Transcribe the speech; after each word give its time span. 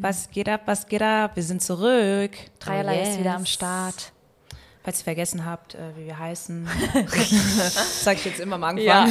Was 0.00 0.30
geht 0.30 0.48
ab, 0.48 0.62
was 0.64 0.86
geht 0.86 1.02
ab? 1.02 1.32
Wir 1.34 1.42
sind 1.42 1.60
zurück. 1.60 2.30
Dreierlei 2.60 2.98
Oh, 2.98 3.02
ist 3.02 3.08
yes. 3.08 3.18
wieder 3.18 3.34
am 3.34 3.44
Start. 3.44 4.12
Falls 4.88 5.00
ihr 5.00 5.04
vergessen 5.04 5.44
habt, 5.44 5.74
äh, 5.74 5.94
wie 5.96 6.06
wir 6.06 6.18
heißen. 6.18 6.66
das 6.94 8.04
sag 8.04 8.16
ich 8.16 8.24
jetzt 8.24 8.40
immer 8.40 8.54
am 8.54 8.64
Anfang. 8.64 8.86
Ja, 8.86 9.06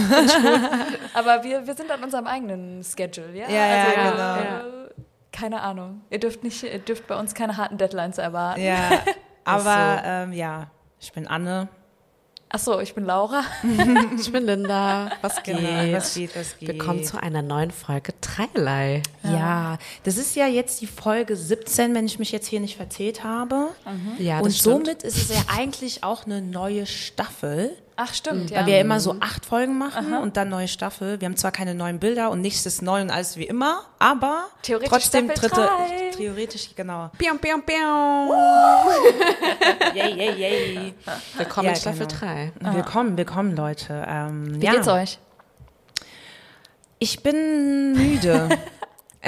aber 1.13 1.43
wir, 1.43 1.67
wir 1.67 1.75
sind 1.75 1.91
an 1.91 2.03
unserem 2.03 2.25
eigenen 2.25 2.83
Schedule, 2.83 3.31
ja? 3.35 3.47
Ja, 3.47 3.67
ja, 3.67 3.83
also, 3.83 4.11
genau. 4.11 4.87
äh, 4.87 4.89
keine 5.31 5.61
Ahnung. 5.61 6.01
Ihr 6.09 6.19
dürft 6.19 6.43
nicht, 6.43 6.63
ihr 6.63 6.79
dürft 6.79 7.05
bei 7.05 7.15
uns 7.15 7.35
keine 7.35 7.57
harten 7.57 7.77
Deadlines 7.77 8.17
erwarten. 8.17 8.59
Ja, 8.59 8.89
aber 9.43 10.01
ähm, 10.03 10.33
ja, 10.33 10.71
ich 10.99 11.13
bin 11.13 11.27
Anne. 11.27 11.67
Ach 12.49 12.59
so, 12.59 12.79
ich 12.79 12.93
bin 12.95 13.05
Laura. 13.05 13.43
Ich 14.19 14.31
bin 14.31 14.45
Linda. 14.45 15.11
Was 15.21 15.43
geht? 15.43 15.57
Genau, 15.57 15.93
was 15.97 16.13
geht, 16.15 16.35
was 16.35 16.57
geht. 16.57 16.69
Willkommen 16.69 17.03
zu 17.03 17.21
einer 17.21 17.41
neuen 17.41 17.71
Folge 17.71 18.13
Dreierlei. 18.21 19.03
Ja, 19.23 19.77
das 20.03 20.17
ist 20.17 20.35
ja 20.35 20.47
jetzt 20.47 20.79
die 20.81 20.87
Folge 20.87 21.35
17, 21.35 21.93
wenn 21.93 22.05
ich 22.05 22.19
mich 22.19 22.31
jetzt 22.31 22.47
hier 22.47 22.59
nicht 22.61 22.77
verzählt 22.77 23.23
habe. 23.23 23.69
Ja, 24.17 24.37
Und 24.39 24.47
das 24.47 24.59
stimmt. 24.59 24.85
somit 24.87 25.03
ist 25.03 25.17
es 25.17 25.29
ja 25.29 25.43
eigentlich 25.55 26.03
auch 26.03 26.25
eine 26.25 26.41
neue 26.41 26.85
Staffel. 26.85 27.75
Ach, 27.99 28.13
stimmt, 28.13 28.51
ja. 28.51 28.59
Weil 28.59 28.65
wir 28.67 28.75
ja 28.75 28.81
immer 28.81 28.99
so 28.99 29.15
acht 29.21 29.43
Folgen 29.43 29.79
machen 29.79 30.13
und 30.13 30.37
dann 30.37 30.49
neue 30.49 30.67
Staffel. 30.67 31.19
Wir 31.19 31.25
haben 31.25 31.35
zwar 31.35 31.51
keine 31.51 31.73
neuen 31.73 31.99
Bilder 31.99 32.29
und 32.29 32.41
nichts 32.41 32.63
ist 32.67 32.83
neu 32.83 33.01
und 33.01 33.09
alles 33.09 33.37
wie 33.37 33.45
immer, 33.45 33.81
aber 33.97 34.45
Theoretisch 34.61 34.89
trotzdem 34.89 35.25
Staffel 35.31 35.49
dritte. 35.49 35.61
drei. 35.67 36.11
Theoretisch, 36.15 36.69
genau. 36.75 37.09
Pium, 37.17 37.39
pium, 37.39 37.63
pium. 37.63 38.29
Yay, 39.95 40.13
yay, 40.15 40.31
yay. 40.35 40.93
Willkommen 41.37 41.65
Ja, 41.65 41.71
in 41.73 41.77
Staffel 41.79 42.05
genau. 42.05 42.19
3. 42.19 42.75
Willkommen, 42.75 43.17
willkommen, 43.17 43.55
Leute. 43.55 44.05
Ähm, 44.07 44.61
Wie 44.61 44.65
ja. 44.65 44.73
geht's 44.73 44.87
euch? 44.87 45.17
Ich 46.99 47.23
bin 47.23 47.93
müde. 47.93 48.49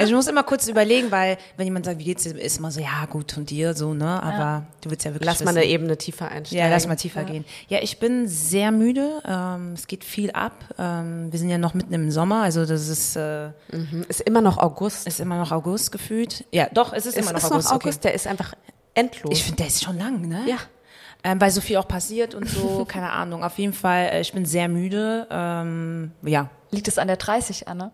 Also 0.00 0.10
ich 0.12 0.16
muss 0.16 0.26
immer 0.26 0.42
kurz 0.42 0.66
überlegen, 0.68 1.10
weil 1.10 1.36
wenn 1.56 1.66
jemand 1.66 1.84
sagt, 1.84 1.98
wie 1.98 2.04
geht's 2.04 2.24
dir, 2.24 2.36
ist 2.38 2.58
immer 2.58 2.70
so, 2.70 2.80
ja 2.80 3.06
gut 3.08 3.36
und 3.36 3.50
dir 3.50 3.74
so, 3.74 3.94
ne? 3.94 4.22
Aber 4.22 4.66
du 4.80 4.90
willst 4.90 5.04
ja 5.04 5.12
wirklich 5.12 5.26
Lass 5.26 5.40
mal 5.40 5.50
wissen. 5.54 5.58
eine 5.58 5.66
Ebene 5.66 5.96
tiefer 5.98 6.28
einsteigen. 6.28 6.58
Ja, 6.64 6.68
lass 6.70 6.86
mal 6.86 6.96
tiefer 6.96 7.24
gehen. 7.24 7.44
Ja, 7.68 7.78
ich 7.82 7.98
bin 7.98 8.26
sehr 8.28 8.70
müde. 8.72 9.22
Ähm, 9.26 9.72
es 9.74 9.86
geht 9.86 10.02
viel 10.04 10.30
ab. 10.32 10.52
Ähm, 10.78 11.30
wir 11.30 11.38
sind 11.38 11.48
ja 11.50 11.58
noch 11.58 11.74
mitten 11.74 11.92
im 11.94 12.10
Sommer, 12.10 12.42
also 12.42 12.64
das 12.66 12.88
ist, 12.88 13.16
äh, 13.16 13.50
Mhm. 13.72 14.04
Ist 14.08 14.20
immer 14.22 14.40
noch 14.40 14.58
August. 14.58 15.06
ist 15.06 15.20
immer 15.20 15.38
noch 15.38 15.52
August 15.52 15.92
gefühlt. 15.92 16.44
Ja, 16.52 16.68
doch, 16.72 16.92
es 16.92 17.06
ist 17.06 17.16
es 17.16 17.22
immer 17.22 17.32
noch 17.32 17.38
ist 17.38 17.52
August. 17.52 17.68
noch 17.68 17.76
August, 17.76 18.04
der 18.04 18.14
ist 18.14 18.26
einfach 18.26 18.54
endlos. 18.94 19.32
Ich 19.36 19.44
finde, 19.44 19.58
der 19.58 19.66
ist 19.68 19.84
schon 19.84 19.96
lang, 19.98 20.26
ne? 20.28 20.42
Ja. 20.46 20.56
Ähm, 21.22 21.38
weil 21.40 21.50
so 21.50 21.60
viel 21.60 21.76
auch 21.76 21.86
passiert 21.86 22.34
und 22.34 22.48
so, 22.48 22.84
keine 22.88 23.10
Ahnung. 23.12 23.44
Auf 23.44 23.58
jeden 23.58 23.74
Fall, 23.74 24.06
äh, 24.12 24.20
ich 24.22 24.32
bin 24.32 24.46
sehr 24.46 24.68
müde. 24.68 25.26
Ähm, 25.30 26.12
ja. 26.22 26.48
Liegt 26.72 26.86
es 26.88 26.98
an 26.98 27.08
der 27.08 27.16
30, 27.16 27.66
Anne? 27.68 27.90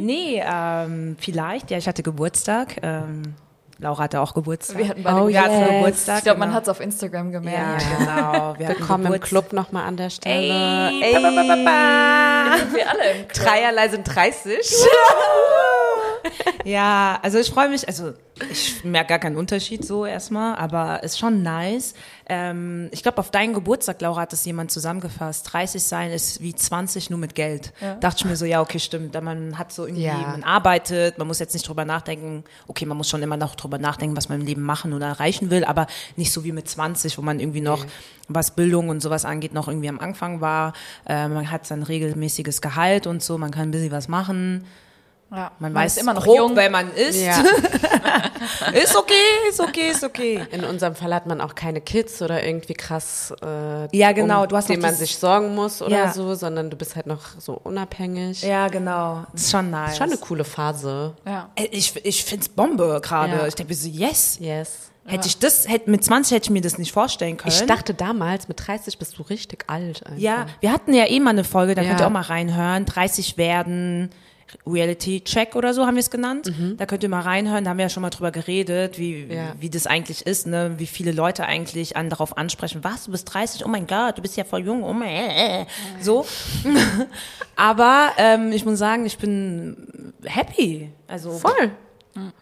Nee, 0.00 0.42
ähm, 0.44 1.16
vielleicht. 1.20 1.70
Ja, 1.70 1.78
ich 1.78 1.86
hatte 1.86 2.02
Geburtstag. 2.02 2.76
Ähm, 2.82 3.34
Laura 3.78 4.04
hatte 4.04 4.20
auch 4.20 4.34
Geburtstag. 4.34 4.78
Wir 4.78 4.88
hatten 4.88 5.02
beide 5.02 5.16
Oh, 5.22 5.28
yes. 5.28 5.44
Geburtstag. 5.70 6.18
Ich 6.18 6.24
glaube, 6.24 6.38
man 6.40 6.48
genau. 6.48 6.56
hat 6.56 6.62
es 6.64 6.68
auf 6.68 6.80
Instagram 6.80 7.32
Ja, 7.32 7.38
gemerkt. 7.38 7.84
genau. 7.98 8.54
Wir 8.58 8.68
Willkommen 8.68 9.12
im. 9.12 9.20
Club 9.20 9.52
nochmal 9.52 9.86
an 9.86 9.96
der 9.96 10.10
Stelle. 10.10 10.90
Ey, 11.00 11.12
ba, 11.14 11.20
ba, 11.20 11.30
ba, 11.30 11.42
ba, 11.42 11.56
ba. 11.64 12.58
Sind 12.58 12.74
wir 12.74 12.90
alle 12.90 13.10
im 13.12 13.28
Club. 13.28 13.46
Dreierlei 13.46 13.88
sind 13.88 14.04
30. 14.04 14.56
Ja, 16.64 17.18
also 17.22 17.38
ich 17.38 17.50
freue 17.50 17.68
mich, 17.68 17.86
also 17.86 18.12
ich 18.50 18.82
merke 18.84 19.08
gar 19.10 19.18
keinen 19.18 19.36
Unterschied 19.36 19.84
so 19.84 20.06
erstmal, 20.06 20.56
aber 20.56 21.02
ist 21.02 21.18
schon 21.18 21.42
nice. 21.42 21.94
Ähm, 22.26 22.88
ich 22.92 23.02
glaube, 23.02 23.18
auf 23.18 23.30
deinen 23.30 23.52
Geburtstag, 23.52 24.00
Laura, 24.00 24.22
hat 24.22 24.32
das 24.32 24.44
jemand 24.44 24.70
zusammengefasst. 24.70 25.52
30 25.52 25.82
sein 25.82 26.10
ist 26.10 26.40
wie 26.40 26.54
20 26.54 27.10
nur 27.10 27.18
mit 27.18 27.34
Geld. 27.34 27.72
Dachte 28.00 28.16
ich 28.20 28.24
mir 28.24 28.36
so, 28.36 28.44
ja, 28.44 28.60
okay, 28.60 28.78
stimmt. 28.78 29.14
Da 29.14 29.20
Man 29.20 29.58
hat 29.58 29.72
so 29.72 29.84
irgendwie, 29.86 30.04
Ja. 30.04 30.14
man 30.18 30.44
arbeitet, 30.44 31.18
man 31.18 31.26
muss 31.26 31.38
jetzt 31.40 31.52
nicht 31.52 31.68
drüber 31.68 31.84
nachdenken, 31.84 32.44
okay, 32.68 32.86
man 32.86 32.96
muss 32.96 33.08
schon 33.10 33.22
immer 33.22 33.36
noch 33.36 33.54
drüber 33.54 33.78
nachdenken, 33.78 34.16
was 34.16 34.28
man 34.28 34.40
im 34.40 34.46
Leben 34.46 34.62
machen 34.62 34.92
oder 34.92 35.06
erreichen 35.06 35.50
will, 35.50 35.64
aber 35.64 35.86
nicht 36.16 36.32
so 36.32 36.44
wie 36.44 36.52
mit 36.52 36.68
20, 36.68 37.18
wo 37.18 37.22
man 37.22 37.38
irgendwie 37.40 37.60
noch, 37.60 37.84
was 38.28 38.52
Bildung 38.52 38.88
und 38.88 39.00
sowas 39.02 39.24
angeht, 39.24 39.52
noch 39.52 39.68
irgendwie 39.68 39.88
am 39.88 39.98
Anfang 39.98 40.40
war. 40.40 40.72
Äh, 41.06 41.28
man 41.28 41.50
hat 41.50 41.66
sein 41.66 41.82
regelmäßiges 41.82 42.60
Gehalt 42.62 43.06
und 43.06 43.22
so, 43.22 43.36
man 43.36 43.50
kann 43.50 43.68
ein 43.68 43.70
bisschen 43.72 43.92
was 43.92 44.08
machen. 44.08 44.64
Ja. 45.32 45.50
Man, 45.58 45.72
Man 45.72 45.82
weiß 45.82 45.96
ist 45.96 46.02
immer 46.02 46.14
noch 46.14 46.24
grob, 46.24 46.36
jung. 46.36 46.56
wer 46.56 46.68
man 46.70 46.92
ist. 46.92 47.16
Ja. 47.20 47.42
Ist 48.72 48.96
okay, 48.96 49.14
ist 49.48 49.60
okay, 49.60 49.90
ist 49.90 50.04
okay. 50.04 50.46
In 50.50 50.64
unserem 50.64 50.94
Fall 50.94 51.14
hat 51.14 51.26
man 51.26 51.40
auch 51.40 51.54
keine 51.54 51.80
Kids 51.80 52.20
oder 52.22 52.44
irgendwie 52.44 52.74
krass, 52.74 53.32
äh, 53.42 53.96
Ja, 53.96 54.12
genau, 54.12 54.42
um 54.42 54.48
du 54.48 54.56
hast 54.56 54.68
den 54.68 54.80
man 54.80 54.90
das- 54.90 54.98
sich 54.98 55.16
sorgen 55.16 55.54
muss 55.54 55.80
oder 55.82 55.96
Ja. 56.06 56.12
so, 56.12 56.34
sondern 56.34 56.68
du 56.70 56.76
bist 56.76 56.96
halt 56.96 57.06
noch 57.06 57.20
so 57.38 57.54
unabhängig. 57.62 58.42
Ja, 58.42 58.68
genau. 58.68 59.24
Das 59.32 59.42
ist 59.42 59.50
schon 59.52 59.70
nice. 59.70 59.96
Schon 59.96 60.08
eine 60.08 60.16
coole 60.18 60.44
Phase. 60.44 61.14
Ja. 61.26 61.50
Ich, 61.70 61.94
ich 62.04 62.24
find's 62.24 62.48
Bombe 62.48 63.00
gerade. 63.02 63.32
Ja. 63.32 63.46
Ich 63.46 63.54
denke 63.54 63.72
mir 63.72 63.76
so, 63.76 63.88
yes. 63.88 64.38
Yes. 64.40 64.90
Hätte 65.04 65.26
ich 65.28 65.38
das, 65.38 65.68
hätte, 65.68 65.90
mit 65.90 66.04
20 66.04 66.36
hätte 66.36 66.44
ich 66.46 66.50
mir 66.50 66.60
das 66.62 66.78
nicht 66.78 66.92
vorstellen 66.92 67.36
können. 67.36 67.52
Ich 67.54 67.66
dachte 67.66 67.92
damals, 67.94 68.46
mit 68.48 68.64
30 68.66 68.98
bist 68.98 69.18
du 69.18 69.22
richtig 69.22 69.64
alt. 69.68 70.04
Einfach. 70.06 70.20
ja, 70.20 70.46
wir 70.60 70.72
hatten 70.72 70.94
ja 70.94 71.06
eh 71.08 71.18
mal 71.20 71.30
eine 71.30 71.44
Folge, 71.44 71.74
da 71.74 71.82
Ja. 71.82 71.88
könnt 71.88 72.00
ihr 72.00 72.06
auch 72.06 72.10
mal 72.10 72.22
reinhören. 72.22 72.86
30 72.86 73.36
werden, 73.36 74.10
Reality 74.66 75.20
Check 75.22 75.56
oder 75.56 75.74
so 75.74 75.86
haben 75.86 75.94
wir 75.94 76.00
es 76.00 76.10
genannt. 76.10 76.52
Da 76.76 76.86
könnt 76.86 77.02
ihr 77.02 77.08
mal 77.08 77.20
reinhören, 77.20 77.64
da 77.64 77.70
haben 77.70 77.78
wir 77.78 77.84
ja 77.84 77.88
schon 77.88 78.02
mal 78.02 78.10
drüber 78.10 78.30
geredet, 78.30 78.98
wie, 78.98 79.24
Ja. 79.24 79.54
wie 79.58 79.70
das 79.70 79.86
eigentlich 79.86 80.26
ist, 80.26 80.46
ne? 80.46 80.74
wie 80.78 80.86
viele 80.86 81.12
Leute 81.12 81.44
eigentlich 81.46 81.96
an, 81.96 82.10
darauf 82.10 82.36
ansprechen, 82.36 82.84
was, 82.84 83.04
du 83.04 83.10
bist 83.12 83.32
30, 83.32 83.64
oh 83.64 83.68
mein 83.68 83.86
Gott, 83.86 84.18
du 84.18 84.22
bist 84.22 84.36
ja 84.36 84.44
voll 84.44 84.64
jung, 84.64 84.82
oh 84.82 84.92
mein, 84.92 85.08
äh, 85.08 85.62
äh. 85.62 85.66
so. 86.00 86.26
Aber 87.56 88.12
ähm, 88.18 88.52
ich 88.52 88.64
muss 88.64 88.78
sagen, 88.78 89.06
ich 89.06 89.18
bin 89.18 90.12
happy. 90.24 90.90
Also 91.06 91.32
Voll. 91.32 91.70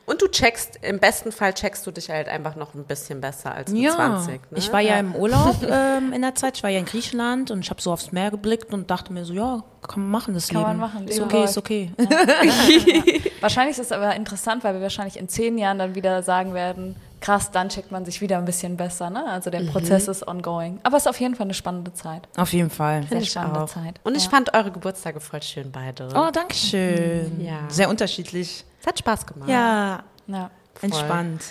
Und 0.07 0.21
du 0.21 0.27
checkst, 0.27 0.81
im 0.83 0.99
besten 0.99 1.31
Fall 1.31 1.55
checkst 1.55 1.87
du 1.87 1.93
dich 1.93 2.11
halt 2.11 2.29
einfach 2.29 2.57
noch 2.57 2.75
ein 2.75 2.85
bisschen 2.85 3.21
besser 3.21 3.55
als 3.55 3.71
mit 3.71 3.83
Ja, 3.83 3.95
20. 3.95 4.51
Ne? 4.51 4.59
ich 4.59 4.73
war 4.73 4.81
ja, 4.81 4.99
im 4.99 5.15
Urlaub 5.15 5.57
ähm, 5.71 6.13
in 6.13 6.23
der 6.23 6.35
Zeit. 6.35 6.57
Ich 6.57 6.63
war 6.63 6.71
ja 6.71 6.81
in 6.81 6.87
Griechenland 6.87 7.51
und 7.53 7.61
ich 7.61 7.71
habe 7.71 7.81
so 7.81 7.93
aufs 7.93 8.11
Meer 8.11 8.31
geblickt 8.33 8.73
und 8.75 8.91
dachte 8.91 9.13
mir 9.13 9.25
so, 9.25 9.33
ja, 9.33 9.63
kann 9.87 10.03
man 10.03 10.11
machen 10.11 10.35
das 10.35 10.49
Kann 10.49 10.63
man 10.63 10.71
Leben. 10.73 10.81
machen, 10.81 11.09
ist 11.09 11.21
okay, 11.21 11.45
ist 11.45 11.57
okay. 11.59 11.93
Wahrscheinlich 13.41 13.79
ist 13.79 13.87
es 13.87 13.93
aber 13.93 14.15
interessant, 14.17 14.65
weil 14.65 14.75
wir 14.75 14.81
wahrscheinlich 14.83 15.17
in 15.19 15.29
zehn 15.29 15.57
Jahren 15.57 15.79
dann 15.79 15.95
wieder 15.95 16.23
sagen 16.23 16.53
werden, 16.53 16.97
krass, 17.21 17.51
dann 17.51 17.69
checkt 17.69 17.91
man 17.93 18.05
sich 18.05 18.21
wieder 18.21 18.39
ein 18.39 18.45
bisschen 18.45 18.77
besser. 18.77 19.11
Ne? 19.11 19.25
Also 19.27 19.51
der 19.51 19.61
Prozess 19.65 20.09
ist 20.09 20.27
ongoing. 20.27 20.81
Aber 20.83 20.97
es 20.97 21.05
ist 21.05 21.09
auf 21.09 21.21
jeden 21.21 21.35
Fall 21.35 21.45
eine 21.47 21.55
spannende 21.55 21.93
Zeit. 21.93 22.29
Auf 22.37 22.53
jeden 22.53 22.71
Fall. 22.71 23.05
Sehr 23.09 23.19
ich 23.21 23.31
spannende 23.31 23.63
auch. 23.63 23.69
Zeit. 23.69 24.01
Und 24.05 24.17
ich 24.17 24.25
ja. 24.25 24.31
fand 24.31 24.55
eure 24.55 24.71
Geburtstage 24.71 25.21
voll 25.21 25.43
schön 25.43 25.71
beide. 25.71 26.09
Oh, 26.15 26.31
danke 26.33 26.55
schön. 26.55 27.41
Ja. 27.41 27.61
Sehr 27.69 27.89
unterschiedlich. 27.89 28.65
Es 28.81 28.87
hat 28.87 28.99
Spaß 28.99 29.27
gemacht. 29.27 29.49
Ja, 29.51 30.03
Ja. 30.27 30.51
entspannt. 30.81 31.43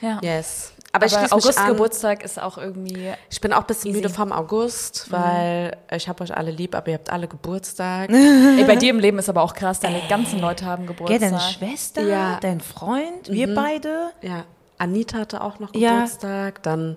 ja. 0.00 0.18
Yes. 0.22 0.72
Aber, 0.90 1.04
ich 1.04 1.12
Aber 1.12 1.20
schließe 1.28 1.34
mich 1.36 1.44
August 1.44 1.58
an. 1.58 1.68
Geburtstag 1.68 2.24
ist 2.24 2.40
auch 2.40 2.56
irgendwie. 2.56 3.12
Ich 3.28 3.40
bin 3.42 3.52
auch 3.52 3.60
ein 3.60 3.66
bisschen 3.66 3.90
Easy. 3.90 4.00
müde 4.00 4.08
vom 4.12 4.32
August, 4.32 5.12
weil 5.12 5.76
ich 5.94 6.08
habe 6.08 6.24
euch 6.24 6.34
alle 6.34 6.50
lieb, 6.50 6.74
aber 6.74 6.88
ihr 6.88 6.94
habt 6.94 7.10
alle 7.10 7.28
Geburtstag. 7.28 8.08
Ey, 8.10 8.64
bei 8.64 8.74
dir 8.76 8.90
im 8.90 8.98
Leben 8.98 9.18
ist 9.18 9.28
aber 9.28 9.42
auch 9.42 9.52
krass, 9.52 9.80
deine 9.80 10.00
ganzen 10.08 10.40
Leute 10.40 10.64
haben 10.64 10.84
Ja, 10.84 10.88
Geburtstag. 10.92 11.20
deine 11.20 11.40
Schwester, 11.40 12.02
Ja. 12.02 12.38
dein 12.40 12.60
Freund, 12.62 13.28
wir 13.28 13.54
beide. 13.54 14.12
Ja, 14.22 14.44
Anita 14.78 15.18
hatte 15.18 15.42
auch 15.42 15.58
noch 15.58 15.74
Ja. 15.74 15.96
Geburtstag. 15.96 16.62
Dann, 16.62 16.96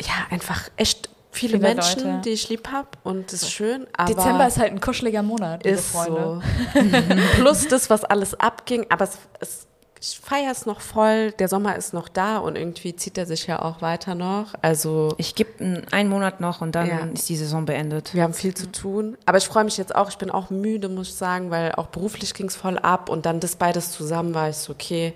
ja, 0.00 0.12
einfach 0.30 0.68
echt 0.76 1.08
viele, 1.30 1.54
Viele 1.58 1.62
Menschen, 1.74 2.02
Leute. 2.04 2.20
die 2.24 2.30
ich 2.30 2.48
lieb 2.48 2.68
habe 2.70 2.88
und 3.02 3.32
das 3.32 3.42
ist 3.42 3.50
schön. 3.52 3.86
Dezember 4.08 4.46
ist 4.46 4.58
halt 4.58 4.72
ein 4.72 4.80
kuscheliger 4.80 5.22
Monat, 5.22 5.64
liebe 5.64 5.76
ist 5.76 5.90
Freunde. 5.90 6.40
so. 6.74 6.80
Plus 7.40 7.66
das, 7.68 7.90
was 7.90 8.04
alles 8.04 8.38
abging, 8.38 8.86
aber 8.88 9.04
es, 9.04 9.18
es, 9.40 9.66
ich 10.00 10.20
feiere 10.20 10.52
es 10.52 10.64
noch 10.66 10.80
voll. 10.80 11.32
Der 11.32 11.48
Sommer 11.48 11.74
ist 11.76 11.92
noch 11.94 12.08
da 12.08 12.36
und 12.38 12.56
irgendwie 12.56 12.94
zieht 12.94 13.16
er 13.18 13.26
sich 13.26 13.46
ja 13.48 13.62
auch 13.62 13.80
weiter 13.82 14.14
noch. 14.14 14.54
Also 14.62 15.14
Ich 15.16 15.34
gebe 15.34 15.82
einen 15.90 16.08
Monat 16.08 16.40
noch 16.40 16.60
und 16.60 16.74
dann 16.74 16.86
Ja. 16.86 16.98
ist 17.12 17.28
die 17.28 17.36
Saison 17.36 17.64
beendet. 17.64 18.14
wir 18.14 18.22
haben 18.22 18.34
viel 18.34 18.54
zu 18.54 18.70
tun. 18.70 19.16
Aber 19.26 19.38
ich 19.38 19.46
freue 19.46 19.64
mich 19.64 19.76
jetzt 19.78 19.94
auch. 19.94 20.10
Ich 20.10 20.18
bin 20.18 20.30
auch 20.30 20.50
müde, 20.50 20.88
muss 20.88 21.08
ich 21.08 21.14
sagen, 21.14 21.50
weil 21.50 21.72
auch 21.72 21.86
beruflich 21.86 22.34
ging 22.34 22.46
es 22.48 22.54
voll 22.54 22.78
ab 22.78 23.08
und 23.08 23.24
dann 23.26 23.40
das 23.40 23.56
beides 23.56 23.90
zusammen 23.92 24.34
war 24.34 24.50
ich 24.50 24.56
so, 24.56 24.72
okay. 24.74 25.14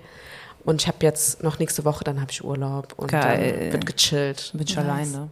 Und 0.65 0.81
ich 0.81 0.87
habe 0.87 0.97
jetzt 1.01 1.41
noch 1.41 1.57
nächste 1.57 1.85
Woche, 1.85 2.03
dann 2.03 2.19
habe 2.21 2.31
ich 2.31 2.43
Urlaub 2.43 2.93
und 2.97 3.09
Geil. 3.09 3.69
dann 3.71 3.71
wird 3.71 3.85
gechillt. 3.85 4.51
Bin 4.53 4.67
ich 4.67 4.77
alleine. 4.77 5.29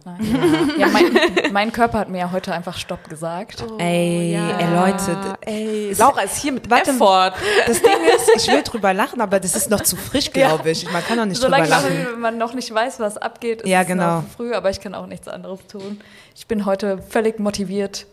Ja, 0.78 0.88
mein, 0.88 1.04
mein 1.52 1.70
Körper 1.72 1.98
hat 1.98 2.08
mir 2.08 2.18
ja 2.18 2.32
heute 2.32 2.52
einfach 2.52 2.76
Stopp 2.76 3.08
gesagt. 3.08 3.62
Ey, 3.78 4.34
ey, 4.34 4.74
Leute. 4.74 5.36
Ey, 5.42 5.92
Laura 5.98 6.22
ist 6.22 6.38
hier 6.38 6.52
mit 6.52 6.68
Warte, 6.70 6.90
Effort. 6.92 7.34
Das 7.66 7.80
Ding 7.80 7.90
ist, 8.16 8.30
ich 8.46 8.52
will 8.52 8.62
drüber 8.62 8.94
lachen, 8.94 9.20
aber 9.20 9.38
das 9.38 9.54
ist 9.54 9.70
noch 9.70 9.82
zu 9.82 9.96
frisch, 9.96 10.32
glaube 10.32 10.70
ich. 10.70 10.90
Man 10.90 11.04
kann 11.04 11.18
doch 11.18 11.26
nicht 11.26 11.40
Solange 11.40 11.64
drüber 11.64 11.76
lachen. 11.76 12.20
man 12.20 12.38
noch 12.38 12.54
nicht 12.54 12.72
weiß, 12.74 12.98
was 12.98 13.16
abgeht, 13.18 13.62
ist 13.62 13.68
Ja, 13.68 13.82
es 13.82 13.86
genau. 13.86 14.22
noch 14.22 14.28
früh, 14.28 14.54
aber 14.54 14.70
ich 14.70 14.80
kann 14.80 14.94
auch 14.94 15.06
nichts 15.06 15.28
anderes 15.28 15.60
tun. 15.66 16.00
Ich 16.34 16.46
bin 16.46 16.64
heute 16.64 16.98
völlig 17.02 17.38
motiviert, 17.38 18.06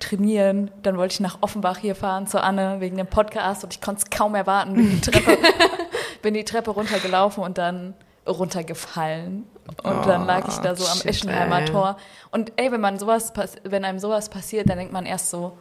trainieren. 0.00 0.70
Dann 0.82 0.96
wollte 0.96 1.14
ich 1.14 1.20
nach 1.20 1.38
Offenbach 1.40 1.78
hier 1.78 1.94
fahren 1.94 2.26
zu 2.26 2.42
Anne 2.42 2.76
wegen 2.80 2.96
dem 2.96 3.06
Podcast 3.06 3.62
und 3.64 3.72
ich 3.72 3.80
konnte 3.80 4.02
es 4.04 4.10
kaum 4.10 4.34
erwarten. 4.34 4.74
Die 4.76 5.00
Treppe, 5.00 5.38
bin 6.22 6.34
die 6.34 6.44
Treppe 6.44 6.70
runtergelaufen 6.70 7.42
und 7.42 7.58
dann 7.58 7.94
runtergefallen. 8.26 9.44
Und 9.82 9.98
oh, 9.98 10.02
dann 10.06 10.26
lag 10.26 10.46
ich 10.48 10.56
da 10.58 10.74
so 10.74 10.86
am 10.86 10.98
shit, 10.98 11.06
Eschenheimer 11.06 11.60
ey. 11.60 11.64
Tor. 11.66 11.96
Und 12.30 12.52
ey, 12.56 12.70
wenn 12.72 12.80
man 12.80 12.98
sowas, 12.98 13.32
wenn 13.64 13.84
einem 13.84 13.98
sowas 13.98 14.28
passiert, 14.28 14.68
dann 14.68 14.78
denkt 14.78 14.92
man 14.92 15.06
erst 15.06 15.30
so, 15.30 15.56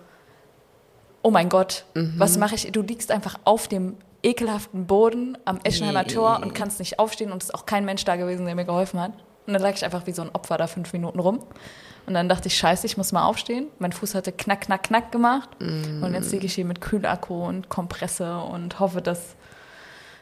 oh 1.24 1.31
mein 1.31 1.50
Gott, 1.50 1.86
mhm. 1.94 2.13
was 2.18 2.38
mache 2.38 2.56
ich? 2.56 2.72
Du 2.72 2.81
liegst 2.81 3.12
einfach 3.12 3.40
auf 3.44 3.68
dem 3.68 3.98
ekelhaften 4.24 4.86
Boden 4.86 5.38
am 5.46 5.60
Eschenheimer 5.63 6.04
nee. 6.04 6.13
Tor 6.13 6.40
und 6.42 6.54
kannst 6.54 6.80
nicht 6.80 7.00
aufstehen 7.00 7.31
und 7.31 7.42
es 7.42 7.50
ist 7.50 7.56
auch 7.56 7.66
kein 7.66 7.86
Mensch 7.86 8.06
da 8.06 8.16
gewesen, 8.16 8.46
der 8.46 8.56
mir 8.56 8.66
geholfen 8.66 9.00
hat. 9.00 9.13
Und 9.48 9.54
dann 9.54 9.62
lag 9.62 9.74
ich 9.74 9.84
einfach 9.84 10.06
wie 10.06 10.12
so 10.12 10.22
ein 10.22 10.30
Opfer 10.34 10.58
da 10.58 10.68
fünf 10.68 10.94
Minuten 10.94 11.19
rum. 11.19 11.40
Und 12.06 12.13
dann 12.13 12.30
dachte 12.30 12.48
ich, 12.48 12.58
scheiße, 12.58 12.86
ich 12.86 12.98
muss 12.98 13.12
mal 13.12 13.25
aufstehen. 13.25 13.68
Mein 13.80 13.92
Fuß 13.92 14.16
hatte 14.16 14.31
knack, 14.31 14.62
knack, 14.62 14.84
knack 14.84 15.12
gemacht. 15.12 15.50
Mm. 15.60 16.04
Und 16.04 16.13
jetzt 16.13 16.31
liege 16.31 16.46
ich 16.46 16.56
hier 16.56 16.66
mit 16.66 16.81
Kühlakku 16.81 17.46
und 17.46 17.69
Kompresse 17.69 18.38
und 18.38 18.80
hoffe, 18.80 19.02
dass 19.02 19.36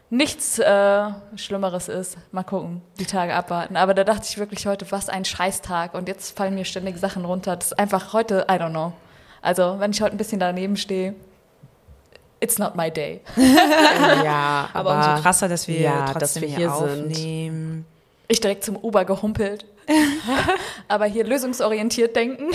nichts 0.10 0.60
äh, 0.60 1.04
Schlimmeres 1.36 1.88
ist. 1.88 2.18
Mal 2.32 2.44
gucken, 2.44 2.82
die 3.00 3.06
Tage 3.06 3.34
abwarten. 3.34 3.78
Aber 3.78 3.94
da 3.94 4.04
dachte 4.04 4.26
ich 4.28 4.38
wirklich 4.38 4.66
heute, 4.66 4.90
was 4.92 5.10
ein 5.10 5.26
Scheißtag. 5.26 5.94
Und 5.94 6.08
jetzt 6.08 6.36
fallen 6.36 6.56
mir 6.56 6.66
ständig 6.66 6.98
Sachen 6.98 7.26
runter. 7.26 7.56
Das 7.56 7.68
ist 7.68 7.80
einfach 7.80 8.14
heute, 8.14 8.48
I 8.50 8.54
don't 8.54 8.72
know. 8.72 8.94
Also, 9.42 9.76
wenn 9.80 9.92
ich 9.92 10.02
heute 10.02 10.16
ein 10.16 10.18
bisschen 10.18 10.40
daneben 10.40 10.76
stehe, 10.78 11.16
it's 12.40 12.58
not 12.58 12.76
my 12.76 12.92
day. 12.92 13.22
ja, 13.38 14.70
aber, 14.74 14.92
aber 14.92 15.12
umso 15.12 15.22
krasser, 15.22 15.48
dass 15.48 15.68
wir 15.68 15.80
ja, 15.80 16.06
trotzdem 16.06 16.20
dass 16.20 16.42
wir 16.42 16.48
hier, 16.50 16.74
aufnehmen. 16.74 17.74
Sind. 17.74 17.86
Ich 18.28 18.42
direkt 18.42 18.64
zum 18.64 18.76
Uber 18.76 19.06
gehumpelt. 19.06 19.66
aber 20.88 21.06
hier 21.06 21.24
lösungsorientiert 21.24 22.16
denken. 22.16 22.52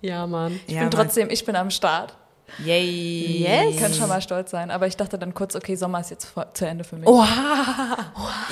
Ja, 0.00 0.26
Mann. 0.26 0.60
Ich 0.66 0.74
ja, 0.74 0.80
bin 0.80 0.90
trotzdem, 0.90 1.30
ich 1.30 1.44
bin 1.44 1.56
am 1.56 1.70
Start. 1.70 2.14
Yay. 2.58 3.42
Yes. 3.42 3.76
Können 3.78 3.94
schon 3.94 4.08
mal 4.08 4.20
stolz 4.20 4.50
sein. 4.50 4.70
Aber 4.70 4.86
ich 4.86 4.96
dachte 4.96 5.18
dann 5.18 5.34
kurz, 5.34 5.56
okay, 5.56 5.74
Sommer 5.74 6.00
ist 6.00 6.10
jetzt 6.10 6.34
zu 6.54 6.66
Ende 6.66 6.84
für 6.84 6.96
mich. 6.96 7.08
Oha. 7.08 7.96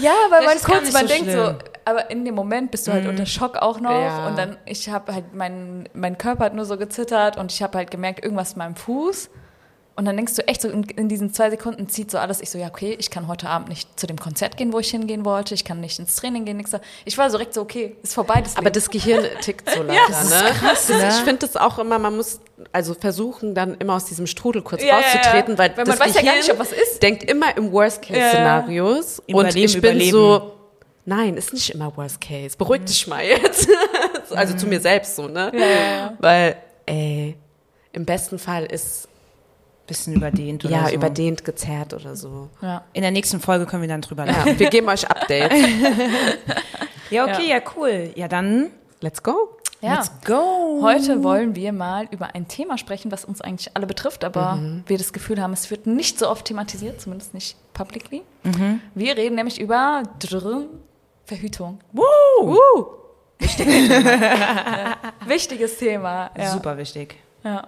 Ja, 0.01 0.15
weil 0.31 0.45
man 0.45 0.59
kurz, 0.59 0.93
man 0.93 1.03
so 1.03 1.09
denkt 1.09 1.31
schlimm. 1.31 1.47
so, 1.47 1.55
aber 1.85 2.11
in 2.11 2.25
dem 2.25 2.35
Moment 2.35 2.71
bist 2.71 2.87
du 2.87 2.93
halt 2.93 3.05
mm. 3.05 3.09
unter 3.09 3.27
Schock 3.27 3.57
auch 3.57 3.81
noch. 3.81 3.91
Ja. 3.91 4.27
Und 4.27 4.39
dann, 4.39 4.57
ich 4.65 4.89
habe 4.89 5.15
halt, 5.15 5.35
mein, 5.35 5.89
mein 5.93 6.17
Körper 6.17 6.47
hat 6.47 6.55
nur 6.55 6.65
so 6.65 6.77
gezittert 6.77 7.37
und 7.37 7.53
ich 7.53 7.63
habe 7.63 7.77
halt 7.77 7.91
gemerkt, 7.91 8.25
irgendwas 8.25 8.53
in 8.53 8.59
meinem 8.59 8.77
Fuß. 8.77 9.31
Und 9.97 10.07
dann 10.07 10.17
denkst 10.17 10.35
du 10.37 10.49
echt 10.49 10.63
so, 10.63 10.69
in, 10.69 10.85
in, 10.85 11.09
diesen 11.09 11.35
zwei 11.35 11.51
Sekunden 11.51 11.89
zieht 11.89 12.11
so 12.11 12.19
alles. 12.19 12.41
Ich 12.41 12.49
so, 12.49 12.59
ja, 12.59 12.69
okay, 12.69 12.97
ich 12.99 13.11
kann 13.11 13.29
heute 13.29 13.49
Abend 13.49 13.69
nicht 13.69 14.01
zu 14.01 14.07
dem 14.07 14.19
Konzert 14.19 14.57
gehen, 14.57 14.73
wo 14.73 14.79
ich 14.79 14.91
hingehen 14.91 15.25
wollte. 15.25 15.53
Ich 15.53 15.65
kann 15.65 15.81
nicht 15.81 15.99
ins 15.99 16.17
Training 16.17 16.45
gehen, 16.45 16.57
nichts. 16.57 16.73
Ich 17.05 17.19
war 17.19 17.29
so 17.29 17.37
direkt 17.37 17.55
so, 17.55 17.61
okay, 17.61 17.97
ist 18.03 18.15
vorbei. 18.15 18.41
Das 18.41 18.57
Aber 18.57 18.71
das 18.71 18.89
Gehirn 18.89 19.27
tickt 19.43 19.69
so 19.69 19.83
leider, 19.83 19.95
ja, 19.95 20.01
das 20.09 20.31
ne? 20.31 20.49
Ist 20.49 20.55
krass, 20.55 20.89
ne? 20.89 21.09
Ich 21.09 21.25
finde 21.25 21.41
das 21.41 21.57
auch 21.57 21.79
immer, 21.79 21.99
man 21.99 22.17
muss 22.17 22.41
also 22.73 22.95
versuchen, 22.95 23.55
dann 23.55 23.77
immer 23.79 23.95
aus 23.95 24.07
diesem 24.07 24.27
Strudel 24.27 24.63
kurz 24.63 24.83
ja, 24.83 24.97
rauszutreten, 24.97 25.59
weil, 25.59 25.77
weil 25.77 25.85
man 25.85 25.99
das 25.99 26.01
weiß 26.01 26.13
Gehirn 26.15 26.25
ja 26.25 26.33
gar 26.33 26.39
nicht, 26.39 26.53
ob 26.53 26.59
was 26.59 26.73
ist. 26.73 27.03
denkt 27.03 27.25
immer 27.25 27.57
im 27.57 27.73
Worst-Case-Szenarios. 27.73 29.23
Ja, 29.27 29.37
und 29.37 29.55
ich 29.55 29.73
bin 29.73 29.79
überleben. 29.81 30.11
so, 30.13 30.53
nein, 31.05 31.37
ist 31.37 31.53
nicht 31.53 31.71
immer 31.75 31.95
Worst-Case. 31.97 32.57
Beruhig 32.57 32.83
mhm. 32.83 32.87
dich 32.87 33.07
mal 33.07 33.25
jetzt. 33.25 33.69
also 34.31 34.55
mhm. 34.55 34.59
zu 34.59 34.67
mir 34.67 34.81
selbst 34.81 35.17
so, 35.17 35.29
ne? 35.29 35.53
Ja, 35.55 36.15
Weil, 36.21 36.57
ey, 36.87 37.37
im 37.93 38.05
besten 38.05 38.39
Fall 38.39 38.65
ist 38.65 39.10
bisschen 39.91 40.15
überdehnt 40.15 40.65
oder 40.65 40.73
ja, 40.73 40.83
so. 40.85 40.89
Ja, 40.89 40.95
überdehnt, 40.95 41.45
gezerrt 41.45 41.93
oder 41.93 42.17
so. 42.17 42.49
Ja. 42.63 42.85
In 42.93 43.03
der 43.03 43.11
nächsten 43.11 43.41
Folge 43.41 43.67
können 43.67 43.83
wir 43.83 43.89
dann 43.89 44.01
drüber 44.01 44.25
reden. 44.25 44.37
Ja, 44.47 44.59
wir 44.59 44.71
geben 44.71 44.89
euch 44.89 45.11
Updates. 45.11 45.53
ja, 47.11 47.25
okay, 47.25 47.49
ja. 47.49 47.57
ja, 47.57 47.63
cool. 47.77 48.13
Ja, 48.15 48.29
dann 48.29 48.71
let's 49.01 49.23
go. 49.23 49.59
Ja. 49.83 49.95
Let's 49.95 50.11
go. 50.27 50.81
Heute 50.83 51.25
wollen 51.25 51.57
wir 51.57 51.73
mal 51.73 52.07
über 52.11 52.35
ein 52.35 52.47
Thema 52.49 52.79
sprechen, 52.79 53.11
was 53.11 53.25
uns 53.25 53.41
eigentlich 53.41 53.75
alle 53.75 53.87
betrifft, 53.87 54.25
aber 54.25 54.57
mhm. 54.57 54.85
wir 54.87 54.99
das 54.99 55.13
Gefühl 55.13 55.41
haben, 55.43 55.53
es 55.53 55.71
wird 55.71 55.87
nicht 55.87 56.19
so 56.19 56.29
oft 56.29 56.45
thematisiert, 56.45 57.01
zumindest 57.01 57.35
nicht 57.35 57.57
publicly. 57.73 58.23
Mhm. 58.45 58.81
Wir 58.95 59.17
reden 59.17 59.35
nämlich 59.35 59.61
über 59.61 60.03
Verhütung. 61.25 61.81
Woo! 61.93 62.03
Woo! 62.43 62.87
Wichtiges 63.39 63.89
Thema. 63.89 64.97
Wichtiges 65.27 65.77
Thema. 65.79 66.31
Ja. 66.37 66.53
Super 66.53 66.77
wichtig. 66.77 67.17
Ja. 67.43 67.67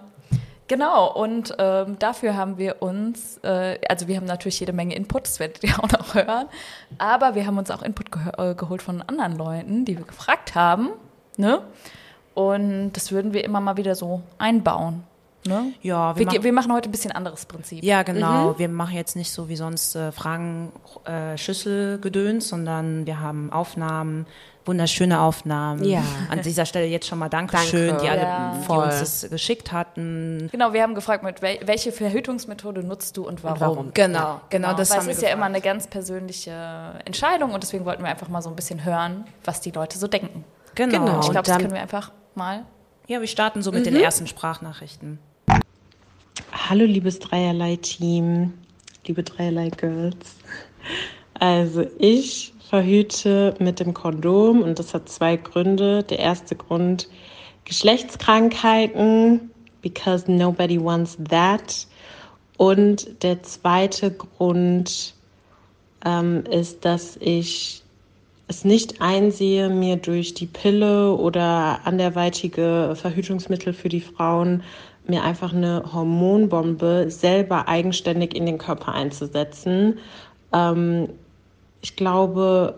Genau, 0.67 1.11
und 1.11 1.55
ähm, 1.59 1.99
dafür 1.99 2.35
haben 2.35 2.57
wir 2.57 2.81
uns, 2.81 3.37
äh, 3.43 3.79
also 3.89 4.07
wir 4.07 4.15
haben 4.15 4.25
natürlich 4.25 4.59
jede 4.59 4.73
Menge 4.73 4.95
Input, 4.95 5.25
das 5.25 5.39
werdet 5.39 5.63
ihr 5.63 5.77
auch 5.83 5.89
noch 5.89 6.15
hören, 6.15 6.47
aber 6.97 7.35
wir 7.35 7.45
haben 7.45 7.57
uns 7.57 7.69
auch 7.69 7.81
Input 7.81 8.11
ge 8.11 8.21
äh, 8.37 8.55
geholt 8.55 8.81
von 8.81 9.01
anderen 9.01 9.37
Leuten, 9.37 9.85
die 9.85 9.97
wir 9.97 10.05
gefragt 10.05 10.55
haben, 10.55 10.89
ne? 11.37 11.61
Und 12.33 12.93
das 12.93 13.11
würden 13.11 13.33
wir 13.33 13.43
immer 13.43 13.59
mal 13.59 13.77
wieder 13.77 13.93
so 13.93 14.23
einbauen. 14.39 15.03
Ne? 15.45 15.73
Ja, 15.81 16.15
wir, 16.15 16.19
wir, 16.19 16.25
machen, 16.25 16.43
wir, 16.43 16.53
machen 16.53 16.73
heute 16.73 16.89
ein 16.89 16.91
bisschen 16.91 17.11
anderes 17.11 17.45
Prinzip. 17.45 17.83
Ja, 17.83 18.03
genau. 18.03 18.53
Mhm. 18.53 18.59
Wir 18.59 18.69
machen 18.69 18.95
jetzt 18.95 19.15
nicht 19.15 19.31
so 19.31 19.49
wie 19.49 19.55
sonst 19.55 19.95
äh, 19.95 20.11
Fragen, 20.11 20.71
äh, 21.03 21.37
Schüsselgedöns, 21.37 22.47
sondern 22.47 23.05
wir 23.05 23.19
haben 23.19 23.51
Aufnahmen, 23.51 24.25
wunderschöne 24.65 25.19
Aufnahmen. 25.21 25.83
Ja. 25.83 26.03
An 26.29 26.41
dieser 26.41 26.65
Stelle 26.65 26.85
jetzt 26.85 27.07
schon 27.07 27.19
mal 27.19 27.29
Dankeschön, 27.29 27.89
Danke. 27.89 28.03
die 28.03 28.09
alle, 28.09 28.21
ja. 28.21 28.59
die 28.67 28.71
uns 28.71 28.99
das 28.99 29.29
geschickt 29.29 29.71
hatten. 29.71 30.49
Genau, 30.51 30.73
wir 30.73 30.81
haben 30.81 30.95
gefragt, 30.95 31.23
mit 31.23 31.41
wel 31.41 31.59
welche 31.65 31.91
Verhütungsmethode 31.91 32.83
nutzt 32.83 33.17
du 33.17 33.27
und 33.27 33.43
warum? 33.43 33.53
Und 33.53 33.61
warum? 33.61 33.91
Genau, 33.93 34.19
ja. 34.19 34.41
genau, 34.49 34.67
genau, 34.67 34.77
das 34.77 34.91
Weil 34.91 34.99
haben 34.99 35.09
es 35.09 35.17
ist 35.17 35.23
ja 35.23 35.29
immer 35.29 35.45
eine 35.45 35.61
ganz 35.61 35.87
persönliche 35.87 36.99
Entscheidung 37.05 37.51
und 37.51 37.63
deswegen 37.63 37.85
wollten 37.85 38.03
wir 38.03 38.09
einfach 38.09 38.29
mal 38.29 38.41
so 38.41 38.49
ein 38.49 38.55
bisschen 38.55 38.83
hören, 38.83 39.25
was 39.43 39.61
die 39.61 39.71
Leute 39.71 39.97
so 39.97 40.07
denken. 40.07 40.43
Genau. 40.75 40.99
genau. 40.99 41.19
Ich 41.19 41.29
glaube, 41.29 41.47
das 41.47 41.57
können 41.57 41.73
wir 41.73 41.81
einfach 41.81 42.11
mal. 42.35 42.65
Ja, 43.07 43.19
wir 43.19 43.27
starten 43.27 43.61
so 43.61 43.71
mit 43.71 43.81
mhm. 43.81 43.95
den 43.95 43.95
ersten 43.97 44.27
Sprachnachrichten. 44.27 45.19
Hallo, 46.69 46.85
liebes 46.85 47.19
Dreierlei-Team, 47.19 48.53
liebe 49.05 49.23
Dreierlei-Girls. 49.23 50.15
Also 51.33 51.85
ich 51.97 52.52
verhüte 52.73 53.53
mit 53.59 53.79
dem 53.79 53.93
Kondom 53.93 54.63
und 54.63 54.79
das 54.79 54.95
hat 54.95 55.07
zwei 55.07 55.35
Gründe. 55.35 56.01
Der 56.01 56.17
erste 56.17 56.55
Grund 56.55 57.07
Geschlechtskrankheiten, 57.65 59.51
because 59.83 60.25
nobody 60.27 60.83
wants 60.83 61.15
that. 61.29 61.85
Und 62.57 63.21
der 63.21 63.43
zweite 63.43 64.09
Grund 64.09 65.13
ähm, 66.03 66.45
ist, 66.49 66.83
dass 66.83 67.15
ich 67.17 67.83
es 68.47 68.65
nicht 68.65 68.99
einsehe, 69.01 69.69
mir 69.69 69.97
durch 69.97 70.33
die 70.33 70.47
Pille 70.47 71.13
oder 71.13 71.81
anderweitige 71.83 72.95
Verhütungsmittel 72.95 73.73
für 73.73 73.89
die 73.89 74.01
Frauen 74.01 74.63
mir 75.07 75.21
einfach 75.21 75.53
eine 75.53 75.93
Hormonbombe 75.93 77.11
selber 77.11 77.67
eigenständig 77.67 78.35
in 78.35 78.47
den 78.47 78.57
Körper 78.57 78.93
einzusetzen. 78.93 79.99
Ähm, 80.51 81.09
ich 81.83 81.95
glaube, 81.97 82.75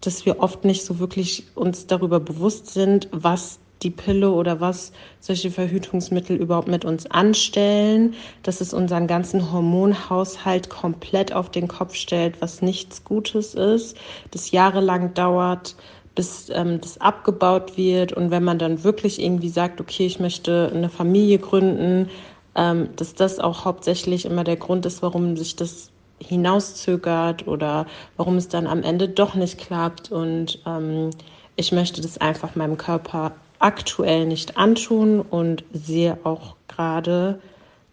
dass 0.00 0.26
wir 0.26 0.40
oft 0.40 0.64
nicht 0.64 0.84
so 0.84 0.98
wirklich 0.98 1.44
uns 1.54 1.86
darüber 1.86 2.20
bewusst 2.20 2.66
sind, 2.66 3.08
was 3.12 3.58
die 3.82 3.90
Pille 3.90 4.32
oder 4.32 4.60
was 4.60 4.92
solche 5.20 5.52
Verhütungsmittel 5.52 6.36
überhaupt 6.36 6.66
mit 6.66 6.84
uns 6.84 7.06
anstellen, 7.06 8.14
dass 8.42 8.60
es 8.60 8.74
unseren 8.74 9.06
ganzen 9.06 9.52
Hormonhaushalt 9.52 10.68
komplett 10.68 11.32
auf 11.32 11.50
den 11.50 11.68
Kopf 11.68 11.94
stellt, 11.94 12.40
was 12.42 12.60
nichts 12.60 13.04
Gutes 13.04 13.54
ist, 13.54 13.96
das 14.32 14.50
jahrelang 14.50 15.14
dauert, 15.14 15.76
bis 16.16 16.50
ähm, 16.52 16.80
das 16.80 17.00
abgebaut 17.00 17.76
wird. 17.76 18.12
Und 18.12 18.32
wenn 18.32 18.42
man 18.42 18.58
dann 18.58 18.82
wirklich 18.82 19.22
irgendwie 19.22 19.50
sagt, 19.50 19.80
okay, 19.80 20.06
ich 20.06 20.18
möchte 20.18 20.72
eine 20.74 20.88
Familie 20.88 21.38
gründen, 21.38 22.10
ähm, 22.56 22.88
dass 22.96 23.14
das 23.14 23.38
auch 23.38 23.64
hauptsächlich 23.64 24.24
immer 24.24 24.42
der 24.42 24.56
Grund 24.56 24.84
ist, 24.84 25.02
warum 25.02 25.36
sich 25.36 25.54
das 25.54 25.92
hinauszögert 26.20 27.46
oder 27.46 27.86
warum 28.16 28.36
es 28.36 28.48
dann 28.48 28.66
am 28.66 28.82
Ende 28.82 29.08
doch 29.08 29.34
nicht 29.34 29.58
klappt. 29.58 30.10
Und 30.10 30.60
ähm, 30.66 31.10
ich 31.56 31.72
möchte 31.72 32.00
das 32.00 32.18
einfach 32.18 32.54
meinem 32.54 32.76
Körper 32.76 33.32
aktuell 33.58 34.26
nicht 34.26 34.56
antun 34.56 35.20
und 35.20 35.64
sehe 35.72 36.18
auch 36.24 36.56
gerade 36.68 37.40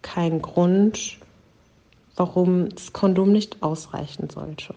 keinen 0.02 0.42
Grund, 0.42 1.18
warum 2.16 2.70
das 2.70 2.94
Kondom 2.94 3.32
nicht 3.32 3.64
ausreichen 3.64 4.30
sollte. 4.30 4.76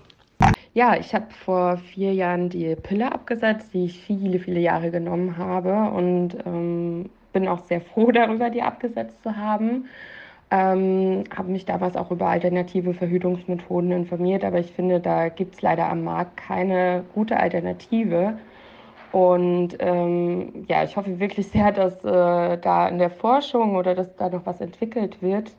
Ja, 0.74 0.96
ich 0.96 1.14
habe 1.14 1.26
vor 1.44 1.78
vier 1.78 2.14
Jahren 2.14 2.48
die 2.48 2.76
Pille 2.76 3.10
abgesetzt, 3.12 3.70
die 3.74 3.86
ich 3.86 3.98
viele, 3.98 4.38
viele 4.38 4.60
Jahre 4.60 4.90
genommen 4.90 5.36
habe 5.36 5.90
und 5.90 6.36
ähm, 6.46 7.10
bin 7.32 7.48
auch 7.48 7.66
sehr 7.66 7.80
froh 7.80 8.12
darüber, 8.12 8.50
die 8.50 8.62
abgesetzt 8.62 9.22
zu 9.22 9.36
haben. 9.36 9.86
Ähm, 10.50 11.24
habe 11.36 11.50
mich 11.50 11.66
damals 11.66 11.96
auch 11.96 12.10
über 12.10 12.26
alternative 12.28 12.94
Verhütungsmethoden 12.94 13.92
informiert, 13.92 14.44
aber 14.44 14.58
ich 14.58 14.72
finde, 14.72 14.98
da 14.98 15.28
gibt 15.28 15.56
es 15.56 15.62
leider 15.62 15.90
am 15.90 16.04
Markt 16.04 16.38
keine 16.38 17.04
gute 17.14 17.38
Alternative. 17.38 18.38
Und 19.12 19.76
ähm, 19.80 20.66
ja, 20.68 20.84
ich 20.84 20.96
hoffe 20.96 21.18
wirklich 21.18 21.48
sehr, 21.48 21.72
dass 21.72 22.02
äh, 22.04 22.58
da 22.58 22.88
in 22.88 22.98
der 22.98 23.10
Forschung 23.10 23.76
oder 23.76 23.94
dass 23.94 24.14
da 24.16 24.28
noch 24.28 24.46
was 24.46 24.60
entwickelt 24.60 25.20
wird. 25.22 25.50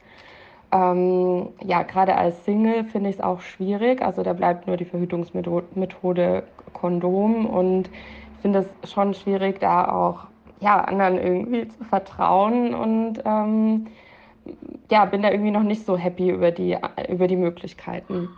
Ähm, 0.72 1.50
ja, 1.64 1.84
gerade 1.84 2.16
als 2.16 2.44
Single 2.46 2.84
finde 2.86 3.10
ich 3.10 3.18
es 3.18 3.22
auch 3.22 3.42
schwierig. 3.42 4.02
Also 4.02 4.24
da 4.24 4.34
bleibt 4.34 4.68
nur 4.68 4.78
die 4.78 4.86
Verhütungsmethode 4.86 6.44
Kondom 6.74 7.46
und 7.48 7.90
ich 7.90 8.42
finde 8.42 8.66
es 8.84 8.92
schon 8.92 9.14
schwierig, 9.14 9.60
da 9.60 9.92
auch 9.92 10.28
ja, 10.60 10.82
anderen 10.82 11.18
irgendwie 11.18 11.68
zu 11.68 11.84
vertrauen 11.86 12.74
und 12.74 13.22
ähm, 13.26 13.88
ja, 14.90 15.06
bin 15.06 15.22
da 15.22 15.32
irgendwie 15.32 15.52
noch 15.52 15.64
nicht 15.64 15.86
so 15.86 15.98
happy 15.98 16.30
über 16.30 16.52
die, 16.52 16.78
über 17.08 17.28
die 17.28 17.36
Möglichkeiten. 17.36 18.30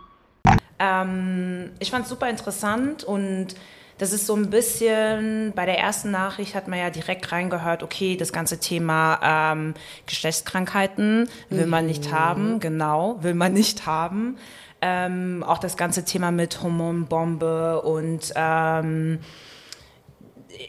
Ähm, 0.78 1.70
ich 1.78 1.90
fand 1.90 2.04
es 2.04 2.10
super 2.10 2.28
interessant 2.28 3.04
und 3.04 3.54
das 3.98 4.12
ist 4.12 4.26
so 4.26 4.34
ein 4.34 4.50
bisschen, 4.50 5.52
bei 5.54 5.64
der 5.64 5.78
ersten 5.78 6.10
Nachricht 6.10 6.54
hat 6.56 6.66
man 6.66 6.78
ja 6.78 6.90
direkt 6.90 7.30
reingehört, 7.30 7.82
okay, 7.84 8.16
das 8.16 8.32
ganze 8.32 8.58
Thema 8.58 9.52
ähm, 9.52 9.74
Geschlechtskrankheiten 10.06 11.28
will 11.50 11.66
man 11.66 11.86
nicht 11.86 12.06
Mhm. 12.06 12.12
haben, 12.12 12.60
genau, 12.60 13.22
will 13.22 13.34
man 13.34 13.52
nicht 13.52 13.86
haben. 13.86 14.38
Ähm, 14.80 15.44
auch 15.46 15.58
das 15.58 15.76
ganze 15.76 16.04
Thema 16.04 16.32
mit 16.32 16.60
Hormonbombe 16.62 17.80
und 17.82 18.32
ähm, 18.34 19.20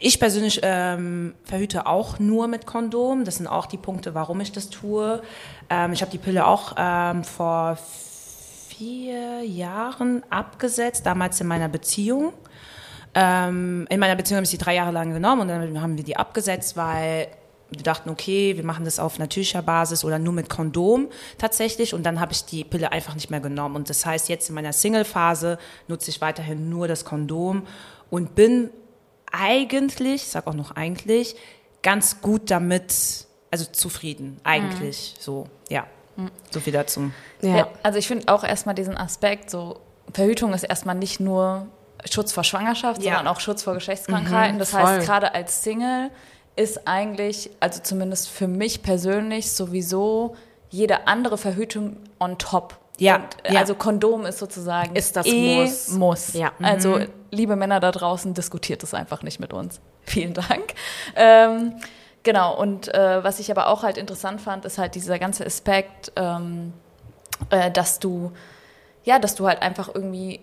ich 0.00 0.18
persönlich 0.18 0.60
ähm, 0.62 1.34
verhüte 1.44 1.86
auch 1.86 2.18
nur 2.18 2.48
mit 2.48 2.66
Kondom. 2.66 3.24
Das 3.24 3.36
sind 3.36 3.46
auch 3.46 3.66
die 3.66 3.76
Punkte, 3.76 4.14
warum 4.14 4.40
ich 4.40 4.52
das 4.52 4.70
tue. 4.70 5.22
Ähm, 5.70 5.92
ich 5.92 6.00
habe 6.00 6.10
die 6.10 6.18
Pille 6.18 6.46
auch 6.46 6.74
ähm, 6.76 7.24
vor 7.24 7.78
vier 8.68 9.42
Jahren 9.42 10.22
abgesetzt, 10.30 11.06
damals 11.06 11.40
in 11.40 11.46
meiner 11.46 11.68
Beziehung. 11.68 12.32
Ähm, 13.14 13.86
in 13.90 14.00
meiner 14.00 14.16
Beziehung 14.16 14.38
habe 14.38 14.44
ich 14.44 14.50
sie 14.50 14.58
drei 14.58 14.74
Jahre 14.74 14.90
lang 14.90 15.12
genommen 15.12 15.42
und 15.42 15.48
dann 15.48 15.80
haben 15.80 15.96
wir 15.96 16.04
die 16.04 16.16
abgesetzt, 16.16 16.76
weil 16.76 17.28
wir 17.70 17.82
dachten, 17.82 18.10
okay, 18.10 18.56
wir 18.56 18.64
machen 18.64 18.84
das 18.84 18.98
auf 18.98 19.18
natürlicher 19.18 19.62
Basis 19.62 20.04
oder 20.04 20.18
nur 20.18 20.32
mit 20.32 20.48
Kondom 20.48 21.08
tatsächlich. 21.38 21.94
Und 21.94 22.04
dann 22.04 22.20
habe 22.20 22.32
ich 22.32 22.44
die 22.44 22.64
Pille 22.64 22.92
einfach 22.92 23.14
nicht 23.14 23.30
mehr 23.30 23.40
genommen. 23.40 23.76
Und 23.76 23.90
das 23.90 24.04
heißt, 24.04 24.28
jetzt 24.28 24.48
in 24.48 24.54
meiner 24.54 24.72
Single-Phase 24.72 25.58
nutze 25.88 26.10
ich 26.10 26.20
weiterhin 26.20 26.68
nur 26.68 26.88
das 26.88 27.04
Kondom 27.04 27.66
und 28.10 28.34
bin 28.34 28.70
eigentlich, 29.38 30.22
ich 30.22 30.28
sag 30.28 30.46
auch 30.46 30.54
noch 30.54 30.72
eigentlich, 30.76 31.36
ganz 31.82 32.20
gut 32.22 32.50
damit, 32.50 33.26
also 33.50 33.64
zufrieden, 33.66 34.40
eigentlich, 34.44 35.14
so, 35.20 35.46
ja. 35.68 35.86
So 36.50 36.60
viel 36.60 36.72
dazu. 36.72 37.10
Ja. 37.42 37.56
Ja, 37.56 37.68
also 37.82 37.98
ich 37.98 38.06
finde 38.06 38.32
auch 38.32 38.44
erstmal 38.44 38.74
diesen 38.76 38.96
Aspekt, 38.96 39.50
so 39.50 39.80
Verhütung 40.12 40.52
ist 40.54 40.62
erstmal 40.62 40.94
nicht 40.94 41.18
nur 41.18 41.66
Schutz 42.08 42.32
vor 42.32 42.44
Schwangerschaft, 42.44 43.02
Ja. 43.02 43.16
sondern 43.16 43.34
auch 43.34 43.40
Schutz 43.40 43.62
vor 43.64 43.74
Geschlechtskrankheiten. 43.74 44.58
das 44.58 44.70
voll. 44.70 44.80
heißt, 44.82 45.06
gerade 45.06 45.34
als 45.34 45.62
Single 45.64 46.10
ist 46.56 46.86
eigentlich, 46.86 47.50
also 47.58 47.80
zumindest 47.82 48.28
für 48.28 48.46
mich 48.46 48.82
persönlich, 48.82 49.50
sowieso 49.50 50.36
jede 50.70 51.08
andere 51.08 51.36
Verhütung 51.36 51.96
on 52.20 52.38
top. 52.38 52.78
Ja, 52.98 53.16
Und, 53.16 53.24
äh, 53.42 53.54
ja. 53.54 53.60
Also 53.60 53.74
Kondom 53.74 54.24
ist 54.24 54.38
sozusagen 54.38 54.94
Ist 54.94 55.16
das 55.16 55.26
eh 55.26 55.62
Muss. 55.62 55.88
Muss. 55.88 56.32
Ja. 56.34 56.52
Also 56.62 57.00
liebe 57.34 57.56
Männer 57.56 57.80
da 57.80 57.90
draußen, 57.90 58.34
diskutiert 58.34 58.82
es 58.82 58.94
einfach 58.94 59.22
nicht 59.22 59.40
mit 59.40 59.52
uns. 59.52 59.80
Vielen 60.04 60.34
Dank. 60.34 60.74
Ähm, 61.16 61.74
genau, 62.22 62.56
und 62.56 62.92
äh, 62.94 63.22
was 63.22 63.40
ich 63.40 63.50
aber 63.50 63.68
auch 63.68 63.82
halt 63.82 63.98
interessant 63.98 64.40
fand, 64.40 64.64
ist 64.64 64.78
halt 64.78 64.94
dieser 64.94 65.18
ganze 65.18 65.44
Aspekt, 65.44 66.12
ähm, 66.16 66.72
äh, 67.50 67.70
dass 67.70 67.98
du, 67.98 68.32
ja, 69.04 69.18
dass 69.18 69.34
du 69.34 69.46
halt 69.46 69.62
einfach 69.62 69.90
irgendwie 69.94 70.40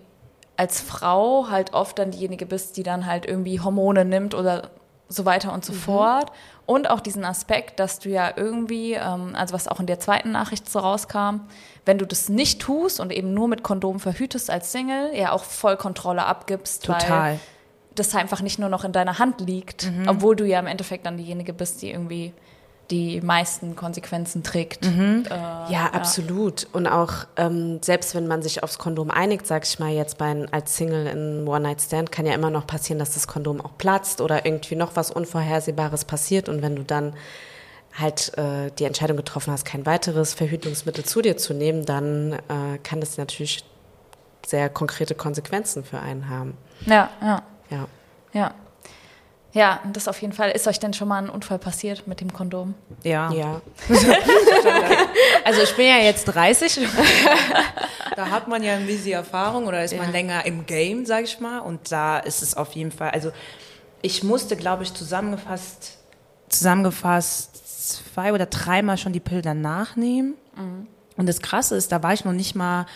als 0.56 0.80
Frau 0.80 1.48
halt 1.50 1.72
oft 1.72 1.98
dann 1.98 2.10
diejenige 2.10 2.46
bist, 2.46 2.76
die 2.76 2.82
dann 2.82 3.06
halt 3.06 3.26
irgendwie 3.26 3.60
Hormone 3.60 4.04
nimmt 4.04 4.34
oder 4.34 4.70
so 5.12 5.24
weiter 5.24 5.52
und 5.52 5.64
so 5.64 5.72
fort. 5.72 6.32
Und 6.64 6.88
auch 6.88 7.00
diesen 7.00 7.24
Aspekt, 7.24 7.80
dass 7.80 7.98
du 7.98 8.08
ja 8.08 8.32
irgendwie, 8.36 8.94
ähm, 8.94 9.34
also 9.34 9.54
was 9.54 9.68
auch 9.68 9.80
in 9.80 9.86
der 9.86 9.98
zweiten 9.98 10.30
Nachricht 10.30 10.70
so 10.70 10.78
rauskam, 10.78 11.40
wenn 11.84 11.98
du 11.98 12.06
das 12.06 12.28
nicht 12.28 12.60
tust 12.60 13.00
und 13.00 13.12
eben 13.12 13.34
nur 13.34 13.48
mit 13.48 13.62
Kondom 13.62 13.98
verhütest 13.98 14.48
als 14.48 14.70
Single, 14.70 15.10
ja 15.14 15.32
auch 15.32 15.44
voll 15.44 15.76
Kontrolle 15.76 16.24
abgibst, 16.24 16.88
weil 16.88 16.98
Total. 16.98 17.40
das 17.94 18.14
einfach 18.14 18.40
nicht 18.42 18.58
nur 18.58 18.68
noch 18.68 18.84
in 18.84 18.92
deiner 18.92 19.18
Hand 19.18 19.40
liegt, 19.40 19.90
obwohl 20.06 20.36
du 20.36 20.46
ja 20.46 20.60
im 20.60 20.66
Endeffekt 20.68 21.04
dann 21.04 21.16
diejenige 21.16 21.52
bist, 21.52 21.82
die 21.82 21.90
irgendwie 21.90 22.32
die 22.90 23.20
meisten 23.20 23.74
Konsequenzen 23.76 24.42
trägt. 24.42 24.84
Äh, 24.84 25.28
Ja, 25.30 25.90
absolut. 25.92 26.66
Und 26.72 26.86
auch 26.86 27.26
ähm, 27.36 27.80
selbst 27.82 28.14
wenn 28.14 28.26
man 28.26 28.42
sich 28.42 28.62
aufs 28.62 28.78
Kondom 28.78 29.10
einigt, 29.10 29.46
sag 29.46 29.66
ich 29.66 29.78
mal 29.78 29.90
jetzt 29.90 30.18
bei 30.18 30.46
als 30.50 30.76
Single 30.76 31.06
in 31.06 31.46
One-Night-Stand, 31.48 32.12
kann 32.12 32.26
ja 32.26 32.34
immer 32.34 32.50
noch 32.50 32.66
passieren, 32.66 32.98
dass 32.98 33.14
das 33.14 33.26
Kondom 33.26 33.60
auch 33.60 33.78
platzt 33.78 34.20
oder 34.20 34.44
irgendwie 34.44 34.76
noch 34.76 34.96
was 34.96 35.10
Unvorhersehbares 35.10 36.04
passiert. 36.04 36.48
Und 36.48 36.60
wenn 36.62 36.76
du 36.76 36.82
dann 36.84 37.14
halt 37.98 38.36
äh, 38.36 38.70
die 38.78 38.84
Entscheidung 38.84 39.16
getroffen 39.16 39.52
hast, 39.52 39.64
kein 39.64 39.86
weiteres 39.86 40.34
Verhütungsmittel 40.34 41.04
zu 41.04 41.22
dir 41.22 41.36
zu 41.36 41.54
nehmen, 41.54 41.84
dann 41.84 42.32
äh, 42.32 42.78
kann 42.82 43.00
das 43.00 43.16
natürlich 43.16 43.64
sehr 44.46 44.68
konkrete 44.68 45.14
Konsequenzen 45.14 45.84
für 45.84 46.00
einen 46.00 46.28
haben. 46.28 46.56
ja, 46.86 47.10
ja, 47.20 47.42
Ja. 47.70 47.86
ja. 48.32 48.54
Ja, 49.52 49.80
und 49.84 49.96
das 49.96 50.08
auf 50.08 50.20
jeden 50.22 50.32
Fall. 50.32 50.50
Ist 50.50 50.66
euch 50.66 50.80
denn 50.80 50.94
schon 50.94 51.08
mal 51.08 51.22
ein 51.22 51.28
Unfall 51.28 51.58
passiert 51.58 52.06
mit 52.06 52.20
dem 52.20 52.32
Kondom? 52.32 52.74
Ja. 53.02 53.30
Ja. 53.32 53.60
Also 55.44 55.60
ich 55.62 55.74
bin 55.74 55.86
ja 55.86 55.98
jetzt 55.98 56.24
30. 56.26 56.86
da 58.16 58.30
hat 58.30 58.46
man 58.46 58.62
ja 58.62 58.74
ein 58.74 58.86
bisschen 58.86 59.14
Erfahrung 59.14 59.66
oder 59.66 59.82
ist 59.84 59.96
man 59.96 60.12
länger 60.12 60.46
im 60.46 60.66
Game, 60.66 61.04
sag 61.04 61.24
ich 61.24 61.40
mal. 61.40 61.58
Und 61.58 61.90
da 61.90 62.18
ist 62.20 62.42
es 62.42 62.56
auf 62.56 62.72
jeden 62.72 62.92
Fall, 62.92 63.10
also 63.10 63.32
ich 64.02 64.22
musste, 64.22 64.56
glaube 64.56 64.84
ich, 64.84 64.94
zusammengefasst, 64.94 65.98
zusammengefasst 66.48 67.96
zwei 68.04 68.32
oder 68.32 68.46
dreimal 68.46 68.98
schon 68.98 69.12
die 69.12 69.20
Pille 69.20 69.42
danach 69.42 69.96
nehmen. 69.96 70.34
Und 71.16 71.28
das 71.28 71.40
Krasse 71.40 71.76
ist, 71.76 71.90
da 71.90 72.02
war 72.02 72.12
ich 72.12 72.24
noch 72.24 72.32
nicht 72.32 72.54
mal 72.54 72.86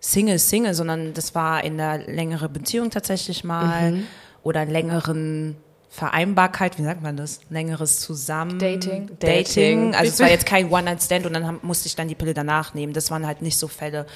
Single, 0.00 0.38
Single, 0.38 0.74
sondern 0.74 1.14
das 1.14 1.34
war 1.34 1.64
in 1.64 1.80
einer 1.80 1.98
längeren 2.06 2.52
Beziehung 2.52 2.90
tatsächlich 2.90 3.42
mal 3.42 4.04
oder 4.44 4.64
längeren 4.64 5.56
Vereinbarkeit, 5.90 6.78
wie 6.78 6.82
sagt 6.84 7.02
man 7.02 7.16
das? 7.16 7.40
Längeres 7.50 7.98
Zusammen. 8.00 8.58
Dating. 8.58 9.10
Dating. 9.18 9.94
Also 9.94 10.12
es 10.12 10.20
war 10.20 10.28
jetzt 10.30 10.46
kein 10.46 10.70
One-Night-Stand 10.70 11.24
und 11.26 11.32
dann 11.32 11.46
haben, 11.46 11.58
musste 11.62 11.86
ich 11.88 11.96
dann 11.96 12.08
die 12.08 12.14
Pille 12.14 12.34
danach 12.34 12.74
nehmen. 12.74 12.92
Das 12.92 13.10
waren 13.10 13.26
halt 13.26 13.40
nicht 13.42 13.58
so 13.58 13.68
Fälle. 13.68 14.06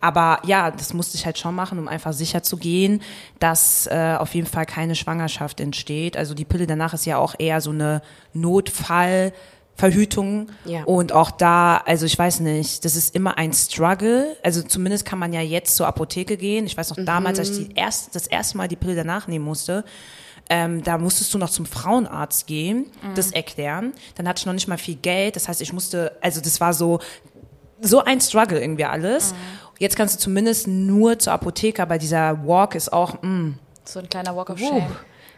Aber 0.00 0.40
ja, 0.44 0.70
das 0.70 0.92
musste 0.92 1.16
ich 1.16 1.24
halt 1.24 1.38
schon 1.38 1.54
machen, 1.54 1.78
um 1.78 1.88
einfach 1.88 2.12
sicher 2.12 2.42
zu 2.42 2.56
gehen, 2.58 3.02
dass 3.38 3.86
äh, 3.86 4.16
auf 4.18 4.34
jeden 4.34 4.46
Fall 4.46 4.66
keine 4.66 4.94
Schwangerschaft 4.94 5.58
entsteht. 5.60 6.16
Also 6.16 6.34
die 6.34 6.44
Pille 6.44 6.66
danach 6.66 6.92
ist 6.94 7.06
ja 7.06 7.16
auch 7.16 7.34
eher 7.38 7.60
so 7.60 7.70
eine 7.70 8.02
Notfall. 8.34 9.32
Verhütung 9.74 10.48
Ja. 10.66 10.84
und 10.84 11.12
auch 11.12 11.30
da, 11.30 11.78
also 11.78 12.04
ich 12.04 12.16
weiß 12.16 12.40
nicht, 12.40 12.84
das 12.84 12.94
ist 12.94 13.14
immer 13.16 13.38
ein 13.38 13.54
Struggle. 13.54 14.36
Also 14.42 14.62
zumindest 14.62 15.06
kann 15.06 15.18
man 15.18 15.32
ja 15.32 15.40
jetzt 15.40 15.76
zur 15.76 15.86
Apotheke 15.86 16.36
gehen. 16.36 16.66
Ich 16.66 16.76
weiß 16.76 16.90
noch 16.90 17.02
damals, 17.04 17.38
als 17.38 17.50
ich 17.58 17.68
die 17.68 17.74
erst, 17.74 18.14
das 18.14 18.26
erste 18.26 18.58
Mal 18.58 18.68
die 18.68 18.76
Pille 18.76 18.94
danach 18.94 19.28
nehmen 19.28 19.46
musste, 19.46 19.82
ähm, 20.50 20.82
da 20.82 20.98
musstest 20.98 21.32
du 21.32 21.38
noch 21.38 21.50
zum 21.50 21.66
Frauenarzt 21.66 22.46
gehen, 22.46 22.86
das 23.14 23.30
erklären. 23.32 23.92
Dann 24.16 24.28
hatte 24.28 24.40
ich 24.40 24.46
noch 24.46 24.52
nicht 24.52 24.68
mal 24.68 24.78
viel 24.78 24.96
Geld. 24.96 25.36
Das 25.36 25.48
heißt, 25.48 25.60
ich 25.62 25.72
musste, 25.72 26.16
also 26.20 26.40
das 26.40 26.60
war 26.60 26.72
so, 26.74 27.00
so 27.80 28.02
ein 28.04 28.20
Struggle 28.20 28.60
irgendwie 28.60 28.84
alles. 28.84 29.34
Jetzt 29.78 29.96
kannst 29.96 30.14
du 30.16 30.18
zumindest 30.20 30.68
nur 30.68 31.18
zur 31.18 31.32
Apotheke, 31.32 31.82
aber 31.82 31.98
dieser 31.98 32.46
Walk 32.46 32.74
ist 32.74 32.92
auch, 32.92 33.20
mm, 33.22 33.54
So 33.84 33.98
ein 34.00 34.08
kleiner 34.08 34.36
Walk 34.36 34.50
of 34.50 34.60
uh, 34.60 34.64
Shame. 34.68 34.86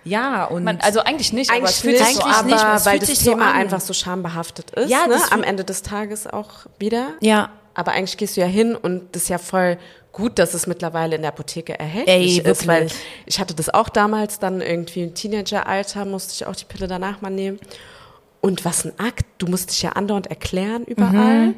ja 0.04 0.44
und 0.44 0.64
Man, 0.64 0.78
also 0.80 1.00
eigentlich 1.00 1.32
nicht, 1.32 1.50
aber 1.50 1.62
es 1.64 1.82
Eigentlich 1.82 1.98
fühlt 1.98 1.98
nicht, 2.00 2.06
sich 2.06 2.16
so 2.16 2.22
eigentlich 2.24 2.44
nicht, 2.52 2.64
aber 2.64 2.74
es 2.76 2.84
weil 2.86 2.90
fühlt 2.98 3.02
das 3.02 3.08
sich 3.08 3.18
so 3.20 3.30
Thema 3.30 3.50
an. 3.52 3.56
einfach 3.56 3.80
so 3.80 3.92
schambehaftet 3.94 4.70
ist, 4.72 4.90
Ja, 4.90 5.06
ne? 5.06 5.16
am 5.30 5.42
Ende 5.42 5.64
des 5.64 5.82
Tages 5.82 6.26
auch 6.26 6.66
wieder. 6.78 7.10
ja, 7.20 7.50
Aber 7.74 7.92
eigentlich 7.92 8.16
gehst 8.18 8.36
du 8.36 8.40
ja 8.42 8.46
hin 8.46 8.76
und 8.76 9.14
das 9.14 9.22
ist 9.22 9.28
ja 9.28 9.38
voll 9.38 9.78
gut, 10.14 10.38
dass 10.38 10.54
es 10.54 10.66
mittlerweile 10.66 11.16
in 11.16 11.22
der 11.22 11.32
Apotheke 11.32 11.78
erhältlich 11.78 12.38
Ey, 12.44 12.50
ist, 12.50 12.66
weil 12.66 12.82
wirklich. 12.84 12.98
ich 13.26 13.38
hatte 13.40 13.54
das 13.54 13.68
auch 13.68 13.90
damals 13.90 14.38
dann 14.38 14.62
irgendwie 14.62 15.02
im 15.02 15.14
Teenageralter, 15.14 16.06
musste 16.06 16.32
ich 16.32 16.46
auch 16.46 16.56
die 16.56 16.64
Pille 16.64 16.86
danach 16.86 17.20
mal 17.20 17.28
nehmen. 17.30 17.58
Und 18.40 18.64
was 18.66 18.84
ein 18.84 18.92
Akt, 18.98 19.24
du 19.38 19.46
musst 19.46 19.70
dich 19.70 19.80
ja 19.82 19.92
andauernd 19.92 20.26
erklären 20.26 20.84
überall. 20.84 21.54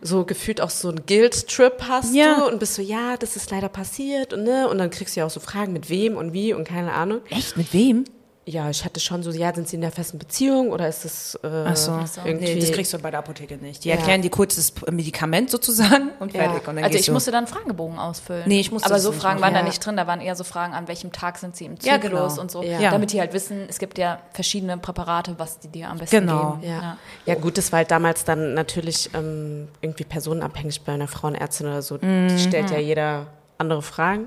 So 0.00 0.24
gefühlt 0.24 0.60
auch 0.62 0.70
so 0.70 0.88
ein 0.88 1.02
Guilt-Trip 1.06 1.74
hast 1.86 2.14
Ja. 2.14 2.36
du 2.40 2.46
und 2.46 2.58
bist 2.58 2.74
so, 2.74 2.82
ja, 2.82 3.16
das 3.18 3.36
ist 3.36 3.50
leider 3.50 3.68
passiert 3.68 4.32
und 4.32 4.44
ne, 4.44 4.66
und 4.68 4.78
dann 4.78 4.88
kriegst 4.90 5.16
du 5.16 5.20
ja 5.20 5.26
auch 5.26 5.30
so 5.30 5.40
Fragen 5.40 5.72
mit 5.74 5.90
wem 5.90 6.16
und 6.16 6.32
wie 6.32 6.54
und 6.54 6.64
keine 6.66 6.92
Ahnung. 6.92 7.20
echt 7.30 7.56
mit 7.58 7.72
wem? 7.74 8.04
Ja, 8.50 8.68
ich 8.68 8.84
hatte 8.84 8.98
schon 8.98 9.22
so, 9.22 9.30
ja, 9.30 9.54
sind 9.54 9.68
sie 9.68 9.76
in 9.76 9.82
der 9.82 9.92
festen 9.92 10.18
Beziehung 10.18 10.70
oder 10.70 10.88
ist 10.88 11.04
das 11.04 11.38
äh, 11.44 11.48
Ach 11.66 11.76
so. 11.76 11.92
irgendwie? 12.24 12.54
Nee, 12.54 12.58
das 12.60 12.72
kriegst 12.72 12.92
du 12.92 12.98
bei 12.98 13.10
der 13.12 13.20
Apotheke 13.20 13.56
nicht. 13.58 13.84
Die 13.84 13.90
Ja. 13.90 13.94
erklären 13.94 14.22
dir 14.22 14.30
kurz 14.30 14.56
das 14.56 14.72
Medikament 14.90 15.50
sozusagen 15.50 16.10
und 16.18 16.34
Ja. 16.34 16.42
fertig. 16.42 16.66
Und 16.66 16.74
dann 16.76 16.84
Also 16.84 16.98
ich 16.98 17.06
du. 17.06 17.12
musste 17.12 17.30
dann 17.30 17.46
Fragebogen 17.46 17.98
ausfüllen. 17.98 18.42
Nee, 18.46 18.58
ich 18.58 18.72
musste 18.72 18.86
Aber 18.90 18.98
so 18.98 19.12
Fragen 19.12 19.38
machen. 19.38 19.42
waren 19.42 19.54
da 19.54 19.60
Ja. 19.60 19.66
nicht 19.66 19.84
drin, 19.86 19.96
da 19.96 20.06
waren 20.08 20.20
eher 20.20 20.34
so 20.34 20.42
Fragen, 20.42 20.74
an 20.74 20.88
welchem 20.88 21.12
Tag 21.12 21.38
sind 21.38 21.54
sie 21.54 21.66
im 21.66 21.76
Ja, 21.82 22.00
Zyklus 22.00 22.32
genau. 22.32 22.40
und 22.42 22.50
so. 22.50 22.62
Ja. 22.64 22.90
Damit 22.90 23.12
die 23.12 23.20
halt 23.20 23.32
wissen, 23.34 23.66
es 23.68 23.78
gibt 23.78 23.98
ja 23.98 24.18
verschiedene 24.32 24.76
Präparate, 24.78 25.34
was 25.38 25.60
die 25.60 25.68
dir 25.68 25.88
am 25.88 25.98
besten 25.98 26.16
Genau. 26.26 26.56
geben. 26.56 26.72
Ja. 26.72 26.96
ja, 27.26 27.34
gut, 27.36 27.56
das 27.56 27.70
war 27.70 27.76
halt 27.78 27.90
damals 27.92 28.24
dann 28.24 28.54
natürlich 28.54 29.10
ähm, 29.14 29.68
irgendwie 29.80 30.04
personenabhängig 30.04 30.80
bei 30.82 30.92
einer 30.94 31.06
Frauenärztin 31.08 31.66
oder 31.68 31.82
so. 31.82 31.98
Die 31.98 32.38
stellt 32.38 32.70
ja 32.72 32.78
jeder 32.78 33.26
andere 33.58 33.82
Fragen. 33.82 34.26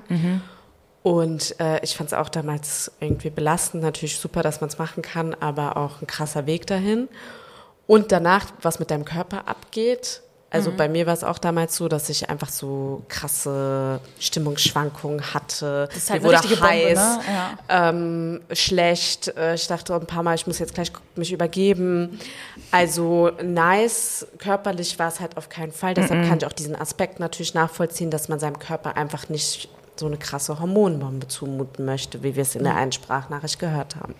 Und 1.04 1.60
äh, 1.60 1.80
ich 1.84 1.96
fand 1.96 2.08
es 2.08 2.14
auch 2.14 2.30
damals 2.30 2.90
irgendwie 2.98 3.28
belastend. 3.30 3.82
Natürlich 3.82 4.18
super, 4.18 4.42
dass 4.42 4.60
man 4.62 4.68
es 4.70 4.78
machen 4.78 5.02
kann, 5.02 5.34
aber 5.38 5.76
auch 5.76 6.00
ein 6.00 6.06
krasser 6.06 6.46
Weg 6.46 6.66
dahin. 6.66 7.08
Und 7.86 8.10
danach, 8.10 8.46
was 8.62 8.78
mit 8.78 8.90
deinem 8.90 9.04
Körper 9.04 9.46
abgeht, 9.46 10.22
Also 10.50 10.70
bei 10.70 10.88
mir 10.88 11.04
war 11.06 11.12
es 11.12 11.22
auch 11.24 11.38
damals 11.38 11.76
so, 11.76 11.88
dass 11.88 12.08
ich 12.08 12.30
einfach 12.30 12.48
so 12.48 13.02
krasse 13.08 14.00
Stimmungsschwankungen 14.20 15.34
hatte. 15.34 15.88
Das 15.88 15.96
ist 15.98 16.10
halt 16.10 16.22
Mir 16.22 16.28
wurde 16.28 16.38
richtige 16.38 16.60
Bombe, 16.60 16.72
heiß, 16.72 16.98
ne? 16.98 17.20
Ja. 17.68 17.88
ähm, 17.90 18.40
schlecht. 18.52 19.28
Äh, 19.36 19.56
Ich 19.56 19.66
dachte 19.66 19.94
ein 19.94 20.06
paar 20.06 20.22
Mal, 20.22 20.36
ich 20.36 20.46
muss 20.46 20.58
jetzt 20.60 20.72
gleich 20.74 20.90
mich 21.16 21.32
übergeben. 21.32 22.18
Also 22.70 23.30
nice, 23.42 24.26
körperlich 24.38 24.98
war 24.98 25.08
es 25.08 25.20
halt 25.20 25.36
auf 25.36 25.48
keinen 25.50 25.72
Fall. 25.72 25.92
Deshalb 25.92 26.26
kann 26.28 26.38
ich 26.38 26.46
auch 26.46 26.52
diesen 26.52 26.76
Aspekt 26.76 27.20
natürlich 27.20 27.52
nachvollziehen, 27.52 28.10
dass 28.10 28.28
man 28.28 28.38
seinem 28.38 28.58
Körper 28.58 28.96
einfach 28.96 29.28
nicht 29.28 29.68
so 29.96 30.06
eine 30.06 30.16
krasse 30.16 30.58
Hormonbombe 30.60 31.28
zumuten 31.28 31.84
möchte, 31.84 32.22
wie 32.22 32.34
wir 32.36 32.42
es 32.42 32.54
in 32.54 32.64
der 32.64 32.74
einen 32.76 32.92
Sprachnachricht 32.92 33.58
gehört 33.58 33.96
haben. 33.96 34.14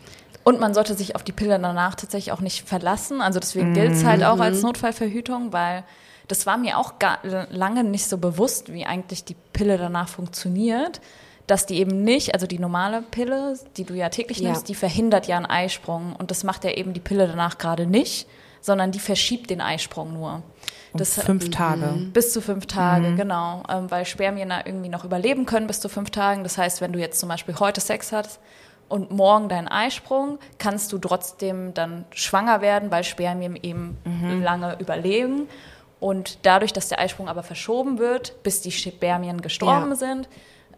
Und 0.44 0.60
man 0.60 0.74
sollte 0.74 0.94
sich 0.94 1.16
auf 1.16 1.22
die 1.22 1.32
Pille 1.32 1.58
danach 1.58 1.94
tatsächlich 1.94 2.32
auch 2.32 2.40
nicht 2.40 2.68
verlassen. 2.68 3.20
Also 3.22 3.40
deswegen 3.40 3.72
gilt 3.72 3.92
es 3.92 4.04
halt 4.04 4.22
auch 4.22 4.38
als 4.40 4.62
Notfallverhütung, 4.62 5.52
weil 5.52 5.84
das 6.28 6.46
war 6.46 6.58
mir 6.58 6.78
auch 6.78 6.98
gar, 6.98 7.18
lange 7.50 7.82
nicht 7.82 8.06
so 8.08 8.18
bewusst, 8.18 8.72
wie 8.72 8.84
eigentlich 8.84 9.24
die 9.24 9.36
Pille 9.52 9.78
danach 9.78 10.08
funktioniert. 10.08 11.00
Dass 11.46 11.66
die 11.66 11.76
eben 11.78 12.02
nicht, 12.04 12.32
also 12.32 12.46
die 12.46 12.58
normale 12.58 13.02
Pille, 13.02 13.58
die 13.76 13.84
du 13.84 13.92
ja 13.94 14.08
täglich 14.08 14.38
Ja. 14.38 14.48
nimmst, 14.50 14.68
die 14.68 14.74
verhindert 14.74 15.26
ja 15.26 15.36
einen 15.36 15.44
Eisprung. 15.46 16.14
Und 16.16 16.30
das 16.30 16.42
macht 16.44 16.64
ja 16.64 16.70
eben 16.70 16.94
die 16.94 17.00
Pille 17.00 17.26
danach 17.26 17.58
gerade 17.58 17.86
nicht, 17.86 18.26
sondern 18.62 18.92
die 18.92 18.98
verschiebt 18.98 19.50
den 19.50 19.60
Eisprung 19.60 20.14
nur. 20.14 20.42
Das, 20.94 21.20
Fünf 21.20 21.50
Tage. 21.50 21.86
bis 22.12 22.32
zu 22.32 22.40
fünf 22.40 22.66
Tage, 22.66 23.14
genau. 23.16 23.62
Ähm, 23.68 23.90
weil 23.90 24.04
Spermien 24.04 24.48
da 24.48 24.60
irgendwie 24.64 24.88
noch 24.88 25.04
überleben 25.04 25.44
können 25.44 25.66
bis 25.66 25.80
zu 25.80 25.88
fünf 25.88 26.10
Tagen. 26.10 26.42
Das 26.44 26.56
heißt, 26.56 26.80
wenn 26.80 26.92
du 26.92 26.98
jetzt 27.00 27.18
zum 27.18 27.28
Beispiel 27.28 27.58
heute 27.58 27.80
Sex 27.80 28.12
hast 28.12 28.38
und 28.88 29.10
morgen 29.10 29.48
deinen 29.48 29.66
Eisprung, 29.68 30.38
kannst 30.58 30.92
du 30.92 30.98
trotzdem 30.98 31.74
dann 31.74 32.04
schwanger 32.14 32.60
werden, 32.60 32.90
weil 32.92 33.02
Spermien 33.04 33.56
eben 33.56 33.96
lange 34.42 34.76
überleben. 34.78 35.48
Und 36.00 36.38
dadurch, 36.46 36.72
dass 36.72 36.88
der 36.88 37.00
Eisprung 37.00 37.28
aber 37.28 37.42
verschoben 37.42 37.98
wird, 37.98 38.42
bis 38.42 38.60
die 38.60 38.70
Spermien 38.72 39.40
gestorben 39.40 39.90
Ja. 39.90 39.96
sind, 39.96 40.28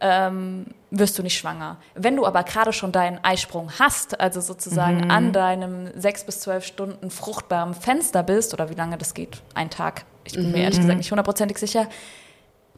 ähm, 0.01 0.67
wirst 0.91 1.19
du 1.19 1.23
nicht 1.23 1.37
schwanger. 1.39 1.77
Wenn 1.95 2.17
du 2.17 2.27
aber 2.27 2.43
gerade 2.45 2.73
schon 2.73 2.93
deinen 2.93 3.19
Eisprung 3.25 3.71
hast, 3.79 4.21
also 4.21 4.41
sozusagen 4.41 5.11
an 5.11 5.33
deinem 5.33 5.91
sechs 5.99 6.25
bis 6.25 6.41
zwölf 6.41 6.65
Stunden 6.65 7.11
fruchtbaren 7.11 7.75
Fenster 7.75 8.23
bist, 8.23 8.53
oder 8.55 8.71
wie 8.71 8.75
lange 8.75 8.99
das 8.99 9.15
geht, 9.15 9.43
ein 9.55 9.71
Tag, 9.71 10.05
ich 10.25 10.35
bin 10.35 10.53
mir 10.53 10.59
ehrlich 10.65 10.79
gesagt 10.81 10.99
nicht 10.99 11.11
hundertprozentig 11.11 11.59
sicher, 11.59 11.87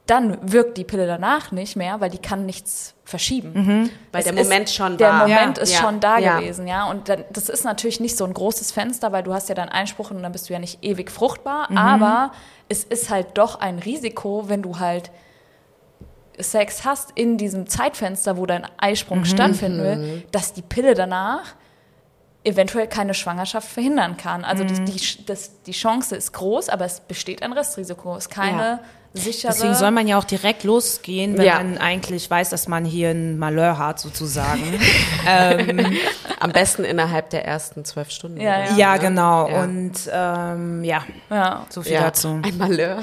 dann 0.06 0.38
wirkt 0.50 0.78
die 0.78 0.84
Pille 0.84 1.06
danach 1.06 1.52
nicht 1.52 1.76
mehr, 1.76 2.00
weil 2.00 2.08
die 2.08 2.16
kann 2.18 2.46
nichts 2.46 2.94
verschieben. 3.04 3.90
Weil 4.10 4.20
Es 4.20 4.24
der 4.24 4.34
ist- 4.38 4.42
Moment 4.48 4.70
schon 4.70 4.96
der 4.96 5.08
war. 5.10 5.28
Moment 5.28 5.58
Ja. 5.58 5.62
ist 5.62 5.72
Ja. 5.74 5.80
schon 5.80 6.00
da 6.00 6.18
Ja. 6.18 6.38
gewesen, 6.40 6.66
ja. 6.66 6.84
Und 6.88 7.10
dann, 7.10 7.24
das 7.30 7.50
ist 7.50 7.64
natürlich 7.64 8.00
nicht 8.00 8.16
so 8.16 8.24
ein 8.24 8.32
großes 8.32 8.72
Fenster, 8.72 9.12
weil 9.12 9.22
du 9.22 9.34
hast 9.34 9.50
ja 9.50 9.54
deinen 9.54 9.68
Einspruch 9.68 10.10
und 10.10 10.22
dann 10.22 10.32
bist 10.32 10.48
du 10.48 10.54
ja 10.54 10.58
nicht 10.60 10.82
ewig 10.82 11.10
fruchtbar. 11.10 11.68
Aber 11.76 12.32
es 12.70 12.84
ist 12.84 13.10
halt 13.10 13.36
doch 13.36 13.60
ein 13.60 13.78
Risiko, 13.80 14.44
wenn 14.48 14.62
du 14.62 14.78
halt 14.78 15.10
Sex 16.40 16.84
hast 16.84 17.10
in 17.14 17.36
diesem 17.38 17.66
Zeitfenster, 17.66 18.36
wo 18.36 18.46
dein 18.46 18.66
Eisprung 18.78 19.24
stattfinden 19.24 19.82
will, 19.82 20.24
dass 20.32 20.52
die 20.52 20.62
Pille 20.62 20.94
danach 20.94 21.54
eventuell 22.44 22.86
keine 22.86 23.14
Schwangerschaft 23.14 23.68
verhindern 23.68 24.16
kann. 24.16 24.44
Also 24.44 24.64
das, 24.64 24.82
die, 24.84 25.24
das, 25.26 25.62
die 25.64 25.72
Chance 25.72 26.16
ist 26.16 26.32
groß, 26.32 26.68
aber 26.68 26.84
es 26.86 27.00
besteht 27.00 27.42
ein 27.42 27.52
Restrisiko. 27.52 28.16
Es 28.16 28.26
ist 28.26 28.30
keine 28.30 28.62
Ja. 28.62 29.20
sichere... 29.20 29.52
Deswegen 29.52 29.74
soll 29.74 29.90
man 29.90 30.06
ja 30.06 30.16
auch 30.18 30.24
direkt 30.24 30.64
losgehen, 30.64 31.36
wenn 31.36 31.44
Ja. 31.44 31.56
man 31.56 31.76
eigentlich 31.78 32.30
weiß, 32.30 32.48
dass 32.50 32.66
man 32.68 32.84
hier 32.86 33.10
ein 33.10 33.38
Malheur 33.38 33.76
hat, 33.76 33.98
sozusagen. 33.98 34.62
Am 36.40 36.52
besten 36.52 36.84
innerhalb 36.84 37.28
der 37.30 37.44
ersten 37.44 37.84
zwölf 37.84 38.10
Stunden. 38.10 38.40
Ja, 38.40 38.66
so, 38.68 38.78
ja, 38.78 38.94
ne? 38.94 38.98
genau. 39.00 39.48
Ja. 39.48 39.62
Und 39.64 39.92
ähm, 40.10 40.84
ja, 40.84 41.02
ja. 41.30 41.66
so 41.68 41.82
viel 41.82 41.92
Ja. 41.94 42.02
dazu. 42.02 42.40
Ein 42.42 42.56
Malheur. 42.56 42.98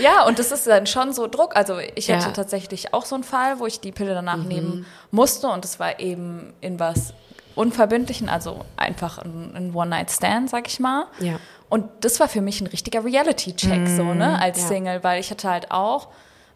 Ja, 0.00 0.24
und 0.26 0.38
das 0.38 0.50
ist 0.52 0.66
dann 0.66 0.86
schon 0.86 1.12
so 1.12 1.26
Druck. 1.26 1.56
Also 1.56 1.78
ich 1.78 2.08
Ja. 2.08 2.16
hatte 2.16 2.32
tatsächlich 2.32 2.92
auch 2.94 3.04
so 3.04 3.14
einen 3.14 3.24
Fall, 3.24 3.58
wo 3.58 3.66
ich 3.66 3.80
die 3.80 3.92
Pille 3.92 4.14
danach 4.14 4.38
nehmen 4.44 4.86
musste 5.10 5.48
und 5.48 5.64
das 5.64 5.78
war 5.78 6.00
eben 6.00 6.52
in 6.60 6.78
was 6.80 7.12
Unverbindlichen, 7.54 8.28
also 8.28 8.64
einfach 8.76 9.18
ein, 9.18 9.52
ein 9.54 9.74
One-Night-Stand, 9.74 10.48
sag 10.50 10.66
ich 10.68 10.80
mal. 10.80 11.06
Ja. 11.18 11.34
Und 11.68 11.84
das 12.00 12.18
war 12.20 12.28
für 12.28 12.40
mich 12.40 12.60
ein 12.60 12.66
richtiger 12.68 13.04
Reality-Check, 13.04 13.88
so, 13.88 14.14
ne, 14.14 14.40
als 14.40 14.60
Ja. 14.62 14.66
Single, 14.68 15.04
weil 15.04 15.20
ich 15.20 15.30
hatte 15.30 15.48
halt 15.50 15.70
auch 15.70 16.08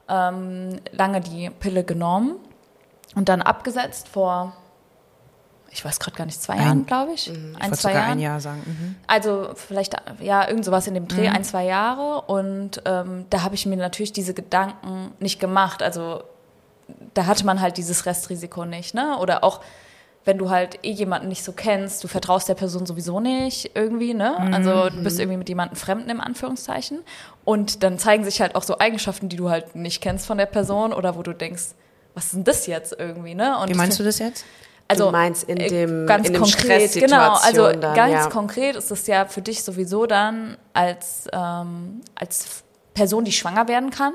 ähm, 0.09 0.81
lange 0.93 1.21
die 1.21 1.51
Pille 1.51 1.85
genommen 1.85 2.37
und 3.15 3.29
dann 3.29 3.43
abgesetzt 3.43 4.09
vor, 4.09 4.55
ich 5.75 5.85
weiß 5.85 5.99
gerade 5.99 6.17
gar 6.17 6.25
nicht, 6.25 6.41
zwei 6.41 6.57
Jahren, 6.57 6.87
glaube 6.87 7.15
ich. 7.15 7.29
Ich 7.29 7.37
Ein, 7.37 7.55
wollte 7.63 7.79
zwei 7.79 7.93
Jahren. 7.95 8.13
ein 8.13 8.19
Jahr 8.21 8.41
sagen. 8.41 8.63
Mhm. 8.65 8.95
Also 9.09 9.51
vielleicht, 9.57 9.97
ja, 10.21 10.47
irgend 10.49 10.65
sowas 10.65 10.87
in 10.87 10.95
dem 10.95 11.09
Dreh, 11.09 11.29
ein, 11.29 11.43
zwei 11.43 11.65
Jahre. 11.65 12.23
Und 12.23 12.81
ähm, 12.85 13.27
da 13.29 13.43
habe 13.43 13.57
ich 13.57 13.67
mir 13.67 13.77
natürlich 13.77 14.13
diese 14.13 14.35
Gedanken 14.35 15.13
nicht 15.19 15.41
gemacht. 15.41 15.83
Also 15.83 16.23
da 17.15 17.27
hatte 17.27 17.45
man 17.45 17.61
halt 17.61 17.77
dieses 17.77 18.07
Restrisiko 18.07 18.65
nicht, 18.65 18.95
ne? 18.95 19.19
Oder 19.19 19.43
auch, 19.43 19.63
wenn 20.25 20.39
du 20.39 20.49
halt 20.49 20.79
eh 20.85 20.93
jemanden 20.93 21.27
nicht 21.27 21.43
so 21.43 21.51
kennst, 21.51 22.05
du 22.05 22.09
vertraust 22.09 22.49
der 22.49 22.55
Person 22.55 22.87
sowieso 22.87 23.19
nicht 23.19 23.73
irgendwie, 23.75 24.15
ne? 24.15 24.37
Also 24.53 24.91
du 24.91 25.03
bist 25.03 25.19
irgendwie 25.19 25.39
mit 25.39 25.49
jemandem 25.49 25.77
Fremden 25.77 26.09
im 26.09 26.21
Anführungszeichen. 26.21 27.01
Und 27.45 27.83
dann 27.83 27.99
zeigen 27.99 28.23
sich 28.23 28.41
halt 28.41 28.55
auch 28.55 28.63
so 28.63 28.79
Eigenschaften, 28.79 29.29
die 29.29 29.37
du 29.37 29.51
halt 29.51 29.75
nicht 29.75 30.01
kennst 30.01 30.25
von 30.27 30.39
der 30.39 30.47
Person 30.47 30.93
oder 30.93 31.17
wo 31.17 31.25
du 31.25 31.33
denkst, 31.33 31.71
was 32.15 32.27
ist 32.27 32.35
denn 32.35 32.45
das 32.45 32.69
jetzt 32.69 32.95
irgendwie, 32.97 33.35
ne? 33.35 33.59
Und 33.59 33.71
Wie 33.71 33.75
meinst 33.75 33.99
du 33.99 34.05
das 34.05 34.21
jetzt? 34.21 34.45
Also 34.95 35.07
Du 35.07 35.13
meinst 35.13 35.45
in 35.45 35.57
äh, 35.59 35.69
dem- 35.69 36.07
ganz 36.07 36.27
in 36.27 36.33
dem 36.35 36.43
konkret, 36.43 36.93
genau. 36.95 37.33
Also 37.43 37.73
dann, 37.73 37.95
ganz 37.95 38.13
ja. 38.13 38.29
konkret 38.31 38.77
ist 38.77 38.91
es 38.91 39.07
ja 39.07 39.27
für 39.27 39.43
dich 39.43 39.63
sowieso 39.63 40.07
dann 40.07 40.57
als 40.73 41.27
ähm, 41.33 42.01
als 42.15 42.63
Person, 42.95 43.25
die 43.25 43.33
schwanger 43.33 43.67
werden 43.69 43.91
kann, 43.91 44.13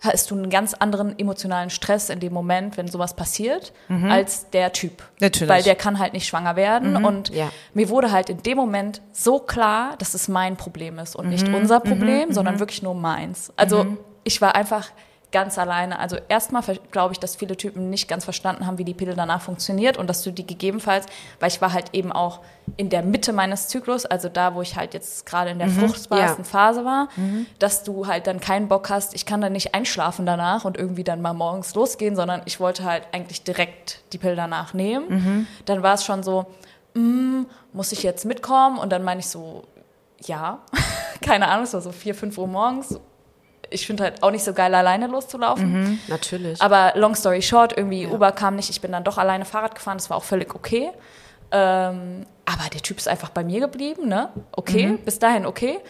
hast 0.00 0.30
du 0.30 0.34
einen 0.36 0.50
ganz 0.50 0.74
anderen 0.74 1.18
emotionalen 1.18 1.70
Stress 1.70 2.08
in 2.10 2.20
dem 2.20 2.32
Moment, 2.32 2.76
wenn 2.76 2.86
sowas 2.88 3.14
passiert, 3.14 3.72
als 4.08 4.48
der 4.50 4.72
Typ. 4.72 5.02
Natürlich. 5.20 5.48
Weil 5.48 5.62
der 5.62 5.74
kann 5.76 5.98
halt 5.98 6.12
nicht 6.12 6.26
schwanger 6.26 6.54
werden. 6.56 7.04
Und 7.04 7.30
Ja. 7.30 7.50
mir 7.74 7.88
wurde 7.88 8.10
halt 8.12 8.28
in 8.30 8.42
dem 8.42 8.56
Moment 8.56 9.02
so 9.12 9.38
klar, 9.40 9.94
dass 9.98 10.14
es 10.14 10.28
mein 10.28 10.56
Problem 10.56 10.98
ist 10.98 11.14
und 11.16 11.28
nicht 11.28 11.48
unser 11.48 11.80
Problem, 11.80 12.32
sondern 12.32 12.58
wirklich 12.60 12.82
nur 12.82 12.94
meins. 12.94 13.52
Also 13.56 13.96
ich 14.24 14.40
war 14.40 14.54
einfach 14.56 14.88
ganz 15.30 15.58
alleine. 15.58 15.98
Also 15.98 16.16
erstmal 16.28 16.62
glaube 16.90 17.12
ich, 17.12 17.20
dass 17.20 17.36
viele 17.36 17.56
Typen 17.56 17.90
nicht 17.90 18.08
ganz 18.08 18.24
verstanden 18.24 18.66
haben, 18.66 18.78
wie 18.78 18.84
die 18.84 18.94
Pille 18.94 19.14
danach 19.14 19.42
funktioniert 19.42 19.96
und 19.98 20.08
dass 20.08 20.22
du 20.22 20.30
die 20.30 20.46
gegebenenfalls, 20.46 21.06
weil 21.40 21.48
ich 21.48 21.60
war 21.60 21.72
halt 21.72 21.90
eben 21.92 22.12
auch 22.12 22.40
in 22.76 22.88
der 22.88 23.02
Mitte 23.02 23.32
meines 23.32 23.68
Zyklus, 23.68 24.06
also 24.06 24.28
da, 24.28 24.54
wo 24.54 24.62
ich 24.62 24.76
halt 24.76 24.94
jetzt 24.94 25.26
gerade 25.26 25.50
in 25.50 25.58
der 25.58 25.68
fruchtbarsten 25.68 26.44
Ja. 26.44 26.50
Phase 26.50 26.84
war, 26.84 27.08
dass 27.58 27.82
du 27.84 28.06
halt 28.06 28.26
dann 28.26 28.40
keinen 28.40 28.68
Bock 28.68 28.88
hast, 28.90 29.14
ich 29.14 29.26
kann 29.26 29.40
dann 29.40 29.52
nicht 29.52 29.74
einschlafen 29.74 30.24
danach 30.26 30.64
und 30.64 30.76
irgendwie 30.76 31.04
dann 31.04 31.20
mal 31.20 31.34
morgens 31.34 31.74
losgehen, 31.74 32.16
sondern 32.16 32.42
ich 32.46 32.60
wollte 32.60 32.84
halt 32.84 33.04
eigentlich 33.12 33.42
direkt 33.44 34.00
die 34.12 34.18
Pille 34.18 34.36
danach 34.36 34.72
nehmen. 34.74 35.46
Dann 35.66 35.82
war 35.82 35.94
es 35.94 36.04
schon 36.04 36.22
so, 36.22 36.46
mm, 36.94 37.42
muss 37.72 37.92
ich 37.92 38.02
jetzt 38.02 38.24
mitkommen? 38.24 38.78
Und 38.78 38.90
dann 38.90 39.04
meine 39.04 39.20
ich 39.20 39.26
so, 39.28 39.64
ja, 40.24 40.60
keine 41.20 41.48
Ahnung, 41.48 41.64
es 41.64 41.74
war 41.74 41.80
so 41.80 41.92
vier, 41.92 42.14
fünf 42.14 42.38
Uhr 42.38 42.46
morgens. 42.46 42.98
Ich 43.70 43.86
finde 43.86 44.04
halt 44.04 44.22
auch 44.22 44.30
nicht 44.30 44.44
so 44.44 44.52
geil, 44.52 44.74
alleine 44.74 45.06
loszulaufen. 45.06 46.00
Natürlich. 46.08 46.60
Aber 46.60 46.92
long 46.96 47.14
story 47.14 47.42
short, 47.42 47.76
irgendwie 47.76 48.06
Uber 48.06 48.32
kam 48.32 48.56
nicht, 48.56 48.70
ich 48.70 48.80
bin 48.80 48.92
dann 48.92 49.04
doch 49.04 49.18
alleine 49.18 49.44
Fahrrad 49.44 49.74
gefahren, 49.74 49.98
das 49.98 50.08
war 50.10 50.16
auch 50.16 50.24
völlig 50.24 50.54
okay. 50.54 50.90
Ähm, 51.50 52.26
aber 52.44 52.68
der 52.72 52.80
Typ 52.82 52.98
ist 52.98 53.08
einfach 53.08 53.30
bei 53.30 53.44
mir 53.44 53.60
geblieben, 53.60 54.08
ne? 54.08 54.30
Okay, 54.52 54.98
bis 55.04 55.18
dahin 55.18 55.46
okay. 55.46 55.80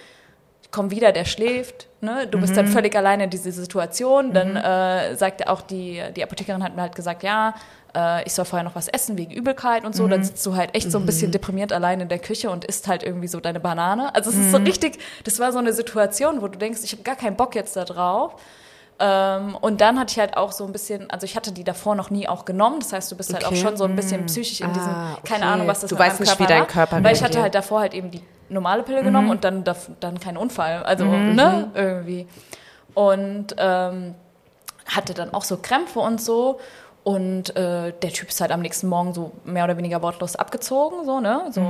Ich 0.62 0.70
komme 0.70 0.90
wieder, 0.90 1.12
der 1.12 1.24
schläft, 1.24 1.88
ne? 2.00 2.26
Du 2.26 2.40
bist 2.40 2.56
dann 2.56 2.66
völlig 2.66 2.94
alleine 2.94 3.24
in 3.24 3.30
dieser 3.30 3.52
Situation. 3.52 4.32
Dann 4.32 4.56
äh, 4.56 5.14
sagte 5.16 5.48
auch 5.48 5.62
die, 5.62 6.02
die 6.14 6.22
Apothekerin 6.22 6.62
hat 6.62 6.76
mir 6.76 6.82
halt 6.82 6.94
gesagt, 6.94 7.22
ja, 7.22 7.54
äh, 7.96 8.24
ich 8.24 8.32
soll 8.32 8.44
vorher 8.44 8.64
noch 8.64 8.74
was 8.74 8.88
essen 8.88 9.16
wegen 9.18 9.30
Übelkeit 9.32 9.84
und 9.84 9.94
so. 9.94 10.06
Dann 10.08 10.22
sitzt 10.24 10.44
du 10.46 10.56
halt 10.56 10.74
echt 10.74 10.90
so 10.90 10.98
ein 10.98 11.06
bisschen 11.06 11.30
deprimiert 11.32 11.72
allein 11.72 12.00
in 12.00 12.08
der 12.08 12.18
Küche 12.18 12.50
und 12.50 12.64
isst 12.64 12.88
halt 12.88 13.02
irgendwie 13.02 13.28
so 13.28 13.40
deine 13.40 13.60
Banane. 13.60 14.14
Also 14.14 14.30
es 14.30 14.36
ist 14.36 14.50
so 14.50 14.58
richtig, 14.58 14.98
das 15.24 15.38
war 15.38 15.52
so 15.52 15.58
eine 15.58 15.72
Situation, 15.72 16.42
wo 16.42 16.48
du 16.48 16.58
denkst, 16.58 16.80
ich 16.84 16.92
habe 16.92 17.02
gar 17.02 17.16
keinen 17.16 17.36
Bock 17.36 17.54
jetzt 17.54 17.76
da 17.76 17.84
drauf. 17.84 18.34
Ähm, 19.00 19.56
und 19.60 19.80
dann 19.80 19.98
hatte 19.98 20.10
ich 20.12 20.18
halt 20.18 20.36
auch 20.36 20.50
so 20.50 20.64
ein 20.66 20.72
bisschen, 20.72 21.08
also 21.08 21.24
ich 21.24 21.36
hatte 21.36 21.52
die 21.52 21.62
davor 21.62 21.94
noch 21.94 22.10
nie 22.10 22.28
auch 22.28 22.44
genommen. 22.44 22.80
Das 22.80 22.92
heißt, 22.92 23.12
du 23.12 23.16
bist 23.16 23.32
halt 23.32 23.44
auch 23.44 23.52
Okay. 23.52 23.60
schon 23.60 23.76
so 23.76 23.84
ein 23.84 23.94
bisschen 23.94 24.26
psychisch 24.26 24.60
in 24.60 24.72
diesem, 24.72 24.92
Ah, 24.92 25.16
keine 25.24 25.44
okay. 25.44 25.52
Ahnung, 25.54 25.66
was 25.68 25.80
das 25.82 25.90
Du 25.90 25.94
mit 25.94 26.00
weißt 26.04 26.18
nicht, 26.20 26.28
Körper 26.30 26.44
wie 26.44 26.48
dein 26.48 26.60
war. 26.62 26.66
Körper 26.66 27.04
Weil 27.04 27.14
ich 27.14 27.22
hatte 27.22 27.40
halt 27.40 27.54
davor 27.54 27.78
halt 27.80 27.94
eben 27.94 28.10
die 28.10 28.22
normale 28.48 28.82
Pille 28.82 29.04
genommen 29.04 29.30
und 29.30 29.44
dann, 29.44 29.62
dann 30.00 30.18
keinen 30.18 30.36
Unfall. 30.36 30.82
Also, 30.82 31.04
ne, 31.04 31.70
irgendwie. 31.74 32.26
Und 32.94 33.54
ähm, 33.56 34.14
hatte 34.86 35.14
dann 35.14 35.32
auch 35.32 35.44
so 35.44 35.58
Krämpfe 35.58 36.00
und 36.00 36.20
so. 36.20 36.58
Und 37.08 37.56
äh, 37.56 37.94
der 38.02 38.12
Typ 38.12 38.28
ist 38.28 38.38
halt 38.42 38.52
am 38.52 38.60
nächsten 38.60 38.86
Morgen 38.86 39.14
so 39.14 39.32
mehr 39.44 39.64
oder 39.64 39.78
weniger 39.78 40.02
wortlos 40.02 40.36
abgezogen, 40.36 41.06
so, 41.06 41.20
ne? 41.20 41.46
So 41.50 41.62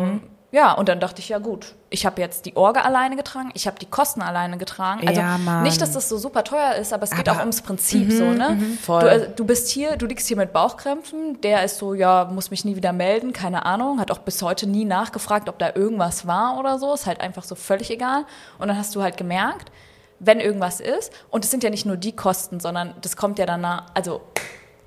ja, 0.50 0.72
und 0.72 0.88
dann 0.88 0.98
dachte 0.98 1.20
ich, 1.20 1.28
ja 1.28 1.38
gut, 1.38 1.74
ich 1.90 2.06
habe 2.06 2.20
jetzt 2.22 2.46
die 2.46 2.56
Orga 2.56 2.80
alleine 2.80 3.14
getragen, 3.16 3.50
ich 3.54 3.66
habe 3.66 3.78
die 3.78 3.86
Kosten 3.86 4.20
alleine 4.22 4.56
getragen. 4.56 5.06
Also 5.06 5.20
Ja, 5.20 5.36
nicht, 5.62 5.78
dass 5.80 5.92
das 5.92 6.08
so 6.08 6.16
super 6.16 6.42
teuer 6.42 6.74
ist, 6.76 6.92
aber 6.94 7.04
es 7.04 7.10
geht 7.10 7.28
Aber- 7.28 7.36
auch 7.36 7.40
ums 7.42 7.60
Prinzip 7.62 8.10
so, 8.10 8.24
ne? 8.24 8.58
voll. 8.82 9.00
Du, 9.02 9.06
äh, 9.08 9.28
du 9.36 9.44
bist 9.44 9.68
hier, 9.68 9.96
du 9.96 10.06
liegst 10.06 10.26
hier 10.26 10.38
mit 10.38 10.52
Bauchkrämpfen, 10.54 11.40
der 11.42 11.62
ist 11.64 11.76
so, 11.78 11.92
ja, 11.94 12.24
muss 12.32 12.50
mich 12.50 12.64
nie 12.64 12.74
wieder 12.76 12.92
melden, 12.94 13.32
keine 13.34 13.64
Ahnung, 13.66 14.00
hat 14.00 14.10
auch 14.10 14.18
bis 14.20 14.40
heute 14.42 14.66
nie 14.66 14.86
nachgefragt, 14.86 15.48
ob 15.50 15.58
da 15.58 15.70
irgendwas 15.74 16.26
war 16.26 16.58
oder 16.58 16.78
so, 16.78 16.94
ist 16.94 17.06
halt 17.06 17.20
einfach 17.20 17.44
so 17.44 17.54
völlig 17.54 17.90
egal. 17.90 18.24
Und 18.58 18.68
dann 18.68 18.76
hast 18.78 18.96
du 18.96 19.02
halt 19.02 19.18
gemerkt, 19.18 19.70
wenn 20.18 20.40
irgendwas 20.40 20.80
ist, 20.80 21.12
und 21.30 21.44
es 21.44 21.50
sind 21.50 21.62
ja 21.62 21.68
nicht 21.70 21.84
nur 21.86 21.96
die 21.98 22.16
Kosten, 22.16 22.58
sondern 22.58 22.94
das 23.02 23.16
kommt 23.18 23.38
ja 23.38 23.44
danach, 23.46 23.84
also 23.94 24.22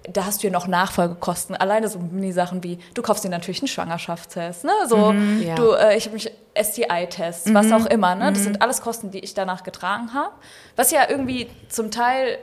da 0.10 0.26
hast 0.26 0.42
du 0.42 0.48
ja 0.48 0.54
noch 0.54 0.68
Nachfolgekosten. 0.68 1.56
Alleine 1.56 1.88
so 1.88 2.00
Mini-Sachen 2.00 2.64
wie, 2.64 2.80
du 2.94 3.02
kaufst 3.02 3.24
dir 3.24 3.30
natürlich 3.30 3.62
einen 3.62 3.68
Schwangerschaftstest, 3.68 4.64
ne? 4.64 4.72
So, 4.88 5.14
Ja. 5.42 5.56
du, 5.56 5.72
äh, 5.74 5.96
ich 5.98 6.06
habe 6.06 6.16
mich 6.16 6.32
STI-Tests, 6.60 7.54
was 7.54 7.72
auch 7.72 7.86
immer, 7.86 8.16
ne? 8.16 8.32
Das 8.34 8.44
sind 8.44 8.62
alles 8.62 8.82
Kosten, 8.82 9.12
die 9.12 9.20
ich 9.20 9.34
danach 9.34 9.64
getragen 9.64 10.14
habe. 10.14 10.32
Was 10.76 10.92
ja 10.92 11.10
irgendwie 11.10 11.50
zum 11.70 11.92
Teil, 11.92 12.38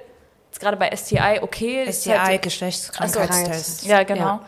jetzt 0.50 0.60
gerade 0.60 0.76
bei 0.76 0.90
STI, 0.94 1.40
okay. 1.42 1.90
STI, 1.90 2.10
halt- 2.10 2.42
Geschlechtskrankheitstest. 2.42 3.84
ja, 3.86 4.02
genau. 4.04 4.40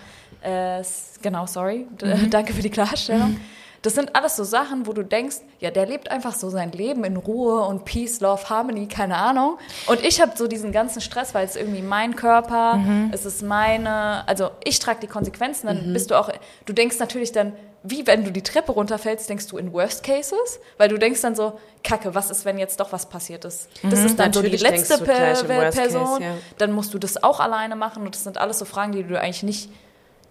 Äh, 0.42 0.80
s- 0.80 1.18
genau, 1.20 1.46
sorry. 1.46 1.86
D 2.00 2.26
Danke 2.30 2.52
für 2.54 2.62
die 2.62 2.70
Klarstellung. 2.70 3.38
Das 3.82 3.94
sind 3.94 4.14
alles 4.14 4.36
so 4.36 4.44
Sachen, 4.44 4.86
wo 4.86 4.92
du 4.92 5.02
denkst, 5.02 5.36
ja, 5.58 5.70
der 5.70 5.86
lebt 5.86 6.10
einfach 6.10 6.34
so 6.34 6.50
sein 6.50 6.70
Leben 6.72 7.02
in 7.04 7.16
Ruhe 7.16 7.62
und 7.62 7.86
Peace, 7.86 8.20
Love, 8.20 8.50
Harmony, 8.50 8.88
keine 8.88 9.16
Ahnung. 9.16 9.56
Und 9.86 10.04
ich 10.04 10.20
habe 10.20 10.32
so 10.36 10.46
diesen 10.48 10.70
ganzen 10.70 11.00
Stress, 11.00 11.32
weil 11.32 11.46
es 11.46 11.56
irgendwie 11.56 11.80
mein 11.80 12.14
Körper, 12.14 12.78
es 13.12 13.24
ist 13.24 13.42
meine, 13.42 14.28
also 14.28 14.50
ich 14.64 14.78
trage 14.80 15.00
die 15.00 15.06
Konsequenzen, 15.06 15.66
dann 15.68 15.92
bist 15.94 16.10
du 16.10 16.14
auch, 16.20 16.30
du 16.66 16.72
denkst 16.74 16.98
natürlich 16.98 17.32
dann, 17.32 17.54
wie 17.82 18.06
wenn 18.06 18.24
du 18.24 18.30
die 18.30 18.42
Treppe 18.42 18.72
runterfällst, 18.72 19.30
denkst 19.30 19.46
du 19.46 19.56
in 19.56 19.72
Worst 19.72 20.02
Cases, 20.02 20.60
weil 20.76 20.90
du 20.90 20.98
denkst 20.98 21.22
dann 21.22 21.34
so, 21.34 21.58
Kacke, 21.82 22.14
was 22.14 22.30
ist, 22.30 22.44
wenn 22.44 22.58
jetzt 22.58 22.78
doch 22.80 22.92
was 22.92 23.06
passiert 23.06 23.46
ist? 23.46 23.70
Das 23.82 24.00
ist 24.00 24.18
dann 24.18 24.30
so 24.34 24.42
die 24.42 24.48
Natürlich 24.52 24.60
letzte 24.60 24.98
Per- 25.02 25.16
Worst 25.16 25.46
Case, 25.48 25.70
Person, 25.98 26.22
ja. 26.22 26.34
dann 26.58 26.72
musst 26.72 26.92
du 26.92 26.98
das 26.98 27.22
auch 27.22 27.40
alleine 27.40 27.76
machen 27.76 28.02
und 28.04 28.14
das 28.14 28.24
sind 28.24 28.36
alles 28.36 28.58
so 28.58 28.66
Fragen, 28.66 28.92
die 28.92 29.02
du 29.04 29.18
eigentlich 29.18 29.42
nicht, 29.42 29.70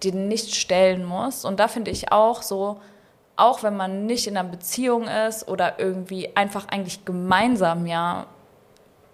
dir 0.04 0.14
nicht 0.14 0.54
stellen 0.54 1.04
musst. 1.04 1.44
Und 1.46 1.60
da 1.60 1.68
finde 1.68 1.90
ich 1.90 2.12
auch 2.12 2.44
so, 2.44 2.80
auch 3.40 3.64
wenn 3.64 3.76
man 3.76 4.06
nicht 4.06 4.28
in 4.28 4.38
einer 4.38 4.48
Beziehung 4.50 5.08
ist 5.08 5.48
oder 5.48 5.80
irgendwie 5.80 6.36
einfach 6.36 6.68
eigentlich 6.68 7.06
gemeinsam 7.06 7.86
ja 7.86 8.28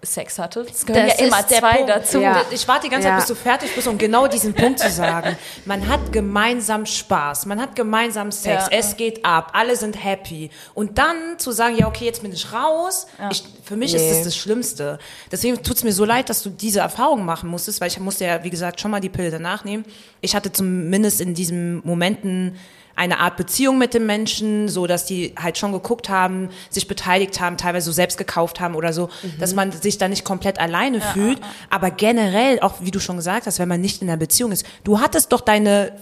Sex 0.02 0.38
hatte, 0.38 0.60
es 0.70 0.86
gehören 0.86 1.08
Das 1.08 1.18
ja 1.18 1.26
immer 1.26 1.40
ist 1.40 1.50
der 1.50 1.58
zwei 1.58 1.72
Punkt. 1.78 1.88
dazu. 1.90 2.20
Ja. 2.20 2.42
Ich 2.52 2.68
warte 2.68 2.82
die 2.84 2.90
ganze 2.90 3.08
Ja. 3.08 3.14
Zeit, 3.18 3.26
bis 3.26 3.28
du 3.28 3.34
fertig 3.34 3.74
bist, 3.74 3.88
um 3.88 3.98
genau 3.98 4.28
diesen 4.28 4.54
Punkt 4.54 4.78
zu 4.78 4.88
sagen. 4.90 5.36
Man 5.64 5.88
hat 5.88 6.12
gemeinsam 6.12 6.86
Spaß, 6.86 7.46
man 7.46 7.60
hat 7.60 7.74
gemeinsam 7.74 8.30
Sex, 8.30 8.68
Ja. 8.70 8.78
es 8.78 8.96
geht 8.96 9.24
ab, 9.24 9.50
alle 9.54 9.74
sind 9.74 9.96
happy. 10.04 10.50
Und 10.74 10.98
dann 10.98 11.38
zu 11.38 11.50
sagen, 11.50 11.76
ja, 11.76 11.88
okay, 11.88 12.04
jetzt 12.04 12.22
bin 12.22 12.30
ich 12.32 12.52
raus, 12.52 13.08
ich, 13.32 13.42
für 13.64 13.74
mich 13.76 13.94
ist 13.94 14.02
Nee. 14.02 14.10
das 14.10 14.22
das 14.22 14.36
Schlimmste. 14.36 15.00
Deswegen 15.32 15.60
tut's 15.64 15.82
mir 15.82 15.92
so 15.92 16.04
leid, 16.04 16.28
dass 16.28 16.40
du 16.42 16.50
diese 16.50 16.80
Erfahrung 16.80 17.24
machen 17.24 17.48
musstest, 17.48 17.80
weil 17.80 17.88
ich 17.88 17.98
musste 17.98 18.26
ja, 18.26 18.44
wie 18.44 18.50
gesagt, 18.50 18.80
schon 18.80 18.92
mal 18.92 19.00
die 19.00 19.08
Pille 19.08 19.32
danach 19.32 19.64
nehmen. 19.64 19.84
Ich 20.20 20.36
hatte 20.36 20.52
zumindest 20.52 21.20
in 21.20 21.34
diesen 21.34 21.84
Momenten 21.84 22.56
eine 22.96 23.20
Art 23.20 23.36
Beziehung 23.36 23.78
mit 23.78 23.94
dem 23.94 24.06
Menschen, 24.06 24.68
so 24.68 24.86
dass 24.86 25.04
die 25.04 25.34
halt 25.40 25.58
schon 25.58 25.72
geguckt 25.72 26.08
haben, 26.08 26.48
sich 26.70 26.88
beteiligt 26.88 27.38
haben, 27.40 27.58
teilweise 27.58 27.86
so 27.86 27.92
selbst 27.92 28.16
gekauft 28.16 28.58
haben 28.58 28.74
oder 28.74 28.92
so, 28.94 29.10
dass 29.38 29.54
man 29.54 29.70
sich 29.70 29.98
da 29.98 30.08
nicht 30.08 30.24
komplett 30.24 30.58
alleine 30.58 31.00
fühlt. 31.02 31.38
Aber 31.68 31.90
generell, 31.90 32.58
auch 32.60 32.76
wie 32.80 32.90
du 32.90 32.98
schon 32.98 33.16
gesagt 33.16 33.46
hast, 33.46 33.58
wenn 33.58 33.68
man 33.68 33.82
nicht 33.82 34.00
in 34.00 34.08
einer 34.08 34.16
Beziehung 34.16 34.50
ist, 34.50 34.66
du 34.82 34.98
hattest 34.98 35.32
doch 35.32 35.42
deine 35.42 35.92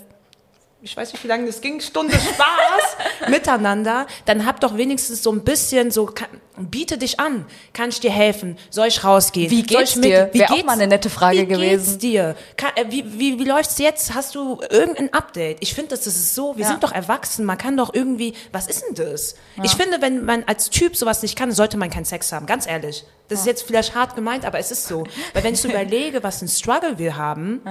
ich 0.84 0.94
weiß 0.96 1.12
nicht, 1.12 1.24
wie 1.24 1.28
lange 1.28 1.46
das 1.46 1.60
ging, 1.62 1.80
Stunde 1.80 2.12
Spaß 2.14 3.28
miteinander, 3.28 4.06
dann 4.26 4.44
hab 4.44 4.60
doch 4.60 4.76
wenigstens 4.76 5.22
so 5.22 5.32
ein 5.32 5.42
bisschen 5.42 5.90
so, 5.90 6.06
kann, 6.06 6.28
biete 6.58 6.98
dich 6.98 7.18
an. 7.18 7.46
Kann 7.72 7.88
ich 7.88 8.00
dir 8.00 8.10
helfen? 8.10 8.58
Soll 8.68 8.88
ich 8.88 9.02
rausgehen? 9.02 9.50
Wie 9.50 9.66
Soll 9.66 9.78
geht's 9.78 9.90
ich 9.92 9.96
mit- 9.96 10.04
dir? 10.04 10.28
Wie 10.32 10.40
Wär 10.40 10.50
auch 10.50 10.54
geht's- 10.54 10.66
mal 10.66 10.72
eine 10.74 10.86
nette 10.86 11.08
Frage 11.08 11.38
wie 11.38 11.46
gewesen. 11.46 11.84
Geht's 11.92 11.98
dir? 11.98 12.36
Kann, 12.58 12.70
äh, 12.76 12.84
wie, 12.90 13.18
wie, 13.18 13.38
wie 13.38 13.44
läuft's 13.44 13.78
jetzt? 13.78 14.14
Hast 14.14 14.34
du 14.34 14.60
irgendein 14.68 15.12
Update? 15.14 15.56
Ich 15.60 15.72
finde, 15.74 15.90
das 15.90 16.06
ist 16.06 16.34
so, 16.34 16.54
wir 16.56 16.62
Ja. 16.64 16.68
sind 16.70 16.84
doch 16.84 16.92
erwachsen, 16.92 17.46
man 17.46 17.56
kann 17.56 17.76
doch 17.78 17.94
irgendwie, 17.94 18.34
was 18.52 18.66
ist 18.66 18.84
denn 18.86 18.94
das? 18.94 19.36
Ich 19.62 19.72
finde, 19.72 20.02
wenn 20.02 20.24
man 20.24 20.44
als 20.44 20.68
Typ 20.68 20.96
sowas 20.96 21.22
nicht 21.22 21.36
kann, 21.36 21.50
sollte 21.52 21.76
man 21.78 21.88
keinen 21.90 22.04
Sex 22.04 22.30
haben, 22.30 22.44
ganz 22.46 22.66
ehrlich. 22.66 23.04
Das 23.28 23.40
ist 23.40 23.46
jetzt 23.46 23.62
vielleicht 23.62 23.94
hart 23.94 24.14
gemeint, 24.16 24.44
aber 24.44 24.58
es 24.58 24.70
ist 24.70 24.86
so. 24.86 25.04
Weil 25.32 25.44
wenn 25.44 25.54
ich 25.54 25.60
so 25.62 25.68
überlege, 25.70 26.22
was 26.22 26.42
ein 26.42 26.48
Struggle 26.48 26.98
wir 26.98 27.16
haben, 27.16 27.62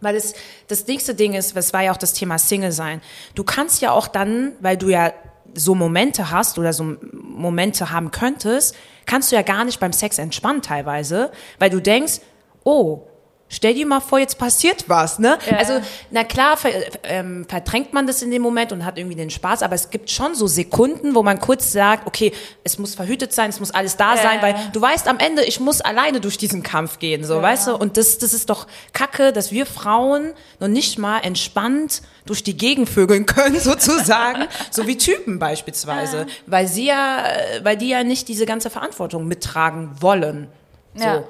weil 0.00 0.16
es 0.16 0.34
das 0.68 0.86
nächste 0.86 1.14
Ding 1.14 1.34
ist, 1.34 1.56
das 1.56 1.72
war 1.72 1.82
ja 1.82 1.92
auch 1.92 1.96
das 1.96 2.12
Thema 2.12 2.38
Single 2.38 2.72
sein. 2.72 3.00
Du 3.34 3.44
kannst 3.44 3.80
ja 3.80 3.92
auch 3.92 4.08
dann, 4.08 4.52
weil 4.60 4.76
du 4.76 4.88
ja 4.88 5.12
so 5.54 5.74
Momente 5.74 6.30
hast 6.30 6.58
oder 6.58 6.72
so 6.72 6.96
Momente 7.12 7.90
haben 7.90 8.10
könntest, 8.10 8.74
kannst 9.06 9.30
du 9.30 9.36
ja 9.36 9.42
gar 9.42 9.64
nicht 9.64 9.80
beim 9.80 9.92
Sex 9.92 10.18
entspannen 10.18 10.62
teilweise, 10.62 11.30
weil 11.58 11.70
du 11.70 11.80
denkst, 11.80 12.20
oh, 12.64 13.06
stell 13.48 13.74
dir 13.74 13.86
mal 13.86 14.00
vor, 14.00 14.18
jetzt 14.18 14.38
passiert 14.38 14.84
was, 14.88 15.18
ne? 15.18 15.38
Also, 15.56 15.80
na 16.10 16.24
klar, 16.24 16.56
ver, 16.56 16.70
ähm, 17.04 17.46
verdrängt 17.48 17.92
man 17.92 18.06
das 18.06 18.22
in 18.22 18.30
dem 18.30 18.42
Moment 18.42 18.72
und 18.72 18.84
hat 18.84 18.98
irgendwie 18.98 19.16
den 19.16 19.30
Spaß, 19.30 19.62
aber 19.62 19.74
es 19.74 19.90
gibt 19.90 20.10
schon 20.10 20.34
so 20.34 20.46
Sekunden, 20.46 21.14
wo 21.14 21.22
man 21.22 21.38
kurz 21.38 21.72
sagt, 21.72 22.06
okay, 22.06 22.32
es 22.64 22.78
muss 22.78 22.94
verhütet 22.94 23.32
sein, 23.32 23.50
es 23.50 23.60
muss 23.60 23.70
alles 23.70 23.96
da 23.96 24.16
sein, 24.16 24.42
weil 24.42 24.54
du 24.72 24.80
weißt 24.80 25.08
am 25.08 25.18
Ende, 25.18 25.44
ich 25.44 25.60
muss 25.60 25.80
alleine 25.80 26.20
durch 26.20 26.38
diesen 26.38 26.62
Kampf 26.62 26.98
gehen, 26.98 27.24
so, 27.24 27.40
weißt 27.40 27.68
du? 27.68 27.76
Und 27.76 27.96
das, 27.96 28.18
das 28.18 28.32
ist 28.34 28.50
doch 28.50 28.66
Kacke, 28.92 29.32
dass 29.32 29.52
wir 29.52 29.66
Frauen 29.66 30.32
noch 30.60 30.68
nicht 30.68 30.98
mal 30.98 31.20
entspannt 31.20 32.02
durch 32.26 32.42
die 32.42 32.56
Gegend 32.56 32.88
vögeln 32.88 33.26
können, 33.26 33.60
sozusagen, 33.60 34.46
so 34.70 34.86
wie 34.86 34.96
Typen 34.96 35.38
beispielsweise, 35.38 36.26
weil 36.46 36.66
sie 36.66 36.86
ja, 36.86 37.26
äh, 37.26 37.64
weil 37.64 37.76
die 37.76 37.88
ja 37.88 38.02
nicht 38.02 38.28
diese 38.28 38.46
ganze 38.46 38.70
Verantwortung 38.70 39.28
mittragen 39.28 39.90
wollen. 40.00 40.48
So. 40.94 41.04
Ja. 41.04 41.24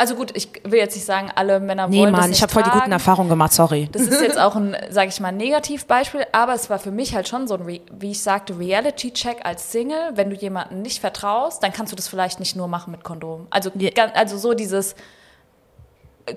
Also 0.00 0.14
gut, 0.14 0.30
ich 0.34 0.48
will 0.64 0.78
jetzt 0.78 0.94
nicht 0.94 1.04
sagen, 1.04 1.30
alle 1.34 1.60
Männer 1.60 1.86
Nee, 1.86 1.98
wollen 2.00 2.12
das 2.12 2.20
Mann, 2.22 2.30
nicht 2.30 2.38
ich 2.38 2.42
habe 2.42 2.52
voll 2.52 2.62
die 2.62 2.70
guten. 2.70 2.90
Erfahrungen 2.90 3.28
gemacht, 3.28 3.52
sorry. 3.52 3.86
Das 3.92 4.00
ist 4.02 4.22
jetzt 4.22 4.38
auch 4.38 4.56
ein, 4.56 4.74
sage 4.88 5.08
ich 5.10 5.20
mal, 5.20 5.30
Negativbeispiel, 5.30 6.26
aber 6.32 6.54
es 6.54 6.70
war 6.70 6.78
für 6.78 6.90
mich 6.90 7.14
halt 7.14 7.28
schon 7.28 7.46
so 7.46 7.54
ein, 7.54 7.66
wie 7.66 8.10
ich 8.10 8.22
sagte, 8.22 8.58
Reality-Check 8.58 9.44
als 9.44 9.72
Single. 9.72 10.12
Wenn 10.14 10.30
du 10.30 10.36
jemandem 10.36 10.80
nicht 10.80 11.00
vertraust, 11.00 11.62
dann 11.62 11.72
kannst 11.74 11.92
du 11.92 11.96
das 11.96 12.08
vielleicht 12.08 12.40
nicht 12.40 12.56
nur 12.56 12.66
machen 12.66 12.92
mit 12.92 13.04
Kondom. 13.04 13.46
Also, 13.50 13.70
gan- 13.94 14.12
also 14.14 14.38
so 14.38 14.54
dieses 14.54 14.94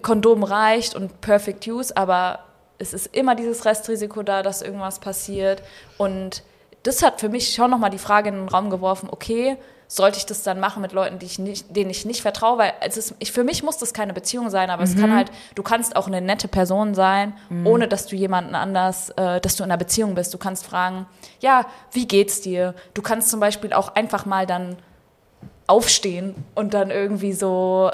Kondom 0.02 0.44
reicht 0.44 0.96
und 0.96 1.22
Perfect 1.22 1.68
Use, 1.68 1.96
aber 1.96 2.40
es 2.80 2.94
ist 2.94 3.16
immer 3.16 3.36
dieses 3.36 3.64
Restrisiko 3.66 4.24
da, 4.24 4.42
dass 4.44 4.62
irgendwas 4.62 5.00
passiert. 5.00 5.62
Und 5.98 6.44
das 6.84 7.02
hat 7.04 7.20
für 7.22 7.30
mich 7.30 7.54
schon 7.54 7.70
nochmal 7.72 7.92
die 7.92 7.98
Frage 7.98 8.30
in 8.30 8.36
den 8.36 8.50
Raum 8.50 8.70
geworfen, 8.70 9.08
okay, 9.12 9.58
sollte 9.88 10.18
ich 10.18 10.26
das 10.26 10.44
dann 10.44 10.60
machen 10.60 10.82
mit 10.82 10.92
Leuten, 10.92 11.20
die 11.20 11.26
ich 11.28 11.38
nicht, 11.40 11.76
denen 11.76 11.90
ich 11.92 12.06
nicht 12.06 12.22
vertraue? 12.22 12.58
Weil 12.58 12.74
es 12.82 12.98
ist, 12.98 13.16
ich, 13.20 13.32
für 13.32 13.44
mich 13.44 13.62
muss 13.64 13.78
das 13.78 13.94
keine 13.94 14.14
Beziehung 14.14 14.50
sein, 14.50 14.70
aber 14.70 14.84
es 14.84 14.96
kann 14.96 15.16
halt, 15.16 15.32
du 15.56 15.64
kannst 15.64 15.96
auch 15.96 16.08
eine 16.08 16.22
nette 16.22 16.48
Person 16.48 16.96
sein, 16.96 17.34
ohne 17.66 17.88
dass 17.88 18.08
du 18.08 18.16
jemanden 18.16 18.56
anders, 18.56 19.10
äh, 19.12 19.40
dass 19.42 19.56
du 19.56 19.64
in 19.64 19.70
einer 19.72 19.78
Beziehung 19.78 20.16
bist. 20.16 20.34
Du 20.34 20.38
kannst 20.38 20.66
fragen, 20.66 21.06
ja, 21.40 21.66
wie 21.92 22.08
geht's 22.08 22.42
dir? 22.42 22.74
Du 22.94 23.02
kannst 23.02 23.30
zum 23.30 23.40
Beispiel 23.40 23.74
auch 23.74 23.94
einfach 23.96 24.26
mal 24.26 24.46
dann 24.46 24.78
aufstehen 25.68 26.36
und 26.56 26.74
dann 26.74 26.92
irgendwie 26.92 27.34
so 27.34 27.90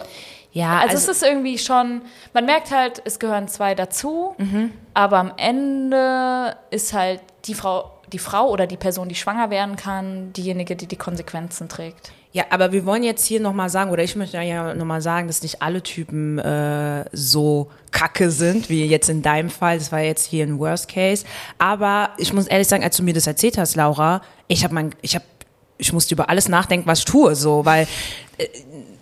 Ja, 0.51 0.79
also, 0.79 0.95
es 0.95 1.07
ist 1.07 1.23
irgendwie 1.23 1.59
schon, 1.59 2.01
man 2.33 2.45
merkt 2.45 2.71
halt, 2.71 3.01
es 3.05 3.19
gehören 3.19 3.47
zwei 3.47 3.75
dazu, 3.75 4.33
Mhm. 4.39 4.71
aber 4.95 5.17
am 5.17 5.33
Ende 5.37 6.55
ist 6.71 6.93
halt 6.93 7.21
die 7.45 7.53
Frau, 7.53 7.91
die 8.11 8.19
Frau 8.19 8.49
oder 8.49 8.67
die 8.67 8.77
Person, 8.77 9.09
die 9.09 9.15
schwanger 9.15 9.49
werden 9.49 9.75
kann, 9.75 10.33
diejenige, 10.33 10.75
die 10.75 10.87
die 10.87 10.95
Konsequenzen 10.95 11.69
trägt. 11.69 12.11
Ja, 12.31 12.43
aber 12.51 12.71
wir 12.71 12.85
wollen 12.85 13.01
jetzt 13.01 13.25
hier 13.25 13.39
nochmal 13.39 13.69
sagen, 13.69 13.89
oder 13.89 14.03
ich 14.03 14.15
möchte 14.15 14.37
ja 14.37 14.75
nochmal 14.75 15.01
sagen, 15.01 15.27
dass 15.27 15.41
nicht 15.41 15.63
alle 15.63 15.81
Typen 15.81 16.37
äh, 16.37 17.05
so 17.11 17.71
kacke 17.91 18.29
sind, 18.29 18.69
wie 18.69 18.85
jetzt 18.85 19.09
in 19.09 19.23
deinem 19.23 19.49
Fall. 19.49 19.79
Das 19.79 19.91
war 19.91 20.01
jetzt 20.01 20.27
hier 20.27 20.45
ein 20.45 20.59
Worst 20.59 20.89
Case. 20.89 21.25
Aber 21.57 22.11
ich 22.17 22.31
muss 22.31 22.45
ehrlich 22.45 22.67
sagen, 22.67 22.83
als 22.83 22.97
du 22.97 23.03
mir 23.03 23.15
das 23.15 23.25
erzählt 23.25 23.57
hast, 23.57 23.75
Laura, 23.75 24.21
ich 24.47 24.63
habe 24.63 24.75
mein, 24.75 24.93
ich 25.01 25.15
habe, 25.15 25.25
ich 25.79 25.91
musste 25.91 26.13
über 26.13 26.29
alles 26.29 26.49
nachdenken, 26.49 26.85
was 26.85 26.99
ich 26.99 27.05
tue, 27.05 27.33
so, 27.33 27.65
weil 27.65 27.87
äh, 28.37 28.47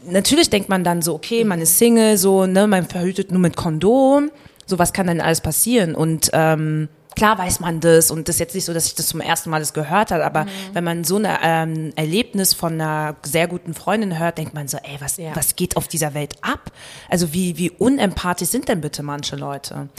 natürlich 0.05 0.49
denkt 0.49 0.69
man 0.69 0.85
dann 0.85 1.01
so, 1.01 1.13
okay, 1.13 1.43
man 1.43 1.59
ist 1.59 1.77
Single, 1.77 2.17
so, 2.17 2.45
ne, 2.45 2.65
man 2.65 2.85
verhütet 2.85 3.31
nur 3.31 3.41
mit 3.41 3.57
Kondom, 3.57 4.31
so 4.65 4.79
was 4.79 4.93
kann 4.93 5.07
dann 5.07 5.19
alles 5.19 5.41
passieren 5.41 5.95
und 5.95 6.29
ähm, 6.31 6.87
Klar 7.17 7.37
weiß 7.37 7.59
man 7.59 7.79
das 7.79 8.11
und 8.11 8.27
das 8.27 8.35
ist 8.35 8.39
jetzt 8.39 8.55
nicht 8.55 8.65
so, 8.65 8.73
dass 8.73 8.85
ich 8.85 8.93
das 8.95 9.07
zum 9.07 9.21
ersten 9.21 9.49
Mal 9.49 9.59
das 9.59 9.73
gehört 9.73 10.11
habe, 10.11 10.23
aber 10.23 10.45
wenn 10.73 10.83
man 10.83 11.03
so 11.03 11.17
ein 11.17 11.27
ähm, 11.41 11.91
Erlebnis 11.95 12.53
von 12.53 12.73
einer 12.73 13.15
sehr 13.23 13.47
guten 13.47 13.73
Freundin 13.73 14.19
hört, 14.19 14.37
denkt 14.37 14.53
man 14.53 14.67
so, 14.67 14.77
ey, 14.77 14.97
was, 14.99 15.17
Ja. 15.17 15.35
was 15.35 15.55
geht 15.55 15.77
auf 15.77 15.87
dieser 15.87 16.13
Welt 16.13 16.35
ab? 16.41 16.71
Also 17.09 17.33
wie, 17.33 17.57
wie 17.57 17.71
unempathisch 17.71 18.49
sind 18.49 18.69
denn 18.69 18.81
bitte 18.81 19.01
manche 19.01 19.35
Leute? 19.35 19.89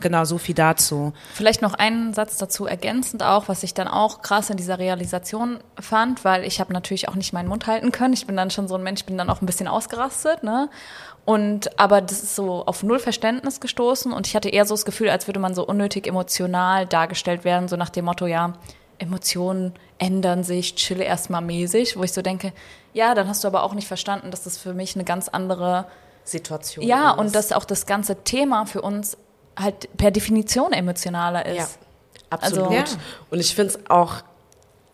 Genau, 0.00 0.24
so 0.24 0.38
viel 0.38 0.54
dazu. 0.54 1.12
Vielleicht 1.34 1.62
noch 1.62 1.74
einen 1.74 2.14
Satz 2.14 2.36
dazu 2.36 2.66
ergänzend 2.66 3.22
auch, 3.24 3.48
was 3.48 3.64
ich 3.64 3.74
dann 3.74 3.88
auch 3.88 4.22
krass 4.22 4.48
in 4.48 4.56
dieser 4.56 4.78
Realisation 4.78 5.58
fand, 5.80 6.24
weil 6.24 6.44
ich 6.44 6.60
habe 6.60 6.72
natürlich 6.72 7.08
auch 7.08 7.16
nicht 7.16 7.32
meinen 7.32 7.48
Mund 7.48 7.66
halten 7.66 7.90
können. 7.90 8.14
Ich 8.14 8.26
bin 8.26 8.36
dann 8.36 8.50
schon 8.52 8.68
so 8.68 8.76
ein 8.76 8.82
Mensch, 8.84 9.04
bin 9.04 9.18
dann 9.18 9.30
auch 9.30 9.42
ein 9.42 9.46
bisschen 9.46 9.66
ausgerastet, 9.68 10.44
ne? 10.44 10.68
Und 11.28 11.78
aber 11.78 12.00
das 12.00 12.22
ist 12.22 12.36
so 12.36 12.64
auf 12.64 12.82
null 12.82 12.98
Verständnis 12.98 13.60
gestoßen 13.60 14.14
und 14.14 14.26
ich 14.26 14.34
hatte 14.34 14.48
eher 14.48 14.64
so 14.64 14.72
das 14.72 14.86
Gefühl, 14.86 15.10
als 15.10 15.26
würde 15.28 15.38
man 15.40 15.54
so 15.54 15.62
unnötig 15.66 16.06
emotional 16.06 16.86
dargestellt 16.86 17.44
werden, 17.44 17.68
so 17.68 17.76
nach 17.76 17.90
dem 17.90 18.06
Motto, 18.06 18.26
ja, 18.26 18.54
Emotionen 18.96 19.74
ändern 19.98 20.42
sich, 20.42 20.74
chill 20.76 21.02
erstmal 21.02 21.42
mäßig, 21.42 21.98
wo 21.98 22.02
ich 22.02 22.14
so 22.14 22.22
denke, 22.22 22.54
ja, 22.94 23.14
dann 23.14 23.28
hast 23.28 23.44
du 23.44 23.48
aber 23.48 23.62
auch 23.62 23.74
nicht 23.74 23.86
verstanden, 23.86 24.30
dass 24.30 24.44
das 24.44 24.56
für 24.56 24.72
mich 24.72 24.94
eine 24.94 25.04
ganz 25.04 25.28
andere 25.28 25.84
Situation. 26.24 26.86
Ja, 26.86 27.10
ist. 27.10 27.18
und 27.18 27.34
dass 27.34 27.52
auch 27.52 27.66
das 27.66 27.84
ganze 27.84 28.24
Thema 28.24 28.64
für 28.64 28.80
uns 28.80 29.18
halt 29.54 29.94
per 29.98 30.10
Definition 30.10 30.72
emotionaler 30.72 31.44
ist. 31.44 31.56
Ja, 31.58 31.66
absolut. 32.30 32.68
Also- 32.68 32.74
Ja. 32.74 32.84
Und 33.30 33.38
ich 33.40 33.54
finde 33.54 33.74
es 33.74 33.90
auch 33.90 34.14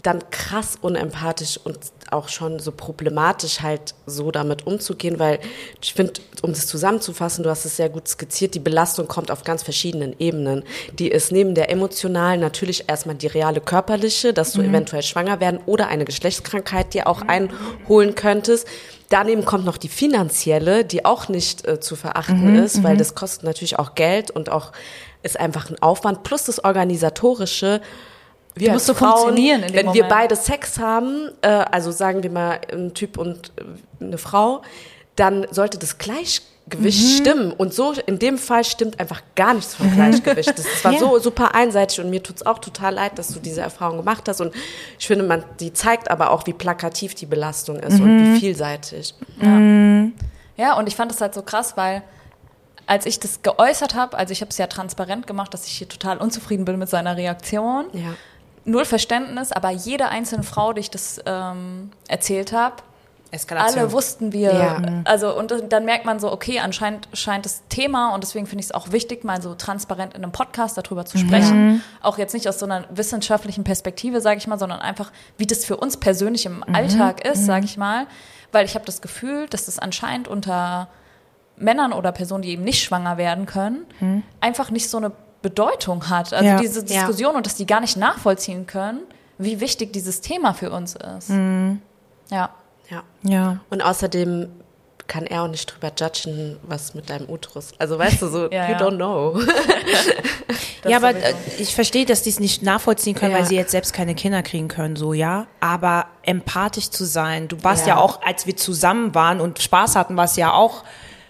dann 0.05 0.23
krass 0.31 0.77
unempathisch 0.83 1.59
und 1.65 1.79
auch 2.11 2.29
schon 2.29 2.59
so 2.59 2.73
problematisch 2.73 3.63
halt 3.63 3.95
so 4.07 4.31
damit 4.31 4.67
umzugehen, 4.67 5.19
weil 5.19 5.41
ich 5.83 5.95
finde, 5.95 6.21
um 6.43 6.53
das 6.53 6.67
zusammenzufassen, 6.67 7.43
du 7.43 7.49
hast 7.49 7.65
es 7.65 7.77
sehr 7.77 7.89
gut 7.89 8.07
skizziert, 8.07 8.55
die 8.55 8.61
Belastung 8.61 9.09
kommt 9.09 9.31
auf 9.31 9.45
ganz 9.45 9.63
verschiedenen 9.63 10.15
Ebenen. 10.19 10.63
Die 10.99 11.09
ist 11.09 11.33
neben 11.33 11.55
der 11.55 11.71
emotionalen 11.71 12.39
natürlich 12.39 12.85
erstmal 12.87 13.17
die 13.17 13.29
reale 13.29 13.63
körperliche, 13.63 14.35
dass 14.35 14.53
du 14.53 14.61
eventuell 14.61 15.03
schwanger 15.03 15.41
werden 15.41 15.59
oder 15.65 15.89
eine 15.89 16.05
Geschlechtskrankheit 16.05 16.93
dir 16.93 17.07
auch 17.07 17.23
einholen 17.23 18.15
könntest. 18.15 18.69
Daneben 19.09 19.47
kommt 19.47 19.65
noch 19.65 19.79
die 19.79 19.89
finanzielle, 19.89 20.85
die 20.85 21.07
auch 21.07 21.29
nicht 21.31 21.67
äh, 21.67 21.81
zu 21.81 21.97
verachten 21.97 22.57
ist, 22.57 22.83
weil 22.83 22.99
das 22.99 23.15
kostet 23.15 23.45
natürlich 23.45 23.79
auch 23.79 23.95
Geld 23.95 24.31
und 24.31 24.51
auch 24.51 24.73
ist 25.23 25.41
einfach 25.41 25.71
ein 25.71 25.81
Aufwand 25.81 26.25
plus 26.25 26.45
das 26.45 26.63
organisatorische. 26.63 27.81
Wir 28.55 28.73
musst 28.73 28.87
so 28.87 28.95
funktionieren 28.95 29.63
in 29.63 29.69
dem 29.69 29.77
wenn 29.77 29.87
wir 29.95 30.05
Moment. 30.05 30.09
beide 30.09 30.37
Sex 30.37 30.79
haben, 30.79 31.31
äh, 31.43 31.49
also 31.49 31.91
sagen 31.91 32.23
wir 32.23 32.31
mal 32.31 32.61
ein 32.73 32.95
Typ 32.95 33.19
und 33.19 33.53
äh, 33.57 34.05
eine 34.05 34.19
Frau, 34.19 34.63
dann 35.17 35.47
sollte 35.51 35.79
das 35.79 35.99
Gleichgewicht 35.99 37.19
stimmen. 37.21 37.53
Und 37.53 37.75
so 37.75 37.93
in 38.07 38.19
dem 38.19 38.39
Fall 38.39 38.65
stimmt 38.65 38.99
einfach 39.01 39.23
gar 39.35 39.55
nichts 39.55 39.75
vom 39.75 39.93
Gleichgewicht. 39.93 40.57
Das 40.57 40.85
war 40.85 40.93
Ja. 40.95 40.99
so 40.99 41.19
super 41.19 41.55
einseitig 41.55 42.01
und 42.01 42.11
mir 42.11 42.23
tut's 42.23 42.45
auch 42.47 42.59
total 42.59 42.95
leid, 42.95 43.19
dass 43.19 43.29
du 43.35 43.41
diese 43.41 43.61
Erfahrung 43.61 43.97
gemacht 43.99 44.29
hast. 44.29 44.41
Und 44.41 44.55
ich 44.99 45.07
finde, 45.07 45.25
man, 45.25 45.45
die 45.61 45.73
zeigt 45.73 46.11
aber 46.11 46.31
auch, 46.31 46.47
wie 46.47 46.53
plakativ 46.53 47.15
die 47.15 47.27
Belastung 47.27 47.79
ist 47.81 48.01
und 48.01 48.35
wie 48.35 48.41
vielseitig. 48.41 49.15
Ja, 50.57 50.75
und 50.79 50.87
ich 50.87 50.95
fand 50.97 51.11
das 51.11 51.21
halt 51.21 51.35
so 51.35 51.43
krass, 51.43 51.77
weil 51.77 52.03
als 52.87 53.07
ich 53.07 53.19
das 53.19 53.43
geäußert 53.43 53.95
habe, 53.95 54.17
also 54.17 54.33
ich 54.33 54.41
habe 54.41 54.51
es 54.51 54.59
ja 54.59 54.67
transparent 54.67 55.27
gemacht, 55.27 55.55
dass 55.55 55.67
ich 55.67 55.73
hier 55.79 55.89
total 55.89 56.19
unzufrieden 56.19 56.65
bin 56.65 56.79
mit 56.79 56.89
seiner 56.89 57.17
Reaktion. 57.17 57.87
Ja. 57.93 58.15
Null 58.65 58.85
Verständnis, 58.85 59.53
aber 59.53 59.71
jede 59.71 60.09
einzelne 60.09 60.43
Frau, 60.43 60.73
die 60.73 60.81
ich 60.81 60.91
das 60.91 61.21
ähm, 61.27 61.91
erzählt 62.09 62.53
habe, 62.53 62.77
Eskalation. 63.35 63.79
alle 63.81 63.93
wussten 63.93 64.33
wir. 64.33 64.55
Ja. 64.55 64.83
Also 65.05 65.37
und 65.37 65.53
dann 65.71 65.85
merkt 65.85 66.07
man 66.07 66.21
so, 66.21 66.33
okay, 66.33 66.61
anscheinend 66.61 67.09
scheint 67.13 67.45
das 67.45 67.63
Thema 67.69 68.15
und 68.15 68.23
deswegen 68.23 68.47
finde 68.47 68.61
ich 68.61 68.67
es 68.67 68.73
auch 68.73 68.93
wichtig, 68.93 69.25
mal 69.25 69.43
so 69.43 69.55
transparent 69.55 70.15
in 70.15 70.23
einem 70.23 70.33
Podcast 70.33 70.79
darüber 70.79 71.05
zu 71.05 71.19
sprechen. 71.19 71.83
Auch 72.01 72.17
jetzt 72.17 72.33
nicht 72.33 72.49
aus 72.49 72.59
so 72.59 72.67
einer 72.67 72.85
wissenschaftlichen 72.91 73.65
Perspektive, 73.65 74.21
sage 74.21 74.39
ich 74.39 74.47
mal, 74.47 74.59
sondern 74.59 74.81
einfach, 74.81 75.11
wie 75.37 75.47
das 75.47 75.65
für 75.65 75.77
uns 75.77 75.97
persönlich 75.97 76.47
im 76.47 76.63
Alltag 76.73 77.27
ist, 77.27 77.45
sage 77.45 77.65
ich 77.65 77.77
mal. 77.77 78.07
Weil 78.53 78.65
ich 78.65 78.75
habe 78.77 78.85
das 78.85 79.03
Gefühl, 79.03 79.49
dass 79.49 79.67
das 79.67 79.79
anscheinend 79.79 80.29
unter 80.29 80.89
Männern 81.57 81.93
oder 81.93 82.13
Personen, 82.13 82.43
die 82.43 82.51
eben 82.51 82.65
nicht 82.65 82.83
schwanger 82.83 83.17
werden 83.17 83.47
können, 83.47 83.85
einfach 84.41 84.71
nicht 84.71 84.89
so 84.89 84.99
eine 84.99 85.13
Bedeutung 85.45 86.09
hat. 86.09 86.33
Also 86.33 86.45
Ja. 86.45 86.59
diese 86.59 86.83
Diskussion 86.83 87.37
und 87.37 87.45
dass 87.47 87.55
die 87.55 87.67
gar 87.67 87.81
nicht 87.81 87.97
nachvollziehen 87.97 88.67
können, 88.67 89.01
wie 89.39 89.61
wichtig 89.61 89.93
dieses 89.93 90.21
Thema 90.23 90.55
für 90.55 90.71
uns 90.73 90.97
ist. 91.19 91.29
Ja. 91.31 92.51
Ja. 92.91 93.03
Ja. 93.23 93.61
Und 93.71 93.83
außerdem 93.83 94.49
kann 95.07 95.27
er 95.27 95.43
auch 95.43 95.49
nicht 95.49 95.67
drüber 95.67 95.93
judgen, 95.99 96.57
was 96.63 96.95
mit 96.95 97.11
deinem 97.11 97.29
Uterus. 97.29 97.73
Also 97.79 97.99
weißt 97.99 98.23
du, 98.23 98.29
so, 98.29 98.39
Ja, 98.51 98.65
you 98.69 98.73
ja. 98.73 98.79
don't 98.79 98.97
know. 98.97 99.39
ja, 100.89 100.97
aber 100.97 101.13
sowieso. 101.13 101.27
äh, 101.29 101.35
ich 101.59 101.75
verstehe, 101.75 102.07
dass 102.07 102.23
die 102.23 102.31
es 102.31 102.41
nicht 102.41 102.63
nachvollziehen 102.63 103.15
können, 103.15 103.33
Ja. 103.33 103.39
weil 103.39 103.47
sie 103.47 103.55
jetzt 103.57 103.71
selbst 103.73 103.93
keine 103.93 104.15
Kinder 104.15 104.43
kriegen 104.43 104.69
können, 104.69 104.97
so, 104.97 105.13
ja. 105.13 105.47
Aber 105.61 106.07
empathisch 106.23 106.89
zu 106.91 107.05
sein, 107.05 107.49
du 107.49 107.63
warst 107.63 107.87
ja, 107.87 107.97
Ja. 107.97 108.01
auch, 108.01 108.23
als 108.23 108.47
wir 108.47 108.57
zusammen 108.57 109.15
waren 109.15 109.41
und 109.41 109.59
Spaß 109.61 109.95
hatten, 109.97 110.17
warst 110.17 110.37
ja 110.39 110.53
auch 110.53 110.85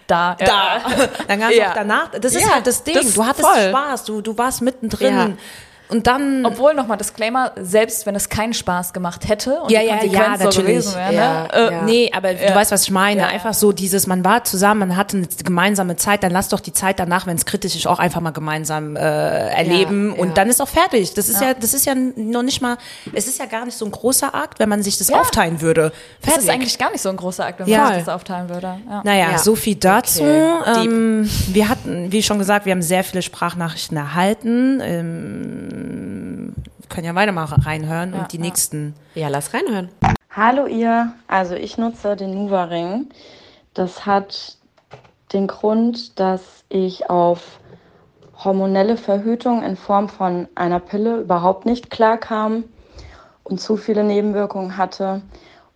Da. 0.07 0.35
da. 0.39 0.81
Dann 1.27 1.39
ganz 1.39 1.55
Ja. 1.55 1.69
auch 1.69 1.73
danach. 1.73 2.09
Das 2.11 2.33
ist 2.35 2.43
Ja, 2.45 2.53
halt 2.55 2.67
das 2.67 2.83
Ding. 2.83 2.93
das 2.95 3.13
du 3.13 3.25
hattest 3.25 3.47
voll. 3.47 3.69
Spaß, 3.69 4.03
du, 4.03 4.21
du 4.21 4.37
warst 4.37 4.61
mittendrin. 4.61 5.37
Und 5.87 6.07
dann. 6.07 6.45
Obwohl, 6.45 6.73
nochmal 6.73 6.97
Disclaimer, 6.97 7.51
selbst 7.61 8.05
wenn 8.05 8.15
es 8.15 8.27
keinen 8.29 8.53
Spaß 8.53 8.91
gemacht 8.93 9.27
hätte 9.27 9.59
und 9.61 9.71
Ja, 9.71 9.81
die 9.81 9.85
ja, 9.87 9.97
Konsequenz 9.97 10.27
ja, 10.27 10.37
so 10.37 10.43
natürlich. 10.45 10.67
gewesen 10.67 10.95
wäre, 10.95 11.13
Ja, 11.13 11.43
ne? 11.43 11.71
Ja. 11.71 11.81
Nee, 11.83 12.11
aber 12.15 12.33
du 12.33 12.43
Ja. 12.43 12.55
weißt, 12.55 12.71
was 12.71 12.83
ich 12.83 12.91
meine. 12.91 13.27
Einfach 13.27 13.53
so 13.53 13.71
dieses, 13.71 14.07
man 14.07 14.25
war 14.25 14.43
zusammen, 14.43 14.79
man 14.89 14.97
hatte 14.97 15.17
eine 15.17 15.27
gemeinsame 15.43 15.95
Zeit, 15.95 16.23
dann 16.23 16.31
lass 16.31 16.49
doch 16.49 16.59
die 16.59 16.73
Zeit 16.73 16.99
danach, 16.99 17.27
wenn 17.27 17.35
es 17.37 17.45
kritisch 17.45 17.75
ist, 17.75 17.85
auch 17.87 17.99
einfach 17.99 18.19
mal 18.21 18.31
gemeinsam 18.31 18.95
äh, 18.95 18.99
erleben 18.99 20.13
und 20.13 20.37
dann 20.37 20.49
ist 20.49 20.61
auch 20.61 20.67
fertig. 20.67 21.13
Das 21.13 21.29
ist 21.29 21.41
ja. 21.41 21.53
das 21.53 21.73
ist 21.73 21.85
ja 21.85 21.93
noch 21.95 22.43
nicht 22.43 22.61
mal, 22.61 22.77
es 23.13 23.27
ist 23.27 23.39
ja 23.39 23.45
gar 23.45 23.65
nicht 23.65 23.77
so 23.77 23.85
ein 23.85 23.91
großer 23.91 24.33
Akt, 24.33 24.59
wenn 24.59 24.69
man 24.69 24.81
sich 24.81 24.97
das 24.97 25.11
aufteilen 25.11 25.61
würde. 25.61 25.91
Das 26.21 26.31
Fertig. 26.33 26.43
ist 26.47 26.53
eigentlich 26.53 26.77
gar 26.77 26.91
nicht 26.91 27.01
so 27.01 27.09
ein 27.09 27.17
großer 27.17 27.45
Akt, 27.45 27.59
wenn 27.59 27.69
man 27.69 27.93
sich 27.95 28.05
das 28.05 28.09
aufteilen 28.13 28.49
würde. 28.49 28.79
Ja. 28.89 29.01
Naja, 29.03 29.31
Ja. 29.33 29.37
so 29.37 29.55
viel 29.55 29.75
dazu. 29.75 30.23
Okay. 30.23 30.85
Ähm, 30.85 31.29
wir 31.49 31.69
hatten, 31.69 32.11
wie 32.11 32.23
schon 32.23 32.39
gesagt, 32.39 32.65
wir 32.65 32.71
haben 32.71 32.81
sehr 32.81 33.03
viele 33.03 33.21
Sprachnachrichten 33.21 33.97
erhalten. 33.97 34.81
Ähm, 34.83 35.74
wir 35.75 36.89
können 36.89 37.05
ja 37.05 37.15
weiter 37.15 37.31
mal 37.31 37.45
reinhören 37.45 38.13
Ja, 38.13 38.21
und 38.21 38.31
die 38.31 38.37
ja. 38.37 38.43
nächsten. 38.43 38.95
Ja, 39.13 39.27
lass 39.27 39.53
reinhören. 39.53 39.89
Hallo 40.31 40.65
ihr, 40.65 41.13
also 41.27 41.55
ich 41.55 41.77
nutze 41.77 42.15
den 42.15 42.33
Nuva-Ring. 42.33 43.09
Das 43.73 44.05
hat 44.05 44.57
den 45.33 45.47
Grund, 45.47 46.19
dass 46.19 46.63
ich 46.69 47.09
auf 47.09 47.59
hormonelle 48.43 48.97
Verhütung 48.97 49.63
in 49.63 49.77
Form 49.77 50.09
von 50.09 50.47
einer 50.55 50.79
Pille 50.79 51.17
überhaupt 51.21 51.65
nicht 51.65 51.89
klarkam 51.89 52.65
und 53.43 53.61
zu 53.61 53.77
viele 53.77 54.03
Nebenwirkungen 54.03 54.77
hatte. 54.77 55.21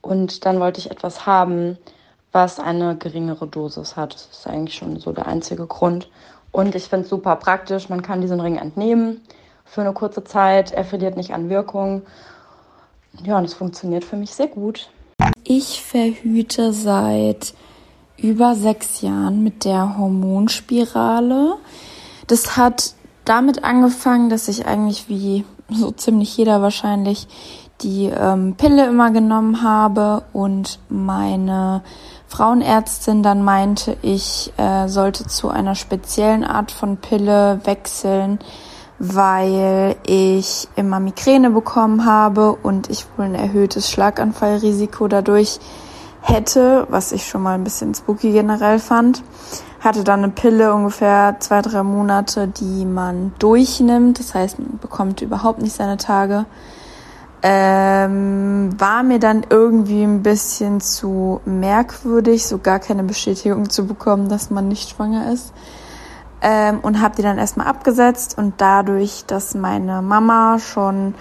Und 0.01 0.45
dann 0.45 0.59
wollte 0.59 0.79
ich 0.79 0.91
etwas 0.91 1.25
haben, 1.25 1.77
was 2.31 2.59
eine 2.59 2.95
geringere 2.97 3.47
Dosis 3.47 3.95
hat. 3.95 4.13
Das 4.13 4.29
ist 4.31 4.47
eigentlich 4.47 4.75
schon 4.75 4.99
so 4.99 5.13
der 5.13 5.27
einzige 5.27 5.65
Grund. 5.67 6.09
Und 6.51 6.75
ich 6.75 6.85
finde 6.85 7.03
es 7.03 7.09
super 7.09 7.35
praktisch. 7.37 7.89
Man 7.89 8.01
kann 8.01 8.21
diesen 8.21 8.39
Ring 8.39 8.57
entnehmen 8.57 9.21
für 9.69 9.81
eine 9.81 9.93
kurze 9.93 10.23
Zeit. 10.23 10.71
Er 10.71 10.85
verliert 10.85 11.15
nicht 11.15 11.33
an 11.33 11.49
Wirkung. 11.49 12.01
Ja, 13.23 13.37
und 13.37 13.45
es 13.45 13.53
funktioniert 13.53 14.03
für 14.03 14.15
mich 14.15 14.31
sehr 14.31 14.47
gut. 14.47 14.89
Ich 15.43 15.83
verhüte 15.83 16.73
seit 16.73 17.53
über 18.17 18.55
sechs 18.55 19.01
Jahren 19.01 19.43
mit 19.43 19.65
der 19.65 19.97
Hormonspirale. 19.97 21.55
Das 22.27 22.57
hat 22.57 22.93
damit 23.25 23.63
angefangen, 23.63 24.29
dass 24.29 24.47
ich 24.47 24.65
eigentlich 24.65 25.07
wie 25.09 25.45
so 25.69 25.91
ziemlich 25.91 26.35
jeder 26.35 26.61
wahrscheinlich 26.61 27.27
die 27.81 28.05
ähm, 28.05 28.55
Pille 28.57 28.87
immer 28.87 29.11
genommen 29.11 29.63
habe 29.63 30.23
und 30.33 30.79
meine 30.89 31.81
Frauenärztin 32.27 33.23
dann 33.23 33.43
meinte, 33.43 33.97
ich 34.01 34.51
äh, 34.57 34.87
sollte 34.87 35.25
zu 35.27 35.49
einer 35.49 35.75
speziellen 35.75 36.43
Art 36.43 36.71
von 36.71 36.97
Pille 36.97 37.61
wechseln, 37.63 38.39
weil 38.99 39.95
ich 40.05 40.67
immer 40.75 40.99
Migräne 40.99 41.49
bekommen 41.49 42.05
habe 42.05 42.51
und 42.51 42.89
ich 42.89 43.05
wohl 43.15 43.25
ein 43.25 43.35
erhöhtes 43.35 43.89
Schlaganfallrisiko 43.89 45.07
dadurch 45.07 45.59
hätte, 46.21 46.85
was 46.89 47.13
ich 47.13 47.25
schon 47.25 47.41
mal 47.41 47.55
ein 47.55 47.63
bisschen 47.63 47.95
spooky 47.95 48.33
generell 48.33 48.77
fand. 48.77 49.23
Hatte 49.79 50.03
dann 50.03 50.23
eine 50.23 50.33
Pille 50.33 50.73
ungefähr 50.73 51.37
zwei, 51.39 51.61
drei 51.61 51.83
Monate, 51.83 52.49
die 52.49 52.83
man 52.83 53.31
durchnimmt. 53.39 54.19
Das 54.19 54.35
heißt, 54.35 54.59
man 54.59 54.77
bekommt 54.79 55.21
überhaupt 55.21 55.61
nicht 55.61 55.73
seine 55.73 55.95
Tage. 55.95 56.45
Ähm, 57.41 58.77
war 58.77 59.01
mir 59.03 59.19
dann 59.19 59.45
irgendwie 59.49 60.03
ein 60.03 60.21
bisschen 60.23 60.81
zu 60.81 61.39
merkwürdig, 61.45 62.45
so 62.45 62.57
gar 62.57 62.79
keine 62.79 63.03
Bestätigung 63.03 63.69
zu 63.69 63.87
bekommen, 63.87 64.27
dass 64.27 64.49
man 64.49 64.67
nicht 64.67 64.89
schwanger 64.89 65.31
ist 65.31 65.53
ähm, 66.41 66.79
und 66.81 67.01
habe 67.01 67.15
die 67.15 67.21
dann 67.21 67.37
erstmal 67.37 67.67
abgesetzt 67.67 68.37
und 68.37 68.55
dadurch, 68.57 69.25
dass 69.25 69.55
meine 69.55 70.01
Mama 70.01 70.59
schon 70.59 71.13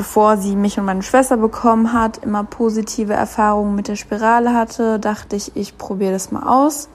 bevor 0.00 0.38
sie 0.38 0.56
mich 0.56 0.78
und 0.78 0.86
meine 0.86 1.02
Schwester 1.02 1.36
bekommen 1.36 1.92
hat, 1.92 2.24
immer 2.24 2.42
positive 2.42 3.12
Erfahrungen 3.12 3.74
mit 3.74 3.86
der 3.86 3.96
Spirale 3.96 4.54
hatte, 4.54 4.98
dachte 4.98 5.36
ich, 5.36 5.54
ich 5.56 5.76
probiere 5.76 6.12
das 6.12 6.32
mal 6.32 6.44
aus. 6.44 6.88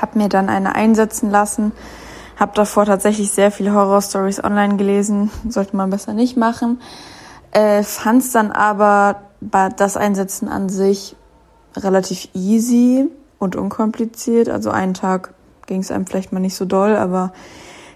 Hab 0.00 0.14
mir 0.14 0.28
dann 0.28 0.48
eine 0.48 0.76
einsetzen 0.76 1.32
lassen, 1.32 1.72
habe 2.38 2.52
davor 2.54 2.86
tatsächlich 2.86 3.32
sehr 3.32 3.50
viele 3.50 3.74
Horrorstories 3.74 4.44
online 4.44 4.76
gelesen, 4.76 5.32
sollte 5.48 5.74
man 5.74 5.90
besser 5.90 6.14
nicht 6.14 6.36
machen. 6.36 6.80
Äh, 7.50 7.82
Fand 7.82 8.22
es 8.22 8.30
dann 8.30 8.52
aber 8.52 9.22
das 9.40 9.96
Einsetzen 9.96 10.48
an 10.48 10.68
sich 10.68 11.16
relativ 11.76 12.28
easy 12.34 13.08
und 13.40 13.56
unkompliziert. 13.56 14.48
Also 14.48 14.70
einen 14.70 14.94
Tag 14.94 15.34
ging 15.66 15.80
es 15.80 15.90
einem 15.90 16.06
vielleicht 16.06 16.32
mal 16.32 16.40
nicht 16.40 16.56
so 16.56 16.64
doll, 16.64 16.96
aber 16.96 17.32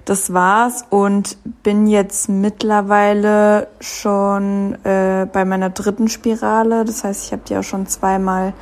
das 0.06 0.32
war's 0.32 0.84
und 0.88 1.36
bin 1.64 1.88
jetzt 1.88 2.28
mittlerweile 2.28 3.66
schon 3.80 4.76
äh, 4.84 5.26
bei 5.30 5.44
meiner 5.44 5.70
dritten 5.70 6.08
Spirale. 6.08 6.84
Das 6.84 7.02
heißt, 7.02 7.26
ich 7.26 7.32
habe 7.32 7.42
die 7.48 7.56
auch 7.56 7.64
schon 7.64 7.88
zweimal 7.88 8.52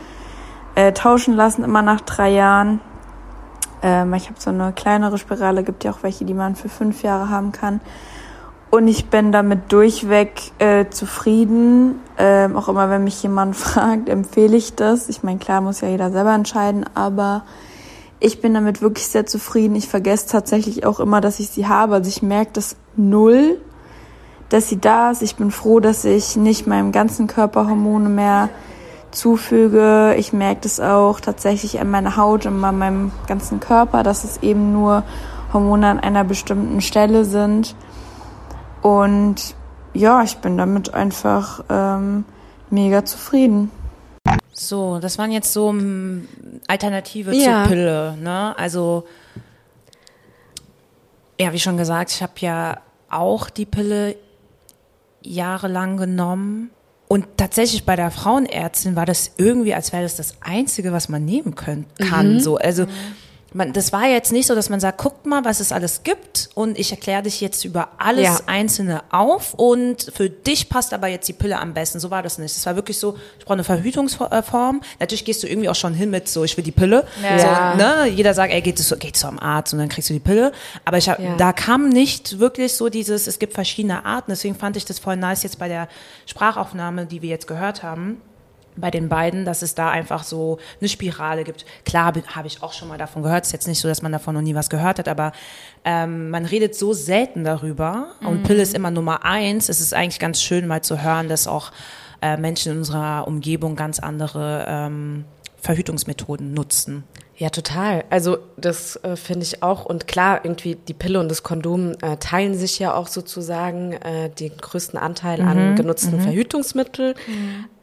äh, 0.74 0.92
tauschen 0.92 1.34
lassen, 1.34 1.62
immer 1.62 1.82
nach 1.82 2.00
drei 2.00 2.30
Jahren. 2.30 2.80
Ähm, 3.82 4.14
ich 4.14 4.28
habe 4.28 4.40
so 4.40 4.48
eine 4.48 4.72
kleinere 4.72 5.18
Spirale, 5.18 5.62
gibt 5.64 5.84
ja 5.84 5.92
auch 5.92 6.02
welche, 6.02 6.24
die 6.24 6.32
man 6.32 6.56
für 6.56 6.70
fünf 6.70 7.02
Jahre 7.02 7.28
haben 7.28 7.52
kann. 7.52 7.80
Und 8.70 8.88
ich 8.88 9.10
bin 9.10 9.30
damit 9.30 9.70
durchweg 9.70 10.50
äh, 10.58 10.88
zufrieden. 10.88 12.00
Ähm, 12.16 12.56
auch 12.56 12.68
immer, 12.68 12.88
wenn 12.88 13.04
mich 13.04 13.22
jemand 13.22 13.54
fragt, 13.56 14.08
empfehle 14.08 14.56
ich 14.56 14.74
das. 14.74 15.10
Ich 15.10 15.22
meine, 15.22 15.38
klar 15.38 15.60
muss 15.60 15.82
ja 15.82 15.88
jeder 15.88 16.10
selber 16.10 16.34
entscheiden, 16.34 16.86
aber 16.94 17.42
ich 18.24 18.40
bin 18.40 18.54
damit 18.54 18.80
wirklich 18.80 19.06
sehr 19.06 19.26
zufrieden. 19.26 19.76
Ich 19.76 19.86
vergesse 19.86 20.28
tatsächlich 20.28 20.86
auch 20.86 20.98
immer, 20.98 21.20
dass 21.20 21.40
ich 21.40 21.50
sie 21.50 21.66
habe. 21.66 21.96
Also 21.96 22.08
ich 22.08 22.22
merke 22.22 22.52
das 22.54 22.74
null, 22.96 23.60
dass 24.48 24.70
sie 24.70 24.80
da 24.80 25.10
ist. 25.10 25.20
Ich 25.20 25.36
bin 25.36 25.50
froh, 25.50 25.78
dass 25.78 26.06
ich 26.06 26.34
nicht 26.34 26.66
meinem 26.66 26.90
ganzen 26.90 27.26
Körper 27.26 27.68
Hormone 27.68 28.08
mehr 28.08 28.48
zufüge. 29.10 30.14
Ich 30.16 30.32
merke 30.32 30.62
das 30.62 30.80
auch 30.80 31.20
tatsächlich 31.20 31.80
an 31.80 31.90
meiner 31.90 32.16
Haut 32.16 32.46
und 32.46 32.64
an 32.64 32.78
meinem 32.78 33.12
ganzen 33.26 33.60
Körper, 33.60 34.02
dass 34.02 34.24
es 34.24 34.42
eben 34.42 34.72
nur 34.72 35.02
Hormone 35.52 35.86
an 35.86 36.00
einer 36.00 36.24
bestimmten 36.24 36.80
Stelle 36.80 37.26
sind. 37.26 37.76
Und 38.80 39.54
ja, 39.92 40.22
ich 40.22 40.38
bin 40.38 40.56
damit 40.56 40.94
einfach 40.94 41.62
ähm, 41.68 42.24
mega 42.70 43.04
zufrieden. 43.04 43.70
So, 44.52 44.98
das 45.00 45.18
waren 45.18 45.32
jetzt 45.32 45.52
so 45.52 45.72
mm, 45.72 46.28
Alternative 46.68 47.34
Ja. 47.34 47.64
zur 47.64 47.70
Pille, 47.70 48.16
ne? 48.16 48.56
Also 48.56 49.04
ja, 51.40 51.52
wie 51.52 51.58
schon 51.58 51.76
gesagt, 51.76 52.12
ich 52.12 52.22
habe 52.22 52.32
ja 52.38 52.80
auch 53.10 53.50
die 53.50 53.66
Pille 53.66 54.16
jahrelang 55.22 55.96
genommen. 55.96 56.70
Und 57.08 57.26
tatsächlich 57.36 57.84
bei 57.84 57.96
der 57.96 58.10
Frauenärztin 58.10 58.96
war 58.96 59.06
das 59.06 59.32
irgendwie, 59.36 59.74
als 59.74 59.92
wäre 59.92 60.02
das 60.02 60.16
das 60.16 60.36
Einzige, 60.40 60.92
was 60.92 61.08
man 61.08 61.24
nehmen 61.24 61.54
können, 61.54 61.86
kann. 61.98 62.40
So, 62.40 62.56
also 62.56 62.86
man, 63.54 63.72
das 63.72 63.92
war 63.92 64.06
jetzt 64.08 64.32
nicht 64.32 64.46
so, 64.46 64.54
dass 64.54 64.68
man 64.68 64.80
sagt, 64.80 64.98
guckt 64.98 65.26
mal, 65.26 65.44
was 65.44 65.60
es 65.60 65.72
alles 65.72 66.02
gibt 66.02 66.50
und 66.54 66.78
ich 66.78 66.90
erkläre 66.90 67.22
dich 67.22 67.40
jetzt 67.40 67.64
über 67.64 67.88
alles 67.98 68.24
Ja. 68.24 68.40
Einzelne 68.46 69.02
auf 69.10 69.54
und 69.54 70.10
für 70.14 70.28
dich 70.28 70.68
passt 70.68 70.92
aber 70.92 71.06
jetzt 71.08 71.28
die 71.28 71.32
Pille 71.32 71.58
am 71.58 71.72
besten. 71.72 72.00
So 72.00 72.10
war 72.10 72.22
das 72.22 72.36
nicht. 72.38 72.56
Es 72.56 72.66
war 72.66 72.74
wirklich 72.76 72.98
so, 72.98 73.16
ich 73.38 73.44
brauche 73.44 73.54
eine 73.54 73.64
Verhütungsform. 73.64 74.80
Natürlich 74.98 75.24
gehst 75.24 75.42
du 75.42 75.46
irgendwie 75.46 75.68
auch 75.68 75.74
schon 75.76 75.94
hin 75.94 76.10
mit 76.10 76.28
so, 76.28 76.42
ich 76.44 76.56
will 76.56 76.64
die 76.64 76.72
Pille. 76.72 77.06
Ja. 77.22 77.72
So, 77.72 77.78
ne? 77.78 78.08
Jeder 78.08 78.34
sagt, 78.34 78.52
ey, 78.52 78.60
geht 78.60 78.78
so, 78.78 78.96
geht 78.96 79.16
zum 79.16 79.38
Arzt 79.38 79.72
und 79.72 79.78
dann 79.78 79.88
kriegst 79.88 80.10
du 80.10 80.14
die 80.14 80.20
Pille. 80.20 80.52
Aber 80.84 80.98
ich 80.98 81.08
hab, 81.08 81.18
Ja. 81.20 81.36
da 81.36 81.52
kam 81.52 81.88
nicht 81.88 82.40
wirklich 82.40 82.74
so 82.74 82.88
dieses, 82.88 83.26
es 83.28 83.38
gibt 83.38 83.54
verschiedene 83.54 84.04
Arten. 84.04 84.32
Deswegen 84.32 84.56
fand 84.56 84.76
ich 84.76 84.84
das 84.84 84.98
voll 84.98 85.16
nice 85.16 85.44
jetzt 85.44 85.58
bei 85.58 85.68
der 85.68 85.88
Sprachaufnahme, 86.26 87.06
die 87.06 87.22
wir 87.22 87.30
jetzt 87.30 87.46
gehört 87.46 87.82
haben 87.82 88.20
bei 88.76 88.90
den 88.90 89.08
beiden, 89.08 89.44
dass 89.44 89.62
es 89.62 89.74
da 89.74 89.90
einfach 89.90 90.24
so 90.24 90.58
eine 90.80 90.88
Spirale 90.88 91.44
gibt. 91.44 91.64
Klar 91.84 92.06
habe 92.06 92.22
hab 92.26 92.44
ich 92.46 92.62
auch 92.62 92.72
schon 92.72 92.88
mal 92.88 92.98
davon 92.98 93.22
gehört. 93.22 93.44
Es 93.44 93.48
ist 93.48 93.52
jetzt 93.52 93.68
nicht 93.68 93.80
so, 93.80 93.88
dass 93.88 94.02
man 94.02 94.12
davon 94.12 94.34
noch 94.34 94.42
nie 94.42 94.54
was 94.54 94.70
gehört 94.70 94.98
hat, 94.98 95.08
aber 95.08 95.32
ähm, 95.84 96.30
man 96.30 96.44
redet 96.44 96.74
so 96.74 96.92
selten 96.92 97.44
darüber 97.44 98.08
und 98.20 98.42
Pille 98.42 98.62
ist 98.62 98.74
immer 98.74 98.90
Nummer 98.90 99.24
eins. 99.24 99.68
Es 99.68 99.80
ist 99.80 99.94
eigentlich 99.94 100.18
ganz 100.18 100.42
schön 100.42 100.66
mal 100.66 100.82
zu 100.82 101.02
hören, 101.02 101.28
dass 101.28 101.46
auch 101.46 101.72
äh, 102.22 102.36
Menschen 102.36 102.72
in 102.72 102.78
unserer 102.78 103.26
Umgebung 103.28 103.76
ganz 103.76 103.98
andere 103.98 104.64
ähm, 104.68 105.24
Verhütungsmethoden 105.56 106.52
nutzen. 106.52 107.04
Ja, 107.36 107.50
total. 107.50 108.04
Also 108.10 108.38
das 108.56 108.96
äh, 109.02 109.16
finde 109.16 109.44
ich 109.44 109.62
auch. 109.62 109.84
Und 109.84 110.06
klar, 110.06 110.40
irgendwie 110.44 110.76
die 110.76 110.94
Pille 110.94 111.18
und 111.18 111.28
das 111.28 111.42
Kondom 111.42 111.94
äh, 112.00 112.16
teilen 112.18 112.54
sich 112.54 112.78
ja 112.78 112.94
auch 112.94 113.08
sozusagen 113.08 113.92
äh, 113.92 114.30
den 114.30 114.56
größten 114.56 114.98
Anteil 114.98 115.40
an 115.42 115.74
genutzten 115.74 116.20
Verhütungsmitteln. 116.20 117.14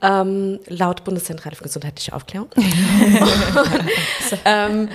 Ähm, 0.01 0.59
laut 0.67 1.03
Bundeszentrale 1.03 1.55
für 1.55 1.63
gesundheitliche 1.63 2.13
Aufklärung. 2.13 2.49
ähm, 4.45 4.89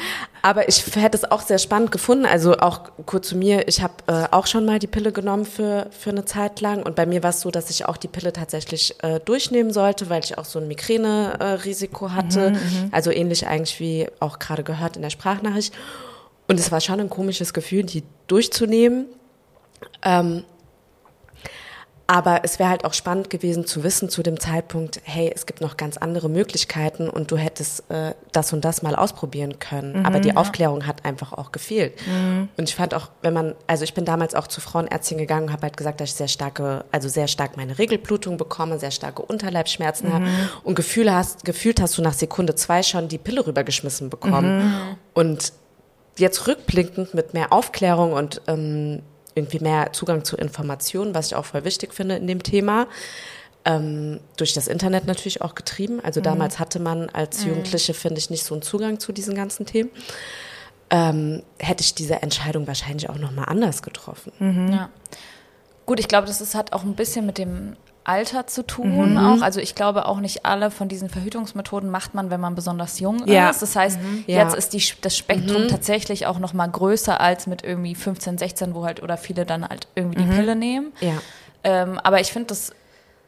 aber 0.46 0.68
ich 0.68 0.94
hätte 0.94 1.16
es 1.16 1.28
auch 1.28 1.40
sehr 1.40 1.58
spannend 1.58 1.90
gefunden. 1.90 2.24
Also 2.24 2.58
auch 2.58 2.82
kurz 3.04 3.30
zu 3.30 3.36
mir, 3.36 3.66
ich 3.66 3.82
habe 3.82 3.94
äh, 4.06 4.28
auch 4.30 4.46
schon 4.46 4.64
mal 4.64 4.78
die 4.78 4.86
Pille 4.86 5.10
genommen 5.10 5.44
für, 5.44 5.88
für 5.90 6.10
eine 6.10 6.24
Zeit 6.24 6.60
lang. 6.60 6.84
Und 6.84 6.94
bei 6.94 7.04
mir 7.04 7.24
war 7.24 7.30
es 7.30 7.40
so, 7.40 7.50
dass 7.50 7.68
ich 7.68 7.84
auch 7.86 7.96
die 7.96 8.06
Pille 8.06 8.32
tatsächlich 8.32 8.94
äh, 9.02 9.18
durchnehmen 9.18 9.72
sollte, 9.72 10.08
weil 10.08 10.22
ich 10.22 10.38
auch 10.38 10.44
so 10.44 10.60
ein 10.60 10.68
Migräne-Risiko 10.68 12.12
hatte. 12.12 12.52
also 12.92 13.10
ähnlich 13.10 13.48
eigentlich 13.48 13.80
wie 13.80 14.06
auch 14.20 14.38
gerade 14.38 14.62
gehört 14.62 14.94
in 14.94 15.02
der 15.02 15.10
Sprachnachricht. 15.10 15.74
Und 16.46 16.60
es 16.60 16.70
war 16.70 16.80
schon 16.80 17.00
ein 17.00 17.10
komisches 17.10 17.52
Gefühl, 17.52 17.82
die 17.82 18.04
durchzunehmen. 18.28 19.06
Ähm, 20.02 20.44
aber 22.08 22.40
es 22.44 22.60
wäre 22.60 22.70
halt 22.70 22.84
auch 22.84 22.94
spannend 22.94 23.30
gewesen 23.30 23.66
zu 23.66 23.82
wissen 23.82 24.08
zu 24.08 24.22
dem 24.22 24.38
Zeitpunkt, 24.38 25.00
hey, 25.02 25.32
es 25.34 25.44
gibt 25.44 25.60
noch 25.60 25.76
ganz 25.76 25.96
andere 25.96 26.28
Möglichkeiten 26.28 27.08
und 27.08 27.32
du 27.32 27.36
hättest 27.36 27.90
äh, 27.90 28.14
das 28.30 28.52
und 28.52 28.64
das 28.64 28.82
mal 28.82 28.94
ausprobieren 28.94 29.58
können. 29.58 30.06
Aber 30.06 30.20
die 30.20 30.36
Aufklärung 30.36 30.86
hat 30.86 31.04
einfach 31.04 31.32
auch 31.32 31.50
gefehlt. 31.50 31.94
Und 32.56 32.68
ich 32.68 32.76
fand 32.76 32.94
auch, 32.94 33.08
wenn 33.22 33.34
man, 33.34 33.54
also 33.66 33.82
ich 33.82 33.92
bin 33.92 34.04
damals 34.04 34.36
auch 34.36 34.46
zu 34.46 34.60
Frauenärztin 34.60 35.18
gegangen 35.18 35.46
und 35.46 35.52
habe 35.52 35.62
halt 35.62 35.76
gesagt, 35.76 36.00
dass 36.00 36.10
ich 36.10 36.14
sehr 36.14 36.28
starke, 36.28 36.84
also 36.92 37.08
sehr 37.08 37.26
stark 37.26 37.56
meine 37.56 37.76
Regelblutung 37.78 38.36
bekomme, 38.36 38.78
sehr 38.78 38.92
starke 38.92 39.22
Unterleibsschmerzen 39.22 40.12
habe 40.12 40.26
und 40.62 40.76
Gefühl 40.76 41.12
hast, 41.12 41.44
gefühlt 41.44 41.80
hast 41.80 41.98
du 41.98 42.02
nach 42.02 42.14
Sekunde 42.14 42.54
zwei 42.54 42.84
schon 42.84 43.08
die 43.08 43.18
Pille 43.18 43.44
rübergeschmissen 43.44 44.10
bekommen. 44.10 44.96
Und 45.12 45.52
jetzt 46.18 46.46
rückblickend 46.46 47.14
mit 47.14 47.34
mehr 47.34 47.52
Aufklärung 47.52 48.12
und 48.12 48.42
ähm, 48.46 49.02
irgendwie 49.36 49.60
mehr 49.60 49.92
Zugang 49.92 50.24
zu 50.24 50.36
Informationen, 50.36 51.14
was 51.14 51.26
ich 51.26 51.36
auch 51.36 51.44
voll 51.44 51.64
wichtig 51.64 51.94
finde 51.94 52.16
in 52.16 52.26
dem 52.26 52.42
Thema. 52.42 52.88
Ähm, 53.64 54.20
durch 54.36 54.54
das 54.54 54.66
Internet 54.66 55.06
natürlich 55.06 55.42
auch 55.42 55.54
getrieben. 55.54 56.00
Also 56.02 56.20
damals 56.20 56.58
hatte 56.58 56.78
man 56.78 57.08
als 57.10 57.44
Jugendliche, 57.44 57.94
finde 57.94 58.18
ich, 58.18 58.30
nicht 58.30 58.44
so 58.44 58.54
einen 58.54 58.62
Zugang 58.62 58.98
zu 58.98 59.12
diesen 59.12 59.34
ganzen 59.34 59.66
Themen. 59.66 59.90
Ähm, 60.88 61.42
hätte 61.58 61.82
ich 61.82 61.94
diese 61.94 62.22
Entscheidung 62.22 62.66
wahrscheinlich 62.66 63.10
auch 63.10 63.18
nochmal 63.18 63.46
anders 63.48 63.82
getroffen. 63.82 64.32
Ja. 64.72 64.88
Gut, 65.84 66.00
ich 66.00 66.08
glaube, 66.08 66.26
das 66.26 66.40
ist, 66.40 66.54
hat 66.54 66.72
auch 66.72 66.84
ein 66.84 66.94
bisschen 66.94 67.26
mit 67.26 67.38
dem 67.38 67.76
Alter 68.08 68.46
zu 68.46 68.64
tun 68.64 69.18
auch. 69.18 69.42
Also 69.42 69.58
ich 69.60 69.74
glaube 69.74 70.06
auch 70.06 70.20
nicht 70.20 70.46
alle 70.46 70.70
von 70.70 70.88
diesen 70.88 71.08
Verhütungsmethoden 71.10 71.90
macht 71.90 72.14
man, 72.14 72.30
wenn 72.30 72.40
man 72.40 72.54
besonders 72.54 73.00
jung 73.00 73.26
Ja. 73.26 73.50
ist. 73.50 73.62
Das 73.62 73.74
heißt, 73.74 73.98
Ja. 74.26 74.44
jetzt 74.44 74.54
ist 74.54 74.72
die, 74.72 74.82
das 75.00 75.16
Spektrum 75.16 75.66
tatsächlich 75.68 76.26
auch 76.26 76.38
noch 76.38 76.52
mal 76.52 76.68
größer 76.68 77.20
als 77.20 77.46
mit 77.48 77.64
irgendwie 77.64 77.94
15, 77.96 78.38
16, 78.38 78.74
wo 78.74 78.84
halt 78.84 79.02
oder 79.02 79.16
viele 79.16 79.44
dann 79.44 79.68
halt 79.68 79.88
irgendwie 79.96 80.22
die 80.22 80.28
Pille 80.28 80.54
nehmen. 80.54 80.92
Ja. 81.00 81.14
Ähm, 81.64 81.98
aber 82.04 82.20
ich 82.20 82.32
finde 82.32 82.46
das 82.48 82.72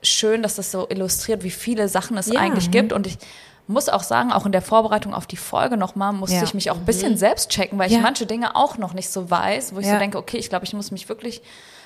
schön, 0.02 0.44
dass 0.44 0.54
das 0.54 0.70
so 0.70 0.86
illustriert, 0.88 1.42
wie 1.42 1.50
viele 1.50 1.88
Sachen 1.88 2.16
es 2.16 2.28
Ja. 2.28 2.38
eigentlich 2.40 2.70
gibt. 2.70 2.92
Und 2.92 3.08
ich 3.08 3.18
muss 3.66 3.88
auch 3.88 4.04
sagen, 4.04 4.30
auch 4.32 4.46
in 4.46 4.52
der 4.52 4.62
Vorbereitung 4.62 5.12
auf 5.12 5.26
die 5.26 5.36
Folge 5.36 5.76
nochmal, 5.76 6.12
musste 6.12 6.36
Ja. 6.36 6.42
ich 6.44 6.54
mich 6.54 6.70
auch 6.70 6.76
ein 6.76 6.84
bisschen 6.84 7.16
selbst 7.16 7.50
checken, 7.50 7.78
weil 7.80 7.90
Ja. 7.90 7.96
ich 7.98 8.02
manche 8.02 8.26
Dinge 8.26 8.54
auch 8.54 8.78
noch 8.78 8.94
nicht 8.94 9.10
so 9.10 9.28
weiß, 9.28 9.74
wo 9.74 9.80
ich 9.80 9.86
Ja. 9.86 9.94
so 9.94 9.98
denke, 9.98 10.18
okay, 10.18 10.36
ich 10.36 10.48
glaube, 10.48 10.64
ich 10.64 10.72
muss 10.72 10.90
mich 10.92 11.08
wirklich 11.08 11.42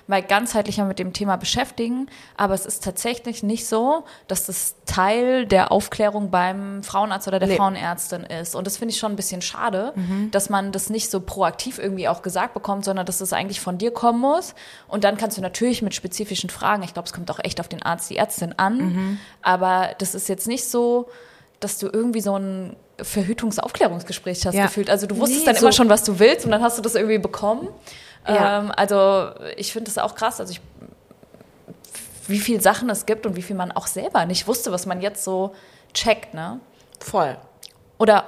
mal 0.08 0.22
ganzheitlicher 0.22 0.84
mit 0.84 0.98
dem 0.98 1.12
Thema 1.12 1.36
beschäftigen. 1.36 2.06
Aber 2.36 2.54
es 2.54 2.66
ist 2.66 2.82
tatsächlich 2.84 3.42
nicht 3.42 3.66
so, 3.66 4.04
dass 4.28 4.46
das 4.46 4.74
Teil 4.84 5.46
der 5.46 5.70
Aufklärung 5.72 6.30
beim 6.30 6.82
Frauenarzt 6.82 7.28
oder 7.28 7.38
der 7.38 7.48
Nee. 7.48 7.56
Frauenärztin 7.56 8.24
ist. 8.24 8.54
Und 8.54 8.66
das 8.66 8.76
finde 8.76 8.92
ich 8.92 8.98
schon 8.98 9.12
ein 9.12 9.16
bisschen 9.16 9.42
schade, 9.42 9.92
Mhm. 9.94 10.30
dass 10.32 10.50
man 10.50 10.72
das 10.72 10.90
nicht 10.90 11.10
so 11.10 11.20
proaktiv 11.20 11.78
irgendwie 11.78 12.08
auch 12.08 12.22
gesagt 12.22 12.54
bekommt, 12.54 12.84
sondern 12.84 13.06
dass 13.06 13.20
es 13.20 13.32
eigentlich 13.32 13.60
von 13.60 13.78
dir 13.78 13.92
kommen 13.92 14.20
muss. 14.20 14.54
Und 14.88 15.04
dann 15.04 15.16
kannst 15.16 15.38
du 15.38 15.40
natürlich 15.42 15.82
mit 15.82 15.94
spezifischen 15.94 16.50
Fragen, 16.50 16.82
ich 16.82 16.92
glaube, 16.94 17.06
es 17.06 17.12
kommt 17.12 17.30
auch 17.30 17.38
echt 17.42 17.60
auf 17.60 17.68
den 17.68 17.82
Arzt, 17.82 18.10
die 18.10 18.16
Ärztin 18.16 18.54
an. 18.58 18.76
Mhm. 18.78 19.18
Aber 19.40 19.90
das 19.98 20.14
ist 20.14 20.28
jetzt 20.28 20.46
nicht 20.48 20.64
so, 20.68 21.08
dass 21.60 21.78
du 21.78 21.86
irgendwie 21.92 22.20
so 22.20 22.36
ein 22.36 22.74
Verhütungsaufklärungsgespräch 23.00 24.46
hast 24.46 24.54
Ja. 24.54 24.64
gefühlt. 24.66 24.90
Also 24.90 25.06
du 25.06 25.16
wusstest 25.18 25.40
Nee, 25.40 25.46
dann 25.46 25.56
so- 25.56 25.62
immer 25.66 25.72
schon, 25.72 25.88
was 25.88 26.04
du 26.04 26.18
willst 26.18 26.44
und 26.44 26.50
dann 26.50 26.62
hast 26.62 26.78
du 26.78 26.82
das 26.82 26.94
irgendwie 26.94 27.18
bekommen. 27.18 27.68
Ja. 28.26 28.60
Ähm, 28.60 28.72
also 28.76 29.30
ich 29.56 29.72
finde 29.72 29.90
das 29.90 29.98
auch 29.98 30.14
krass. 30.14 30.40
Also 30.40 30.52
ich, 30.52 30.60
wie 32.28 32.38
viele 32.38 32.60
Sachen 32.60 32.88
es 32.90 33.06
gibt 33.06 33.26
und 33.26 33.36
wie 33.36 33.42
viel 33.42 33.56
man 33.56 33.72
auch 33.72 33.86
selber 33.86 34.26
nicht 34.26 34.46
wusste, 34.46 34.72
was 34.72 34.86
man 34.86 35.00
jetzt 35.00 35.24
so 35.24 35.54
checkt, 35.92 36.34
ne? 36.34 36.60
Voll. 37.00 37.36
Oder 37.98 38.24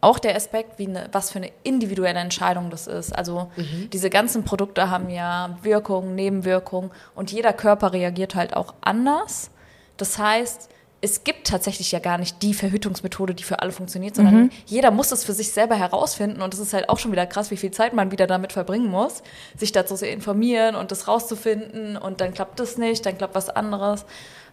auch 0.00 0.18
der 0.18 0.36
Aspekt, 0.36 0.78
wie 0.78 0.86
eine, 0.86 1.08
was 1.12 1.30
für 1.30 1.38
eine 1.38 1.50
individuelle 1.64 2.20
Entscheidung 2.20 2.70
das 2.70 2.86
ist. 2.86 3.12
Also 3.12 3.50
diese 3.92 4.10
ganzen 4.10 4.44
Produkte 4.44 4.90
haben 4.90 5.10
ja 5.10 5.58
Wirkungen, 5.62 6.14
Nebenwirkungen 6.14 6.92
und 7.16 7.32
jeder 7.32 7.52
Körper 7.52 7.92
reagiert 7.92 8.36
halt 8.36 8.54
auch 8.54 8.74
anders. 8.80 9.50
Das 9.96 10.18
heißt, 10.18 10.68
es 11.00 11.22
gibt 11.22 11.46
tatsächlich 11.46 11.92
ja 11.92 12.00
gar 12.00 12.18
nicht 12.18 12.42
die 12.42 12.54
Verhütungsmethode, 12.54 13.34
die 13.34 13.44
für 13.44 13.60
alle 13.60 13.70
funktioniert, 13.70 14.16
sondern 14.16 14.50
jeder 14.66 14.90
muss 14.90 15.12
es 15.12 15.22
für 15.22 15.32
sich 15.32 15.52
selber 15.52 15.76
herausfinden 15.76 16.42
und 16.42 16.52
es 16.54 16.60
ist 16.60 16.72
halt 16.72 16.88
auch 16.88 16.98
schon 16.98 17.12
wieder 17.12 17.26
krass, 17.26 17.52
wie 17.52 17.56
viel 17.56 17.70
Zeit 17.70 17.92
man 17.92 18.10
wieder 18.10 18.26
damit 18.26 18.52
verbringen 18.52 18.90
muss, 18.90 19.22
sich 19.56 19.70
dazu 19.70 19.94
zu 19.94 20.06
informieren 20.06 20.74
und 20.74 20.90
das 20.90 21.06
rauszufinden 21.06 21.96
und 21.96 22.20
dann 22.20 22.34
klappt 22.34 22.58
das 22.58 22.78
nicht, 22.78 23.06
dann 23.06 23.16
klappt 23.16 23.36
was 23.36 23.48
anderes. 23.48 24.06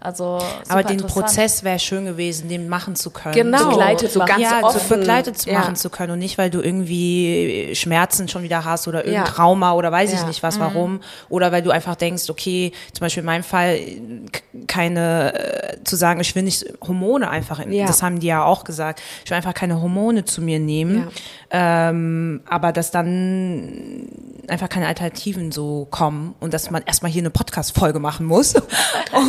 Also 0.06 0.40
Aber 0.68 0.84
den. 0.84 0.98
Prozess 1.06 1.64
wäre 1.64 1.80
schön 1.80 2.06
gewesen, 2.06 2.48
den 2.50 2.68
machen 2.70 2.96
zu 2.96 3.10
können. 3.10 3.36
Genau. 3.36 3.58
So, 3.58 3.70
Begleitet 3.70 4.12
so 4.12 4.20
machen. 4.20 4.30
ganz 4.30 4.42
ja, 4.42 4.64
offen. 4.64 4.80
so 4.88 4.96
begleitet 4.96 5.38
zu 5.38 5.50
Ja. 5.50 5.60
machen 5.60 5.76
zu 5.76 5.90
können 5.90 6.12
und 6.14 6.20
nicht, 6.20 6.38
weil 6.38 6.50
du 6.50 6.62
irgendwie 6.62 7.72
Schmerzen 7.76 8.28
schon 8.28 8.44
wieder 8.44 8.64
hast 8.66 8.88
oder 8.88 9.00
irgendein 9.06 9.26
Ja. 9.26 9.32
Trauma 9.32 9.74
oder 9.74 9.92
weiß 9.92 10.14
ich 10.14 10.26
nicht 10.28 10.44
was, 10.44 10.60
warum. 10.60 11.02
Oder 11.30 11.52
weil 11.52 11.62
du 11.62 11.72
einfach 11.72 11.96
denkst, 11.96 12.30
okay, 12.30 12.72
zum 12.94 13.02
Beispiel 13.02 13.22
in 13.22 13.26
meinem 13.26 13.44
Fall 13.44 13.80
keine, 14.68 15.34
äh, 15.74 15.84
zu 15.84 15.96
sagen, 15.96 16.20
ich 16.22 16.34
will 16.36 16.44
nicht 16.44 16.66
Hormone 16.86 17.30
einfach, 17.30 17.62
das 17.66 18.04
haben 18.04 18.20
die 18.20 18.28
ja 18.28 18.44
auch 18.44 18.64
gesagt, 18.64 19.02
ich 19.24 19.30
will 19.32 19.38
einfach 19.38 19.54
keine 19.54 19.82
Hormone 19.82 20.26
zu 20.26 20.42
mir 20.42 20.60
nehmen. 20.60 21.08
Ähm, 21.52 22.42
aber 22.50 22.72
das 22.72 22.92
dann 22.92 24.08
einfach 24.48 24.70
keine 24.70 24.88
Alternativen 24.88 25.52
so 25.52 25.88
kommen 25.90 26.36
und 26.40 26.54
dass 26.54 26.70
man 26.72 26.84
erstmal 26.86 27.12
hier 27.12 27.22
eine 27.22 27.30
Podcast-Folge 27.30 28.00
machen 28.00 28.26
muss. 28.26 28.54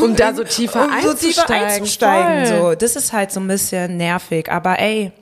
Um 0.02 0.16
da 0.16 0.34
so 0.34 0.42
tiefer 0.66 0.84
um 0.84 0.90
so 1.02 1.14
tiefer 1.14 1.50
einzusteigen. 1.50 1.68
einzusteigen. 1.68 2.46
Voll. 2.46 2.70
So. 2.70 2.74
Das 2.74 2.96
ist 2.96 3.12
halt 3.12 3.32
so 3.32 3.40
ein 3.40 3.48
bisschen 3.48 3.96
nervig. 3.96 4.50
Aber 4.50 4.78
ey, 4.78 5.12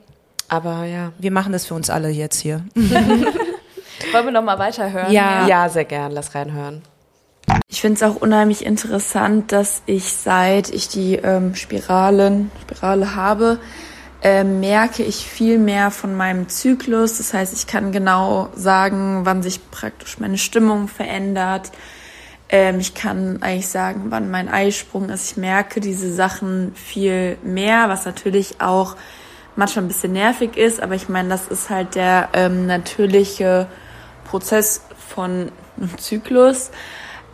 Aber 0.47 0.85
ja. 0.85 1.11
wir 1.17 1.31
machen 1.31 1.53
das 1.53 1.65
für 1.65 1.73
uns 1.73 1.89
alle 1.89 2.09
jetzt 2.09 2.39
hier. 2.39 2.65
Wollen 2.75 4.25
wir 4.25 4.31
noch 4.31 4.43
mal 4.43 4.59
weiterhören? 4.59 5.11
Ja. 5.11 5.47
Ja, 5.47 5.69
sehr 5.69 5.85
gern. 5.85 6.11
Lass 6.11 6.35
reinhören. 6.35 6.81
Ich 7.67 7.81
finde 7.81 7.95
es 7.95 8.03
auch 8.03 8.15
unheimlich 8.21 8.65
interessant, 8.65 9.51
dass 9.51 9.81
ich 9.85 10.11
seit 10.13 10.69
ich 10.69 10.87
die 10.87 11.15
ähm, 11.15 11.55
Spiralen, 11.55 12.51
Spirale 12.61 13.15
habe, 13.15 13.59
äh, 14.23 14.43
merke 14.43 15.03
ich 15.03 15.27
viel 15.27 15.59
mehr 15.59 15.91
von 15.91 16.15
meinem 16.15 16.49
Zyklus. 16.49 17.17
Das 17.17 17.33
heißt, 17.33 17.53
ich 17.53 17.67
kann 17.67 17.91
genau 17.91 18.49
sagen, 18.55 19.21
wann 19.23 19.43
sich 19.43 19.69
praktisch 19.71 20.19
meine 20.19 20.37
Stimmung 20.37 20.87
verändert. 20.87 21.71
Ähm, 22.49 22.79
ich 22.79 22.93
kann 22.93 23.41
eigentlich 23.41 23.67
sagen, 23.67 24.05
wann 24.09 24.29
mein 24.29 24.49
Eisprung 24.49 25.09
ist. 25.09 25.31
Ich 25.31 25.37
merke 25.37 25.79
diese 25.79 26.13
Sachen 26.13 26.73
viel 26.75 27.37
mehr, 27.43 27.89
was 27.89 28.05
natürlich 28.05 28.61
auch 28.61 28.95
manchmal 29.55 29.85
ein 29.85 29.87
bisschen 29.87 30.13
nervig 30.13 30.57
ist. 30.57 30.81
Aber 30.81 30.95
ich 30.95 31.09
meine, 31.09 31.29
das 31.29 31.47
ist 31.47 31.69
halt 31.69 31.95
der 31.95 32.29
ähm, 32.33 32.67
natürliche 32.67 33.67
Prozess 34.25 34.81
von 34.97 35.51
einem 35.77 35.97
Zyklus 35.97 36.71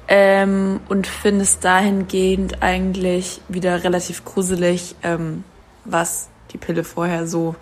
ähm, 0.08 0.82
und 0.90 1.08
finde 1.08 1.44
es 1.44 1.60
dahingehend 1.60 2.62
eigentlich 2.62 3.42
wieder 3.48 3.84
relativ 3.84 4.26
gruselig, 4.26 4.96
ähm, 5.04 5.44
was 5.86 6.30
die 6.52 6.58
Pille 6.58 6.84
vorher 6.84 7.28
so 7.28 7.56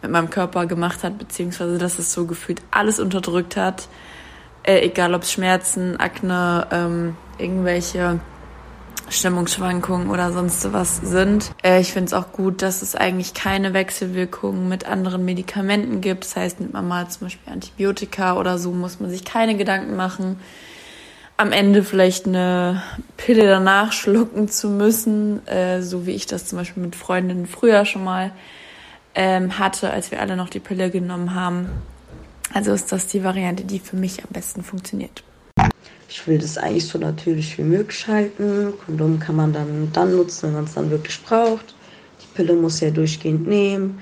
mit 0.00 0.10
meinem 0.10 0.30
Körper 0.30 0.66
gemacht 0.66 1.04
hat, 1.04 1.18
beziehungsweise 1.18 1.78
dass 1.78 1.98
es 1.98 2.12
so 2.12 2.26
gefühlt 2.26 2.62
alles 2.70 2.98
unterdrückt 2.98 3.56
hat, 3.56 3.88
äh, 4.64 4.80
egal 4.80 5.14
ob 5.14 5.22
es 5.22 5.32
Schmerzen, 5.32 5.98
Akne, 5.98 6.66
ähm, 6.70 7.16
irgendwelche 7.38 8.20
Stimmungsschwankungen 9.08 10.10
oder 10.10 10.32
sonst 10.32 10.72
was 10.72 10.96
sind. 10.98 11.52
Äh, 11.62 11.80
ich 11.80 11.92
finde 11.92 12.06
es 12.06 12.12
auch 12.12 12.32
gut, 12.32 12.62
dass 12.62 12.82
es 12.82 12.94
eigentlich 12.94 13.34
keine 13.34 13.74
Wechselwirkungen 13.74 14.68
mit 14.68 14.86
anderen 14.86 15.24
Medikamenten 15.24 16.00
gibt. 16.00 16.24
Das 16.24 16.36
heißt, 16.36 16.60
nimmt 16.60 16.72
man 16.72 16.88
mal 16.88 17.08
zum 17.08 17.26
Beispiel 17.26 17.52
Antibiotika 17.52 18.36
oder 18.36 18.58
so, 18.58 18.70
muss 18.70 19.00
man 19.00 19.10
sich 19.10 19.24
keine 19.24 19.56
Gedanken 19.56 19.96
machen, 19.96 20.40
am 21.36 21.52
Ende 21.52 21.82
vielleicht 21.82 22.26
eine 22.26 22.82
Pille 23.16 23.46
danach 23.46 23.92
schlucken 23.92 24.48
zu 24.48 24.68
müssen, 24.68 25.46
äh, 25.46 25.82
so 25.82 26.06
wie 26.06 26.12
ich 26.12 26.26
das 26.26 26.46
zum 26.46 26.58
Beispiel 26.58 26.82
mit 26.82 26.96
Freundinnen 26.96 27.46
früher 27.46 27.84
schon 27.84 28.04
mal 28.04 28.32
ähm, 29.14 29.58
hatte, 29.58 29.90
als 29.90 30.10
wir 30.10 30.20
alle 30.20 30.36
noch 30.36 30.48
die 30.48 30.60
Pille 30.60 30.90
genommen 30.90 31.34
haben. 31.34 31.68
Also 32.52 32.72
ist 32.72 32.92
das 32.92 33.06
die 33.06 33.24
Variante, 33.24 33.64
die 33.64 33.78
für 33.78 33.96
mich 33.96 34.22
am 34.22 34.30
besten 34.30 34.62
funktioniert. 34.62 35.24
Ich 36.08 36.26
will 36.26 36.38
das 36.38 36.58
eigentlich 36.58 36.86
so 36.86 36.98
natürlich 36.98 37.56
wie 37.56 37.62
möglich 37.62 38.06
halten. 38.06 38.74
Kondom 38.84 39.18
kann 39.18 39.36
man 39.36 39.52
dann, 39.52 39.90
dann 39.92 40.14
nutzen, 40.14 40.48
wenn 40.48 40.54
man 40.54 40.64
es 40.64 40.74
dann 40.74 40.90
wirklich 40.90 41.22
braucht. 41.22 41.74
Die 42.20 42.26
Pille 42.34 42.54
muss 42.54 42.80
ja 42.80 42.90
durchgehend 42.90 43.46
nehmen. 43.46 43.98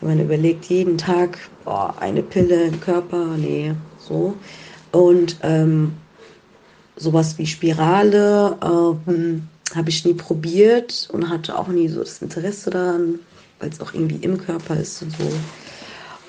Wenn 0.00 0.10
man 0.10 0.20
überlegt, 0.20 0.66
jeden 0.66 0.98
Tag, 0.98 1.38
boah, 1.64 1.94
eine 1.98 2.22
Pille 2.22 2.64
im 2.64 2.80
Körper, 2.80 3.36
nee, 3.38 3.74
so. 3.98 4.34
Und 4.92 5.36
ähm, 5.42 5.94
sowas 6.96 7.38
wie 7.38 7.46
Spirale 7.46 8.56
ähm, 9.06 9.48
habe 9.74 9.88
ich 9.88 10.04
nie 10.04 10.14
probiert 10.14 11.08
und 11.12 11.28
hatte 11.28 11.58
auch 11.58 11.68
nie 11.68 11.88
so 11.88 12.00
das 12.00 12.20
Interesse 12.20 12.70
daran, 12.70 13.20
weil 13.58 13.70
es 13.70 13.80
auch 13.80 13.94
irgendwie 13.94 14.22
im 14.24 14.36
Körper 14.38 14.76
ist 14.76 15.02
und 15.02 15.12
so. 15.12 15.30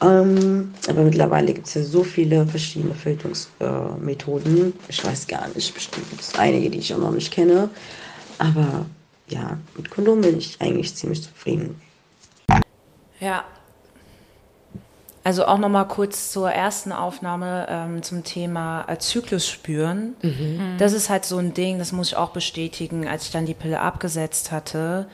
Ähm, 0.02 0.74
aber 0.90 1.02
mittlerweile 1.04 1.54
gibt 1.54 1.68
es 1.68 1.76
ja 1.76 1.84
so 1.84 2.04
viele 2.04 2.46
verschiedene 2.48 2.96
Filterungsmethoden. 2.96 4.70
Äh, 4.70 4.74
ich 4.90 5.04
weiß 5.06 5.28
gar 5.28 5.48
nicht, 5.50 5.74
bestimmt 5.74 6.10
gibt 6.10 6.22
es 6.22 6.36
einige, 6.40 6.70
die 6.72 6.80
ich 6.80 6.94
auch 6.94 6.98
noch 7.00 7.12
nicht 7.12 7.32
kenne. 7.32 7.70
Aber 8.40 8.86
ja, 9.28 9.58
mit 9.78 9.92
Kondom 9.92 10.22
bin 10.22 10.38
ich 10.40 10.60
eigentlich 10.60 10.96
ziemlich 10.96 11.22
zufrieden. 11.22 11.80
Ja. 13.20 13.44
Also 15.24 15.46
auch 15.46 15.60
noch 15.60 15.70
mal 15.70 15.84
kurz 15.84 16.32
zur 16.32 16.50
ersten 16.52 16.92
Aufnahme 16.92 17.68
ähm, 17.70 18.02
zum 18.02 18.24
Thema 18.24 18.86
äh, 18.88 18.98
Zyklus 18.98 19.48
spüren. 19.48 20.16
Das 20.80 20.94
ist 20.94 21.12
halt 21.12 21.26
so 21.26 21.38
ein 21.38 21.54
Ding, 21.54 21.78
das 21.78 21.92
muss 21.92 22.08
ich 22.08 22.16
auch 22.16 22.32
bestätigen, 22.32 23.08
als 23.08 23.26
ich 23.26 23.32
dann 23.32 23.46
die 23.46 23.54
Pille 23.54 23.80
abgesetzt 23.82 24.52
hatte. 24.52 25.08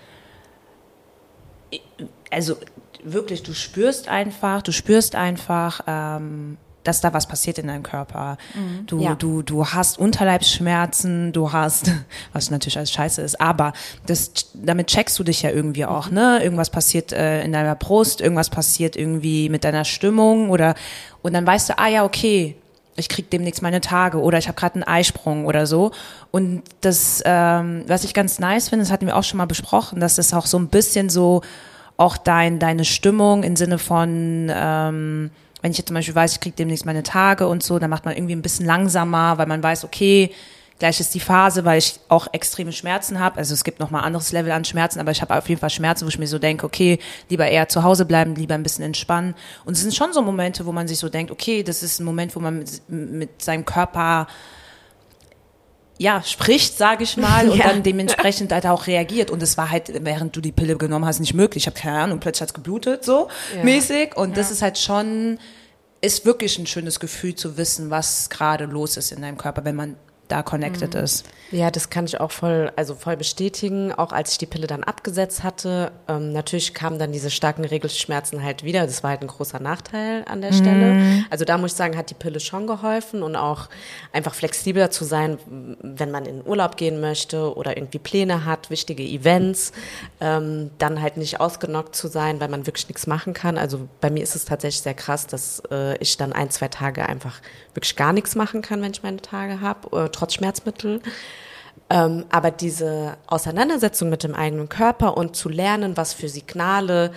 Ich- 1.72 1.82
Also 2.32 2.56
wirklich, 3.14 3.44
du 3.44 3.54
spürst 3.54 4.08
einfach, 4.08 4.62
du 4.62 4.72
spürst 4.72 5.16
einfach, 5.16 5.82
ähm, 5.88 6.58
dass 6.84 7.02
da 7.02 7.14
was 7.14 7.28
passiert 7.28 7.58
in 7.60 7.68
deinem 7.68 7.84
Körper. 7.84 8.38
Du, 8.86 9.02
Ja. 9.02 9.16
du, 9.16 9.42
du 9.42 9.66
hast 9.66 10.00
Unterleibsschmerzen, 10.00 11.34
du 11.34 11.52
hast, 11.52 11.92
was 12.34 12.50
natürlich 12.50 12.78
alles 12.78 12.92
scheiße 12.92 13.22
ist, 13.22 13.42
aber 13.42 13.74
das, 14.06 14.32
damit 14.54 14.88
checkst 14.88 15.20
du 15.20 15.24
dich 15.24 15.42
ja 15.42 15.50
irgendwie 15.50 15.86
auch, 15.86 16.10
ne? 16.10 16.42
Irgendwas 16.42 16.70
passiert 16.70 17.12
äh, 17.12 17.44
in 17.44 17.52
deiner 17.52 17.76
Brust, 17.76 18.22
irgendwas 18.22 18.50
passiert 18.50 18.96
irgendwie 18.96 19.50
mit 19.50 19.64
deiner 19.66 19.84
Stimmung 19.84 20.50
oder 20.50 20.76
und 21.22 21.34
dann 21.34 21.46
weißt 21.46 21.70
du, 21.70 21.78
ah 21.78 21.88
ja, 21.88 22.06
okay, 22.06 22.56
ich 22.96 23.10
krieg 23.10 23.30
demnächst 23.30 23.62
meine 23.62 23.82
Tage 23.82 24.20
oder 24.22 24.38
ich 24.38 24.48
habe 24.48 24.58
gerade 24.58 24.76
einen 24.76 24.84
Eisprung 24.84 25.46
oder 25.46 25.68
so. 25.68 25.92
Und 26.32 26.64
das, 26.82 27.22
ähm, 27.26 27.84
was 27.88 28.04
ich 28.04 28.14
ganz 28.16 28.40
nice 28.40 28.70
finde, 28.70 28.84
das 28.86 28.92
hatten 28.92 29.06
wir 29.06 29.16
auch 29.16 29.24
schon 29.24 29.38
mal 29.38 29.46
besprochen, 29.46 30.00
dass 30.00 30.18
es 30.18 30.34
auch 30.34 30.48
so 30.48 30.58
ein 30.58 30.70
bisschen 30.70 31.10
so 31.10 31.42
auch 31.98 32.18
dein, 32.18 32.60
deine 32.60 32.86
Stimmung 32.86 33.44
im 33.44 33.56
Sinne 33.56 33.80
von, 33.80 34.52
ähm, 34.54 35.32
wenn 35.62 35.72
ich 35.72 35.78
jetzt 35.78 35.88
zum 35.88 35.96
Beispiel 35.96 36.16
weiß, 36.16 36.34
ich 36.34 36.40
krieg 36.40 36.56
demnächst 36.56 36.86
meine 36.86 37.04
Tage 37.04 37.48
und 37.48 37.64
so, 37.64 37.80
dann 37.80 37.90
macht 37.90 38.06
man 38.06 38.16
irgendwie 38.16 38.36
ein 38.36 38.44
bisschen 38.44 38.66
langsamer, 38.66 39.38
weil 39.38 39.48
man 39.48 39.62
weiß, 39.62 39.84
okay, 39.84 40.32
gleich 40.80 41.00
ist 41.00 41.16
die 41.16 41.20
Phase, 41.20 41.66
weil 41.66 41.80
ich 41.80 42.00
auch 42.08 42.28
extreme 42.34 42.72
Schmerzen 42.72 43.20
habe. 43.20 43.38
Also 43.38 43.56
es 43.56 43.64
gibt 43.64 43.80
noch 43.80 43.90
mal 43.90 44.02
anderes 44.02 44.32
Level 44.32 44.52
an 44.52 44.64
Schmerzen, 44.64 45.00
aber 45.00 45.12
ich 45.12 45.22
habe 45.22 45.36
auf 45.36 45.50
jeden 45.50 45.60
Fall 45.60 45.72
Schmerzen, 45.72 46.06
wo 46.06 46.10
ich 46.10 46.20
mir 46.20 46.28
so 46.28 46.38
denke, 46.38 46.66
okay, 46.66 47.00
lieber 47.30 47.48
eher 47.48 47.68
zu 47.68 47.82
Hause 47.84 48.06
bleiben, 48.06 48.36
lieber 48.36 48.54
ein 48.54 48.64
bisschen 48.64 48.86
entspannen. 48.86 49.34
Und 49.66 49.74
es 49.74 49.82
sind 49.82 49.96
schon 49.96 50.14
so 50.14 50.22
Momente, 50.22 50.68
wo 50.68 50.72
man 50.72 50.88
sich 50.88 51.00
so 51.00 51.10
denkt, 51.10 51.32
okay, 51.32 51.64
das 51.64 51.82
ist 51.82 52.00
ein 52.00 52.06
Moment, 52.06 52.36
wo 52.36 52.40
man 52.40 52.60
mit, 52.60 52.82
mit 52.90 53.42
seinem 53.42 53.66
Körper 53.66 54.28
ja, 56.00 56.22
spricht, 56.24 56.78
sage 56.78 57.04
ich 57.04 57.18
mal, 57.18 57.50
und 57.50 57.58
Ja. 57.58 57.70
dann 57.70 57.84
dementsprechend 57.84 58.52
halt 58.52 58.66
auch 58.68 58.88
reagiert. 58.88 59.32
Und 59.32 59.42
es 59.42 59.58
war 59.58 59.70
halt, 59.72 59.92
während 60.06 60.36
du 60.36 60.42
die 60.42 60.52
Pille 60.52 60.78
genommen 60.78 61.06
hast, 61.06 61.20
nicht 61.20 61.34
möglich. 61.34 61.64
Ich 61.64 61.68
habe 61.68 61.80
keine 61.80 62.00
Ahnung, 62.00 62.20
plötzlich 62.20 62.42
hat's 62.44 62.54
geblutet, 62.54 63.04
so 63.04 63.30
mäßig. 63.64 64.16
Und 64.16 64.38
das 64.38 64.52
ist 64.52 64.62
halt 64.62 64.78
schon, 64.78 65.40
ist 66.02 66.26
wirklich 66.26 66.58
ein 66.60 66.68
schönes 66.68 67.00
Gefühl 67.00 67.34
zu 67.36 67.58
wissen, 67.58 67.90
was 67.90 68.30
gerade 68.30 68.66
los 68.66 68.98
ist 68.98 69.12
in 69.12 69.22
deinem 69.22 69.38
Körper, 69.38 69.66
wenn 69.66 69.76
man 69.76 69.96
da 70.28 70.44
connected 70.44 70.96
ist. 70.96 71.26
Ja, 71.52 71.72
das 71.72 71.90
kann 71.90 72.06
ich 72.06 72.20
auch 72.20 72.32
voll, 72.32 72.72
also 72.76 72.94
voll 72.94 73.16
bestätigen. 73.16 73.94
Auch 73.94 74.12
als 74.12 74.34
ich 74.34 74.38
die 74.38 74.46
Pille 74.46 74.68
dann 74.68 74.84
abgesetzt 74.84 75.44
hatte, 75.44 75.92
ähm, 76.10 76.34
natürlich 76.34 76.74
kamen 76.74 77.00
dann 77.00 77.14
diese 77.14 77.30
starken 77.30 77.64
Regelschmerzen 77.64 78.44
halt 78.44 78.64
wieder. 78.64 78.86
Das 78.86 79.02
war 79.02 79.12
halt 79.12 79.22
ein 79.22 79.28
großer 79.28 79.60
Nachteil 79.60 80.26
an 80.28 80.42
der 80.42 80.52
Stelle. 80.52 81.24
Also 81.30 81.46
da 81.46 81.58
muss 81.58 81.72
ich 81.72 81.78
sagen, 81.78 81.98
hat 81.98 82.10
die 82.10 82.16
Pille 82.16 82.40
schon 82.40 82.68
geholfen 82.68 83.24
und 83.24 83.36
auch 83.36 83.70
einfach 84.12 84.34
flexibler 84.34 84.92
zu 84.92 85.06
sein, 85.06 85.38
wenn 85.82 86.12
man 86.12 86.26
in 86.26 86.46
Urlaub 86.46 86.76
gehen 86.76 87.00
möchte 87.00 87.56
oder 87.56 87.78
irgendwie 87.78 88.00
Pläne 88.00 88.44
hat, 88.44 88.70
wichtige 88.70 89.04
Events, 89.04 89.72
ähm, 90.20 90.72
dann 90.78 91.02
halt 91.02 91.16
nicht 91.18 91.40
ausgenockt 91.40 91.96
zu 91.96 92.08
sein, 92.08 92.42
weil 92.42 92.50
man 92.50 92.68
wirklich 92.68 92.90
nichts 92.90 93.08
machen 93.08 93.34
kann. 93.34 93.58
Also 93.58 93.88
bei 94.02 94.10
mir 94.10 94.24
ist 94.24 94.36
es 94.36 94.46
tatsächlich 94.46 94.82
sehr 94.82 94.94
krass, 94.94 95.28
dass 95.28 95.62
äh, 95.72 95.98
ich 96.00 96.18
dann 96.18 96.34
ein, 96.34 96.50
zwei 96.50 96.68
Tage 96.68 97.08
einfach 97.08 97.42
wirklich 97.78 97.96
gar 97.96 98.12
nichts 98.12 98.36
machen 98.36 98.62
kann, 98.62 98.82
wenn 98.82 98.92
ich 98.92 99.04
meine 99.04 99.22
Tage 99.22 99.62
habe, 99.62 100.06
äh, 100.06 100.10
trotz 100.10 100.34
Schmerzmittel. 100.34 101.00
Ähm, 101.90 102.26
aber 102.32 102.52
diese 102.52 103.16
Auseinandersetzung 103.28 104.10
mit 104.10 104.24
dem 104.24 104.34
eigenen 104.36 104.68
Körper 104.68 105.16
und 105.16 105.36
zu 105.38 105.48
lernen, 105.48 105.96
was 105.96 106.14
für 106.14 106.28
Signale, 106.28 107.12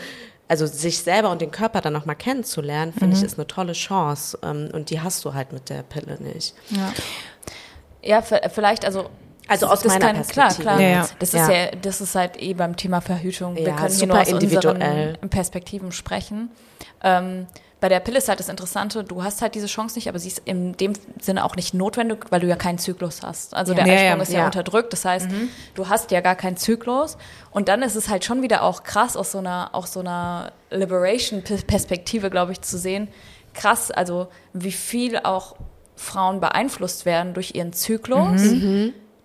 also 0.48 0.66
sich 0.66 0.98
selber 0.98 1.30
und 1.30 1.40
den 1.40 1.50
Körper 1.50 1.80
dann 1.80 1.92
nochmal 1.94 2.14
kennenzulernen, 2.16 2.92
finde 2.92 3.16
ich, 3.16 3.22
ist 3.22 3.38
eine 3.38 3.46
tolle 3.46 3.72
Chance. 3.72 4.38
Ähm, 4.44 4.68
und 4.72 4.90
die 4.90 5.00
hast 5.00 5.24
du 5.24 5.32
halt 5.34 5.52
mit 5.52 5.70
der 5.70 5.82
Pille 5.82 6.18
nicht. 6.20 6.54
Ja, 8.02 8.22
v- 8.22 8.38
vielleicht, 8.52 8.84
also. 8.84 9.08
Also 9.48 9.66
aus 9.66 9.80
das 9.80 9.92
meiner 9.94 10.12
kann, 10.12 10.26
Klar, 10.26 10.46
Perspektive. 10.46 10.62
klar. 10.62 10.80
Ja, 10.80 10.88
ja. 10.88 11.08
Das 11.18 11.32
Ja. 11.32 11.42
ist 11.42 11.48
ja, 11.50 11.66
das 11.82 12.00
ist 12.00 12.14
halt 12.14 12.40
eh 12.40 12.54
beim 12.54 12.76
Thema 12.76 13.00
Verhütung. 13.00 13.56
Wir 13.56 13.62
Ja, 13.68 13.76
können 13.76 13.94
hier 13.94 14.06
nur 14.06 14.20
aus 14.20 14.28
individuell. 14.28 15.08
unseren 15.14 15.28
Perspektiven 15.30 15.90
sprechen. 15.90 16.50
Ähm, 17.02 17.46
bei 17.80 17.88
der 17.88 18.00
Pille 18.00 18.18
ist 18.18 18.28
halt 18.28 18.38
das 18.40 18.48
Interessante, 18.50 19.04
du 19.04 19.22
hast 19.24 19.40
halt 19.40 19.54
diese 19.54 19.66
Chance 19.66 19.96
nicht, 19.96 20.08
aber 20.08 20.18
sie 20.18 20.28
ist 20.28 20.42
in 20.44 20.76
dem 20.76 20.92
Sinne 21.20 21.44
auch 21.44 21.56
nicht 21.56 21.72
notwendig, 21.72 22.26
weil 22.30 22.40
du 22.40 22.46
ja 22.46 22.56
keinen 22.56 22.78
Zyklus 22.78 23.22
hast. 23.22 23.54
Also 23.54 23.72
der 23.72 23.86
Ja, 23.86 23.92
Eisprung 23.94 24.16
ja. 24.18 24.22
ist 24.22 24.32
ja, 24.32 24.38
Ja. 24.40 24.44
unterdrückt, 24.46 24.92
das 24.92 25.04
heißt, 25.04 25.28
du 25.74 25.88
hast 25.88 26.10
ja 26.10 26.20
gar 26.20 26.36
keinen 26.36 26.56
Zyklus. 26.58 27.16
Und 27.50 27.68
dann 27.68 27.82
ist 27.82 27.96
es 27.96 28.08
halt 28.10 28.24
schon 28.24 28.42
wieder 28.42 28.62
auch 28.62 28.82
krass 28.82 29.16
aus 29.16 29.32
so 29.32 29.38
einer, 29.38 29.70
aus 29.72 29.92
so 29.94 30.00
einer 30.00 30.52
Liberation-Perspektive, 30.70 32.30
glaube 32.30 32.52
ich, 32.52 32.60
zu 32.60 32.78
sehen. 32.78 33.08
Krass, 33.54 33.90
also 33.90 34.28
wie 34.52 34.72
viel 34.72 35.18
auch 35.18 35.56
Frauen 35.96 36.40
beeinflusst 36.40 37.04
werden 37.06 37.34
durch 37.34 37.54
ihren 37.54 37.72
Zyklus. 37.72 38.42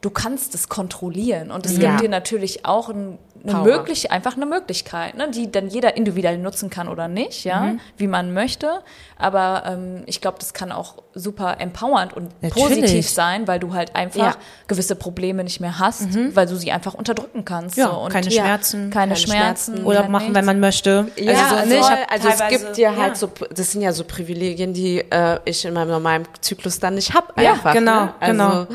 Du 0.06 0.12
kannst 0.12 0.54
es 0.54 0.70
kontrollieren 0.70 1.50
und 1.50 1.66
es 1.66 1.78
Ja. 1.80 1.90
gibt 1.90 2.02
dir 2.04 2.10
natürlich 2.10 2.64
auch 2.64 2.90
ein 2.90 3.18
eine 3.48 3.60
möglich, 3.62 4.10
einfach 4.12 4.36
eine 4.38 4.48
Möglichkeit, 4.48 5.14
ne, 5.16 5.30
die 5.30 5.52
dann 5.52 5.68
jeder 5.68 5.96
individuell 5.98 6.40
nutzen 6.40 6.72
kann 6.72 6.88
oder 6.88 7.08
nicht, 7.08 7.44
ja, 7.44 7.60
Mhm. 7.60 7.80
wie 7.96 8.08
man 8.08 8.34
möchte. 8.34 8.82
Aber 9.20 9.64
ähm, 9.68 10.02
ich 10.08 10.20
glaube, 10.20 10.38
das 10.40 10.56
kann 10.56 10.72
auch 10.72 10.96
super 11.14 11.58
empowernd 11.60 12.14
und 12.14 12.30
Natürlich. 12.42 12.64
positiv 12.82 13.08
sein, 13.08 13.48
weil 13.48 13.60
du 13.60 13.74
halt 13.76 13.96
einfach 13.96 14.20
Ja. 14.20 14.36
gewisse 14.68 14.96
Probleme 14.96 15.44
nicht 15.44 15.60
mehr 15.60 15.78
hast, 15.78 16.08
weil 16.36 16.48
du 16.48 16.56
sie 16.56 16.72
einfach 16.72 16.96
unterdrücken 16.96 17.46
kannst. 17.46 17.78
Mhm. 17.78 17.84
Ja, 17.84 17.90
so. 17.92 17.98
und 18.00 18.12
keine 18.12 18.32
Schmerzen. 18.32 18.90
keine, 18.90 19.14
keine 19.14 19.16
Schmerzen, 19.16 19.74
Schmerzen. 19.74 19.86
Urlaub 19.86 20.04
kein 20.04 20.12
machen, 20.12 20.24
nichts. 20.24 20.38
wenn 20.38 20.46
man 20.46 20.60
möchte. 20.60 21.08
Ja, 21.18 21.34
also 21.34 21.50
so 21.50 21.56
also. 21.62 21.76
Ich 21.76 21.84
hab 21.84 22.12
also 22.12 22.28
es 22.30 22.48
gibt 22.50 22.78
dir 22.78 22.96
halt 22.98 23.10
ja. 23.10 23.16
so, 23.16 23.32
das 23.54 23.72
sind 23.72 23.82
ja 23.84 23.92
so 23.94 24.04
Privilegien, 24.06 24.74
die 24.74 25.00
äh, 25.12 25.40
ich 25.46 25.64
in 25.66 25.74
meinem 25.76 25.90
normalen 25.90 26.28
Zyklus 26.42 26.80
dann 26.80 26.96
nicht 26.96 27.14
hab 27.14 27.40
Ja, 27.40 27.52
einfach. 27.54 27.74
genau, 27.74 28.06
ne? 28.06 28.14
also, 28.20 28.32
genau. 28.32 28.68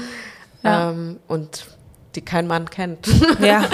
Ähm, 0.65 1.21
und 1.29 1.67
die 2.15 2.23
kein 2.23 2.47
Mann 2.47 2.69
kennt. 2.69 3.07
Ja, 3.41 3.65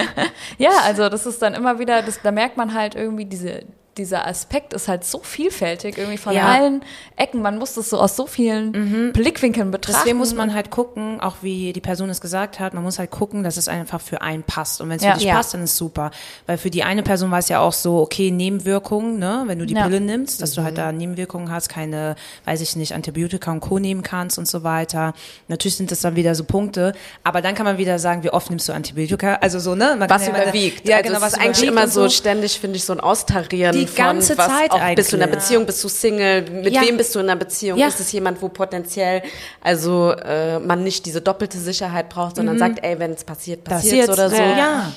Ja, 0.58 0.70
also 0.84 1.08
das 1.08 1.26
ist 1.26 1.42
dann 1.42 1.54
immer 1.54 1.78
wieder, 1.78 2.02
das, 2.02 2.20
da 2.22 2.30
merkt 2.30 2.56
man 2.56 2.74
halt 2.74 2.94
irgendwie 2.94 3.24
diese 3.24 3.64
dieser 3.98 4.26
Aspekt 4.26 4.72
ist 4.72 4.88
halt 4.88 5.04
so 5.04 5.20
vielfältig 5.22 5.98
irgendwie 5.98 6.16
von 6.16 6.34
Ja. 6.34 6.46
allen 6.46 6.82
Ecken. 7.16 7.42
Man 7.42 7.58
muss 7.58 7.74
das 7.74 7.90
so 7.90 7.98
aus 7.98 8.16
so 8.16 8.26
vielen 8.26 9.12
Blickwinkeln 9.12 9.70
betrachten. 9.70 9.98
Deswegen 10.00 10.18
muss 10.18 10.34
man 10.34 10.54
halt 10.54 10.70
gucken, 10.70 11.20
auch 11.20 11.36
wie 11.42 11.72
die 11.74 11.80
Person 11.80 12.08
es 12.08 12.20
gesagt 12.22 12.58
hat, 12.58 12.72
man 12.74 12.82
muss 12.82 12.98
halt 12.98 13.10
gucken, 13.10 13.42
dass 13.42 13.56
es 13.58 13.68
einfach 13.68 14.00
für 14.00 14.22
einen 14.22 14.42
passt. 14.44 14.80
Und 14.80 14.88
wenn 14.88 14.96
es 14.96 15.02
Ja. 15.04 15.12
für 15.12 15.18
dich 15.18 15.26
Ja. 15.28 15.34
passt, 15.34 15.52
dann 15.54 15.62
ist 15.62 15.76
super. 15.76 16.10
Weil 16.46 16.56
für 16.58 16.70
die 16.70 16.82
eine 16.84 17.02
Person 17.02 17.30
war 17.30 17.38
es 17.38 17.48
ja 17.50 17.60
auch 17.60 17.74
so, 17.74 17.98
okay, 17.98 18.30
Nebenwirkungen, 18.30 19.18
ne, 19.18 19.42
wenn 19.46 19.58
du 19.58 19.66
die 19.66 19.74
Ja. 19.74 19.84
Pille 19.84 20.00
nimmst, 20.00 20.40
dass 20.40 20.54
du 20.54 20.62
halt 20.62 20.78
da 20.78 20.90
Nebenwirkungen 20.92 21.50
hast, 21.50 21.68
keine, 21.68 22.16
weiß 22.46 22.60
ich 22.62 22.76
nicht, 22.76 22.94
Antibiotika 22.94 23.52
und 23.52 23.60
Co. 23.60 23.78
nehmen 23.78 24.02
kannst 24.02 24.38
und 24.38 24.48
so 24.48 24.62
weiter. 24.64 25.12
Natürlich 25.48 25.76
sind 25.76 25.90
das 25.90 26.00
dann 26.00 26.16
wieder 26.16 26.34
so 26.34 26.44
Punkte. 26.44 26.94
Aber 27.24 27.42
dann 27.42 27.54
kann 27.54 27.64
man 27.66 27.78
wieder 27.78 27.98
sagen, 27.98 28.22
wie 28.22 28.30
oft 28.30 28.48
nimmst 28.50 28.68
du 28.68 28.72
Antibiotika? 28.72 29.34
Also 29.42 29.58
so, 29.58 29.74
ne? 29.74 29.96
Man 29.98 30.08
Was 30.08 30.24
kann 30.24 30.34
ja- 30.34 30.42
überwiegt. 30.44 30.88
Ja, 30.88 30.96
also 30.96 31.08
genau, 31.10 31.20
was 31.20 31.34
ist 31.34 31.40
eigentlich 31.40 31.68
immer 31.68 31.84
und 31.84 31.92
so 31.92 32.08
ständig, 32.08 32.58
finde 32.58 32.76
ich, 32.76 32.84
so 32.84 32.92
ein 32.94 33.00
Austarieren 33.00 33.72
Die 33.76 33.81
ganze 33.86 34.34
von 34.36 34.44
Zeit 34.46 34.70
auch, 34.70 34.94
Bist 34.94 35.12
du 35.12 35.16
in 35.16 35.22
einer 35.22 35.30
eigentlich. 35.32 35.42
Beziehung, 35.44 35.66
bist 35.66 35.82
du 35.84 35.88
Single, 35.88 36.42
mit 36.50 36.72
Ja. 36.74 36.82
wem 36.82 36.96
bist 36.96 37.14
du 37.14 37.18
in 37.20 37.28
einer 37.28 37.36
Beziehung? 37.38 37.78
Ja. 37.78 37.88
Ist 37.88 38.00
es 38.00 38.10
jemand, 38.12 38.40
wo 38.42 38.48
potenziell 38.48 39.22
also 39.60 40.12
äh, 40.12 40.58
man 40.58 40.82
nicht 40.84 41.06
diese 41.06 41.20
doppelte 41.20 41.58
Sicherheit 41.58 42.08
braucht, 42.08 42.36
sondern 42.36 42.58
sagt, 42.58 42.84
ey, 42.84 42.98
wenn 42.98 43.12
es 43.12 43.24
passiert, 43.24 43.64
passiert 43.64 44.08
oder 44.08 44.30
so. 44.30 44.36
Ja. 44.36 44.56
ja. 44.56 44.92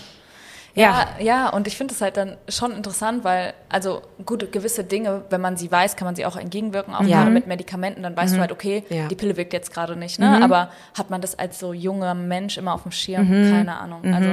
Ja, 0.78 1.08
ja, 1.22 1.48
und 1.52 1.68
ich 1.68 1.78
finde 1.78 1.94
es 1.94 2.02
halt 2.02 2.18
dann 2.18 2.36
schon 2.50 2.74
interessant, 2.74 3.24
weil, 3.24 3.54
also 3.70 4.02
gut, 4.26 4.52
gewisse 4.52 4.84
Dinge, 4.84 5.22
wenn 5.30 5.40
man 5.40 5.56
sie 5.56 5.72
weiß, 5.72 5.96
kann 5.96 6.06
man 6.06 6.18
sie 6.18 6.26
auch 6.26 6.36
entgegenwirken, 6.36 6.94
auch 6.94 7.04
Ja. 7.04 7.20
gerade 7.20 7.32
mit 7.32 7.48
Medikamenten, 7.48 8.04
dann 8.04 8.18
weißt 8.18 8.36
du 8.36 8.42
halt, 8.42 8.52
okay, 8.52 8.84
Ja. 8.90 9.08
die 9.08 9.16
Pille 9.16 9.38
wirkt 9.38 9.54
jetzt 9.54 9.74
gerade 9.74 9.96
nicht, 9.96 10.20
ne? 10.20 10.44
Aber 10.44 10.70
hat 10.94 11.10
man 11.10 11.22
das 11.22 11.40
als 11.40 11.60
so 11.60 11.72
junger 11.72 12.14
Mensch 12.14 12.58
immer 12.58 12.74
auf 12.74 12.84
dem 12.84 12.92
Schirm? 12.92 13.26
Keine 13.30 13.78
Ahnung. 13.78 14.02
Also, 14.14 14.30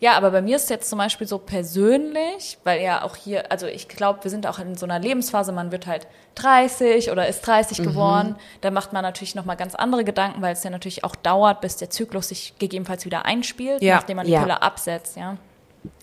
ja, 0.00 0.12
aber 0.16 0.30
bei 0.30 0.42
mir 0.42 0.56
ist 0.56 0.70
jetzt 0.70 0.88
zum 0.88 0.98
Beispiel 0.98 1.26
so 1.26 1.38
persönlich, 1.38 2.58
weil 2.64 2.80
ja 2.82 3.02
auch 3.02 3.16
hier, 3.16 3.50
also 3.50 3.66
ich 3.66 3.88
glaube, 3.88 4.22
wir 4.24 4.30
sind 4.30 4.46
auch 4.46 4.58
in 4.58 4.76
so 4.76 4.86
einer 4.86 4.98
Lebensphase, 4.98 5.52
man 5.52 5.72
wird 5.72 5.86
halt 5.86 6.06
30 6.36 7.10
oder 7.10 7.26
ist 7.26 7.40
30 7.46 7.78
geworden, 7.82 8.36
da 8.60 8.70
macht 8.70 8.92
man 8.92 9.02
natürlich 9.02 9.34
nochmal 9.34 9.56
ganz 9.56 9.74
andere 9.74 10.04
Gedanken, 10.04 10.40
weil 10.40 10.52
es 10.52 10.62
ja 10.62 10.70
natürlich 10.70 11.02
auch 11.04 11.16
dauert, 11.16 11.60
bis 11.60 11.76
der 11.76 11.90
Zyklus 11.90 12.28
sich 12.28 12.54
gegebenenfalls 12.58 13.04
wieder 13.04 13.24
einspielt, 13.24 13.82
Ja. 13.82 13.96
nachdem 13.96 14.16
man 14.18 14.26
die 14.26 14.32
Ja. 14.32 14.40
Pille 14.42 14.62
absetzt, 14.62 15.16
ja. 15.16 15.36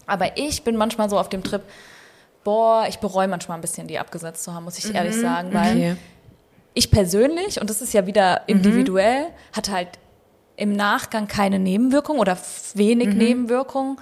Aber 0.08 0.38
ich 0.38 0.64
bin 0.64 0.76
manchmal 0.76 1.10
so 1.10 1.18
auf 1.18 1.30
dem 1.30 1.44
Trip, 1.44 1.62
boah, 2.44 2.86
ich 2.90 3.00
bereue 3.00 3.28
manchmal 3.28 3.58
ein 3.58 3.62
bisschen, 3.62 3.88
die 3.88 3.98
abgesetzt 3.98 4.44
zu 4.44 4.54
haben, 4.54 4.66
muss 4.66 4.78
ich 4.78 4.94
ehrlich 4.94 5.16
sagen, 5.16 5.54
weil 5.54 5.70
Okay. 5.78 5.96
ich 6.74 6.92
persönlich, 6.92 7.60
und 7.62 7.70
das 7.70 7.82
ist 7.82 7.94
ja 7.94 8.06
wieder 8.06 8.42
individuell, 8.48 9.28
hatte 9.54 9.72
halt 9.72 9.88
im 10.58 10.74
Nachgang 10.74 11.28
keine 11.28 11.60
Nebenwirkung 11.60 12.20
oder 12.20 12.38
wenig 12.74 13.14
Nebenwirkungen. 13.14 13.98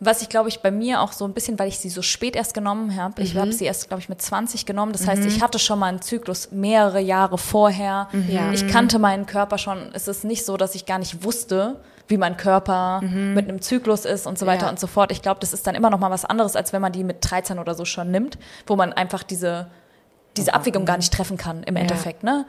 Was 0.00 0.20
ich, 0.22 0.28
glaube 0.28 0.48
ich, 0.50 0.60
bei 0.60 0.70
mir 0.70 1.00
auch 1.00 1.12
so 1.12 1.24
ein 1.24 1.32
bisschen, 1.32 1.58
weil 1.58 1.68
ich 1.68 1.78
sie 1.78 1.88
so 1.88 2.02
spät 2.02 2.36
erst 2.36 2.52
genommen 2.52 2.96
habe. 2.96 3.22
Ich 3.22 3.36
habe 3.36 3.52
sie 3.52 3.64
erst, 3.64 3.88
glaube 3.88 4.02
ich, 4.02 4.08
mit 4.08 4.20
20 4.20 4.66
genommen. 4.66 4.92
Das 4.92 5.06
heißt, 5.06 5.24
ich 5.24 5.40
hatte 5.40 5.58
schon 5.58 5.78
mal 5.78 5.86
einen 5.86 6.02
Zyklus 6.02 6.50
mehrere 6.50 7.00
Jahre 7.00 7.38
vorher. 7.38 8.08
Ja. 8.28 8.52
Ich 8.52 8.66
kannte 8.68 8.98
meinen 8.98 9.24
Körper 9.24 9.56
schon. 9.56 9.90
Es 9.94 10.08
ist 10.08 10.24
nicht 10.24 10.44
so, 10.44 10.56
dass 10.56 10.74
ich 10.74 10.84
gar 10.84 10.98
nicht 10.98 11.24
wusste, 11.24 11.80
wie 12.08 12.18
mein 12.18 12.36
Körper 12.36 13.00
mit 13.00 13.48
einem 13.48 13.62
Zyklus 13.62 14.04
ist 14.04 14.26
und 14.26 14.38
so 14.38 14.44
weiter 14.44 14.64
Ja. 14.66 14.70
und 14.70 14.78
so 14.80 14.88
fort. 14.88 15.10
Ich 15.10 15.22
glaube, 15.22 15.40
das 15.40 15.54
ist 15.54 15.66
dann 15.66 15.74
immer 15.74 15.88
noch 15.88 16.00
mal 16.00 16.10
was 16.10 16.26
anderes, 16.26 16.54
als 16.54 16.74
wenn 16.74 16.82
man 16.82 16.92
die 16.92 17.04
mit 17.04 17.18
13 17.20 17.58
oder 17.58 17.74
so 17.74 17.86
schon 17.86 18.10
nimmt, 18.10 18.36
wo 18.66 18.76
man 18.76 18.92
einfach 18.92 19.22
diese 19.22 19.68
diese 20.36 20.52
Abwägung 20.52 20.84
gar 20.84 20.96
nicht 20.96 21.12
treffen 21.12 21.36
kann 21.36 21.62
im 21.62 21.76
Endeffekt. 21.76 22.24
Ne? 22.24 22.44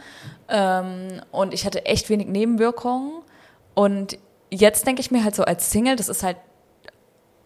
Ähm, 0.50 1.22
und 1.32 1.54
ich 1.54 1.68
hatte 1.68 1.86
echt 1.86 2.10
wenig 2.10 2.28
Nebenwirkungen. 2.28 3.22
Und 3.76 4.18
jetzt 4.50 4.88
denke 4.88 5.02
ich 5.02 5.12
mir 5.12 5.24
halt 5.24 5.36
so 5.36 5.44
als 5.44 5.70
Single, 5.70 5.96
das 5.96 6.10
ist 6.10 6.24
halt 6.24 6.38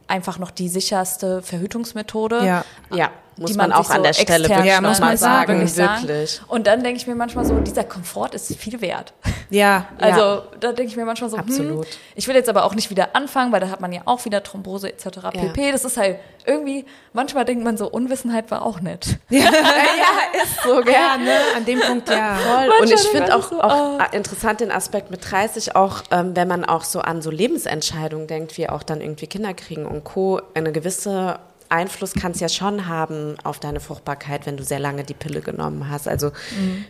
einfach 0.07 0.39
noch 0.39 0.51
die 0.51 0.69
sicherste 0.69 1.41
Verhütungsmethode. 1.41 2.45
Ja. 2.45 2.65
Ja, 2.93 3.11
muss 3.39 3.51
die 3.51 3.57
man, 3.57 3.71
auch 3.71 3.85
sich 3.85 3.95
an 3.95 4.03
der 4.03 4.13
Stelle 4.13 4.49
wirklich 4.49 4.65
Ja, 4.65 4.81
muss 4.81 4.99
man 4.99 5.17
sagen, 5.17 5.53
wirklich 5.53 5.73
sagen. 5.73 6.07
wirklich. 6.07 6.41
Und 6.47 6.67
dann 6.67 6.83
denke 6.83 6.97
ich 6.97 7.07
mir 7.07 7.15
manchmal 7.15 7.45
so, 7.45 7.57
dieser 7.59 7.83
Komfort 7.83 8.29
ist 8.33 8.53
viel 8.55 8.79
wert. 8.81 9.13
Ja, 9.49 9.85
Also 9.99 10.43
da 10.59 10.71
denke 10.73 10.91
ich 10.91 10.97
mir 10.97 11.05
manchmal 11.05 11.29
so, 11.29 11.37
Absolut. 11.37 11.85
Hm, 11.85 11.91
ich 12.15 12.27
will 12.27 12.35
jetzt 12.35 12.49
aber 12.49 12.65
auch 12.65 12.75
nicht 12.75 12.89
wieder 12.89 13.15
anfangen, 13.15 13.51
weil 13.51 13.59
da 13.59 13.69
hat 13.69 13.81
man 13.81 13.91
ja 13.91 14.01
auch 14.05 14.25
wieder 14.25 14.43
Thrombose 14.43 14.89
etc. 14.89 15.19
pp. 15.31 15.71
Das 15.71 15.85
ist 15.85 15.97
halt 15.97 16.19
irgendwie, 16.45 16.85
manchmal 17.13 17.45
denkt 17.45 17.63
man 17.63 17.77
so, 17.77 17.89
Unwissenheit 17.89 18.49
war 18.51 18.65
auch 18.65 18.81
nett. 18.81 19.17
ist 19.29 20.63
so, 20.63 20.81
gell? 20.81 20.93
ja, 20.93 21.17
ne? 21.17 21.31
An 21.55 21.65
dem 21.65 21.79
Punkt, 21.79 22.09
ja. 22.09 22.35
Voll. 22.35 22.69
Und 22.81 22.91
ich 22.91 22.99
finde 23.01 23.29
man 23.29 23.39
auch, 23.39 23.49
so, 23.49 23.61
auch 23.61 23.99
äh, 23.99 24.15
interessant 24.15 24.59
den 24.61 24.71
Aspekt 24.71 25.11
mit 25.11 25.29
30, 25.29 25.75
auch 25.75 26.03
ähm, 26.11 26.35
wenn 26.35 26.47
man 26.47 26.65
auch 26.65 26.83
so 26.83 27.01
an 27.01 27.21
so 27.21 27.29
Lebensentscheidungen 27.29 28.27
denkt, 28.27 28.57
wie 28.57 28.67
auch 28.69 28.83
dann 28.83 29.01
irgendwie 29.01 29.27
Kinder 29.27 29.53
kriegen 29.53 29.85
und 29.85 30.03
Co. 30.03 30.41
Eine 30.53 30.71
gewisse 30.71 31.39
Einfluss 31.69 32.13
kann 32.13 32.31
es 32.31 32.39
ja 32.39 32.49
schon 32.49 32.87
haben 32.87 33.35
auf 33.43 33.59
deine 33.59 33.79
Fruchtbarkeit, 33.79 34.45
wenn 34.45 34.57
du 34.57 34.63
sehr 34.63 34.79
lange 34.79 35.03
die 35.03 35.13
Pille 35.13 35.41
genommen 35.41 35.89
hast. 35.89 36.07
Also 36.07 36.31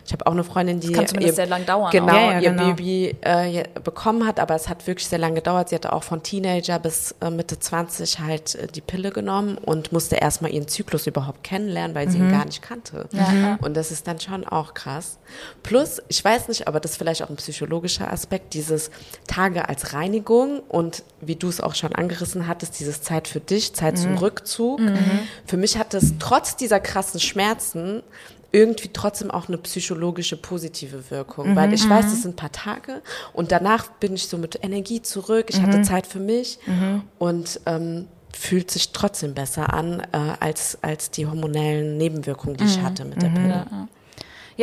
ich 0.04 0.12
habe 0.12 0.26
auch 0.26 0.32
eine 0.32 0.44
Freundin, 0.44 0.80
die 0.80 0.92
kann 0.92 1.06
zumindest 1.06 1.36
sehr 1.36 1.46
lang 1.46 1.66
dauern 1.66 1.90
Genau. 1.90 2.14
Ja, 2.14 2.32
ja, 2.32 2.40
ihr 2.40 2.50
genau. 2.50 2.66
Baby 2.66 3.16
äh, 3.20 3.64
bekommen 3.84 4.26
hat, 4.26 4.40
aber 4.40 4.54
es 4.54 4.68
hat 4.68 4.86
wirklich 4.86 5.06
sehr 5.06 5.18
lange 5.18 5.36
gedauert. 5.36 5.68
Sie 5.68 5.74
hatte 5.74 5.92
auch 5.92 6.02
von 6.02 6.22
Teenager 6.22 6.78
bis 6.78 7.14
äh, 7.20 7.30
Mitte 7.30 7.58
20 7.58 8.20
halt 8.20 8.54
äh, 8.54 8.66
die 8.66 8.80
Pille 8.80 9.10
genommen 9.10 9.58
und 9.58 9.92
musste 9.92 10.16
erstmal 10.16 10.52
ihren 10.52 10.68
Zyklus 10.68 11.06
überhaupt 11.06 11.44
kennenlernen, 11.44 11.94
weil 11.94 12.08
sie 12.08 12.18
ihn 12.18 12.30
gar 12.30 12.44
nicht 12.44 12.62
kannte. 12.62 13.08
Und 13.60 13.76
das 13.76 13.90
ist 13.90 14.06
dann 14.06 14.20
schon 14.20 14.46
auch 14.46 14.74
krass. 14.74 15.18
Plus, 15.62 16.00
ich 16.08 16.24
weiß 16.24 16.48
nicht, 16.48 16.68
aber 16.68 16.80
das 16.80 16.92
ist 16.92 16.96
vielleicht 16.96 17.22
auch 17.22 17.30
ein 17.30 17.36
psychologischer 17.36 18.10
Aspekt, 18.12 18.54
dieses 18.54 18.90
Tage 19.26 19.68
als 19.68 19.92
Reinigung 19.92 20.60
und 20.60 21.02
wie 21.20 21.36
du 21.36 21.48
es 21.48 21.60
auch 21.60 21.74
schon 21.74 21.94
angerissen 21.94 22.46
hattest, 22.46 22.80
dieses 22.80 23.02
Zeit 23.02 23.28
für 23.28 23.40
dich, 23.40 23.74
Zeit 23.74 23.98
zum 23.98 24.16
Rückzug. 24.16 24.69
Für 25.46 25.56
mich 25.56 25.76
hat 25.78 25.94
es 25.94 26.14
trotz 26.18 26.56
dieser 26.56 26.80
krassen 26.80 27.20
Schmerzen 27.20 28.02
irgendwie 28.52 28.90
trotzdem 28.92 29.30
auch 29.30 29.48
eine 29.48 29.58
psychologische 29.58 30.36
positive 30.36 31.10
Wirkung, 31.10 31.54
weil 31.54 31.72
ich 31.72 31.88
weiß, 31.88 32.06
es 32.06 32.22
sind 32.22 32.32
ein 32.32 32.36
paar 32.36 32.52
Tage 32.52 33.00
und 33.32 33.52
danach 33.52 33.88
bin 34.00 34.14
ich 34.14 34.26
so 34.26 34.38
mit 34.38 34.58
Energie 34.64 35.02
zurück, 35.02 35.46
ich 35.50 35.62
hatte 35.62 35.82
Zeit 35.82 36.06
für 36.06 36.18
mich 36.18 36.58
und 37.18 37.60
ähm, 37.66 38.08
fühlt 38.36 38.70
sich 38.70 38.90
trotzdem 38.92 39.34
besser 39.34 39.72
an 39.72 40.00
äh, 40.12 40.16
als, 40.40 40.78
als 40.82 41.10
die 41.10 41.26
hormonellen 41.26 41.96
Nebenwirkungen, 41.96 42.56
die 42.56 42.64
ich 42.64 42.80
hatte 42.80 43.04
mit 43.04 43.22
der 43.22 43.28
Pille. 43.28 43.66
Ja, 43.70 43.88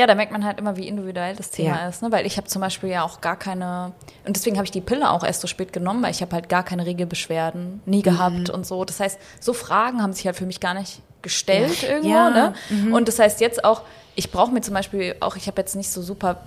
da 0.06 0.14
merkt 0.16 0.32
man 0.32 0.46
halt 0.46 0.60
immer, 0.60 0.78
wie 0.78 0.88
individuell 0.88 1.36
das 1.36 1.50
Thema 1.50 1.82
Ja. 1.84 1.88
ist, 1.90 2.02
ne? 2.04 2.12
Weil 2.12 2.26
ich 2.26 2.38
habe 2.38 2.48
zum 2.48 2.62
Beispiel 2.62 2.90
ja 2.90 3.04
auch 3.04 3.22
gar 3.22 3.38
keine, 3.38 3.94
und 4.26 4.36
deswegen 4.36 4.58
habe 4.58 4.66
ich 4.66 4.72
die 4.72 4.82
Pille 4.82 5.10
auch 5.10 5.24
erst 5.24 5.42
so 5.42 5.48
spät 5.48 5.74
genommen, 5.74 6.04
weil 6.04 6.12
ich 6.12 6.22
habe 6.22 6.34
halt 6.36 6.50
gar 6.50 6.64
keine 6.64 6.86
Regelbeschwerden, 6.86 7.82
nie 7.86 8.02
gehabt 8.02 8.50
und 8.50 8.66
so. 8.68 8.84
Das 8.86 9.00
heißt, 9.00 9.18
so 9.40 9.54
Fragen 9.54 10.02
haben 10.04 10.14
sich 10.14 10.26
halt 10.26 10.36
für 10.36 10.46
mich 10.46 10.60
gar 10.60 10.74
nicht 10.74 11.02
gestellt 11.22 11.82
irgendwo, 11.84 12.10
Ja. 12.10 12.30
ne? 12.30 12.54
Und 12.94 13.08
das 13.08 13.18
heißt 13.18 13.42
jetzt 13.42 13.64
auch, 13.66 13.82
ich 14.16 14.32
brauche 14.32 14.52
mir 14.52 14.62
zum 14.62 14.74
Beispiel 14.74 15.16
auch, 15.20 15.36
ich 15.36 15.48
habe 15.48 15.60
jetzt 15.62 15.76
nicht 15.76 15.90
so 15.90 16.02
super 16.02 16.38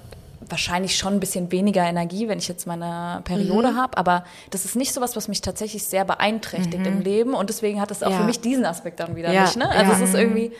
wahrscheinlich 0.49 0.97
schon 0.97 1.15
ein 1.15 1.21
bisschen 1.21 1.53
weniger 1.53 1.83
Energie, 1.85 2.27
wenn 2.29 2.39
ich 2.39 2.49
jetzt 2.49 2.67
meine 2.67 3.21
Periode 3.25 3.77
habe, 3.77 3.97
aber 3.97 4.25
das 4.51 4.65
ist 4.65 4.75
nicht 4.75 4.93
sowas, 4.93 5.15
was 5.15 5.29
mich 5.29 5.43
tatsächlich 5.43 5.85
sehr 5.85 6.05
beeinträchtigt 6.05 6.85
im 6.87 7.01
Leben 7.01 7.35
und 7.35 7.51
deswegen 7.51 7.81
hat 7.81 7.91
es 7.91 8.03
auch 8.03 8.11
Ja. 8.11 8.17
für 8.17 8.25
mich 8.25 8.41
diesen 8.41 8.65
Aspekt 8.65 9.01
dann 9.01 9.15
wieder 9.17 9.31
Ja, 9.33 9.43
nicht, 9.43 9.57
ne? 9.57 9.69
Also 9.71 9.93
ja. 9.93 9.99
es 9.99 10.03
ist 10.03 10.15
irgendwie 10.15 10.53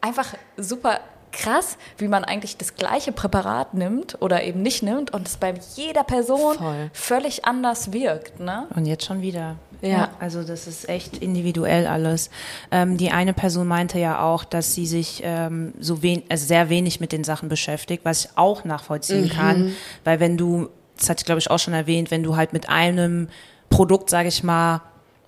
einfach 0.00 0.34
super 0.56 1.00
krass, 1.32 1.76
wie 1.98 2.08
man 2.08 2.24
eigentlich 2.24 2.56
das 2.56 2.74
gleiche 2.74 3.12
Präparat 3.12 3.74
nimmt 3.74 4.20
oder 4.20 4.42
eben 4.44 4.62
nicht 4.62 4.82
nimmt 4.82 5.12
und 5.12 5.26
es 5.26 5.36
bei 5.36 5.54
jeder 5.74 6.04
Person 6.04 6.56
Voll. 6.56 6.90
völlig 6.92 7.44
anders 7.44 7.92
wirkt, 7.92 8.40
ne? 8.40 8.66
Und 8.74 8.86
jetzt 8.86 9.04
schon 9.04 9.22
wieder. 9.22 9.56
Ja. 9.80 10.10
Also 10.20 10.44
das 10.44 10.68
ist 10.68 10.88
echt 10.88 11.18
individuell 11.18 11.86
alles. 11.88 12.30
Ähm, 12.70 12.96
die 12.96 13.10
eine 13.10 13.32
Person 13.32 13.66
meinte 13.66 13.98
ja 13.98 14.22
auch, 14.22 14.44
dass 14.44 14.74
sie 14.74 14.86
sich 14.86 15.22
ähm, 15.24 15.74
so 15.80 16.02
wen 16.02 16.22
also 16.28 16.46
sehr 16.46 16.68
wenig 16.68 17.00
mit 17.00 17.10
den 17.10 17.24
Sachen 17.24 17.48
beschäftigt, 17.48 18.04
was 18.04 18.24
ich 18.24 18.30
auch 18.36 18.64
nachvollziehen 18.64 19.28
kann. 19.28 19.74
Weil 20.04 20.20
wenn 20.20 20.36
du, 20.36 20.68
das 20.96 21.10
hatte 21.10 21.22
ich 21.22 21.26
glaube 21.26 21.40
ich 21.40 21.50
auch 21.50 21.58
schon 21.58 21.74
erwähnt, 21.74 22.12
wenn 22.12 22.22
du 22.22 22.36
halt 22.36 22.52
mit 22.52 22.68
einem 22.68 23.28
Produkt, 23.70 24.08
sage 24.08 24.28
ich 24.28 24.44
mal, 24.44 24.82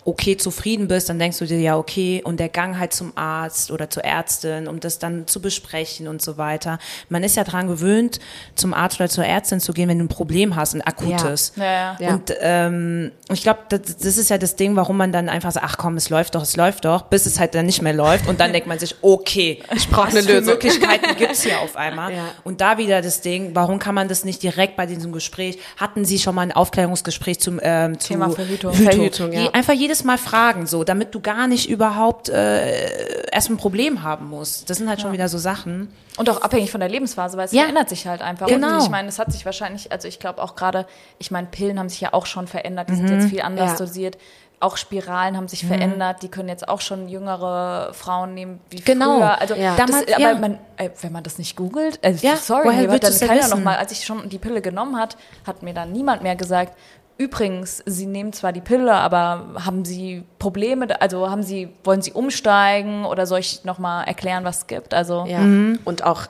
okay 0.05 0.36
zufrieden 0.36 0.88
bist, 0.88 1.09
dann 1.09 1.18
denkst 1.18 1.38
du 1.38 1.46
dir 1.46 1.61
ja 1.61 1.76
okay 1.76 2.22
und 2.24 2.40
der 2.40 2.48
Gang 2.48 2.78
halt 2.78 2.92
zum 2.92 3.12
Arzt 3.16 3.70
oder 3.70 3.90
zur 3.90 4.05
Ärztin, 4.05 4.68
um 4.68 4.80
das 4.80 4.98
dann 4.98 5.26
zu 5.26 5.40
besprechen 5.40 6.09
und 6.09 6.22
so 6.22 6.36
weiter. 6.36 6.78
Man 7.09 7.22
ist 7.22 7.36
ja 7.36 7.44
dran 7.44 7.68
gewöhnt, 7.68 8.20
zum 8.55 8.74
Arzt 8.74 9.00
oder 9.00 9.09
zur 9.09 9.24
Ärztin 9.24 9.61
zu 9.61 9.72
gehen, 9.72 9.88
wenn 9.88 9.98
du 9.98 10.05
ein 10.05 10.09
Problem 10.09 10.57
hast, 10.57 10.74
ein 10.74 10.82
akutes. 10.82 11.52
Ja, 11.57 11.64
ja, 11.64 11.96
ja. 12.00 12.14
Und 12.14 12.34
ähm, 12.40 13.12
ich 13.30 13.42
glaube, 13.42 13.61
das, 13.68 13.96
das 13.96 14.18
ist 14.18 14.30
ja 14.30 14.38
das 14.38 14.57
Ding, 14.57 14.76
warum 14.76 14.96
man 14.96 15.12
dann 15.12 15.28
einfach 15.28 15.52
sagt, 15.52 15.66
ach 15.66 15.78
komm, 15.78 15.96
es 15.96 16.11
läuft 16.11 16.34
doch, 16.34 16.42
es 16.42 16.57
läuft 16.57 16.84
doch, 16.84 17.02
bis 17.02 17.26
es 17.26 17.38
halt 17.38 17.55
dann 17.55 17.66
nicht 17.66 17.82
mehr 17.82 17.94
läuft 17.94 18.28
und 18.28 18.40
dann 18.40 18.52
denkt 18.52 18.68
man 18.68 18.78
sich, 18.78 18.96
okay, 19.02 19.62
ich 19.74 19.88
brauche 19.88 20.09
eine 20.09 20.20
Lösung. 20.20 20.55
Möglichkeiten 20.55 21.16
gibt's 21.18 21.42
hier 21.42 21.61
auf 21.61 21.76
einmal. 21.76 22.12
Ja. 22.12 22.24
Und 22.44 22.61
da 22.61 22.78
wieder 22.78 23.02
das 23.02 23.20
Ding, 23.20 23.50
warum 23.55 23.78
kann 23.78 23.94
man 23.94 24.09
das 24.09 24.24
nicht 24.24 24.42
direkt 24.42 24.76
bei 24.76 24.86
diesem 24.86 25.12
Gespräch? 25.12 25.59
Hatten 25.76 26.05
Sie 26.05 26.18
schon 26.18 26.34
mal 26.34 26.42
ein 26.42 26.52
Aufklärungsgespräch 26.52 27.40
zum 27.40 27.61
ähm, 27.62 27.98
zu 27.98 28.09
Thema 28.09 28.30
Verhütung. 28.30 28.72
Verhütung, 28.72 29.32
ja. 29.32 29.42
Je, 29.42 29.48
einfach 29.52 29.72
jedes 29.72 29.93
Mal 30.03 30.18
fragen, 30.18 30.66
so, 30.66 30.82
damit 30.82 31.14
du 31.14 31.20
gar 31.20 31.47
nicht 31.47 31.68
überhaupt 31.70 32.28
äh, 32.30 33.26
erst 33.30 33.51
ein 33.51 33.57
Problem 33.59 34.03
haben 34.03 34.28
musst. 34.28 34.68
Das 34.70 34.78
sind 34.78 34.88
halt 34.88 35.01
schon 35.01 35.12
wieder 35.12 35.28
so 35.28 35.38
Sachen. 35.38 35.92
Und 36.16 36.28
auch 36.30 36.40
abhängig 36.42 36.70
von 36.72 36.80
der 36.80 36.88
Lebensphase, 36.88 37.36
weil 37.36 37.45
es 37.47 37.53
Ja. 37.53 37.62
verändert 37.62 37.88
sich 37.90 38.07
halt 38.07 38.22
einfach. 38.22 38.47
Genau. 38.49 38.76
Und 38.78 38.82
ich 38.82 38.90
meine, 38.90 39.09
es 39.09 39.18
hat 39.18 39.30
sich 39.30 39.45
wahrscheinlich, 39.45 39.92
also 39.92 40.09
ich 40.09 40.18
glaube 40.18 40.42
auch 40.42 40.57
gerade, 40.57 40.86
ich 41.18 41.30
meine, 41.30 41.47
Pillen 41.49 41.78
haben 41.78 41.88
sich 41.88 42.01
ja 42.01 42.12
auch 42.12 42.26
schon 42.26 42.47
verändert, 42.49 42.88
die 42.90 42.95
sind 42.97 43.07
Mhm. 43.07 43.12
jetzt 43.12 43.26
viel 43.28 43.42
anders 43.42 43.72
Ja. 43.72 43.76
dosiert. 43.86 44.18
Auch 44.61 44.76
Spiralen 44.78 45.36
haben 45.36 45.49
sich 45.49 45.66
verändert, 45.66 46.22
die 46.22 46.28
können 46.28 46.49
jetzt 46.49 46.68
auch 46.68 46.80
schon 46.80 47.09
jüngere 47.09 47.92
Frauen 47.92 48.32
nehmen 48.32 48.61
wie 48.70 48.80
Genau. 48.80 49.16
früher. 49.18 49.38
Also 49.40 49.55
Ja. 49.57 49.76
das, 49.76 49.86
Damals, 49.90 50.12
aber 50.12 50.20
ja. 50.20 50.34
man, 50.38 50.59
äh, 50.78 50.88
wenn 51.03 51.12
man 51.12 51.22
das 51.22 51.36
nicht 51.38 51.55
googelt, 51.57 51.99
äh, 52.03 52.12
Ja, 52.12 52.36
sorry, 52.36 52.66
woher 52.68 52.90
willst 52.90 53.20
dann 53.20 53.28
keiner 53.28 53.40
wissen? 53.42 53.51
noch 53.59 53.64
mal, 53.64 53.76
als 53.76 53.92
ich 53.92 54.05
schon 54.07 54.26
die 54.30 54.38
Pille 54.38 54.62
genommen 54.62 54.97
hat, 54.99 55.16
hat 55.47 55.62
mir 55.62 55.74
dann 55.74 55.92
niemand 55.92 56.22
mehr 56.22 56.36
gesagt, 56.36 56.78
übrigens, 57.16 57.82
Sie 57.86 58.06
nehmen 58.06 58.32
zwar 58.32 58.52
die 58.52 58.60
Pille, 58.60 58.92
aber 58.92 59.64
haben 59.64 59.84
Sie 59.84 60.24
Probleme, 60.38 61.00
also 61.00 61.30
haben 61.30 61.42
Sie, 61.42 61.68
wollen 61.84 62.02
Sie 62.02 62.12
umsteigen 62.12 63.04
oder 63.04 63.26
soll 63.26 63.40
ich 63.40 63.64
noch 63.64 63.78
mal 63.78 64.04
erklären, 64.04 64.44
was 64.44 64.58
es 64.58 64.66
gibt? 64.66 64.94
Also 64.94 65.24
Ja. 65.26 65.40
Und 65.84 66.04
auch 66.04 66.26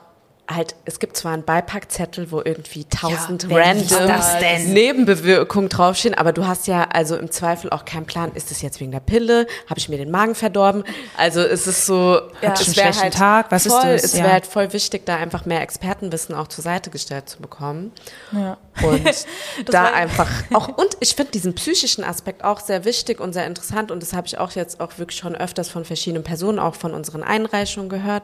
halt, 0.47 0.75
es 0.85 0.99
gibt 0.99 1.17
zwar 1.17 1.33
einen 1.33 1.43
Beipackzettel, 1.43 2.31
wo 2.31 2.41
irgendwie 2.43 2.85
tausend 2.85 3.43
liest 3.43 3.53
random? 3.99 4.73
Nebenwirkungen 4.73 5.69
draufstehen, 5.69 6.13
aber 6.13 6.33
du 6.33 6.45
hast 6.45 6.67
ja 6.67 6.83
also 6.91 7.15
im 7.15 7.31
Zweifel 7.31 7.69
auch 7.71 7.85
keinen 7.85 8.05
Plan, 8.05 8.31
ist 8.35 8.51
es 8.51 8.61
jetzt 8.61 8.79
wegen 8.79 8.91
der 8.91 8.99
Pille? 8.99 9.47
Habe 9.69 9.79
ich 9.79 9.89
mir 9.89 9.97
den 9.97 10.11
Magen 10.11 10.35
verdorben? 10.35 10.83
Also 11.17 11.41
es 11.41 11.65
ist 11.67 11.85
so, 11.85 12.19
einen 12.41 12.53
es 12.53 12.59
wäre 12.59 12.73
schlechten 12.73 13.01
halt 13.01 13.13
Tag? 13.13 13.51
Was 13.51 13.65
ist 13.65 13.71
voll, 13.73 13.93
das? 13.93 14.03
Es 14.03 14.13
Ja. 14.13 14.23
wäre 14.23 14.33
halt 14.33 14.45
voll 14.45 14.71
wichtig, 14.73 15.05
da 15.05 15.15
einfach 15.17 15.45
mehr 15.45 15.61
Expertenwissen 15.61 16.35
auch 16.35 16.47
zur 16.47 16.63
Seite 16.63 16.89
gestellt 16.89 17.27
zu 17.29 17.39
bekommen. 17.41 17.91
ja. 18.31 18.57
Und 18.81 19.07
da 19.67 19.85
einfach 19.93 20.29
auch, 20.53 20.67
und 20.67 20.97
ich 20.99 21.15
finde 21.15 21.31
diesen 21.31 21.55
psychischen 21.55 22.03
Aspekt 22.03 22.43
auch 22.43 22.59
sehr 22.59 22.83
wichtig 22.83 23.21
und 23.21 23.33
sehr 23.33 23.47
interessant 23.47 23.89
und 23.89 24.03
das 24.03 24.13
habe 24.13 24.27
ich 24.27 24.37
auch 24.37 24.51
jetzt 24.51 24.81
auch 24.81 24.97
wirklich 24.97 25.17
schon 25.17 25.33
öfters 25.35 25.69
von 25.69 25.85
verschiedenen 25.85 26.23
Personen, 26.23 26.59
auch 26.59 26.75
von 26.75 26.93
unseren 26.93 27.23
Einreichungen 27.23 27.87
gehört, 27.89 28.23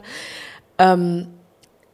ähm, 0.77 1.27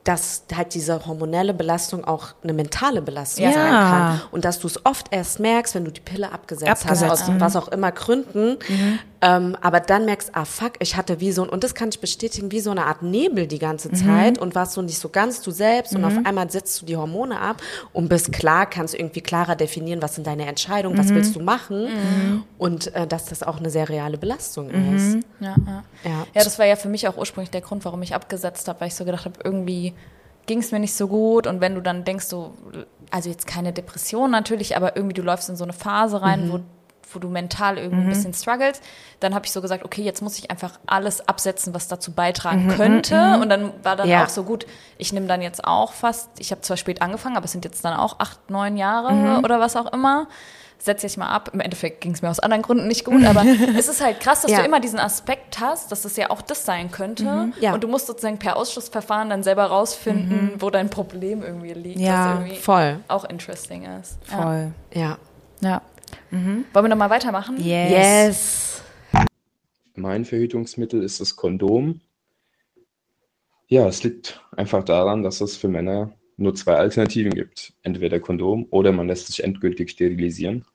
dass 0.07 0.43
halt 0.55 0.73
diese 0.73 1.05
hormonelle 1.05 1.53
Belastung 1.53 2.05
auch 2.05 2.29
eine 2.41 2.53
mentale 2.53 3.01
Belastung 3.01 3.43
Ja. 3.43 3.51
sein 3.51 3.71
kann. 3.71 4.21
Und 4.31 4.45
dass 4.45 4.59
du 4.59 4.67
es 4.67 4.85
oft 4.85 5.07
erst 5.11 5.41
merkst, 5.41 5.75
wenn 5.75 5.83
du 5.83 5.91
die 5.91 5.99
Pille 5.99 6.31
abgesetzt, 6.31 6.85
Abgesetzt, 6.85 7.11
hast, 7.11 7.23
aus 7.23 7.27
mhm. 7.27 7.41
was 7.41 7.57
auch 7.57 7.67
immer 7.67 7.91
Gründen. 7.91 8.57
Ähm, 9.19 9.57
aber 9.61 9.79
dann 9.79 10.05
merkst, 10.05 10.31
ah 10.33 10.45
fuck, 10.45 10.73
ich 10.79 10.95
hatte 10.95 11.19
wie 11.19 11.31
so 11.31 11.41
ein, 11.43 11.49
und 11.49 11.63
das 11.63 11.73
kann 11.73 11.89
ich 11.89 11.99
bestätigen, 11.99 12.51
wie 12.51 12.59
so 12.59 12.69
eine 12.69 12.85
Art 12.85 13.01
Nebel 13.01 13.47
die 13.47 13.57
ganze 13.57 13.91
Zeit 13.91 14.37
und 14.37 14.53
warst 14.53 14.73
so 14.73 14.81
nicht 14.83 14.99
so 14.99 15.09
ganz 15.09 15.41
du 15.41 15.49
selbst 15.49 15.95
und 15.95 16.05
auf 16.05 16.13
einmal 16.23 16.51
setzt 16.51 16.81
du 16.81 16.85
die 16.85 16.97
Hormone 16.97 17.39
ab 17.39 17.61
und 17.93 18.09
bist 18.09 18.31
klar, 18.31 18.67
kannst 18.67 18.93
irgendwie 18.93 19.21
klarer 19.21 19.55
definieren, 19.55 20.01
was 20.03 20.15
sind 20.15 20.27
deine 20.27 20.45
Entscheidungen, 20.45 20.97
was 20.97 21.09
willst 21.15 21.35
du 21.35 21.39
machen 21.39 21.89
und 22.59 22.93
äh, 22.93 23.07
dass 23.07 23.25
das 23.25 23.41
auch 23.41 23.57
eine 23.57 23.71
sehr 23.71 23.89
reale 23.89 24.19
Belastung 24.19 24.69
ist. 24.95 25.17
Ja, 25.39 25.55
ja. 25.65 25.83
Ja. 26.03 26.27
ja, 26.35 26.43
das 26.43 26.59
war 26.59 26.67
ja 26.67 26.75
für 26.75 26.89
mich 26.89 27.07
auch 27.07 27.17
ursprünglich 27.17 27.49
der 27.49 27.61
Grund, 27.61 27.85
warum 27.85 28.01
ich 28.03 28.13
abgesetzt 28.13 28.67
habe, 28.67 28.81
weil 28.81 28.89
ich 28.89 28.95
so 28.95 29.03
gedacht 29.03 29.25
habe, 29.25 29.39
irgendwie 29.43 29.93
ging 30.45 30.59
es 30.59 30.71
mir 30.71 30.79
nicht 30.79 30.93
so 30.93 31.07
gut 31.07 31.47
und 31.47 31.59
wenn 31.59 31.75
du 31.75 31.81
dann 31.81 32.05
denkst, 32.05 32.25
so, 32.25 32.53
also 33.11 33.29
jetzt 33.29 33.47
keine 33.47 33.73
Depression 33.73 34.29
natürlich, 34.31 34.77
aber 34.77 34.95
irgendwie 34.95 35.13
du 35.13 35.21
läufst 35.21 35.49
in 35.49 35.55
so 35.55 35.63
eine 35.63 35.73
Phase 35.73 36.21
rein, 36.21 36.49
wo, 36.51 36.59
wo 37.13 37.19
du 37.19 37.29
mental 37.29 37.77
irgendwie 37.77 38.03
ein 38.03 38.09
bisschen 38.09 38.33
struggles, 38.33 38.81
dann 39.19 39.33
habe 39.35 39.45
ich 39.45 39.51
so 39.51 39.61
gesagt, 39.61 39.83
okay, 39.85 40.01
jetzt 40.01 40.21
muss 40.21 40.37
ich 40.37 40.51
einfach 40.51 40.79
alles 40.85 41.27
absetzen, 41.27 41.73
was 41.73 41.87
dazu 41.87 42.11
beitragen 42.11 42.67
könnte 42.69 43.39
und 43.41 43.49
dann 43.49 43.71
war 43.83 43.95
dann 43.95 44.07
Ja. 44.09 44.23
auch 44.25 44.29
so 44.29 44.43
gut, 44.43 44.65
ich 44.97 45.13
nehme 45.13 45.27
dann 45.27 45.41
jetzt 45.41 45.63
auch 45.65 45.93
fast, 45.93 46.29
ich 46.39 46.51
habe 46.51 46.61
zwar 46.61 46.77
spät 46.77 47.01
angefangen, 47.01 47.37
aber 47.37 47.45
es 47.45 47.51
sind 47.51 47.65
jetzt 47.65 47.83
dann 47.85 47.97
auch 47.97 48.19
acht, 48.19 48.49
neun 48.49 48.77
Jahre 48.77 49.39
oder 49.43 49.59
was 49.59 49.75
auch 49.75 49.91
immer 49.93 50.27
setze 50.79 51.07
ich 51.07 51.17
mal 51.17 51.27
ab. 51.27 51.49
Im 51.53 51.59
Endeffekt 51.59 52.01
ging 52.01 52.11
es 52.13 52.21
mir 52.21 52.29
aus 52.29 52.39
anderen 52.39 52.61
Gründen 52.61 52.87
nicht 52.87 53.03
gut, 53.03 53.25
aber 53.25 53.43
es 53.77 53.87
ist 53.87 53.99
halt 53.99 54.19
krass, 54.19 54.43
dass 54.43 54.51
Ja. 54.51 54.59
du 54.59 54.63
immer 54.65 54.79
diesen 54.79 54.99
Aspekt 54.99 55.59
hast, 55.59 55.91
dass 55.91 56.05
es 56.05 56.15
ja 56.17 56.29
auch 56.29 56.39
das 56.43 56.65
sein 56.65 56.91
könnte. 56.91 57.49
Ja. 57.59 57.73
Und 57.73 57.83
du 57.83 57.87
musst 57.87 58.05
sozusagen 58.05 58.37
per 58.37 58.55
Ausschlussverfahren 58.57 59.31
dann 59.31 59.41
selber 59.41 59.65
rausfinden, 59.65 60.51
wo 60.59 60.69
dein 60.69 60.91
Problem 60.91 61.41
irgendwie 61.41 61.73
liegt. 61.73 61.99
Ja, 61.99 62.35
irgendwie 62.35 62.57
voll. 62.57 62.99
auch 63.07 63.25
interesting 63.25 63.85
ist. 63.99 64.19
Voll. 64.25 64.71
Ja. 64.93 65.17
Ja. 65.61 65.81
Ja. 66.31 66.37
Wollen 66.73 66.85
wir 66.85 66.89
nochmal 66.89 67.09
weitermachen? 67.09 67.57
Yes. 67.57 67.91
Yes. 67.91 68.83
Mein 69.95 70.25
Verhütungsmittel 70.25 71.01
ist 71.01 71.19
das 71.19 71.35
Kondom. 71.35 72.01
Ja, 73.67 73.87
es 73.87 74.03
liegt 74.03 74.41
einfach 74.55 74.83
daran, 74.83 75.23
dass 75.23 75.41
es 75.41 75.57
für 75.57 75.67
Männer 75.67 76.13
nur 76.37 76.53
zwei 76.55 76.75
Alternativen 76.75 77.33
gibt. 77.33 77.73
Entweder 77.81 78.19
Kondom 78.19 78.67
oder 78.69 78.91
man 78.91 79.07
lässt 79.07 79.27
sich 79.27 79.43
endgültig 79.43 79.89
sterilisieren. 79.89 80.65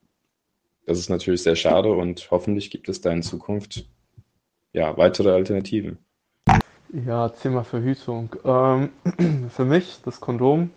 Das 0.87 0.99
ist 0.99 1.09
natürlich 1.09 1.43
sehr 1.43 1.57
schade 1.57 1.93
und 1.93 2.29
hoffentlich 2.31 2.71
gibt 2.71 2.89
es 2.89 3.01
da 3.01 3.13
in 3.13 3.23
Zukunft 3.23 3.87
ja, 4.73 4.97
weitere 4.97 5.31
Alternativen. 5.31 5.99
Ja, 6.93 7.29
Thema 7.29 7.65
Verhütung. 7.65 8.35
Ähm, 8.45 8.91
für 9.51 9.65
mich 9.65 10.01
das 10.05 10.21
Kondom. 10.21 10.71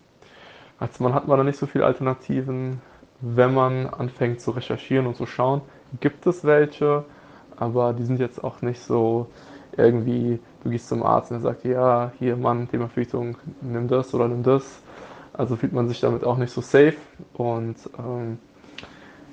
Als 0.77 0.99
Mann 0.99 1.13
hat 1.13 1.27
man 1.27 1.37
da 1.37 1.43
nicht 1.43 1.57
so 1.57 1.65
viele 1.65 1.85
Alternativen. 1.85 2.81
Wenn 3.21 3.53
man 3.53 3.87
anfängt 3.87 4.41
zu 4.41 4.51
recherchieren 4.51 5.07
und 5.07 5.15
zu 5.15 5.25
schauen, 5.25 5.61
gibt 5.99 6.27
es 6.27 6.43
welche, 6.43 7.05
aber 7.57 7.93
die 7.93 8.03
sind 8.03 8.19
jetzt 8.19 8.43
auch 8.43 8.61
nicht 8.61 8.81
so 8.81 9.27
irgendwie, 9.77 10.39
du 10.63 10.69
gehst 10.69 10.89
zum 10.89 11.03
Arzt 11.03 11.31
und 11.31 11.37
er 11.37 11.41
sagt, 11.41 11.65
ja, 11.65 12.11
hier 12.19 12.35
Mann, 12.35 12.69
Thema 12.69 12.87
Verhütung, 12.87 13.37
nimm 13.61 13.87
das 13.87 14.13
oder 14.13 14.27
nimm 14.27 14.43
das. 14.43 14.81
Also 15.33 15.55
fühlt 15.55 15.73
man 15.73 15.87
sich 15.87 15.99
damit 15.99 16.23
auch 16.23 16.37
nicht 16.37 16.51
so 16.51 16.61
safe 16.61 16.95
und 17.33 17.75
ähm, 17.99 18.37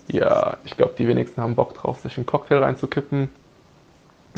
ja, 0.08 0.56
ich 0.64 0.76
glaube, 0.76 0.94
die 0.98 1.06
wenigsten 1.06 1.40
haben 1.40 1.54
Bock 1.54 1.74
drauf, 1.74 2.00
sich 2.00 2.16
einen 2.16 2.26
Cocktail 2.26 2.58
reinzukippen. 2.58 3.28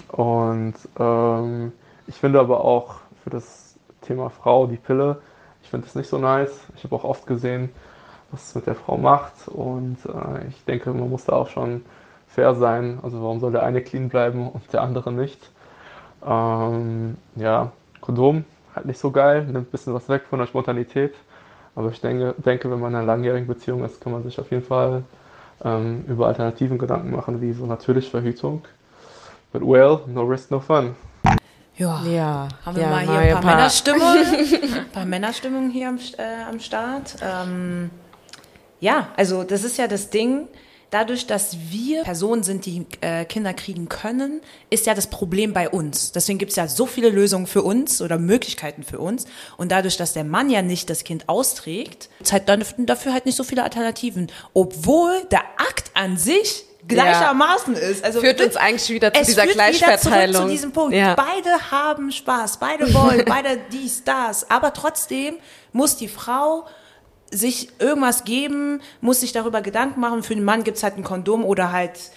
Und 0.09 0.75
ähm, 0.99 1.73
ich 2.07 2.17
finde 2.17 2.41
aber 2.41 2.65
auch 2.65 2.97
für 3.23 3.31
das 3.31 3.77
Thema 4.03 4.31
Frau 4.31 4.67
die 4.67 4.77
Pille, 4.77 5.21
ich 5.63 5.71
finde 5.71 5.87
das 5.87 5.95
nicht 5.95 6.09
so 6.09 6.19
nice. 6.19 6.67
Ich 6.77 6.85
habe 6.85 6.95
auch 6.95 7.05
oft 7.05 7.27
gesehen, 7.27 7.71
was 8.35 8.49
es 8.49 8.55
mit 8.55 8.67
der 8.67 8.75
Frau 8.75 8.97
macht. 8.99 9.49
Und 9.49 9.99
äh, 10.07 10.47
ich 10.49 10.65
denke, 10.65 10.93
man 10.93 11.09
muss 11.09 11.25
da 11.25 11.33
auch 11.33 11.49
schon 11.49 11.85
fair 12.29 12.55
sein. 12.55 12.99
Also 13.03 13.23
warum 13.23 13.41
soll 13.41 13.53
der 13.53 13.63
eine 13.63 13.81
clean 13.81 14.09
bleiben 14.09 14.49
und 14.49 14.73
der 14.73 14.83
andere 14.83 15.13
nicht? 15.13 15.51
Ähm, 16.27 17.17
ja, 17.37 17.73
Kondom 18.01 18.45
halt 18.75 18.87
nicht 18.87 18.99
so 18.99 19.11
geil, 19.11 19.45
nimmt 19.45 19.69
ein 19.69 19.71
bisschen 19.71 19.95
was 19.95 20.09
weg 20.09 20.25
von 20.29 20.39
der 20.39 20.47
Spontanität. 20.47 21.15
Aber 21.75 21.91
ich 21.91 22.01
denke, 22.01 22.35
denke, 22.39 22.71
wenn 22.71 22.81
man 22.81 22.93
in 22.93 22.99
einer 22.99 23.07
langjährigen 23.07 23.47
Beziehung 23.47 23.85
ist, 23.85 24.01
kann 24.01 24.13
man 24.13 24.23
sich 24.23 24.39
auf 24.39 24.51
jeden 24.51 24.65
Fall 24.65 25.05
ähm, 25.65 26.05
über 26.07 26.27
Alternativen 26.27 26.79
Gedanken 26.79 27.11
machen, 27.11 27.41
wie 27.41 27.53
so 27.53 27.67
natürliche 27.67 28.11
Verhütung. 28.11 28.63
But 29.53 29.63
well, 29.63 30.01
no 30.07 30.23
risk, 30.23 30.51
no 30.51 30.61
fun. 30.61 30.95
Ja. 31.77 32.03
Ja. 32.05 32.49
Haben 32.65 32.77
wir 32.77 32.83
ja, 32.83 32.91
mal 32.91 33.01
hier 33.01 33.19
ein 33.19 33.33
paar 33.33 33.45
Männerstimmungen, 33.45 34.27
ein 34.77 34.93
paar 34.93 35.05
Männerstimmungen 35.05 35.71
hier 35.71 35.89
am, 35.89 35.99
äh, 36.19 36.49
am 36.49 36.61
Start. 36.61 37.17
Ähm, 37.23 37.91
ja, 38.81 39.09
also 39.17 39.45
das 39.45 39.65
ist 39.65 39.79
ja 39.79 39.89
das 39.89 40.11
Ding. 40.11 40.49
Dadurch, 40.91 41.27
dass 41.27 41.57
wir 41.71 42.05
Personen 42.05 42.45
sind, 42.45 42.67
die 42.67 42.87
äh, 43.01 43.25
Kinder 43.25 43.53
kriegen 43.53 43.89
können, 43.89 44.41
ist 44.71 44.87
ja 44.87 44.95
das 44.95 45.09
Problem 45.09 45.53
bei 45.53 45.69
uns. 45.69 46.13
Deswegen 46.13 46.39
gibt 46.39 46.51
es 46.51 46.57
ja 46.57 46.69
so 46.69 46.87
viele 46.87 47.09
Lösungen 47.09 47.49
für 47.49 47.63
uns 47.63 48.01
oder 48.01 48.17
Möglichkeiten 48.17 48.85
für 48.85 49.01
uns. 49.01 49.25
Und 49.57 49.73
dadurch, 49.73 49.97
dass 49.97 50.13
der 50.13 50.23
Mann 50.23 50.51
ja 50.51 50.63
nicht 50.63 50.89
das 50.91 51.03
Kind 51.03 51.29
austrägt, 51.29 52.11
halt 52.31 52.49
dann 52.49 52.65
dafür 52.79 53.13
halt 53.13 53.27
nicht 53.27 53.35
so 53.35 53.43
viele 53.43 53.65
Alternativen. 53.65 54.31
Obwohl 54.53 55.25
der 55.33 55.43
Akt 55.57 55.91
an 55.95 56.17
sich 56.17 56.65
gleichermaßen 56.87 57.75
ist. 57.75 58.05
Also 58.05 58.21
Führt 58.21 58.41
uns 58.41 58.57
eigentlich 58.57 58.89
wieder 58.91 59.13
zu 59.13 59.21
es 59.21 59.27
dieser 59.27 59.43
führt 59.43 59.55
Wieder 59.57 59.65
Gleichverteilung. 59.71 60.35
zurück 60.35 60.47
zu 60.47 60.53
diesem 60.53 60.73
Punkt. 60.73 60.95
Ja. 60.95 61.15
Beide 61.15 61.71
haben 61.71 62.13
Spaß, 62.13 62.59
beide 62.59 62.93
wollen, 62.95 63.25
beide 63.27 63.59
dies, 63.73 64.05
das. 64.05 64.49
Aber 64.51 64.73
trotzdem 64.73 65.37
muss 65.73 65.97
die 65.97 66.09
Frau 66.09 66.67
sich 67.35 67.69
irgendwas 67.79 68.25
geben, 68.25 68.81
muss 69.01 69.21
sich 69.21 69.33
darüber 69.33 69.61
Gedanken 69.61 70.01
machen. 70.01 70.23
Für 70.23 70.35
den 70.35 70.45
Mann 70.45 70.65
gibt's 70.65 70.83
halt 70.83 70.97
ein 70.97 71.05
Kondom 71.05 71.45
oder 71.45 71.73
halt, 71.73 72.11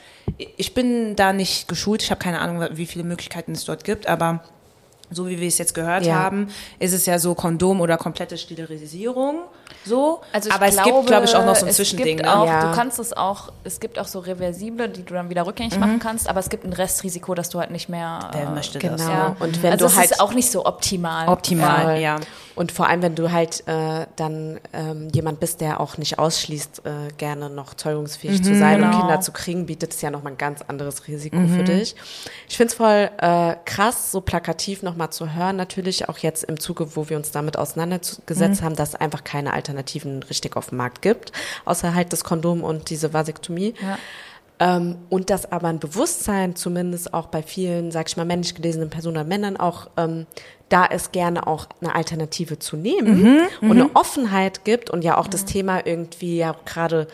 ich 0.57 0.74
bin 0.74 1.15
da 1.15 1.34
nicht 1.34 1.68
geschult, 1.68 2.03
ich 2.03 2.11
habe 2.11 2.20
keine 2.20 2.39
Ahnung, 2.39 2.68
wie 2.74 2.86
viele 2.86 3.03
Möglichkeiten 3.03 3.53
es 3.53 3.65
dort 3.65 3.84
gibt, 3.84 4.07
aber 4.07 4.43
so 5.10 5.28
wie 5.28 5.39
wir 5.39 5.47
es 5.47 5.58
jetzt 5.58 5.74
gehört 5.74 6.05
Ja. 6.05 6.16
haben, 6.16 6.49
ist 6.80 6.93
es 6.93 7.05
ja 7.05 7.18
so 7.20 7.34
Kondom 7.36 7.80
oder 7.82 7.97
komplette 7.97 8.38
Sterilisierung. 8.38 9.43
So. 9.86 10.22
Also 10.34 10.49
ich 10.49 10.55
Aber 10.55 10.68
es 10.68 10.76
glaube, 10.76 10.91
gibt, 10.91 11.08
glaube 11.08 11.26
ich, 11.26 11.36
auch 11.36 11.45
noch 11.45 11.55
so 11.55 11.66
ein 11.66 11.70
es 11.70 11.78
Zwischending. 11.78 12.18
Gibt 12.18 12.26
Ne? 12.28 12.36
auch, 12.39 12.45
Ja. 12.45 12.70
Du 12.70 12.76
kannst 12.76 12.99
es 12.99 13.16
auch, 13.16 13.51
es 13.64 13.80
gibt 13.80 13.99
auch 13.99 14.08
so 14.08 14.20
reversible, 14.20 14.89
die 14.89 15.03
du 15.03 15.14
dann 15.14 15.30
wieder 15.30 15.45
rückgängig 15.45 15.76
Mhm. 15.76 15.80
machen 15.80 15.99
kannst, 15.99 16.30
aber 16.30 16.39
es 16.39 16.49
gibt 16.49 16.66
ein 16.66 16.74
Restrisiko, 16.74 17.34
dass 17.36 17.49
du 17.49 17.60
halt 17.60 17.72
nicht 17.72 17.89
mehr. 17.89 18.30
Wer 18.34 18.43
äh, 18.43 18.51
möchte 18.51 18.80
Genau. 18.80 18.93
das? 18.97 19.08
Ja. 19.08 19.36
Und 19.39 19.64
wenn 19.64 19.72
also 19.72 19.86
du 19.86 19.91
es 19.91 19.97
halt 19.97 20.12
ist 20.12 20.20
auch 20.20 20.34
nicht 20.34 20.51
so 20.51 20.66
optimal. 20.66 21.28
Optimal, 21.30 21.99
ja. 22.01 22.18
Und 22.55 22.72
vor 22.72 22.88
allem, 22.88 23.03
wenn 23.03 23.14
du 23.16 23.32
halt 23.32 23.64
äh, 23.68 24.08
dann 24.16 24.60
ähm, 24.74 25.10
jemand 25.14 25.39
bist, 25.39 25.62
der 25.62 25.80
auch 25.80 25.97
nicht 25.99 26.18
ausschließt, 26.18 26.82
äh, 26.86 26.89
gerne 27.18 27.49
noch 27.51 27.76
zeugungsfähig 27.76 28.43
zu 28.43 28.55
sein 28.58 28.82
und 28.84 28.89
Genau. 28.91 28.99
Kinder 29.01 29.22
zu 29.22 29.32
kriegen, 29.32 29.68
bietet 29.68 29.93
es 29.93 30.01
ja 30.01 30.10
nochmal 30.10 30.34
ein 30.34 30.38
ganz 30.38 30.62
anderes 30.68 31.08
Risiko 31.08 31.38
für 31.47 31.64
dich. 31.64 31.95
Ich 32.49 32.58
finde 32.58 32.72
es 32.72 32.74
voll 32.78 33.10
äh, 33.20 33.55
krass, 33.66 34.12
so 34.12 34.22
plakativ 34.22 34.82
nochmal 34.98 35.12
zu 35.12 35.36
hören, 35.36 35.56
natürlich 35.56 36.10
auch 36.10 36.18
jetzt 36.18 36.43
im 36.43 36.60
Zuge, 36.60 36.95
wo 36.95 37.08
wir 37.10 37.18
uns 37.18 37.30
damit 37.30 37.58
auseinandergesetzt 37.58 38.64
haben, 38.64 38.76
dass 38.76 38.89
es 38.89 38.95
einfach 38.95 39.24
keine 39.24 39.54
Alternativen 39.54 40.24
richtig 40.24 40.58
auf 40.58 40.70
dem 40.70 40.80
Markt 40.80 41.04
gibt, 41.04 41.32
außer 41.66 41.93
halt 41.93 42.12
das 42.14 42.24
Kondom 42.24 42.64
und 42.64 42.89
diese 42.89 43.14
Vasektomie. 43.14 43.76
Ja. 43.80 43.98
Ähm, 44.60 44.98
und 45.10 45.30
dass 45.30 45.52
aber 45.52 45.68
ein 45.68 45.78
Bewusstsein 45.78 46.56
zumindest 46.56 47.14
auch 47.14 47.28
bei 47.28 47.43
vielen, 47.43 47.91
sag 47.91 48.08
ich 48.08 48.18
mal, 48.18 48.26
männlich 48.26 48.56
gelesenen 48.56 48.89
Personen 48.89 49.18
oder 49.18 49.24
Männern 49.24 49.56
auch 49.56 49.91
ähm, 49.98 50.26
da 50.70 50.86
ist, 50.86 51.12
gerne 51.12 51.45
auch 51.45 51.68
eine 51.80 51.93
Alternative 51.93 52.58
zu 52.58 52.76
nehmen 52.76 53.41
und 53.62 53.72
eine 53.72 53.95
Offenheit 53.95 54.66
gibt 54.66 54.89
und 54.89 55.04
ja 55.04 55.18
auch 55.20 55.28
das 55.28 55.45
Thema 55.45 55.86
irgendwie 55.86 56.38
ja 56.38 56.56
gerade, 56.66 57.08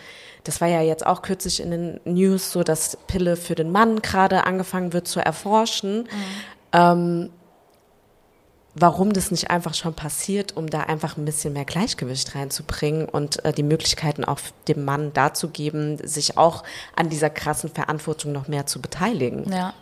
das 0.46 0.62
war 0.62 0.70
ja 0.70 0.82
jetzt 0.82 1.06
auch 1.06 1.22
kürzlich 1.22 1.60
in 1.60 1.72
den 1.72 2.00
News 2.06 2.54
so, 2.54 2.64
dass 2.64 2.98
Pille 3.08 3.36
für 3.36 3.56
den 3.56 3.74
Mann 3.74 4.02
gerade 4.02 4.46
angefangen 4.46 4.94
wird 4.94 5.10
zu 5.10 5.20
erforschen. 5.20 6.08
Ähm, 6.72 7.30
warum 8.76 9.14
das 9.14 9.30
nicht 9.32 9.50
einfach 9.52 9.74
schon 9.74 9.94
passiert, 9.94 10.58
um 10.58 10.68
da 10.70 10.82
einfach 10.82 11.18
ein 11.18 11.26
bisschen 11.26 11.54
mehr 11.54 11.66
Gleichgewicht 11.66 12.36
reinzubringen 12.36 13.08
und 13.08 13.44
äh, 13.46 13.54
die 13.54 13.64
Möglichkeiten 13.64 14.24
auch 14.26 14.40
dem 14.68 14.84
Mann 14.86 15.12
dazu 15.14 15.50
geben, 15.50 15.98
sich 16.06 16.38
auch 16.38 16.64
an 16.96 17.10
dieser 17.10 17.30
krassen 17.30 17.70
Verantwortung 17.70 18.32
noch 18.32 18.48
mehr 18.48 18.66
zu 18.66 18.82
beteiligen. 18.82 19.52
Ja. 19.52 19.74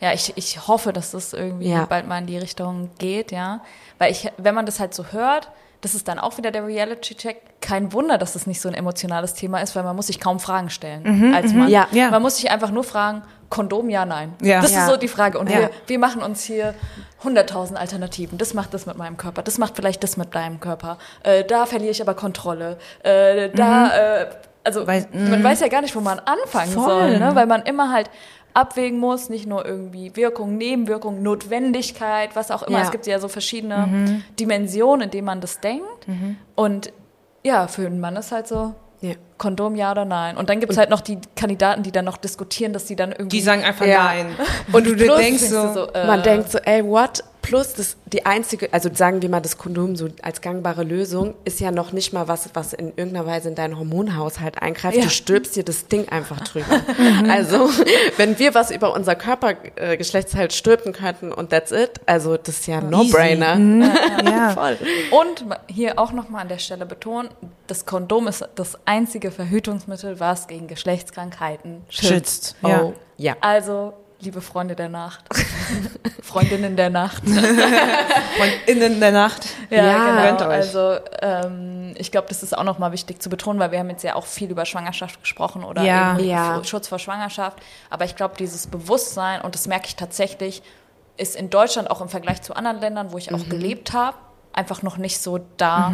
Ja, 0.00 0.12
ich, 0.12 0.32
ich 0.36 0.68
hoffe, 0.68 0.92
dass 0.92 1.12
das 1.12 1.32
irgendwie 1.32 1.70
Ja. 1.70 1.86
bald 1.86 2.06
mal 2.06 2.18
in 2.18 2.26
die 2.26 2.36
Richtung 2.36 2.90
geht, 2.98 3.32
ja. 3.32 3.62
Weil 3.98 4.12
ich, 4.12 4.30
wenn 4.36 4.54
man 4.54 4.66
das 4.66 4.78
halt 4.78 4.92
so 4.92 5.06
hört, 5.06 5.50
das 5.80 5.94
ist 5.94 6.06
dann 6.08 6.18
auch 6.18 6.36
wieder 6.36 6.50
der 6.50 6.66
Reality-Check. 6.66 7.60
Kein 7.62 7.92
Wunder, 7.94 8.18
dass 8.18 8.34
das 8.34 8.46
nicht 8.46 8.60
so 8.60 8.68
ein 8.68 8.74
emotionales 8.74 9.34
Thema 9.34 9.60
ist, 9.60 9.74
weil 9.74 9.84
man 9.84 9.96
muss 9.96 10.08
sich 10.08 10.20
kaum 10.20 10.38
Fragen 10.38 10.68
stellen 10.70 11.34
als 11.34 11.52
Mann. 11.54 11.68
Ja. 11.68 11.88
Ja. 11.92 12.10
Man 12.10 12.20
muss 12.22 12.36
sich 12.36 12.50
einfach 12.50 12.70
nur 12.70 12.84
fragen, 12.84 13.22
Kondom, 13.48 13.88
ja, 13.90 14.04
nein. 14.04 14.34
Ja. 14.42 14.60
Das 14.60 14.72
Ja. 14.72 14.80
ist 14.84 14.90
so 14.90 14.96
die 14.96 15.08
Frage. 15.08 15.38
Und 15.38 15.48
Ja. 15.50 15.58
wir, 15.60 15.70
wir 15.86 15.98
machen 15.98 16.22
uns 16.22 16.42
hier 16.44 16.74
100.000 17.22 17.76
Alternativen. 17.76 18.38
Das 18.38 18.54
macht 18.54 18.74
das 18.74 18.86
mit 18.86 18.96
meinem 18.96 19.16
Körper. 19.16 19.42
Das 19.42 19.58
macht 19.58 19.76
vielleicht 19.76 20.02
das 20.02 20.16
mit 20.16 20.34
deinem 20.34 20.60
Körper. 20.60 20.98
Äh, 21.22 21.44
da 21.44 21.66
verliere 21.66 21.90
ich 21.92 22.02
aber 22.02 22.14
Kontrolle. 22.14 22.78
Äh, 23.02 23.50
da, 23.50 24.20
äh, 24.22 24.26
also 24.64 24.82
Weiß- 24.82 25.08
man 25.12 25.42
weiß 25.44 25.60
ja 25.60 25.68
gar 25.68 25.80
nicht, 25.80 25.94
wo 25.94 26.00
man 26.00 26.18
anfangen 26.20 26.72
Voll. 26.72 26.84
soll, 26.84 27.18
ne? 27.18 27.30
weil 27.34 27.46
man 27.46 27.62
immer 27.62 27.92
halt 27.92 28.10
abwägen 28.52 28.98
muss, 28.98 29.28
nicht 29.28 29.46
nur 29.46 29.66
irgendwie 29.66 30.16
Wirkung, 30.16 30.56
Nebenwirkung, 30.56 31.22
Notwendigkeit, 31.22 32.34
was 32.34 32.50
auch 32.50 32.62
immer. 32.62 32.78
Ja. 32.78 32.84
Es 32.84 32.90
gibt 32.90 33.06
ja 33.06 33.18
so 33.18 33.28
verschiedene 33.28 34.22
Dimensionen, 34.40 35.02
in 35.02 35.10
denen 35.10 35.26
man 35.26 35.40
das 35.40 35.60
denkt. 35.60 36.06
Und 36.54 36.92
ja, 37.44 37.66
für 37.68 37.86
einen 37.86 38.00
Mann 38.00 38.16
ist 38.16 38.32
halt 38.32 38.48
so, 38.48 38.74
Ja. 39.00 39.14
Kondom 39.38 39.76
ja 39.76 39.90
oder 39.90 40.04
nein. 40.04 40.36
Und 40.36 40.48
dann 40.48 40.60
gibt 40.60 40.72
es 40.72 40.78
halt 40.78 40.88
noch 40.88 41.02
die 41.02 41.18
Kandidaten, 41.34 41.82
die 41.82 41.92
dann 41.92 42.06
noch 42.06 42.16
diskutieren, 42.16 42.72
dass 42.72 42.86
die 42.86 42.96
dann 42.96 43.12
irgendwie. 43.12 43.36
Die 43.36 43.42
sagen 43.42 43.62
einfach 43.62 43.84
Ja. 43.84 44.04
nein. 44.04 44.26
Und 44.72 44.86
du 44.86 44.94
denkst 44.94 45.42
so, 45.42 45.86
du 45.86 45.92
äh, 45.92 46.06
Man 46.06 46.22
denkt 46.22 46.50
so, 46.50 46.58
ey, 46.58 46.82
what? 46.84 47.22
Plus 47.46 47.74
das, 47.74 47.96
die 48.06 48.26
einzige, 48.26 48.72
also 48.72 48.90
sagen 48.92 49.22
wir 49.22 49.28
mal, 49.28 49.40
das 49.40 49.56
Kondom 49.56 49.94
so 49.94 50.08
als 50.20 50.40
gangbare 50.40 50.82
Lösung 50.82 51.34
ist 51.44 51.60
ja 51.60 51.70
noch 51.70 51.92
nicht 51.92 52.12
mal 52.12 52.26
was, 52.26 52.50
was 52.54 52.72
in 52.72 52.88
irgendeiner 52.88 53.24
Weise 53.24 53.48
in 53.50 53.54
deinen 53.54 53.78
Hormonhaushalt 53.78 54.60
eingreift. 54.60 54.96
Ja. 54.96 55.04
Du 55.04 55.10
stülpst 55.10 55.54
dir 55.54 55.62
das 55.62 55.86
Ding 55.86 56.08
einfach 56.08 56.40
drüber. 56.40 56.82
also, 57.28 57.70
wenn 58.16 58.36
wir 58.40 58.54
was 58.54 58.72
über 58.72 58.92
unser 58.92 59.14
Körpergeschlechtsteil 59.14 60.50
stülpen 60.50 60.92
könnten 60.92 61.30
und 61.30 61.50
that's 61.50 61.70
it, 61.70 62.00
also 62.06 62.36
das 62.36 62.58
ist 62.58 62.66
ja 62.66 62.78
ein 62.78 62.90
No-Brainer. 62.90 63.56
ja. 64.24 64.50
Voll. 64.50 64.76
Und 65.12 65.44
hier 65.68 66.00
auch 66.00 66.10
nochmal 66.10 66.42
an 66.42 66.48
der 66.48 66.58
Stelle 66.58 66.84
betonen, 66.84 67.28
das 67.68 67.86
Kondom 67.86 68.26
ist 68.26 68.44
das 68.56 68.76
einzige 68.86 69.30
Verhütungsmittel, 69.30 70.18
was 70.18 70.48
gegen 70.48 70.66
Geschlechtskrankheiten 70.66 71.84
schützt. 71.88 72.08
Schützt. 72.08 72.56
Ja. 72.62 72.82
Oh, 72.82 72.94
ja. 73.16 73.36
Also, 73.40 73.92
liebe 74.20 74.40
Freunde 74.40 74.74
der 74.74 74.88
Nacht, 74.88 75.24
Freundinnen 76.22 76.76
der 76.76 76.90
Nacht. 76.90 77.22
Und 77.26 78.52
innen 78.66 78.98
der 79.00 79.12
Nacht. 79.12 79.46
Ja, 79.70 79.84
Ja. 79.84 80.30
Genau. 80.36 80.50
Also 80.50 80.96
ähm, 81.22 81.94
ich 81.96 82.10
glaube, 82.10 82.28
das 82.28 82.42
ist 82.42 82.56
auch 82.56 82.64
nochmal 82.64 82.92
wichtig 82.92 83.22
zu 83.22 83.28
betonen, 83.28 83.58
weil 83.60 83.70
wir 83.72 83.78
haben 83.78 83.90
jetzt 83.90 84.02
ja 84.04 84.14
auch 84.14 84.26
viel 84.26 84.50
über 84.50 84.64
Schwangerschaft 84.64 85.20
gesprochen 85.20 85.64
oder 85.64 85.82
Ja. 85.82 86.18
eben 86.18 86.28
Ja. 86.28 86.64
Schutz 86.64 86.88
vor 86.88 86.98
Schwangerschaft. 86.98 87.58
Aber 87.90 88.04
ich 88.04 88.16
glaube, 88.16 88.34
dieses 88.38 88.66
Bewusstsein, 88.66 89.40
und 89.42 89.54
das 89.54 89.66
merke 89.66 89.86
ich 89.86 89.96
tatsächlich, 89.96 90.62
ist 91.16 91.36
in 91.36 91.48
Deutschland 91.50 91.90
auch 91.90 92.00
im 92.00 92.08
Vergleich 92.08 92.42
zu 92.42 92.54
anderen 92.54 92.80
Ländern, 92.80 93.12
wo 93.12 93.18
ich 93.18 93.32
auch 93.32 93.48
gelebt 93.48 93.92
habe, 93.92 94.16
einfach 94.52 94.82
noch 94.82 94.96
nicht 94.98 95.20
so 95.20 95.38
da. 95.56 95.92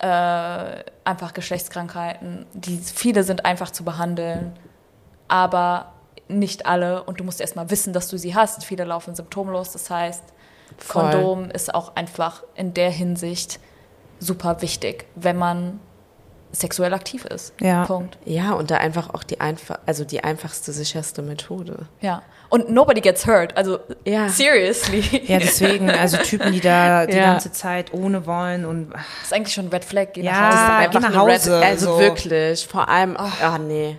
Äh, 0.00 0.84
einfach 1.04 1.34
Geschlechtskrankheiten, 1.34 2.46
die 2.54 2.78
viele 2.78 3.22
sind 3.22 3.44
einfach 3.44 3.70
zu 3.70 3.84
behandeln, 3.84 4.54
aber 5.28 5.92
nicht 6.38 6.66
alle. 6.66 7.02
Und 7.04 7.20
du 7.20 7.24
musst 7.24 7.40
erstmal 7.40 7.70
wissen, 7.70 7.92
dass 7.92 8.08
du 8.08 8.16
sie 8.18 8.34
hast. 8.34 8.64
Viele 8.64 8.84
laufen 8.84 9.14
symptomlos. 9.14 9.72
Das 9.72 9.90
heißt, 9.90 10.22
Voll. 10.78 11.02
Kondom 11.10 11.50
ist 11.50 11.74
auch 11.74 11.96
einfach 11.96 12.42
in 12.54 12.72
der 12.74 12.90
Hinsicht 12.90 13.58
super 14.20 14.62
wichtig, 14.62 15.06
wenn 15.16 15.36
man 15.36 15.80
sexuell 16.52 16.92
aktiv 16.94 17.24
ist. 17.26 17.54
Ja. 17.60 17.84
Punkt. 17.86 18.18
Ja, 18.24 18.52
und 18.54 18.70
da 18.72 18.76
einfach 18.78 19.14
auch 19.14 19.22
die 19.22 19.40
einfach, 19.40 19.78
also 19.86 20.04
die 20.04 20.24
einfachste, 20.24 20.72
sicherste 20.72 21.22
Methode. 21.22 21.86
Ja. 22.00 22.22
Und 22.48 22.68
nobody 22.70 23.00
gets 23.00 23.24
hurt. 23.26 23.56
Also 23.56 23.78
Ja. 24.04 24.28
seriously. 24.28 25.00
Ja, 25.26 25.38
deswegen, 25.38 25.88
also 25.88 26.16
Typen, 26.18 26.52
die 26.52 26.60
da 26.60 27.06
die 27.06 27.12
Ja. 27.16 27.26
ganze 27.32 27.52
Zeit 27.52 27.92
ohne 27.94 28.26
wollen 28.26 28.64
und 28.64 28.90
Das 28.90 29.00
ist 29.24 29.32
eigentlich 29.32 29.54
schon 29.54 29.66
ein 29.66 29.70
Red 29.72 29.84
Flag. 29.84 30.08
Geh 30.14 30.22
Ja, 30.22 30.32
nach 30.32 30.48
Hause. 30.50 30.58
Ah, 30.58 30.78
einfach 30.78 31.00
geh 31.00 31.06
nach 31.06 31.14
eine 31.22 31.26
Red- 31.32 31.40
Hause, 31.40 31.56
also 31.64 31.92
so. 31.94 32.00
wirklich, 32.00 32.66
vor 32.66 32.88
allem, 32.88 33.16
ah 33.16 33.58
nee, 33.58 33.98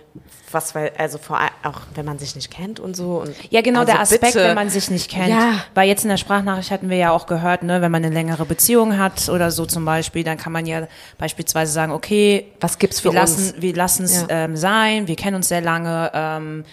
was 0.54 0.74
weil, 0.74 0.92
also 0.98 1.18
vor 1.18 1.38
allem 1.38 1.50
auch 1.62 1.80
wenn 1.94 2.04
man 2.04 2.18
sich 2.18 2.34
nicht 2.36 2.50
kennt 2.50 2.80
und 2.80 2.94
so. 2.96 3.22
Und, 3.22 3.34
Ja, 3.50 3.60
genau, 3.62 3.80
also 3.80 3.92
der 3.92 4.00
Aspekt, 4.00 4.22
bitte. 4.34 4.40
wenn 4.40 4.54
man 4.54 4.70
sich 4.70 4.90
nicht 4.90 5.10
kennt. 5.10 5.28
Ja. 5.28 5.64
Weil 5.74 5.88
jetzt 5.88 6.04
in 6.04 6.10
der 6.10 6.16
Sprachnachricht 6.16 6.70
hatten 6.70 6.90
wir 6.90 6.96
ja 6.96 7.10
auch 7.10 7.26
gehört, 7.26 7.62
ne, 7.62 7.80
wenn 7.82 7.90
man 7.92 8.04
eine 8.04 8.12
längere 8.14 8.44
Beziehung 8.44 8.98
hat 8.98 9.28
oder 9.28 9.50
so 9.50 9.66
zum 9.66 9.84
Beispiel, 9.84 10.24
dann 10.24 10.36
kann 10.38 10.52
man 10.52 10.66
ja 10.66 10.86
beispielsweise 11.18 11.72
sagen, 11.72 11.92
okay, 11.92 12.46
Was 12.60 12.78
gibt's 12.78 13.00
für 13.00 13.12
wir 13.12 13.20
lassen, 13.20 13.52
uns? 13.52 13.62
wir 13.62 13.74
lassen 13.74 14.04
es 14.04 14.22
Ja. 14.22 14.26
ähm, 14.30 14.56
sein, 14.56 15.08
wir 15.08 15.16
kennen 15.16 15.36
uns 15.36 15.48
sehr 15.48 15.60
lange. 15.60 16.10
Ähm, 16.14 16.64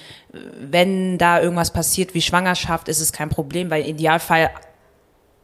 wenn 0.59 1.17
da 1.17 1.41
irgendwas 1.41 1.71
passiert 1.71 2.13
wie 2.13 2.21
Schwangerschaft, 2.21 2.87
ist 2.87 2.99
es 2.99 3.11
kein 3.11 3.29
Problem, 3.29 3.69
weil 3.71 3.81
im 3.83 3.95
Idealfall 3.95 4.51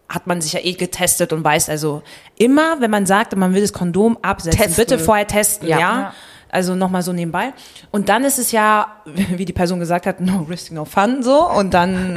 hat 0.07 0.27
man 0.27 0.39
sich 0.39 0.53
ja 0.53 0.59
eh 0.61 0.73
getestet 0.73 1.33
und 1.33 1.43
weiß 1.43 1.67
also 1.69 2.03
immer, 2.38 2.79
wenn 2.79 2.91
man 2.91 3.07
sagt, 3.07 3.36
man 3.36 3.55
will 3.55 3.61
das 3.61 3.73
Kondom 3.73 4.19
absetzen, 4.21 4.59
Testen. 4.59 4.75
bitte 4.75 4.99
vorher 4.99 5.25
testen, 5.25 5.67
ja. 5.67 5.79
Ja. 5.79 6.13
Ja. 6.56 6.58
Also 6.58 6.76
nochmal 6.76 7.01
so 7.01 7.12
nebenbei. 7.14 7.53
Und 7.91 8.08
dann 8.10 8.24
ist 8.24 8.39
es 8.39 8.51
ja, 8.51 8.88
wie 9.06 9.45
die 9.45 9.53
Person 9.53 9.80
gesagt 9.80 10.06
hat, 10.06 10.20
no 10.22 10.45
risk, 10.49 10.72
no 10.72 10.86
fun, 10.86 11.22
so. 11.24 11.49
Und 11.49 11.74
dann 11.74 12.16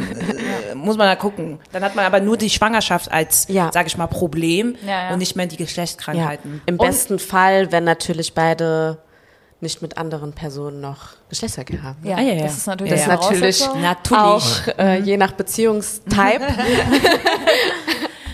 äh, 0.71 0.75
muss 0.75 0.97
man 0.97 1.07
da 1.09 1.17
gucken. 1.17 1.59
Dann 1.73 1.83
hat 1.83 1.95
man 1.97 2.05
aber 2.05 2.21
nur 2.21 2.37
die 2.37 2.51
Schwangerschaft 2.51 3.11
als, 3.11 3.47
Ja. 3.49 3.71
sag 3.73 3.87
ich 3.87 3.97
mal, 3.97 4.07
Problem 4.07 4.77
Ja, 4.87 5.09
ja. 5.09 5.13
und 5.13 5.19
nicht 5.19 5.37
mehr 5.37 5.47
die 5.47 5.57
ja, 5.57 5.65
Geschlechtskrankheiten. 5.65 6.63
Im 6.67 6.79
besten 6.79 7.19
Fall, 7.19 7.73
wenn 7.73 7.85
natürlich 7.85 8.35
beide 8.35 8.99
nicht 9.61 9.83
mit 9.83 9.99
anderen 9.99 10.33
Personen 10.35 10.81
noch 10.81 11.17
Geschlechtsverkehr 11.31 11.83
haben. 11.83 11.99
Ja, 12.05 12.17
Ah, 12.17 12.21
ja, 12.21 12.35
ja. 12.35 12.43
das 12.45 12.59
ist 12.59 12.67
natürlich 12.69 12.93
Ja, 12.93 13.17
Das 13.17 13.25
ist 13.31 13.31
natürlich. 13.31 13.69
Natürlich. 13.83 14.21
auch 14.23 14.79
äh, 14.79 15.01
je 15.01 15.17
nach 15.17 15.33
Beziehungstype. 15.33 16.47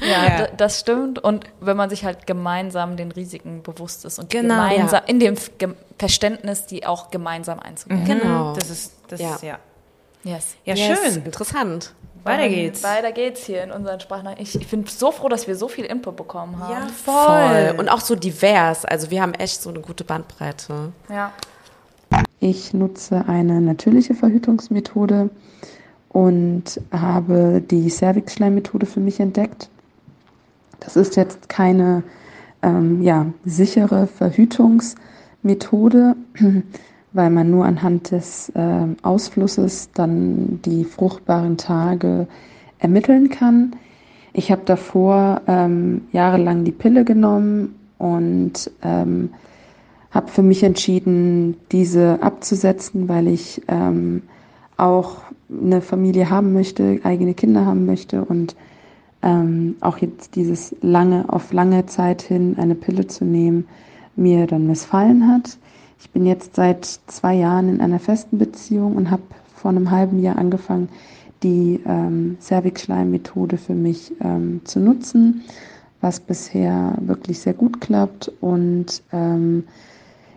Ja, 0.04 0.24
Ja. 0.24 0.46
d- 0.46 0.52
das 0.56 0.80
stimmt. 0.80 1.18
Und 1.18 1.44
wenn 1.60 1.76
man 1.76 1.90
sich 1.90 2.04
halt 2.04 2.26
gemeinsam 2.26 2.96
den 2.96 3.10
Risiken 3.12 3.62
bewusst 3.62 4.04
ist 4.04 4.18
und 4.18 4.30
Genau. 4.30 4.54
gemeinsam 4.54 5.00
Ja. 5.02 5.08
in 5.08 5.20
dem 5.20 5.34
Gem- 5.58 5.74
Verständnis, 5.98 6.66
die 6.66 6.86
auch 6.86 7.10
gemeinsam 7.10 7.58
einzugehen. 7.60 8.04
genau. 8.04 8.54
Das 8.54 8.70
ist, 8.70 8.92
das 9.08 9.20
Ja. 9.20 9.34
ist, 9.34 9.42
ja. 9.42 9.58
Yes. 10.24 10.54
Ja, 10.64 10.74
Yes, 10.74 10.98
schön. 11.14 11.24
Interessant. 11.24 11.92
Weiter 12.24 12.48
geht's. 12.48 12.82
Weiter 12.82 13.12
geht's 13.12 13.44
hier 13.44 13.62
in 13.62 13.70
unseren 13.70 14.00
Sprachnachrichten. 14.00 14.60
Ich, 14.60 14.66
ich 14.66 14.70
bin 14.70 14.86
so 14.86 15.10
froh, 15.12 15.28
dass 15.28 15.46
wir 15.46 15.56
so 15.56 15.68
viel 15.68 15.84
Input 15.84 16.16
bekommen 16.16 16.58
haben. 16.58 16.72
Ja, 16.72 16.86
Voll. 16.88 17.78
Und 17.78 17.90
auch 17.90 18.00
so 18.00 18.14
divers. 18.16 18.86
Also 18.86 19.10
wir 19.10 19.20
haben 19.20 19.34
echt 19.34 19.60
so 19.60 19.68
eine 19.68 19.80
gute 19.80 20.04
Bandbreite. 20.04 20.92
Ja. 21.10 21.32
Ich 22.40 22.72
nutze 22.72 23.24
eine 23.28 23.60
natürliche 23.60 24.14
Verhütungsmethode 24.14 25.28
und 26.08 26.80
habe 26.92 27.60
die 27.60 27.88
Cervix-Schleimmethode 27.90 28.86
für 28.86 29.00
mich 29.00 29.20
entdeckt. 29.20 29.68
Das 30.80 30.96
ist 30.96 31.16
jetzt 31.16 31.48
keine 31.48 32.02
ähm, 32.62 33.02
ja, 33.02 33.26
sichere 33.44 34.06
Verhütungsmethode, 34.06 36.16
weil 37.12 37.30
man 37.30 37.50
nur 37.50 37.64
anhand 37.64 38.10
des 38.10 38.52
ähm, 38.54 38.96
Ausflusses 39.02 39.90
dann 39.92 40.60
die 40.64 40.84
fruchtbaren 40.84 41.56
Tage 41.56 42.26
ermitteln 42.78 43.30
kann. 43.30 43.76
Ich 44.32 44.50
habe 44.50 44.62
davor 44.64 45.42
ähm, 45.46 46.02
jahrelang 46.12 46.64
die 46.64 46.72
Pille 46.72 47.04
genommen 47.04 47.76
und 47.98 48.70
ähm, 48.82 49.30
habe 50.10 50.28
für 50.28 50.42
mich 50.42 50.62
entschieden, 50.62 51.56
diese 51.72 52.22
abzusetzen, 52.22 53.08
weil 53.08 53.28
ich 53.28 53.62
ähm, 53.68 54.22
auch 54.76 55.22
eine 55.50 55.80
Familie 55.80 56.30
haben 56.30 56.52
möchte, 56.52 57.00
eigene 57.04 57.34
Kinder 57.34 57.64
haben 57.64 57.86
möchte 57.86 58.24
und 58.24 58.56
ähm, 59.24 59.76
auch 59.80 59.98
jetzt 59.98 60.36
dieses 60.36 60.76
lange, 60.82 61.24
auf 61.28 61.52
lange 61.52 61.86
Zeit 61.86 62.22
hin 62.22 62.56
eine 62.58 62.74
Pille 62.74 63.06
zu 63.06 63.24
nehmen, 63.24 63.66
mir 64.14 64.46
dann 64.46 64.66
missfallen 64.66 65.26
hat. 65.26 65.58
Ich 65.98 66.10
bin 66.10 66.26
jetzt 66.26 66.54
seit 66.54 66.84
zwei 66.84 67.34
Jahren 67.34 67.68
in 67.68 67.80
einer 67.80 67.98
festen 67.98 68.38
Beziehung 68.38 68.94
und 68.96 69.10
habe 69.10 69.22
vor 69.54 69.70
einem 69.70 69.90
halben 69.90 70.22
Jahr 70.22 70.36
angefangen, 70.36 70.90
die 71.42 71.80
ähm, 71.86 72.36
Cervix-Schleim-Methode 72.40 73.56
für 73.56 73.74
mich 73.74 74.12
ähm, 74.20 74.60
zu 74.64 74.78
nutzen, 74.80 75.42
was 76.00 76.20
bisher 76.20 76.96
wirklich 77.00 77.40
sehr 77.40 77.54
gut 77.54 77.80
klappt 77.80 78.30
und 78.40 79.02
ähm, 79.12 79.64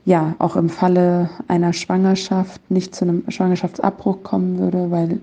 ja, 0.05 0.35
auch 0.39 0.55
im 0.55 0.69
Falle 0.69 1.29
einer 1.49 1.73
Schwangerschaft 1.73 2.71
nicht 2.71 2.95
zu 2.95 3.03
einem 3.03 3.25
Schwangerschaftsabbruch 3.27 4.23
kommen 4.23 4.57
würde, 4.57 4.89
weil 4.89 5.19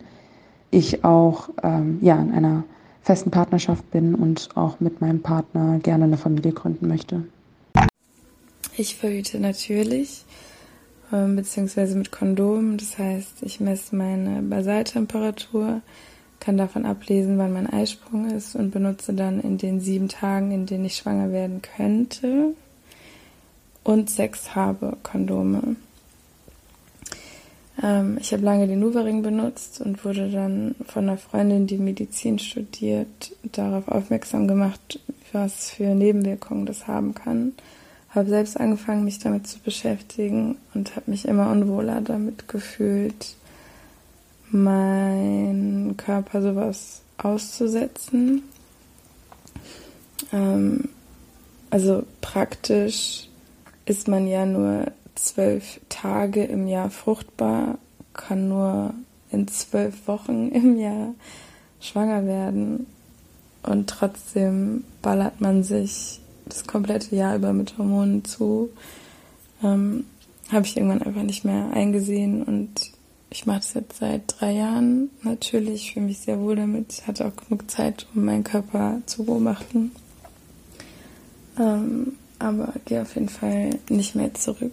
ich 0.70 1.04
auch 1.04 1.48
ähm, 1.62 1.98
ja, 2.02 2.20
in 2.20 2.32
einer 2.32 2.64
festen 3.04 3.30
Partnerschaft 3.30 3.90
bin 3.90 4.14
und 4.14 4.48
auch 4.56 4.80
mit 4.80 5.00
meinem 5.00 5.20
Partner 5.20 5.78
gerne 5.78 6.04
eine 6.04 6.16
Familie 6.16 6.52
gründen 6.52 6.88
möchte. 6.88 7.24
Ich 8.76 8.96
verhüte 8.96 9.38
natürlich, 9.38 10.24
ähm, 11.12 11.36
beziehungsweise 11.36 11.96
mit 11.96 12.10
Kondom. 12.10 12.78
Das 12.78 12.98
heißt, 12.98 13.42
ich 13.42 13.60
messe 13.60 13.94
meine 13.94 14.42
Basaltemperatur, 14.42 15.82
kann 16.40 16.56
davon 16.56 16.86
ablesen, 16.86 17.38
wann 17.38 17.52
mein 17.52 17.70
Eisprung 17.70 18.30
ist 18.30 18.56
und 18.56 18.70
benutze 18.70 19.12
dann 19.12 19.40
in 19.40 19.58
den 19.58 19.80
sieben 19.80 20.08
Tagen, 20.08 20.50
in 20.50 20.66
denen 20.66 20.86
ich 20.86 20.96
schwanger 20.96 21.30
werden 21.30 21.62
könnte, 21.62 22.54
und 23.84 24.08
Sex 24.08 24.54
habe 24.54 24.96
Kondome. 25.02 25.76
Ähm, 27.82 28.18
ich 28.20 28.32
habe 28.32 28.42
lange 28.42 28.66
den 28.66 28.80
Nuvaring 28.80 29.22
benutzt 29.22 29.80
und 29.80 30.04
wurde 30.04 30.30
dann 30.30 30.74
von 30.86 31.08
einer 31.08 31.18
Freundin, 31.18 31.66
die 31.66 31.78
Medizin 31.78 32.38
studiert, 32.38 33.32
darauf 33.42 33.88
aufmerksam 33.88 34.46
gemacht, 34.46 35.00
was 35.32 35.70
für 35.70 35.94
Nebenwirkungen 35.94 36.66
das 36.66 36.86
haben 36.86 37.14
kann. 37.14 37.52
Habe 38.10 38.28
selbst 38.28 38.58
angefangen, 38.58 39.04
mich 39.04 39.18
damit 39.18 39.48
zu 39.48 39.58
beschäftigen 39.58 40.56
und 40.74 40.94
habe 40.94 41.10
mich 41.10 41.26
immer 41.26 41.50
unwohler 41.50 42.00
damit 42.00 42.46
gefühlt, 42.46 43.34
mein 44.50 45.94
Körper 45.96 46.40
sowas 46.42 47.02
auszusetzen. 47.18 48.42
Ähm, 50.32 50.88
also 51.70 52.04
praktisch 52.20 53.28
ist 53.84 54.06
man 54.06 54.28
ja 54.28 54.46
nur 54.46 54.92
zwölf 55.14 55.80
Tage 55.88 56.44
im 56.44 56.66
Jahr 56.66 56.90
fruchtbar, 56.90 57.78
kann 58.12 58.48
nur 58.48 58.94
in 59.30 59.48
zwölf 59.48 60.06
Wochen 60.06 60.48
im 60.52 60.78
Jahr 60.78 61.14
schwanger 61.80 62.26
werden 62.26 62.86
und 63.62 63.88
trotzdem 63.88 64.84
ballert 65.02 65.40
man 65.40 65.62
sich 65.62 66.20
das 66.46 66.66
komplette 66.66 67.16
Jahr 67.16 67.36
über 67.36 67.52
mit 67.52 67.78
Hormonen 67.78 68.24
zu. 68.24 68.70
Ähm, 69.62 70.04
Habe 70.50 70.66
ich 70.66 70.76
irgendwann 70.76 71.02
einfach 71.02 71.22
nicht 71.22 71.44
mehr 71.44 71.70
eingesehen 71.72 72.42
und 72.42 72.92
ich 73.30 73.46
mache 73.46 73.58
das 73.58 73.74
jetzt 73.74 73.98
seit 73.98 74.22
drei 74.38 74.52
Jahren. 74.52 75.10
Natürlich 75.22 75.92
fühle 75.92 76.06
mich 76.06 76.18
sehr 76.18 76.38
wohl 76.40 76.56
damit. 76.56 76.92
Ich 76.92 77.06
hatte 77.06 77.26
auch 77.26 77.34
genug 77.34 77.70
Zeit, 77.70 78.06
um 78.14 78.24
meinen 78.24 78.44
Körper 78.44 79.00
zu 79.06 79.24
beobachten. 79.24 79.90
Ähm, 81.58 82.12
aber 82.44 82.72
gehe 82.84 83.02
auf 83.02 83.14
jeden 83.14 83.28
Fall 83.28 83.70
nicht 83.88 84.14
mehr 84.14 84.32
zurück. 84.34 84.72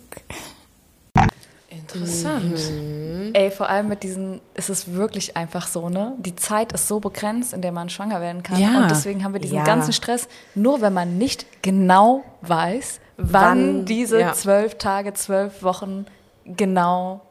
Interessant. 1.70 2.72
Mhm. 2.72 3.32
Ey, 3.34 3.50
vor 3.50 3.70
allem 3.70 3.88
mit 3.88 4.04
diesen, 4.04 4.42
es 4.54 4.70
ist 4.70 4.94
wirklich 4.94 5.38
einfach 5.38 5.68
so, 5.68 5.90
ne? 5.90 6.14
Die 6.18 6.36
Zeit 6.36 6.74
ist 6.74 6.88
so 6.88 7.00
begrenzt, 7.00 7.54
in 7.54 7.62
der 7.62 7.72
man 7.72 7.90
schwanger 7.90 8.22
werden 8.22 8.44
kann. 8.44 8.60
Ja. 8.60 8.82
Und 8.82 8.92
deswegen 8.92 9.24
haben 9.24 9.34
wir 9.34 9.40
diesen 9.40 9.58
ja. 9.58 9.64
ganzen 9.64 9.94
Stress, 9.94 10.28
nur 10.54 10.82
wenn 10.82 10.94
man 10.94 11.18
nicht 11.18 11.46
genau 11.62 12.24
weiß, 12.42 13.00
wann, 13.18 13.32
wann 13.32 13.86
diese 13.86 14.20
ja. 14.20 14.34
zwölf 14.34 14.78
Tage, 14.78 15.14
zwölf 15.14 15.64
Wochen 15.64 16.06
genau 16.46 17.22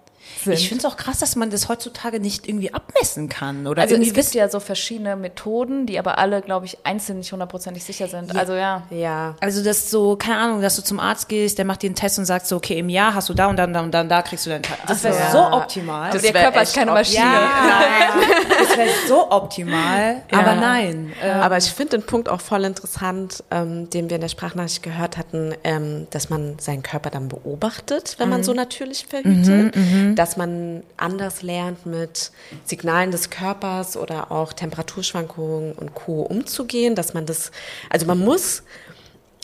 sind. 0.44 0.52
Ich 0.54 0.68
finde 0.68 0.86
es 0.86 0.92
auch 0.92 0.96
krass, 0.96 1.18
dass 1.18 1.36
man 1.36 1.50
das 1.50 1.68
heutzutage 1.68 2.20
nicht 2.20 2.48
irgendwie 2.48 2.72
abmessen 2.72 3.28
kann. 3.28 3.66
Oder 3.66 3.82
also 3.82 3.94
irgendwie 3.94 4.10
es 4.10 4.14
gibt 4.14 4.34
ja 4.34 4.48
so 4.48 4.60
verschiedene 4.60 5.16
Methoden, 5.16 5.86
die 5.86 5.98
aber 5.98 6.18
alle, 6.18 6.42
glaube 6.42 6.66
ich, 6.66 6.78
einzeln 6.84 7.18
nicht 7.18 7.32
hundertprozentig 7.32 7.84
sicher 7.84 8.08
sind. 8.08 8.32
Ja. 8.32 8.40
Also 8.40 8.54
ja. 8.54 8.82
Ja. 8.90 9.36
Also 9.40 9.62
das 9.62 9.90
so, 9.90 10.16
keine 10.16 10.38
Ahnung, 10.38 10.62
dass 10.62 10.76
du 10.76 10.82
zum 10.82 11.00
Arzt 11.00 11.28
gehst, 11.28 11.58
der 11.58 11.64
macht 11.64 11.82
dir 11.82 11.88
einen 11.88 11.96
Test 11.96 12.18
und 12.18 12.24
sagt 12.24 12.46
so, 12.46 12.56
okay, 12.56 12.78
im 12.78 12.88
Jahr 12.88 13.14
hast 13.14 13.28
du 13.28 13.34
da 13.34 13.48
und 13.48 13.56
dann, 13.56 13.72
dann 13.72 13.86
und 13.86 13.92
dann, 13.92 14.08
da 14.08 14.22
kriegst 14.22 14.46
du 14.46 14.50
deinen 14.50 14.62
Test. 14.62 14.78
Das 14.86 15.04
wäre 15.04 15.16
ja. 15.16 15.30
so 15.30 15.38
optimal. 15.38 16.10
Das 16.12 16.22
der 16.22 16.32
Körper 16.32 16.62
ist 16.62 16.74
keine 16.74 16.92
Maschine. 16.92 17.24
Ja, 17.24 18.14
das 18.60 18.76
wäre 18.76 18.88
so 19.08 19.30
optimal. 19.30 20.22
Ja. 20.30 20.38
Aber 20.38 20.54
nein. 20.54 21.12
Ähm. 21.22 21.40
Aber 21.40 21.58
ich 21.58 21.70
finde 21.70 21.98
den 21.98 22.06
Punkt 22.06 22.28
auch 22.28 22.40
voll 22.40 22.64
interessant, 22.64 23.42
ähm, 23.50 23.90
den 23.90 24.08
wir 24.08 24.16
in 24.16 24.20
der 24.20 24.28
Sprachnachricht 24.28 24.82
gehört 24.82 25.16
hatten, 25.16 25.54
ähm, 25.64 26.06
dass 26.10 26.30
man 26.30 26.58
seinen 26.58 26.82
Körper 26.82 27.10
dann 27.10 27.28
beobachtet, 27.28 28.16
wenn 28.18 28.28
mhm. 28.28 28.34
man 28.34 28.44
so 28.44 28.52
natürlich 28.52 29.06
verhütet. 29.06 29.76
Mhm, 29.76 29.82
mhm 29.82 30.19
dass 30.20 30.36
man 30.36 30.82
anders 30.98 31.40
lernt, 31.40 31.86
mit 31.86 32.30
Signalen 32.66 33.10
des 33.10 33.30
Körpers 33.30 33.96
oder 33.96 34.30
auch 34.30 34.52
Temperaturschwankungen 34.52 35.72
und 35.72 35.94
Co. 35.94 36.20
umzugehen, 36.20 36.94
dass 36.94 37.14
man 37.14 37.24
das, 37.24 37.52
also 37.88 38.04
man 38.04 38.18
muss 38.18 38.62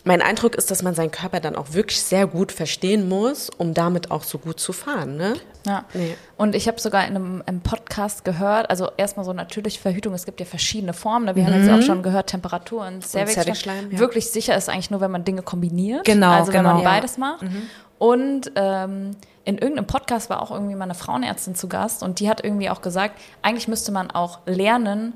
mein 0.05 0.21
Eindruck 0.21 0.55
ist, 0.55 0.71
dass 0.71 0.83
man 0.83 0.95
seinen 0.95 1.11
Körper 1.11 1.41
dann 1.41 1.57
auch 1.57 1.73
wirklich 1.73 2.03
sehr 2.03 2.27
gut 2.27 2.53
verstehen 2.53 3.09
muss, 3.09 3.49
um 3.49 3.73
damit 3.73 4.11
auch 4.11 4.23
so 4.23 4.37
gut 4.37 4.61
zu 4.61 4.75
fahren. 4.75 5.17
Ne? 5.17 5.37
Ja. 5.67 5.87
Nee. 5.95 6.15
Und 6.37 6.55
ich 6.55 6.69
habe 6.69 6.79
sogar 6.79 7.09
in 7.09 7.17
einem, 7.17 7.43
einem, 7.47 7.63
Podcast 7.63 8.27
gehört, 8.27 8.69
also 8.69 8.91
erstmal 8.99 9.25
so 9.25 9.33
natürliche 9.33 9.81
Verhütung, 9.81 10.13
es 10.13 10.27
gibt 10.27 10.41
ja 10.41 10.47
verschiedene 10.47 10.93
Formen. 10.93 11.25
Ne? 11.25 11.37
Wir 11.37 11.43
mhm. 11.45 11.47
haben 11.47 11.61
jetzt 11.65 11.73
auch 11.73 11.87
schon 11.87 12.03
gehört, 12.03 12.27
Temperatur 12.27 12.87
und 12.87 13.03
Cervixschleim. 13.03 13.93
Ja. 13.93 13.99
Wirklich 13.99 14.31
sicher 14.31 14.55
ist 14.55 14.69
eigentlich 14.69 14.91
nur, 14.91 15.01
wenn 15.01 15.11
man 15.11 15.25
Dinge 15.25 15.41
kombiniert. 15.41 16.05
Genau, 16.05 16.33
also 16.33 16.53
genau. 16.53 16.69
wenn 16.69 16.75
man 16.77 16.85
beides 16.85 17.17
macht. 17.17 17.43
Mhm. 17.45 17.63
Und 17.99 18.53
ähm, 18.55 19.17
in 19.47 19.59
irgendeinem 19.59 19.87
Podcast 19.87 20.29
war 20.29 20.43
auch 20.43 20.51
irgendwie 20.51 20.75
mal 20.75 20.85
eine 20.85 20.95
Frauenärztin 20.95 21.55
zu 21.55 21.69
Gast 21.69 22.03
und 22.03 22.19
die 22.21 22.29
hat 22.29 22.45
irgendwie 22.45 22.69
auch 22.69 22.83
gesagt, 22.83 23.19
eigentlich 23.43 23.69
müsste 23.69 23.93
man 23.93 24.11
auch 24.11 24.41
lernen, 24.45 25.13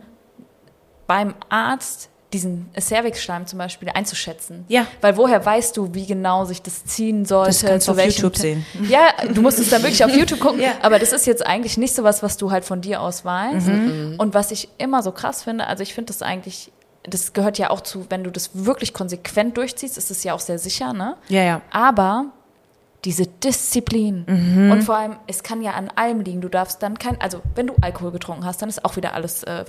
beim 1.09 1.35
Arzt 1.49 2.09
diesen 2.33 2.71
Cervix-Schleim 2.79 3.49
zum 3.49 3.59
Beispiel 3.59 3.89
einzuschätzen. 3.89 4.65
Ja. 4.69 4.87
Weil 5.01 5.17
woher 5.17 5.45
weißt 5.45 5.77
du, 5.77 5.93
wie 5.95 6.07
genau 6.07 6.45
sich 6.45 6.63
das 6.63 6.85
ziehen 6.85 7.25
sollte? 7.25 7.51
Das 7.51 7.63
kannst 7.65 7.89
du 7.89 7.93
auf 7.93 8.05
YouTube 8.05 8.37
sehen. 8.37 8.65
Ja, 8.89 9.09
du 9.35 9.43
musst 9.43 9.59
es 9.59 9.69
dann 9.69 9.83
wirklich 9.83 10.05
auf 10.05 10.15
YouTube 10.15 10.39
gucken. 10.39 10.61
Ja. 10.63 10.75
Aber 10.83 11.01
das 11.01 11.13
ist 11.13 11.27
jetzt 11.27 11.45
eigentlich 11.45 11.77
nicht 11.77 11.93
so 11.93 12.05
was, 12.05 12.23
was 12.23 12.37
du 12.37 12.53
halt 12.53 12.65
von 12.65 12.81
dir 12.81 13.01
aus 13.01 13.25
weißt. 13.25 13.67
Mhm. 13.67 14.15
Und 14.19 14.33
was 14.33 14.53
ich 14.53 14.69
immer 14.79 15.03
so 15.03 15.11
krass 15.11 15.43
finde, 15.43 15.67
also 15.67 15.83
ich 15.83 15.93
finde 15.93 16.13
das 16.13 16.23
eigentlich 16.23 16.71
das 17.03 17.33
gehört 17.33 17.59
ja 17.59 17.71
auch 17.71 17.81
zu, 17.81 18.07
wenn 18.11 18.25
du 18.25 18.31
das 18.31 18.51
wirklich 18.53 18.93
konsequent 18.93 19.57
durchziehst, 19.57 19.97
ist 19.97 20.11
es 20.11 20.23
ja 20.23 20.35
auch 20.35 20.41
sehr 20.41 20.59
sicher, 20.59 20.93
ne? 20.93 21.17
Ja, 21.29 21.43
ja. 21.43 21.63
Aber 21.71 22.27
diese 23.05 23.27
Disziplin. 23.27 24.25
Mhm. 24.27 24.71
Und 24.73 24.83
vor 24.83 24.97
allem, 24.97 25.17
es 25.27 25.43
kann 25.43 25.63
ja 25.63 25.73
an 25.73 25.91
allem 25.95 26.21
liegen. 26.21 26.41
Du 26.41 26.49
darfst 26.49 26.83
dann 26.83 26.99
kein, 26.99 27.21
also 27.21 27.41
wenn 27.55 27.69
du 27.69 27.75
Alkohol 27.81 28.13
getrunken 28.13 28.45
hast, 28.45 28.61
dann 28.63 28.69
ist 28.69 28.85
auch 28.85 28.97
wieder 28.97 29.15
alles 29.15 29.43
äh, 29.45 29.65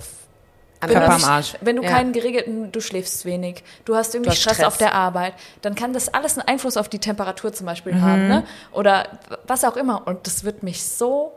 Körper 0.80 1.14
am 1.14 1.24
Arsch. 1.24 1.54
Wenn 1.60 1.76
du 1.76 1.82
ja. 1.82 1.90
keinen 1.90 2.12
geregelten, 2.12 2.72
du 2.72 2.80
schläfst 2.80 3.24
wenig, 3.24 3.62
du 3.84 3.94
hast 3.94 4.14
irgendwie 4.14 4.30
du 4.30 4.32
hast 4.32 4.40
Stress, 4.40 4.56
Stress, 4.56 4.66
auf 4.66 4.76
der 4.78 4.94
Arbeit, 4.94 5.34
dann 5.60 5.74
kann 5.74 5.92
das 5.92 6.12
alles 6.12 6.38
einen 6.38 6.48
Einfluss 6.48 6.76
auf 6.76 6.88
die 6.88 6.98
Temperatur 6.98 7.52
zum 7.52 7.66
Beispiel 7.66 7.94
mhm. 7.94 8.02
haben, 8.02 8.28
ne? 8.28 8.44
Oder 8.72 9.18
was 9.46 9.64
auch 9.64 9.76
immer. 9.76 10.06
Und 10.06 10.26
das 10.26 10.44
wird 10.44 10.62
mich 10.62 10.82
so 10.82 11.32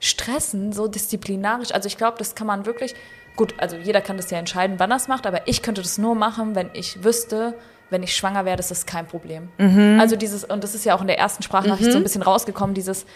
stressen, 0.00 0.72
so 0.72 0.86
disziplinarisch. 0.86 1.72
Also 1.72 1.88
ich 1.88 1.96
glaube, 1.96 2.18
das 2.18 2.34
kann 2.34 2.46
man 2.46 2.66
wirklich, 2.66 2.94
gut, 3.36 3.54
also 3.58 3.76
jeder 3.76 4.00
kann 4.00 4.16
das 4.16 4.30
ja 4.30 4.38
entscheiden, 4.38 4.78
wann 4.78 4.90
er 4.90 4.96
es 4.96 5.08
macht, 5.08 5.26
aber 5.26 5.48
ich 5.48 5.62
könnte 5.62 5.82
das 5.82 5.98
nur 5.98 6.14
machen, 6.14 6.54
wenn 6.54 6.70
ich 6.72 7.02
wüsste, 7.02 7.54
wenn 7.90 8.02
ich 8.02 8.14
schwanger 8.14 8.44
werde, 8.44 8.60
ist 8.60 8.70
das 8.70 8.86
kein 8.86 9.06
Problem. 9.06 9.50
Mhm. 9.58 9.98
Also 10.00 10.16
dieses, 10.16 10.44
und 10.44 10.62
das 10.62 10.74
ist 10.74 10.84
ja 10.84 10.94
auch 10.94 11.00
in 11.00 11.06
der 11.06 11.18
ersten 11.18 11.42
Sprachnachricht 11.42 11.88
mhm. 11.88 11.92
so 11.92 11.96
ein 11.98 12.02
bisschen 12.02 12.22
rausgekommen, 12.22 12.74
dieses, 12.74 13.06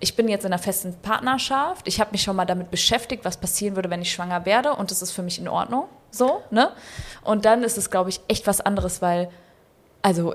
ich 0.00 0.16
bin 0.16 0.28
jetzt 0.28 0.44
in 0.44 0.52
einer 0.52 0.62
festen 0.62 0.94
Partnerschaft, 1.00 1.86
ich 1.86 2.00
habe 2.00 2.10
mich 2.12 2.22
schon 2.22 2.34
mal 2.34 2.44
damit 2.44 2.70
beschäftigt, 2.70 3.24
was 3.24 3.36
passieren 3.36 3.76
würde, 3.76 3.90
wenn 3.90 4.02
ich 4.02 4.12
schwanger 4.12 4.44
werde 4.46 4.74
und 4.74 4.90
das 4.90 5.02
ist 5.02 5.12
für 5.12 5.22
mich 5.22 5.38
in 5.38 5.48
Ordnung, 5.48 5.84
so, 6.10 6.42
ne? 6.50 6.70
Und 7.22 7.44
dann 7.44 7.62
ist 7.62 7.78
es, 7.78 7.90
glaube 7.90 8.10
ich, 8.10 8.20
echt 8.28 8.46
was 8.46 8.60
anderes, 8.60 9.00
weil, 9.00 9.30
also 10.02 10.34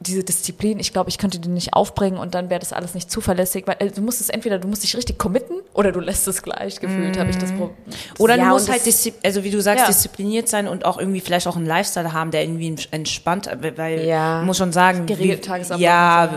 diese 0.00 0.22
Disziplin, 0.22 0.78
ich 0.78 0.92
glaube, 0.92 1.08
ich 1.08 1.18
könnte 1.18 1.38
die 1.38 1.48
nicht 1.48 1.74
aufbringen 1.74 2.18
und 2.18 2.34
dann 2.34 2.50
wäre 2.50 2.60
das 2.60 2.72
alles 2.72 2.94
nicht 2.94 3.10
zuverlässig, 3.10 3.66
weil 3.66 3.76
also, 3.80 3.94
du 3.94 4.02
musst 4.02 4.20
es 4.20 4.28
entweder, 4.28 4.58
du 4.58 4.68
musst 4.68 4.82
dich 4.82 4.96
richtig 4.96 5.18
committen 5.18 5.54
oder 5.72 5.92
du 5.92 6.00
lässt 6.00 6.28
es 6.28 6.42
gleich 6.42 6.80
gefühlt, 6.80 7.16
mm. 7.16 7.18
habe 7.18 7.30
ich 7.30 7.38
das 7.38 7.50
Problem. 7.52 7.76
Oder 8.18 8.36
ja, 8.36 8.44
du 8.44 8.50
musst 8.50 8.70
halt, 8.70 8.82
also 9.24 9.44
wie 9.44 9.50
du 9.50 9.60
sagst, 9.60 9.82
ja. 9.82 9.86
diszipliniert 9.86 10.48
sein 10.48 10.68
und 10.68 10.84
auch 10.84 10.98
irgendwie 10.98 11.20
vielleicht 11.20 11.46
auch 11.46 11.56
einen 11.56 11.66
Lifestyle 11.66 12.12
haben, 12.12 12.30
der 12.30 12.42
irgendwie 12.42 12.76
entspannt, 12.90 13.48
weil 13.76 14.04
ja. 14.04 14.42
muss 14.42 14.58
schon 14.58 14.72
sagen, 14.72 15.06
geregelt 15.06 15.44
Tagesablauf. 15.44 15.80
Ja, 15.80 16.30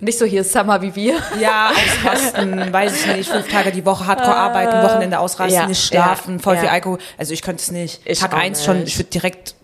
Nicht 0.00 0.18
so 0.18 0.24
hier 0.24 0.44
Summer 0.44 0.80
wie 0.80 0.94
wir. 0.94 1.16
Ja, 1.40 1.70
ausrasten, 1.70 2.72
weiß 2.72 3.00
ich 3.04 3.16
nicht, 3.16 3.30
fünf 3.30 3.48
Tage 3.48 3.72
die 3.72 3.84
Woche 3.84 4.06
Hardcore 4.06 4.36
arbeiten, 4.36 4.82
Wochenende 4.82 5.18
ausrasten, 5.18 5.54
Ja, 5.54 5.66
nicht 5.66 5.84
schlafen, 5.84 6.36
ja, 6.36 6.42
voll 6.42 6.54
ja. 6.54 6.60
viel 6.60 6.68
Alkohol. 6.70 6.98
Also 7.18 7.34
ich 7.34 7.42
könnte 7.42 7.62
es 7.62 7.70
nicht. 7.70 8.00
Ich 8.04 8.20
Tag 8.20 8.34
eins 8.34 8.64
schon, 8.64 8.82
ich 8.84 8.96
würde 8.98 9.10
direkt, 9.10 9.54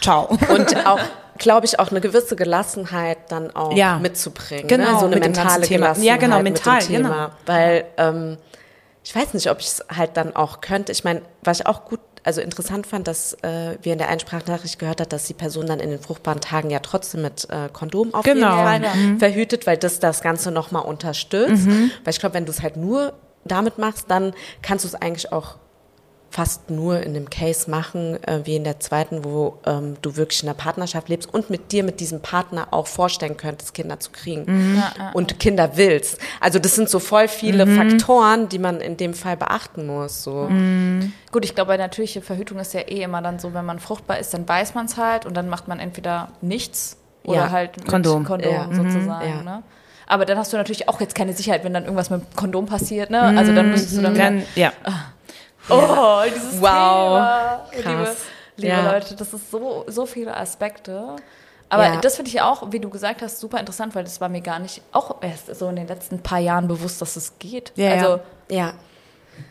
ciao. 0.00 0.38
Und 0.48 0.86
auch, 0.86 1.00
glaube 1.42 1.66
ich, 1.66 1.78
auch 1.78 1.90
eine 1.90 2.00
gewisse 2.00 2.36
Gelassenheit 2.36 3.18
dann 3.28 3.50
auch 3.54 3.76
Ja. 3.76 3.98
mitzubringen. 3.98 4.68
Genau, 4.68 4.92
ne? 4.92 4.98
so 4.98 5.06
eine 5.06 5.16
mit 5.16 5.24
mentale 5.24 5.62
Thema. 5.66 5.86
Gelassenheit 5.92 6.06
Ja, 6.08 6.16
genau, 6.16 6.36
mit 6.36 6.44
mental, 6.54 6.78
dem 6.80 6.86
Thema. 6.88 7.08
genau. 7.08 7.28
Weil 7.46 7.84
ähm, 7.98 8.38
ich 9.04 9.14
weiß 9.14 9.34
nicht, 9.34 9.50
ob 9.50 9.60
ich 9.60 9.66
es 9.66 9.84
halt 9.94 10.16
dann 10.16 10.34
auch 10.36 10.60
könnte. 10.60 10.92
Ich 10.92 11.04
meine, 11.04 11.22
was 11.42 11.60
ich 11.60 11.66
auch 11.66 11.84
gut, 11.84 12.00
also 12.24 12.40
interessant 12.40 12.86
fand, 12.86 13.08
dass 13.08 13.32
äh, 13.42 13.76
wir 13.82 13.92
in 13.92 13.98
der 13.98 14.08
Einsprachnachricht 14.08 14.78
gehört 14.78 15.00
hat, 15.00 15.12
dass 15.12 15.24
die 15.24 15.34
Person 15.34 15.66
dann 15.66 15.80
in 15.80 15.90
den 15.90 15.98
fruchtbaren 16.00 16.40
Tagen 16.40 16.70
ja 16.70 16.78
trotzdem 16.78 17.22
mit 17.22 17.48
äh, 17.50 17.68
Kondom 17.72 18.14
auf 18.14 18.24
Genau. 18.24 18.54
jeden 18.54 18.84
Fall 18.84 18.96
Mhm. 18.96 19.18
verhütet, 19.18 19.66
weil 19.66 19.76
das 19.76 19.98
das 19.98 20.22
Ganze 20.22 20.52
nochmal 20.52 20.84
unterstützt. 20.84 21.66
Mhm. 21.66 21.90
Weil 22.04 22.12
ich 22.12 22.20
glaube, 22.20 22.34
wenn 22.36 22.44
du 22.46 22.52
es 22.52 22.62
halt 22.62 22.76
nur 22.76 23.12
damit 23.44 23.76
machst, 23.78 24.04
dann 24.08 24.34
kannst 24.62 24.84
du 24.84 24.88
es 24.88 24.94
eigentlich 24.94 25.32
auch 25.32 25.56
fast 26.32 26.70
nur 26.70 27.00
in 27.02 27.12
dem 27.12 27.28
Case 27.28 27.70
machen, 27.70 28.16
äh, 28.26 28.40
wie 28.44 28.56
in 28.56 28.64
der 28.64 28.80
zweiten, 28.80 29.22
wo 29.22 29.58
ähm, 29.66 29.96
du 30.00 30.16
wirklich 30.16 30.42
in 30.42 30.48
einer 30.48 30.56
Partnerschaft 30.56 31.10
lebst 31.10 31.32
und 31.32 31.50
mit 31.50 31.72
dir, 31.72 31.84
mit 31.84 32.00
diesem 32.00 32.22
Partner 32.22 32.68
auch 32.70 32.86
vorstellen 32.86 33.36
könntest, 33.36 33.74
Kinder 33.74 34.00
zu 34.00 34.10
kriegen 34.12 34.44
Mhm. 34.46 34.76
Ja, 34.78 35.10
und 35.12 35.38
Kinder 35.38 35.72
willst. 35.76 36.18
Also 36.40 36.58
das 36.58 36.74
sind 36.74 36.88
so 36.88 37.00
voll 37.00 37.28
viele 37.28 37.66
Mhm. 37.66 37.76
Faktoren, 37.76 38.48
die 38.48 38.58
man 38.58 38.80
in 38.80 38.96
dem 38.96 39.12
Fall 39.12 39.36
beachten 39.36 39.86
muss. 39.86 40.22
So. 40.22 40.48
Gut, 41.30 41.44
ich 41.44 41.54
glaube, 41.54 41.76
natürliche 41.76 42.22
Verhütung 42.22 42.58
ist 42.60 42.72
ja 42.72 42.80
eh 42.80 43.02
immer 43.02 43.20
dann 43.20 43.38
so, 43.38 43.52
wenn 43.52 43.66
man 43.66 43.78
fruchtbar 43.78 44.18
ist, 44.18 44.32
dann 44.32 44.48
weiß 44.48 44.74
man 44.74 44.86
es 44.86 44.96
halt 44.96 45.26
und 45.26 45.36
dann 45.36 45.50
macht 45.50 45.68
man 45.68 45.80
entweder 45.80 46.28
nichts 46.40 46.96
oder 47.24 47.36
Ja. 47.36 47.50
halt 47.50 47.76
mit 47.76 47.88
Kondom. 47.88 48.24
Kondom 48.24 48.50
Ja. 48.54 48.66
Mhm. 48.68 48.74
sozusagen. 48.74 49.28
Ja. 49.28 49.42
Ne? 49.42 49.62
Aber 50.06 50.24
dann 50.24 50.38
hast 50.38 50.50
du 50.52 50.56
natürlich 50.56 50.88
auch 50.88 50.98
jetzt 51.00 51.14
keine 51.14 51.34
Sicherheit, 51.34 51.62
wenn 51.62 51.74
dann 51.74 51.84
irgendwas 51.84 52.08
mit 52.08 52.22
dem 52.22 52.36
Kondom 52.36 52.64
passiert. 52.64 53.10
Ne? 53.10 53.20
Also 53.36 53.52
dann 53.52 53.70
müsstest 53.70 53.98
du 53.98 54.02
dann, 54.02 54.14
Dann, 54.14 54.42
ja. 54.56 54.72
Oh, 55.68 56.20
dieses 56.26 56.60
Wow. 56.60 56.60
Thema. 56.60 57.60
Liebe, 57.72 57.82
Krass. 58.04 58.16
liebe 58.56 58.68
Ja. 58.68 58.92
Leute, 58.92 59.14
das 59.16 59.32
ist 59.32 59.50
so, 59.50 59.84
so 59.86 60.06
viele 60.06 60.36
Aspekte. 60.36 61.16
Aber 61.68 61.84
Ja. 61.86 61.96
das 62.00 62.16
finde 62.16 62.30
ich 62.30 62.40
auch, 62.42 62.70
wie 62.72 62.80
du 62.80 62.90
gesagt 62.90 63.22
hast, 63.22 63.40
super 63.40 63.58
interessant, 63.58 63.94
weil 63.94 64.04
das 64.04 64.20
war 64.20 64.28
mir 64.28 64.42
gar 64.42 64.58
nicht, 64.58 64.82
auch 64.92 65.22
erst 65.22 65.54
so 65.54 65.68
in 65.68 65.76
den 65.76 65.86
letzten 65.88 66.22
paar 66.22 66.38
Jahren 66.40 66.68
bewusst, 66.68 67.00
dass 67.00 67.16
es 67.16 67.38
geht. 67.38 67.72
Ja, 67.76 67.92
also, 67.92 68.20
Ja. 68.50 68.74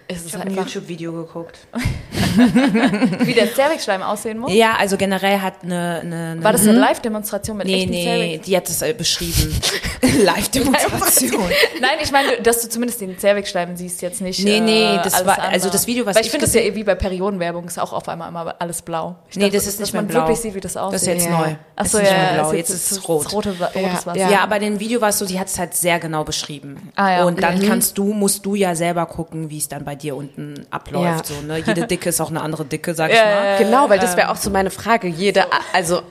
es 0.07 0.20
Ich 0.22 0.26
ist 0.28 0.34
habe 0.38 0.45
ein 0.49 0.55
YouTube-Video 0.55 1.14
geguckt. 1.14 1.59
wie 3.25 3.34
der 3.34 3.53
Zervixschleim 3.53 4.01
aussehen 4.01 4.38
muss. 4.39 4.53
Ja, 4.53 4.75
also 4.79 4.97
generell 4.97 5.39
hat 5.39 5.55
eine, 5.63 5.99
eine, 6.01 6.15
eine 6.32 6.43
War 6.43 6.51
das 6.51 6.61
eine 6.61 6.73
Live-Demonstration 6.73 7.57
mit 7.57 7.67
Nee, 7.67 7.79
echten 7.82 7.91
nee, 7.91 8.03
Cervix? 8.03 8.45
die 8.45 8.57
hat 8.57 8.69
es 8.69 8.82
äh, 8.82 8.93
beschrieben. 8.93 9.55
Live-Demonstration. 10.23 11.41
Nein, 11.82 11.97
ich 12.03 12.11
meine, 12.11 12.38
dass 12.41 12.61
du 12.61 12.69
zumindest 12.69 13.01
den 13.01 13.17
Zervixschleim 13.17 13.75
siehst 13.75 14.01
jetzt 14.01 14.21
nicht. 14.21 14.43
Nee, 14.43 14.59
nee, 14.59 14.95
äh, 14.95 14.99
das 15.03 15.25
war- 15.25 15.34
andere. 15.38 15.49
also 15.53 15.69
das 15.69 15.88
Video, 15.88 16.05
was 16.05 16.15
Weil 16.15 16.21
ich 16.21 16.27
ich 16.27 16.32
finde 16.32 16.45
es 16.45 16.53
ja 16.53 16.61
eh 16.61 16.75
wie 16.75 16.84
bei 16.84 16.95
Periodenwerbung, 16.95 17.65
ist 17.65 17.79
auch 17.79 17.93
auf 17.93 18.07
einmal 18.07 18.29
immer 18.29 18.55
alles 18.59 18.82
blau. 18.82 19.15
Ich 19.29 19.36
Nee, 19.36 19.43
dachte, 19.45 19.57
das 19.57 19.67
ist 19.67 19.79
nicht 19.79 19.93
mehr 19.93 20.01
man 20.01 20.09
blau. 20.09 20.21
wirklich 20.21 20.39
sieht, 20.39 20.55
wie 20.55 20.59
das 20.59 20.77
aussieht. 20.77 20.93
Das 20.95 21.01
ist 21.03 21.07
jetzt 21.07 21.25
Ja. 21.25 21.38
neu. 21.39 21.55
Ach 21.75 21.84
Das 21.84 21.91
so, 21.91 21.97
ist 21.97 22.03
nicht 22.03 22.11
ja, 22.13 22.17
mehr 22.17 22.27
ja, 22.36 22.41
blau, 22.41 22.53
jetzt 22.53 22.69
jetzt 22.69 22.69
ist 22.69 22.91
es 22.91 22.97
das 22.97 23.07
rot. 23.09 23.34
rote, 23.34 23.49
rotes 23.51 23.75
Ja, 23.82 23.93
Wasser. 24.05 24.15
ja. 24.17 24.29
Ja, 24.32 24.39
aber 24.43 24.55
in 24.57 24.61
dem 24.63 24.79
Video 24.79 25.01
war 25.01 25.09
es 25.09 25.19
so, 25.19 25.25
die 25.25 25.39
hat 25.39 25.47
es 25.47 25.57
halt 25.59 25.73
sehr 25.75 25.99
genau 25.99 26.23
beschrieben. 26.23 26.91
Ah, 26.95 27.11
ja, 27.11 27.23
und 27.25 27.41
dann 27.41 27.59
kannst 27.67 27.97
du, 27.97 28.13
musst 28.13 28.45
du 28.45 28.55
ja 28.55 28.75
selber 28.75 29.05
gucken, 29.05 29.49
wie 29.49 29.57
es 29.57 29.67
dann 29.67 29.84
bei 29.84 29.95
dir 29.95 30.15
unten 30.15 30.65
abläuft. 30.69 31.29
Ja. 31.29 31.36
So, 31.36 31.41
ne? 31.45 31.57
Jede 31.65 31.88
Dicke 31.88 32.09
ist 32.09 32.20
auch 32.22 32.30
eine 32.30 32.41
andere 32.41 32.65
Dicke, 32.65 32.93
sag 32.93 33.11
ich 33.11 33.17
mal. 33.17 33.26
ja, 33.51 33.57
Genau, 33.57 33.89
weil 33.89 33.99
das 33.99 34.15
wäre 34.17 34.30
auch 34.30 34.36
so 34.38 34.49
meine 34.49 34.69
Frage. 34.72 35.07
Jede, 35.07 35.45
also 35.74 36.01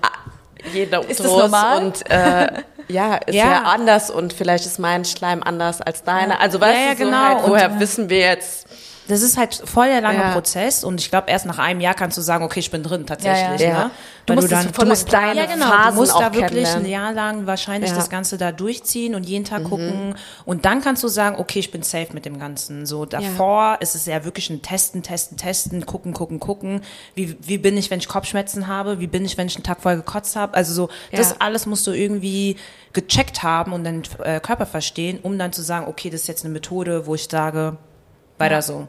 jeder 0.73 1.01
Ist 1.09 1.21
das 1.21 1.27
Uterus 1.27 1.43
normal? 1.51 1.85
und 1.85 2.11
äh, 2.11 2.49
ja, 2.89 3.15
ist 3.17 3.35
ja. 3.35 3.47
Ja. 3.47 3.63
anders 3.63 4.11
und 4.11 4.33
vielleicht 4.33 4.67
ist 4.67 4.79
mein 4.79 5.05
Schleim 5.05 5.43
anders 5.43 5.81
als 5.81 6.03
deiner. 6.03 6.41
Also 6.41 6.61
weißt 6.61 6.77
Ja, 6.79 6.85
ja, 6.87 6.93
du, 6.93 6.99
so 6.99 7.05
genau. 7.05 7.19
halt, 7.19 7.45
Und, 7.45 7.51
woher 7.51 7.81
wissen 7.81 8.11
wir 8.11 8.19
jetzt? 8.19 8.67
Das 9.11 9.23
ist 9.23 9.37
halt 9.37 9.63
voll 9.65 9.89
der 9.89 10.01
lange 10.01 10.19
Ja. 10.21 10.33
Prozess 10.33 10.85
und 10.85 11.01
ich 11.01 11.11
glaube, 11.11 11.31
erst 11.31 11.47
nach 11.47 11.59
einem 11.59 11.81
Jahr 11.81 11.95
kannst 11.95 12.17
du 12.17 12.23
sagen, 12.23 12.45
okay, 12.45 12.61
ich 12.61 12.71
bin 12.71 12.83
drin 12.83 13.07
tatsächlich. 13.07 13.61
Ja, 13.61 13.69
ja. 13.69 13.85
Ne? 13.85 13.91
Du 14.27 14.35
musst 14.35 14.53
es 14.53 14.65
voll 14.67 14.85
du 14.85 14.87
musst 14.87 15.11
lang 15.11 15.37
ja, 15.37 15.47
genau, 15.47 15.67
Phasen 15.67 15.95
du 15.95 16.01
musst 16.01 16.15
da 16.15 16.33
wirklich 16.33 16.69
ein. 16.69 16.87
Jahr 16.87 17.13
lang 17.13 17.47
wahrscheinlich 17.47 17.93
das 17.93 18.11
Ganze 18.11 18.39
da 18.39 18.53
durchziehen 18.53 19.15
und 19.15 19.25
jeden 19.25 19.45
Tag 19.45 19.65
gucken 19.65 20.15
und 20.45 20.65
dann 20.65 20.81
kannst 20.83 21.03
du 21.03 21.09
sagen, 21.09 21.37
okay, 21.39 21.59
ich 21.59 21.71
bin 21.71 21.83
safe 21.83 22.09
mit 22.13 22.25
dem 22.25 22.39
Ganzen. 22.39 22.87
So 22.87 23.05
davor 23.05 23.79
ist 23.81 23.95
es 23.95 24.07
ja 24.07 24.25
wirklich 24.25 24.51
ein 24.51 24.63
Testen, 24.63 25.03
Testen, 25.03 25.37
Testen, 25.37 25.87
gucken, 25.87 26.13
gucken, 26.13 26.39
gucken. 26.41 26.83
Wie, 27.15 27.37
wie 27.41 27.59
bin 27.59 27.77
ich, 27.77 27.91
wenn 27.91 27.99
ich 27.99 28.09
Kopfschmerzen 28.09 28.67
habe? 28.67 29.01
Wie 29.01 29.07
bin 29.07 29.25
ich, 29.25 29.37
wenn 29.37 29.47
ich 29.47 29.57
einen 29.57 29.65
Tag 29.65 29.81
vorher 29.81 29.99
gekotzt 29.99 30.37
habe? 30.37 30.55
Also 30.55 30.73
so, 30.73 30.89
das 31.13 31.41
alles 31.41 31.67
musst 31.67 31.87
du 31.87 31.93
irgendwie 31.93 32.57
gecheckt 32.93 33.43
haben 33.43 33.73
und 33.73 33.85
deinen 33.85 34.03
äh, 34.23 34.41
Körper 34.41 34.67
verstehen, 34.67 35.19
um 35.23 35.39
dann 35.39 35.53
zu 35.53 35.63
sagen, 35.63 35.87
okay, 35.87 36.11
das 36.11 36.23
ist 36.23 36.27
jetzt 36.27 36.45
eine 36.45 36.53
Methode, 36.53 37.07
wo 37.07 37.15
ich 37.15 37.29
sage, 37.31 37.77
weiter 38.41 38.63
so. 38.63 38.89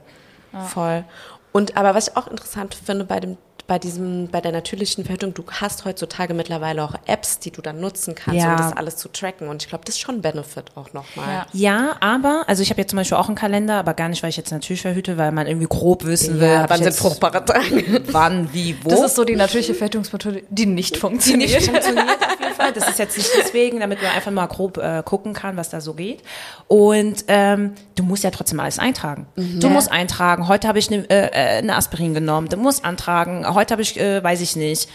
Voll. 0.68 1.06
Und 1.52 1.78
aber 1.78 1.96
was 1.96 2.10
ich 2.10 2.18
auch 2.18 2.28
interessant 2.28 2.74
finde 2.74 3.06
bei 3.06 3.20
dem 3.20 3.38
bei 3.72 3.80
diesem, 3.80 4.28
bei 4.28 4.42
der 4.42 4.52
natürlichen 4.52 5.06
Verhütung, 5.06 5.34
du 5.34 5.46
hast 5.50 5.86
heutzutage 5.86 6.34
mittlerweile 6.34 6.84
auch 6.84 6.94
Apps, 7.06 7.40
die 7.40 7.52
du 7.52 7.62
dann 7.62 7.80
nutzen 7.80 8.16
kannst, 8.16 8.42
Ja. 8.42 8.52
um 8.52 8.58
das 8.58 8.76
alles 8.76 8.98
zu 8.98 9.08
tracken. 9.08 9.48
Und 9.48 9.64
ich 9.64 9.70
glaube, 9.70 9.86
das 9.86 9.96
ist 9.96 10.02
schon 10.02 10.16
ein 10.16 10.22
Benefit 10.22 10.66
auch 10.76 10.92
nochmal. 10.92 11.46
Ja. 11.54 11.72
Ja, 11.72 11.96
aber, 12.02 12.44
also 12.48 12.64
ich 12.64 12.70
habe 12.70 12.82
jetzt 12.82 12.90
zum 12.90 12.98
Beispiel 12.98 13.18
auch 13.18 13.28
einen 13.30 13.38
Kalender, 13.38 13.76
aber 13.76 13.94
gar 13.94 14.10
nicht, 14.10 14.24
weil 14.24 14.30
ich 14.30 14.36
jetzt 14.36 14.52
natürlich 14.52 14.82
verhüte, 14.82 15.18
weil 15.18 15.32
man 15.32 15.48
irgendwie 15.48 15.68
grob 15.70 16.04
wissen 16.04 16.42
will, 16.42 16.50
Ja, 16.50 16.70
wann 16.70 16.84
sind 16.84 16.94
fruchtbare 16.94 17.46
Tage? 17.46 18.02
wann, 18.12 18.54
wie, 18.54 18.76
wo. 18.84 18.90
Das 18.90 19.04
ist 19.06 19.16
so 19.16 19.24
die 19.24 19.38
natürliche 19.38 19.74
Verhütungsmethode, 19.74 20.44
die 20.50 20.66
nicht 20.66 20.98
funktioniert. 20.98 21.52
nicht 21.52 21.70
funktioniert 21.72 22.08
auf 22.10 22.40
jeden 22.42 22.54
Fall. 22.56 22.74
Das 22.74 22.90
ist 22.90 23.00
jetzt 23.00 23.18
nicht 23.18 23.30
deswegen, 23.42 23.80
damit 23.80 24.02
man 24.02 24.12
einfach 24.12 24.32
mal 24.32 24.48
grob 24.48 24.80
äh, 24.80 25.02
gucken 25.06 25.32
kann, 25.32 25.56
was 25.56 25.70
da 25.70 25.80
so 25.80 25.94
geht. 25.94 26.24
Und 26.68 27.24
ähm, 27.30 27.72
du 27.96 28.04
musst 28.04 28.26
ja 28.26 28.32
trotzdem 28.32 28.60
alles 28.60 28.80
eintragen. 28.80 29.28
Du 29.38 29.70
musst 29.70 29.90
eintragen, 29.90 30.50
heute 30.50 30.68
habe 30.68 30.78
ich 30.80 30.92
eine 30.92 31.10
äh, 31.10 31.28
äh, 31.28 31.58
eine 31.60 31.78
Aspirin 31.78 32.14
genommen, 32.14 32.50
du 32.50 32.58
musst 32.58 32.84
antragen, 32.84 33.46
heute 33.54 33.61
habe 33.70 33.84
ich, 33.84 34.00
äh, 34.00 34.24
weiß 34.24 34.42
ich 34.42 34.56
nicht, 34.56 34.90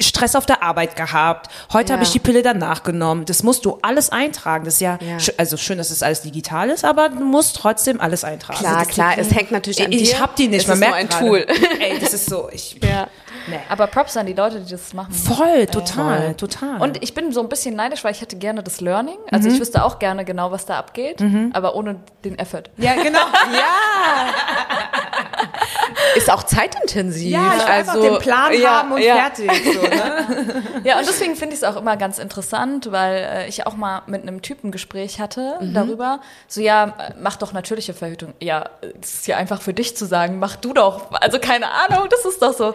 Stress 0.00 0.36
auf 0.36 0.46
der 0.46 0.62
Arbeit 0.62 0.96
gehabt. 0.96 1.50
Heute 1.74 1.90
Ja. 1.90 1.94
habe 1.96 2.04
ich 2.04 2.12
die 2.12 2.18
Pille 2.18 2.40
danach 2.42 2.82
genommen. 2.82 3.26
Das 3.26 3.42
musst 3.42 3.66
du 3.66 3.78
alles 3.82 4.08
eintragen. 4.08 4.64
Das 4.64 4.74
ist 4.74 4.80
ja, 4.80 4.98
Ja. 5.02 5.18
also 5.36 5.58
schön, 5.58 5.76
dass 5.76 5.90
es 5.90 6.02
alles 6.02 6.22
digital 6.22 6.70
ist, 6.70 6.82
aber 6.86 7.10
du 7.10 7.16
musst 7.22 7.56
trotzdem 7.56 8.00
alles 8.00 8.24
eintragen. 8.24 8.60
Klar, 8.60 8.76
Also 8.78 8.86
das 8.86 8.94
klar, 8.94 9.18
es 9.18 9.34
hängt 9.34 9.50
natürlich 9.50 9.84
an 9.84 9.92
ich 9.92 10.12
dir. 10.12 10.20
hab 10.20 10.34
die 10.36 10.48
nicht, 10.48 10.62
Es 10.62 10.66
man 10.68 10.80
ist 10.80 10.80
nur 10.88 10.90
merkt 10.96 11.14
ein 11.14 11.28
gerade. 11.28 11.46
Tool. 11.46 11.78
Ey, 11.80 11.98
das 11.98 12.14
ist 12.14 12.24
so, 12.30 12.48
ich, 12.50 12.78
Ja. 12.82 13.06
nee. 13.48 13.58
Aber 13.68 13.86
Props 13.86 14.16
an 14.16 14.24
die 14.24 14.32
Leute, 14.32 14.60
die 14.60 14.70
das 14.70 14.94
machen. 14.94 15.12
Voll, 15.12 15.66
total, 15.66 16.34
total. 16.36 16.80
Und 16.80 17.02
ich 17.02 17.12
bin 17.12 17.30
so 17.30 17.42
ein 17.42 17.50
bisschen 17.50 17.76
neidisch, 17.76 18.02
weil 18.02 18.12
ich 18.12 18.22
hätte 18.22 18.36
gerne 18.36 18.62
das 18.62 18.80
Learning. 18.80 19.18
Also 19.30 19.50
ich 19.50 19.60
wüsste 19.60 19.84
auch 19.84 19.98
gerne 19.98 20.24
genau, 20.24 20.50
was 20.52 20.64
da 20.64 20.78
abgeht, 20.78 21.22
aber 21.52 21.74
ohne 21.74 21.96
den 22.24 22.38
Effort. 22.38 22.62
ja, 22.78 22.94
genau. 22.94 23.18
ja, 23.52 25.11
Ist 26.16 26.30
auch 26.30 26.42
zeitintensiv. 26.42 27.30
ja, 27.30 27.54
ich 27.56 27.64
einfach 27.64 28.00
den 28.00 28.18
Plan 28.18 28.52
ja, 28.58 28.70
haben 28.70 28.92
und 28.92 29.02
ja. 29.02 29.16
fertig. 29.16 29.50
So, 29.64 29.82
ne? 29.82 30.62
Ja, 30.84 30.98
und 30.98 31.06
deswegen 31.06 31.36
finde 31.36 31.54
ich 31.54 31.62
es 31.62 31.64
auch 31.64 31.76
immer 31.76 31.96
ganz 31.96 32.18
interessant, 32.18 32.90
weil 32.90 33.16
äh, 33.16 33.48
ich 33.48 33.66
auch 33.66 33.76
mal 33.76 34.02
mit 34.06 34.22
einem 34.22 34.42
Typen 34.42 34.72
Gespräch 34.72 35.20
hatte 35.20 35.58
darüber. 35.60 36.20
So, 36.48 36.60
ja, 36.60 36.84
äh, 36.84 37.14
mach 37.20 37.36
doch 37.36 37.52
natürliche 37.52 37.94
Verhütung. 37.94 38.34
Ja, 38.40 38.70
es 39.00 39.14
ist 39.14 39.26
ja 39.26 39.36
einfach 39.36 39.62
für 39.62 39.74
dich 39.74 39.96
zu 39.96 40.06
sagen, 40.06 40.38
mach 40.38 40.56
du 40.56 40.72
doch. 40.72 41.12
Also 41.12 41.38
keine 41.38 41.70
Ahnung, 41.70 42.08
das 42.10 42.24
ist 42.24 42.42
doch 42.42 42.52
so. 42.52 42.74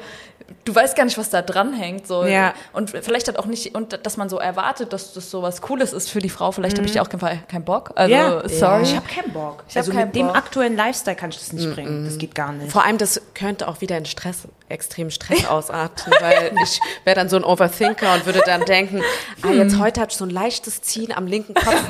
Du 0.64 0.74
weißt 0.74 0.95
gar 0.95 1.06
nicht, 1.06 1.18
was 1.18 1.30
da 1.30 1.41
dran 1.41 1.74
hängt. 1.74 2.08
So. 2.08 2.26
Ja. 2.26 2.54
Und 2.74 2.91
vielleicht 2.91 3.28
hat 3.28 3.38
auch 3.38 3.45
nicht, 3.45 3.76
und 3.76 4.00
dass 4.06 4.18
man 4.18 4.30
so 4.30 4.38
erwartet, 4.38 4.93
dass 4.93 5.14
das 5.14 5.30
so 5.30 5.41
was 5.41 5.62
Cooles 5.62 5.93
ist 5.93 6.10
für 6.10 6.20
die 6.20 6.30
Frau. 6.30 6.52
Vielleicht 6.52 6.78
habe 6.78 6.88
ich 6.88 6.93
ja 6.95 7.02
auch 7.02 7.10
keinen 7.10 7.48
keinen 7.48 7.66
Bock. 7.66 7.91
Also, 7.95 8.14
Ja. 8.14 8.48
sorry. 8.50 8.84
Ich 8.84 8.95
habe 8.95 9.08
keinen 9.08 9.34
Bock. 9.34 9.64
Ich 9.68 9.76
hab 9.76 9.82
also 9.82 9.91
keinen 9.91 10.08
mit 10.08 10.16
dem 10.16 10.28
Bock. 10.28 10.36
aktuellen 10.38 10.76
Lifestyle 10.78 11.16
kann 11.16 11.30
ich 11.32 11.38
das 11.39 11.52
nicht 11.54 11.74
bringen. 11.74 12.06
Das 12.06 12.18
geht 12.18 12.36
gar 12.36 12.52
nicht. 12.54 12.72
Vor 12.72 12.84
allem, 12.86 12.98
das 12.98 13.22
könnte 13.34 13.68
auch 13.68 13.82
wieder 13.82 13.98
in 13.98 14.06
Stress, 14.06 14.48
extremen 14.70 15.12
Stress 15.12 15.45
ausarten, 15.50 16.14
weil 16.20 16.52
ich 16.64 16.80
wäre 17.04 17.16
dann 17.16 17.30
so 17.30 17.36
ein 17.38 17.43
Overthinker 17.43 18.14
und 18.14 18.26
würde 18.26 18.41
dann 18.45 18.64
denken, 18.66 19.02
ah, 19.43 19.52
jetzt 19.52 19.78
heute 19.80 20.02
hat 20.02 20.12
ich 20.12 20.18
so 20.18 20.26
ein 20.26 20.30
leichtes 20.30 20.82
Ziehen 20.82 21.12
am 21.12 21.28
linken 21.28 21.54
Kopf. 21.54 21.74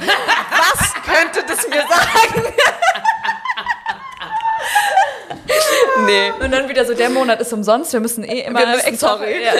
Was 0.49 0.93
könnte 1.03 1.45
das 1.47 1.67
mir 1.67 1.81
sagen? 1.81 2.53
nee. 6.05 6.31
Und 6.43 6.51
dann 6.51 6.69
wieder 6.69 6.85
so, 6.85 6.93
der 6.93 7.09
Monat 7.09 7.41
ist 7.41 7.53
umsonst, 7.53 7.93
wir 7.93 7.99
müssen 7.99 8.23
eh 8.23 8.41
immer 8.41 8.65
müssen, 8.65 8.87
extra. 8.87 9.17
sorry. 9.17 9.43
Ja, 9.43 9.53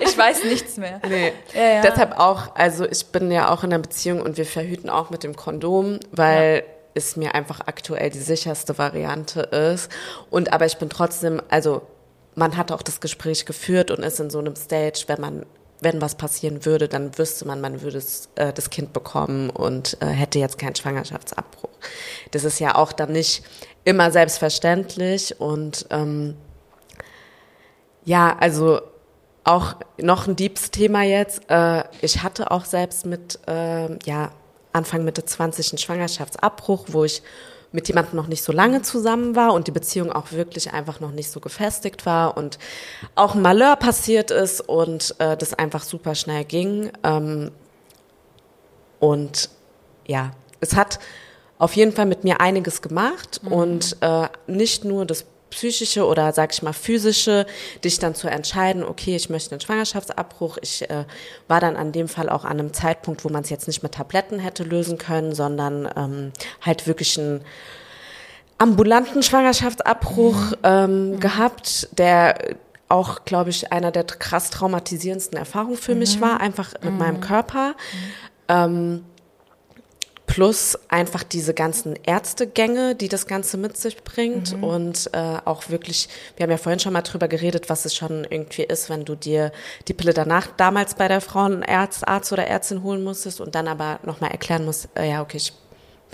ich, 0.00 0.16
weiß 0.16 0.44
nichts 0.44 0.76
mehr. 0.76 1.00
Nee. 1.08 1.32
Ja, 1.54 1.74
ja. 1.74 1.82
Deshalb 1.82 2.18
auch, 2.18 2.54
also 2.54 2.86
ich 2.88 3.06
bin 3.06 3.30
ja 3.30 3.50
auch 3.50 3.64
in 3.64 3.72
einer 3.72 3.82
Beziehung 3.82 4.22
und 4.22 4.36
wir 4.36 4.46
verhüten 4.46 4.90
auch 4.90 5.10
mit 5.10 5.22
dem 5.22 5.36
Kondom, 5.36 6.00
weil 6.12 6.64
es 6.94 7.16
mir 7.16 7.34
einfach 7.34 7.60
aktuell 7.66 8.10
die 8.10 8.18
sicherste 8.18 8.78
Variante 8.78 9.40
ist. 9.40 9.90
Und 10.30 10.52
aber 10.52 10.66
ich 10.66 10.78
bin 10.78 10.88
trotzdem, 10.88 11.42
also 11.48 11.82
man 12.34 12.56
hat 12.56 12.72
auch 12.72 12.82
das 12.82 13.00
Gespräch 13.00 13.46
geführt 13.46 13.90
und 13.90 14.02
ist 14.02 14.20
in 14.20 14.30
so 14.30 14.38
einem 14.38 14.56
Stage, 14.56 15.04
wenn 15.06 15.20
man 15.20 15.46
wenn 15.80 16.00
was 16.00 16.14
passieren 16.14 16.64
würde, 16.64 16.88
dann 16.88 17.16
wüsste 17.18 17.46
man, 17.46 17.60
man 17.60 17.82
würde 17.82 18.02
äh, 18.36 18.52
das 18.52 18.70
Kind 18.70 18.92
bekommen 18.92 19.50
und 19.50 19.98
äh, 20.00 20.06
hätte 20.06 20.38
jetzt 20.38 20.58
keinen 20.58 20.74
Schwangerschaftsabbruch. 20.74 21.68
Das 22.30 22.44
ist 22.44 22.58
ja 22.58 22.74
auch 22.74 22.92
dann 22.92 23.12
nicht 23.12 23.44
immer 23.84 24.10
selbstverständlich 24.10 25.40
und 25.40 25.86
ähm, 25.90 26.36
ja, 28.04 28.36
also 28.38 28.80
auch 29.44 29.76
noch 29.98 30.26
ein 30.26 30.36
deeps 30.36 30.70
Thema 30.70 31.02
jetzt. 31.02 31.42
Äh, 31.50 31.84
ich 32.00 32.22
hatte 32.22 32.50
auch 32.50 32.64
selbst 32.64 33.06
mit, 33.06 33.38
äh, 33.46 33.96
ja, 34.04 34.30
Anfang 34.72 35.04
Mitte 35.04 35.24
20 35.24 35.72
einen 35.72 35.78
Schwangerschaftsabbruch, 35.78 36.86
wo 36.88 37.04
ich 37.04 37.22
mit 37.70 37.88
jemandem 37.88 38.16
noch 38.16 38.28
nicht 38.28 38.42
so 38.42 38.52
lange 38.52 38.82
zusammen 38.82 39.34
war 39.34 39.52
und 39.52 39.66
die 39.66 39.72
Beziehung 39.72 40.12
auch 40.12 40.32
wirklich 40.32 40.72
einfach 40.72 41.00
noch 41.00 41.10
nicht 41.10 41.30
so 41.30 41.40
gefestigt 41.40 42.06
war 42.06 42.36
und 42.36 42.58
auch 43.16 43.34
ein 43.34 43.42
Malheur 43.42 43.76
passiert 43.76 44.30
ist 44.30 44.60
und 44.60 45.14
äh, 45.18 45.36
das 45.36 45.54
einfach 45.54 45.82
super 45.82 46.14
schnell 46.14 46.44
ging. 46.44 46.92
Ähm, 47.02 47.50
und 49.00 49.50
ja, 50.06 50.30
es 50.60 50.76
hat 50.76 51.00
auf 51.64 51.76
jeden 51.76 51.92
Fall 51.92 52.04
mit 52.04 52.24
mir 52.24 52.42
einiges 52.42 52.82
gemacht 52.82 53.40
mhm. 53.42 53.52
und 53.52 53.96
äh, 54.02 54.28
nicht 54.46 54.84
nur 54.84 55.06
das 55.06 55.24
psychische 55.48 56.04
oder 56.06 56.30
sag 56.34 56.52
ich 56.52 56.62
mal 56.62 56.74
physische, 56.74 57.46
dich 57.82 57.98
dann 57.98 58.14
zu 58.14 58.28
entscheiden, 58.28 58.84
okay, 58.84 59.16
ich 59.16 59.30
möchte 59.30 59.52
einen 59.52 59.62
Schwangerschaftsabbruch. 59.62 60.58
Ich 60.60 60.82
äh, 60.90 61.06
war 61.48 61.60
dann 61.60 61.76
an 61.76 61.90
dem 61.92 62.08
Fall 62.08 62.28
auch 62.28 62.44
an 62.44 62.58
einem 62.58 62.74
Zeitpunkt, 62.74 63.24
wo 63.24 63.30
man 63.30 63.44
es 63.44 63.50
jetzt 63.50 63.66
nicht 63.66 63.82
mit 63.82 63.92
Tabletten 63.92 64.40
hätte 64.40 64.62
lösen 64.62 64.98
können, 64.98 65.34
sondern 65.34 65.88
ähm, 65.96 66.32
halt 66.60 66.86
wirklich 66.86 67.18
einen 67.18 67.40
ambulanten 68.58 69.22
Schwangerschaftsabbruch 69.22 70.50
mhm. 70.50 70.56
ähm, 70.64 71.10
mhm. 71.12 71.20
gehabt, 71.20 71.88
der 71.92 72.56
auch, 72.90 73.24
glaube 73.24 73.48
ich, 73.48 73.72
einer 73.72 73.90
der 73.90 74.04
krass 74.04 74.50
traumatisierendsten 74.50 75.38
Erfahrungen 75.38 75.78
für 75.78 75.94
mhm. 75.94 76.00
mich 76.00 76.20
war, 76.20 76.40
einfach 76.40 76.74
mit 76.82 76.98
meinem 76.98 77.16
mhm. 77.16 77.20
Körper. 77.20 77.68
Mhm. 77.68 77.74
Ähm, 78.48 79.04
plus 80.34 80.76
einfach 80.88 81.22
diese 81.22 81.54
ganzen 81.54 81.94
Ärztegänge, 81.94 82.96
die 82.96 83.06
das 83.06 83.28
Ganze 83.28 83.56
mit 83.56 83.76
sich 83.76 84.02
bringt 84.02 84.56
mhm. 84.56 84.64
und 84.64 85.10
äh, 85.12 85.36
auch 85.44 85.68
wirklich, 85.68 86.08
wir 86.36 86.42
haben 86.42 86.50
ja 86.50 86.56
vorhin 86.56 86.80
schon 86.80 86.92
mal 86.92 87.02
drüber 87.02 87.28
geredet, 87.28 87.70
was 87.70 87.84
es 87.84 87.94
schon 87.94 88.26
irgendwie 88.28 88.64
ist, 88.64 88.90
wenn 88.90 89.04
du 89.04 89.14
dir 89.14 89.52
die 89.86 89.94
Pille 89.94 90.12
danach 90.12 90.48
damals 90.56 90.96
bei 90.96 91.06
der 91.06 91.20
Frauenarzt, 91.20 92.08
Arzt 92.08 92.32
oder 92.32 92.48
Ärztin 92.48 92.82
holen 92.82 93.04
musstest 93.04 93.40
und 93.40 93.54
dann 93.54 93.68
aber 93.68 94.00
nochmal 94.02 94.32
erklären 94.32 94.64
musst, 94.64 94.88
äh, 94.96 95.08
ja, 95.08 95.22
okay, 95.22 95.36
ich 95.36 95.52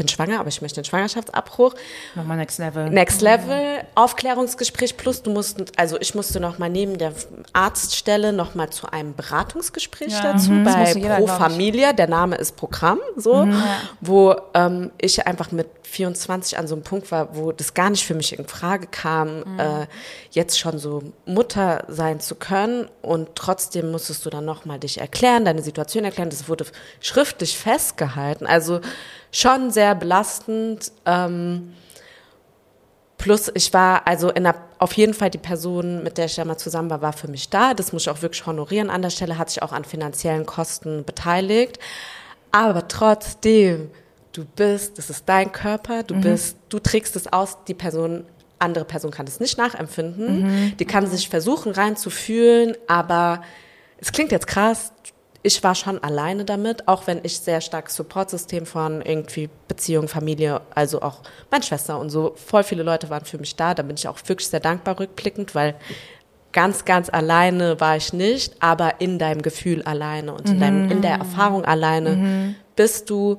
bin 0.00 0.08
schwanger, 0.08 0.40
aber 0.40 0.48
ich 0.48 0.62
möchte 0.62 0.78
einen 0.78 0.86
Schwangerschaftsabbruch. 0.86 1.74
Nochmal 2.14 2.38
Next 2.38 2.58
Level. 2.58 2.88
Next 2.88 3.20
Level, 3.20 3.82
Aufklärungsgespräch 3.94 4.96
plus 4.96 5.22
du 5.22 5.30
musst, 5.30 5.60
also 5.76 6.00
ich 6.00 6.14
musste 6.14 6.40
nochmal 6.40 6.70
neben 6.70 6.96
der 6.96 7.12
Arztstelle 7.52 8.32
nochmal 8.32 8.70
zu 8.70 8.90
einem 8.90 9.14
Beratungsgespräch 9.14 10.12
ja, 10.12 10.32
dazu 10.32 10.52
mhm, 10.52 10.64
bei 10.64 10.94
Pro 10.94 11.26
Familia, 11.26 11.92
der 11.92 12.08
Name 12.08 12.36
ist 12.36 12.56
Programm, 12.56 12.98
so, 13.16 13.44
mhm. 13.44 13.62
wo 14.00 14.34
ähm, 14.54 14.90
ich 14.98 15.26
einfach 15.26 15.52
mit 15.52 15.68
24 15.82 16.56
an 16.56 16.66
so 16.66 16.76
einem 16.76 16.84
Punkt 16.84 17.10
war, 17.10 17.36
wo 17.36 17.52
das 17.52 17.74
gar 17.74 17.90
nicht 17.90 18.04
für 18.06 18.14
mich 18.14 18.38
in 18.38 18.46
Frage 18.46 18.86
kam, 18.86 19.40
mhm. 19.40 19.58
äh, 19.58 19.86
jetzt 20.30 20.58
schon 20.58 20.78
so 20.78 21.02
Mutter 21.26 21.84
sein 21.88 22.20
zu 22.20 22.36
können 22.36 22.88
und 23.02 23.28
trotzdem 23.34 23.90
musstest 23.90 24.24
du 24.24 24.30
dann 24.30 24.46
nochmal 24.46 24.78
dich 24.78 24.98
erklären, 24.98 25.44
deine 25.44 25.62
Situation 25.62 26.04
erklären, 26.04 26.30
das 26.30 26.48
wurde 26.48 26.64
schriftlich 27.00 27.58
festgehalten, 27.58 28.46
also 28.46 28.80
schon 29.32 29.70
sehr 29.70 29.94
belastend. 29.94 30.92
Ähm, 31.06 31.74
plus 33.18 33.50
ich 33.54 33.72
war 33.72 34.06
also 34.06 34.30
in 34.30 34.44
der, 34.44 34.56
auf 34.78 34.92
jeden 34.94 35.14
Fall 35.14 35.30
die 35.30 35.38
Person, 35.38 36.02
mit 36.02 36.18
der 36.18 36.26
ich 36.26 36.34
da 36.34 36.44
mal 36.44 36.56
zusammen 36.56 36.90
war, 36.90 37.02
war 37.02 37.12
für 37.12 37.28
mich 37.28 37.50
da. 37.50 37.74
Das 37.74 37.92
muss 37.92 38.02
ich 38.02 38.10
auch 38.10 38.22
wirklich 38.22 38.46
honorieren. 38.46 38.90
An 38.90 39.02
der 39.02 39.10
Stelle 39.10 39.38
hat 39.38 39.50
sich 39.50 39.62
auch 39.62 39.72
an 39.72 39.84
finanziellen 39.84 40.46
Kosten 40.46 41.04
beteiligt. 41.04 41.78
Aber 42.52 42.88
trotzdem, 42.88 43.90
du 44.32 44.44
bist, 44.44 44.98
das 44.98 45.10
ist 45.10 45.28
dein 45.28 45.52
Körper, 45.52 46.02
du 46.02 46.16
mhm. 46.16 46.20
bist, 46.22 46.56
du 46.68 46.78
trägst 46.78 47.14
es 47.16 47.32
aus, 47.32 47.58
die 47.68 47.74
Person, 47.74 48.24
andere 48.58 48.84
Person 48.84 49.10
kann 49.10 49.26
es 49.26 49.38
nicht 49.38 49.56
nachempfinden. 49.56 50.42
Mhm. 50.42 50.76
Die 50.76 50.84
kann 50.84 51.06
sich 51.06 51.28
versuchen 51.28 51.72
reinzufühlen, 51.72 52.76
aber 52.88 53.42
es 53.98 54.12
klingt 54.12 54.32
jetzt 54.32 54.46
krass, 54.46 54.92
ich 55.42 55.62
war 55.62 55.74
schon 55.74 56.02
alleine 56.02 56.44
damit, 56.44 56.86
auch 56.86 57.06
wenn 57.06 57.20
ich 57.22 57.40
sehr 57.40 57.60
starkes 57.60 57.96
Supportsystem 57.96 58.66
von 58.66 59.00
irgendwie 59.00 59.48
Beziehung, 59.68 60.06
Familie, 60.06 60.60
also 60.74 61.00
auch 61.00 61.20
meine 61.50 61.64
Schwester 61.64 61.98
und 61.98 62.10
so, 62.10 62.34
voll 62.36 62.62
viele 62.62 62.82
Leute 62.82 63.08
waren 63.08 63.24
für 63.24 63.38
mich 63.38 63.56
da. 63.56 63.74
Da 63.74 63.82
bin 63.82 63.96
ich 63.96 64.06
auch 64.06 64.18
wirklich 64.26 64.48
sehr 64.48 64.60
dankbar 64.60 65.00
rückblickend, 65.00 65.54
weil 65.54 65.76
ganz, 66.52 66.84
ganz 66.84 67.08
alleine 67.08 67.80
war 67.80 67.96
ich 67.96 68.12
nicht, 68.12 68.54
aber 68.60 69.00
in 69.00 69.18
deinem 69.18 69.40
Gefühl 69.40 69.82
alleine 69.82 70.34
und 70.34 70.48
in, 70.48 70.60
deinem, 70.60 70.90
in 70.90 71.00
der 71.00 71.14
mhm. 71.14 71.20
Erfahrung 71.22 71.64
alleine 71.64 72.10
mhm. 72.10 72.54
bist 72.76 73.08
du. 73.08 73.38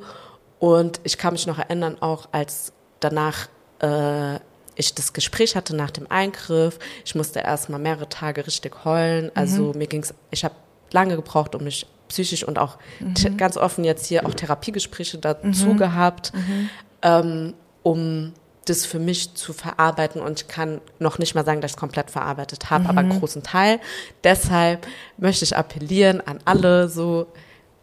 Und 0.60 0.99
ich 1.04 1.18
kann 1.18 1.34
mich 1.34 1.45
noch 1.45 1.60
erinnern, 1.60 1.97
auch 1.99 2.30
als 2.32 2.74
danach 2.99 3.47
äh, 3.80 4.39
ich 4.76 4.95
das 4.95 5.14
Gespräch 5.14 5.56
hatte 5.56 5.76
nach 5.76 5.91
dem 5.91 6.10
Eingriff, 6.10 6.80
ich 7.06 7.14
musste 7.14 7.39
erstmal 7.39 7.80
mehrere 7.80 8.10
Tage 8.10 8.47
richtig 8.47 8.86
heulen. 8.86 9.32
Also 9.36 9.74
mhm. 9.74 9.78
mir 9.78 9.88
ging's, 9.88 10.14
ich 10.32 10.43
habe 10.43 10.56
lange 10.92 11.16
gebraucht, 11.16 11.56
um 11.56 11.64
mich 11.64 11.88
psychisch 12.08 12.44
und 12.44 12.60
auch 12.60 12.78
mhm. 13.00 13.38
ganz 13.38 13.58
offen 13.58 13.84
jetzt 13.84 14.06
hier 14.06 14.26
auch 14.26 14.34
Therapiegespräche 14.34 15.18
dazu 15.18 15.68
mhm. 15.68 15.78
gehabt, 15.78 16.34
mhm. 16.34 16.70
ähm, 17.02 17.54
um 17.84 18.34
das 18.66 18.86
für 18.86 19.00
mich 19.00 19.34
zu 19.34 19.54
verarbeiten 19.54 20.22
und 20.22 20.42
ich 20.42 20.48
kann 20.48 20.82
noch 21.00 21.18
nicht 21.18 21.34
mal 21.34 21.44
sagen, 21.44 21.62
dass 21.62 21.72
ich 21.72 21.76
es 21.76 21.80
komplett 21.80 22.12
verarbeitet 22.12 22.70
habe, 22.70 22.88
aber 22.89 23.00
einen 23.00 23.10
mhm. 23.10 23.20
großen 23.20 23.42
Teil. 23.42 23.80
Deshalb 24.24 24.86
möchte 25.18 25.46
ich 25.46 25.58
appellieren 25.58 26.22
an 26.22 26.39
alle, 26.46 26.88
so 26.88 27.28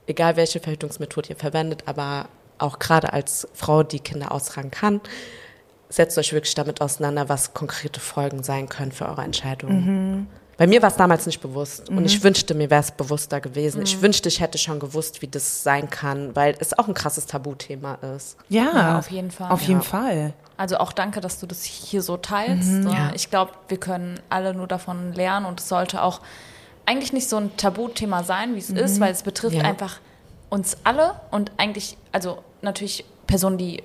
egal 0.06 0.36
welche 0.36 0.60
Verhütungsmethode 0.60 1.30
ihr 1.30 1.36
verwendet, 1.36 1.82
aber 1.86 2.28
auch 2.58 2.78
gerade 2.78 3.12
als 3.12 3.48
Frau, 3.54 3.82
die 3.82 4.00
Kinder 4.00 4.30
austragen 4.32 4.70
kann, 4.70 5.00
setzt 5.88 6.16
euch 6.18 6.32
wirklich 6.32 6.54
damit 6.54 6.80
auseinander, 6.80 7.28
was 7.28 7.54
konkrete 7.54 8.00
Folgen 8.00 8.42
sein 8.42 8.68
können 8.68 8.92
für 8.92 9.06
eure 9.06 9.22
Entscheidungen. 9.22 10.28
Mhm. 10.58 10.64
Bei 10.64 10.66
mir 10.66 10.82
war 10.82 10.90
es 10.90 10.96
damals 10.96 11.26
nicht 11.26 11.40
bewusst 11.40 11.90
mhm. 11.90 11.98
und 11.98 12.04
ich 12.04 12.22
wünschte, 12.22 12.54
mir 12.54 12.68
wäre 12.70 12.80
es 12.80 12.90
bewusster 12.90 13.40
gewesen. 13.40 13.78
Mhm. 13.78 13.84
Ich 13.84 14.02
wünschte, 14.02 14.28
ich 14.28 14.40
hätte 14.40 14.58
schon 14.58 14.80
gewusst, 14.80 15.22
wie 15.22 15.28
das 15.28 15.62
sein 15.62 15.88
kann, 15.88 16.34
weil 16.34 16.56
es 16.58 16.78
auch 16.78 16.88
ein 16.88 16.94
krasses 16.94 17.26
Tabuthema 17.26 17.94
ist. 18.16 18.36
Ja, 18.48 18.70
ja 18.74 18.98
auf 18.98 19.10
jeden 19.10 19.30
Fall. 19.30 19.50
Auf 19.50 19.62
jeden 19.62 19.82
Fall. 19.82 20.34
Also 20.56 20.78
auch 20.78 20.92
danke, 20.92 21.20
dass 21.20 21.38
du 21.38 21.46
das 21.46 21.62
hier 21.62 22.02
so 22.02 22.16
teilst. 22.16 22.68
Mhm, 22.68 22.88
ja. 22.88 23.12
Ich 23.14 23.30
glaube, 23.30 23.52
wir 23.68 23.78
können 23.78 24.20
alle 24.28 24.54
nur 24.54 24.66
davon 24.66 25.12
lernen 25.14 25.46
und 25.46 25.60
es 25.60 25.68
sollte 25.68 26.02
auch 26.02 26.20
eigentlich 26.84 27.12
nicht 27.12 27.28
so 27.28 27.36
ein 27.36 27.56
Tabuthema 27.56 28.24
sein, 28.24 28.54
wie 28.54 28.58
es 28.58 28.70
ist, 28.70 28.96
mhm. 28.96 29.00
weil 29.00 29.12
es 29.12 29.22
betrifft 29.22 29.56
ja. 29.56 29.62
einfach 29.62 30.00
uns 30.48 30.78
alle 30.84 31.14
und 31.30 31.52
eigentlich, 31.58 31.96
also 32.12 32.42
natürlich 32.62 33.04
Personen, 33.26 33.58
die 33.58 33.82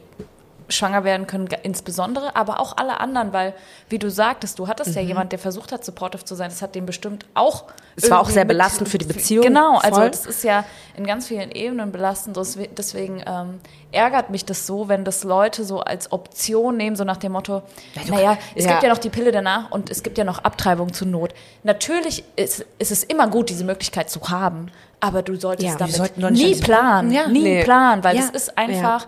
schwanger 0.70 1.03
werden 1.03 1.28
können, 1.28 1.47
insbesondere, 1.64 2.36
aber 2.36 2.59
auch 2.59 2.78
alle 2.78 2.99
anderen, 2.99 3.34
weil, 3.34 3.53
wie 3.89 3.99
du 3.99 4.09
sagtest, 4.09 4.59
du 4.59 4.68
hattest 4.68 4.91
mhm. 4.91 4.95
ja 4.95 5.01
jemand, 5.01 5.32
der 5.32 5.39
versucht 5.39 5.72
hat, 5.72 5.84
supportive 5.84 6.26
zu 6.26 6.36
sein. 6.36 6.49
Das 6.49 6.61
hat 6.61 6.76
dem 6.76 6.86
bestimmt 6.86 7.26
auch. 7.34 7.66
Es 7.95 8.09
war 8.09 8.20
auch 8.20 8.30
sehr 8.30 8.45
belastend 8.45 8.89
für 8.89 8.97
die 8.97 9.05
Beziehung. 9.05 9.45
Genau, 9.45 9.78
also 9.78 10.01
voll. 10.01 10.09
das 10.09 10.26
ist 10.26 10.43
ja 10.43 10.66
in 10.97 11.05
ganz 11.05 11.28
vielen 11.28 11.51
Ebenen 11.51 11.91
belastend. 11.91 12.38
Deswegen 12.78 13.24
ähm, 13.26 13.59
ärgert 13.91 14.30
mich 14.30 14.45
das 14.45 14.66
so, 14.66 14.88
wenn 14.88 15.03
das 15.03 15.24
Leute 15.24 15.64
so 15.64 15.80
als 15.80 16.11
Option 16.11 16.78
nehmen, 16.78 16.95
so 16.95 17.03
nach 17.03 17.18
dem 17.18 17.34
Motto, 17.34 17.61
ja, 17.95 18.01
naja, 18.16 18.38
es 18.55 18.66
ja. 18.66 18.72
gibt 18.72 18.84
ja 18.84 18.89
noch 18.89 18.97
die 18.97 19.09
Pille 19.09 19.32
danach 19.32 19.72
und 19.72 19.89
es 19.89 20.03
gibt 20.03 20.18
ja 20.18 20.24
noch 20.24 20.39
Abtreibung 20.39 20.93
zur 20.93 21.07
Not. 21.07 21.34
Natürlich 21.64 22.24
ist, 22.36 22.66
ist 22.80 22.91
es 22.91 23.03
immer 23.03 23.28
gut, 23.28 23.49
diese 23.49 23.64
Möglichkeit 23.64 24.09
zu 24.09 24.22
haben, 24.30 24.72
aber 24.99 25.22
du 25.22 25.36
solltest 25.36 25.80
ja, 25.80 25.88
damit 25.88 26.18
nie 26.32 26.55
planen, 26.55 27.09
nie 27.32 27.64
planen, 27.64 28.03
weil 28.03 28.18
es 28.18 28.30
ist 28.30 28.57
einfach, 28.57 29.07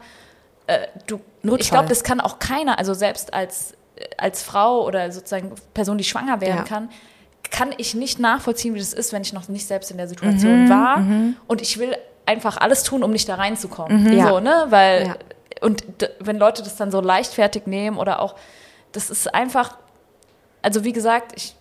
äh, 0.68 0.88
du 1.08 1.20
Notfall. 1.42 1.62
Ich 1.62 1.70
glaube, 1.70 1.90
das 1.90 2.04
kann 2.04 2.20
auch 2.20 2.40
keiner, 2.40 2.80
also 2.80 2.94
selbst 2.94 3.34
als, 3.34 3.74
als 4.18 4.44
Frau 4.44 4.86
oder 4.86 5.12
sozusagen 5.12 5.54
Person, 5.74 5.98
die 5.98 6.04
schwanger 6.04 6.42
werden 6.42 6.58
ja. 6.58 6.64
kann, 6.64 6.90
kann 7.52 7.74
ich 7.78 7.94
nicht 7.94 8.20
nachvollziehen, 8.20 8.74
wie 8.74 8.80
das 8.80 8.94
ist, 8.94 9.14
wenn 9.14 9.22
ich 9.22 9.34
noch 9.34 9.48
nicht 9.48 9.68
selbst 9.68 9.92
in 9.92 9.98
der 9.98 10.08
Situation 10.08 10.66
mhm, 10.66 10.70
war. 10.70 10.98
Mhm. 10.98 11.36
Und 11.48 11.62
ich 11.62 11.78
will 11.78 11.96
einfach 12.26 12.58
alles 12.58 12.84
tun, 12.84 13.04
um 13.04 13.12
nicht 13.12 13.30
da 13.30 13.36
reinzukommen. 13.36 14.04
Mhm. 14.04 14.22
So, 14.22 14.40
ne? 14.40 14.66
Weil, 14.70 15.08
ja. 15.08 15.16
und 15.62 15.84
wenn 16.20 16.38
Leute 16.38 16.64
das 16.64 16.76
dann 16.76 16.92
so 16.92 17.02
leichtfertig 17.02 17.68
nehmen 17.68 17.98
oder 17.98 18.20
auch, 18.20 18.36
das 18.92 19.10
ist 19.10 19.34
einfach, 19.34 19.78
also 20.62 20.84
wie 20.84 20.94
gesagt, 20.94 21.34
ich, 21.36 21.56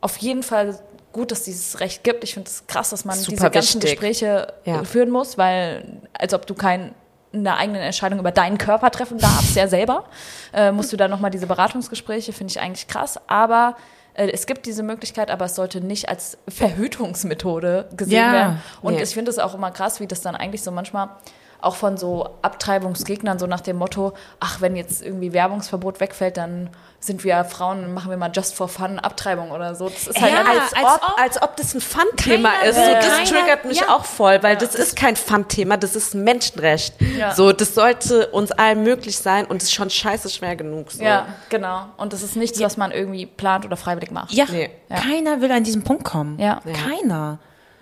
auf 0.00 0.16
jeden 0.18 0.42
Fall 0.44 0.78
gut, 1.12 1.32
dass 1.32 1.42
dieses 1.42 1.80
Recht 1.80 2.04
gibt. 2.04 2.22
Ich 2.22 2.34
finde 2.34 2.48
es 2.48 2.66
krass, 2.66 2.90
dass 2.90 3.04
man 3.04 3.16
Super 3.18 3.30
diese 3.30 3.50
ganzen 3.50 3.82
wichtig. 3.82 3.98
Gespräche 3.98 4.52
ja. 4.64 4.84
führen 4.84 5.10
muss, 5.10 5.36
weil, 5.36 6.00
als 6.12 6.34
ob 6.34 6.46
du 6.46 6.54
kein 6.54 6.94
eine 7.40 7.56
eigene 7.56 7.80
Entscheidung 7.80 8.18
über 8.18 8.32
deinen 8.32 8.58
Körper 8.58 8.90
treffen 8.90 9.18
darfst, 9.18 9.56
ja 9.56 9.68
selber, 9.68 10.04
äh, 10.52 10.72
musst 10.72 10.92
du 10.92 10.96
dann 10.96 11.10
nochmal 11.10 11.30
diese 11.30 11.46
Beratungsgespräche, 11.46 12.32
finde 12.32 12.52
ich 12.52 12.60
eigentlich 12.60 12.86
krass, 12.88 13.20
aber 13.26 13.76
äh, 14.14 14.30
es 14.30 14.46
gibt 14.46 14.66
diese 14.66 14.82
Möglichkeit, 14.82 15.30
aber 15.30 15.46
es 15.46 15.54
sollte 15.54 15.80
nicht 15.80 16.08
als 16.08 16.38
Verhütungsmethode 16.48 17.88
gesehen 17.96 18.18
ja. 18.18 18.32
werden. 18.32 18.62
Und 18.82 18.94
nee. 18.94 19.02
ich 19.02 19.10
finde 19.10 19.30
es 19.30 19.38
auch 19.38 19.54
immer 19.54 19.70
krass, 19.70 20.00
wie 20.00 20.06
das 20.06 20.20
dann 20.20 20.34
eigentlich 20.34 20.62
so 20.62 20.70
manchmal 20.70 21.10
auch 21.60 21.74
von 21.74 21.96
so 21.96 22.28
Abtreibungsgegnern, 22.42 23.38
so 23.38 23.46
nach 23.46 23.60
dem 23.60 23.76
Motto, 23.76 24.12
ach, 24.38 24.60
wenn 24.60 24.76
jetzt 24.76 25.02
irgendwie 25.02 25.32
Werbungsverbot 25.32 25.98
wegfällt, 25.98 26.36
dann 26.36 26.70
sind 27.00 27.24
wir 27.24 27.44
Frauen, 27.44 27.82
dann 27.82 27.94
machen 27.94 28.10
wir 28.10 28.16
mal 28.16 28.30
just 28.32 28.54
for 28.54 28.68
fun 28.68 28.98
Abtreibung 29.00 29.50
oder 29.50 29.74
so. 29.74 29.88
Das 29.88 30.06
ist 30.08 30.20
halt 30.20 30.32
Ja, 30.32 30.40
einfach- 30.40 30.72
als, 30.76 31.02
ob, 31.02 31.18
als 31.20 31.42
ob 31.42 31.56
das 31.56 31.74
ein 31.74 31.80
Fun-Thema 31.80 32.50
ist. 32.64 32.76
So, 32.76 32.82
das 32.82 33.06
Keiner- 33.08 33.24
triggert 33.24 33.64
mich 33.64 33.80
ja. 33.80 33.88
auch 33.94 34.04
voll, 34.04 34.40
weil 34.42 34.56
das 34.56 34.74
ist 34.76 34.94
kein 34.96 35.16
Fun-Thema, 35.16 35.76
das 35.76 35.96
ist 35.96 36.14
ein 36.14 36.22
Menschenrecht. 36.24 36.94
Ja. 37.16 37.34
So, 37.34 37.52
das 37.52 37.74
sollte 37.74 38.28
uns 38.28 38.52
allen 38.52 38.82
möglich 38.84 39.16
sein 39.18 39.44
und 39.46 39.56
es 39.58 39.64
ist 39.64 39.74
schon 39.74 39.90
scheiße 39.90 40.30
schwer 40.30 40.54
genug. 40.56 40.92
So. 40.92 41.02
Ja, 41.02 41.26
genau. 41.48 41.86
Und 41.96 42.12
das 42.12 42.22
ist 42.22 42.36
nichts, 42.36 42.60
was 42.60 42.76
man 42.76 42.90
irgendwie 42.92 43.26
plant 43.26 43.64
oder 43.64 43.76
freiwillig 43.76 44.10
macht. 44.12 44.32
Ja, 44.32 44.44
Nee. 44.48 44.70
keiner 44.90 45.40
will 45.40 45.50
an 45.50 45.64
diesen 45.64 45.82
Punkt 45.82 46.04
kommen. 46.04 46.38
Ja. 46.38 46.60
Keiner. 46.86 47.38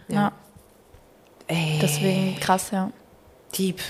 Ja. 0.08 0.32
Ey, 1.46 1.78
Deswegen 1.80 2.38
krass, 2.40 2.70
ja. 2.72 2.90
Deep. 3.56 3.80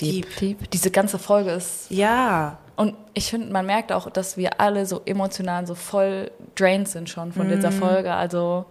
Deep. 0.00 0.36
Deep. 0.36 0.70
Diese 0.70 0.90
ganze 0.90 1.18
Folge 1.18 1.50
ist. 1.52 1.90
Ja. 1.90 2.58
Und 2.76 2.94
ich 3.14 3.30
finde, 3.30 3.50
man 3.50 3.64
merkt 3.64 3.90
auch, 3.90 4.10
dass 4.10 4.36
wir 4.36 4.60
alle 4.60 4.84
so 4.84 5.00
emotional 5.06 5.66
so 5.66 5.74
voll 5.74 6.30
drained 6.54 6.88
sind 6.88 7.08
schon 7.08 7.32
von 7.32 7.48
dieser 7.48 7.72
Folge. 7.72 8.12
Also 8.12 8.66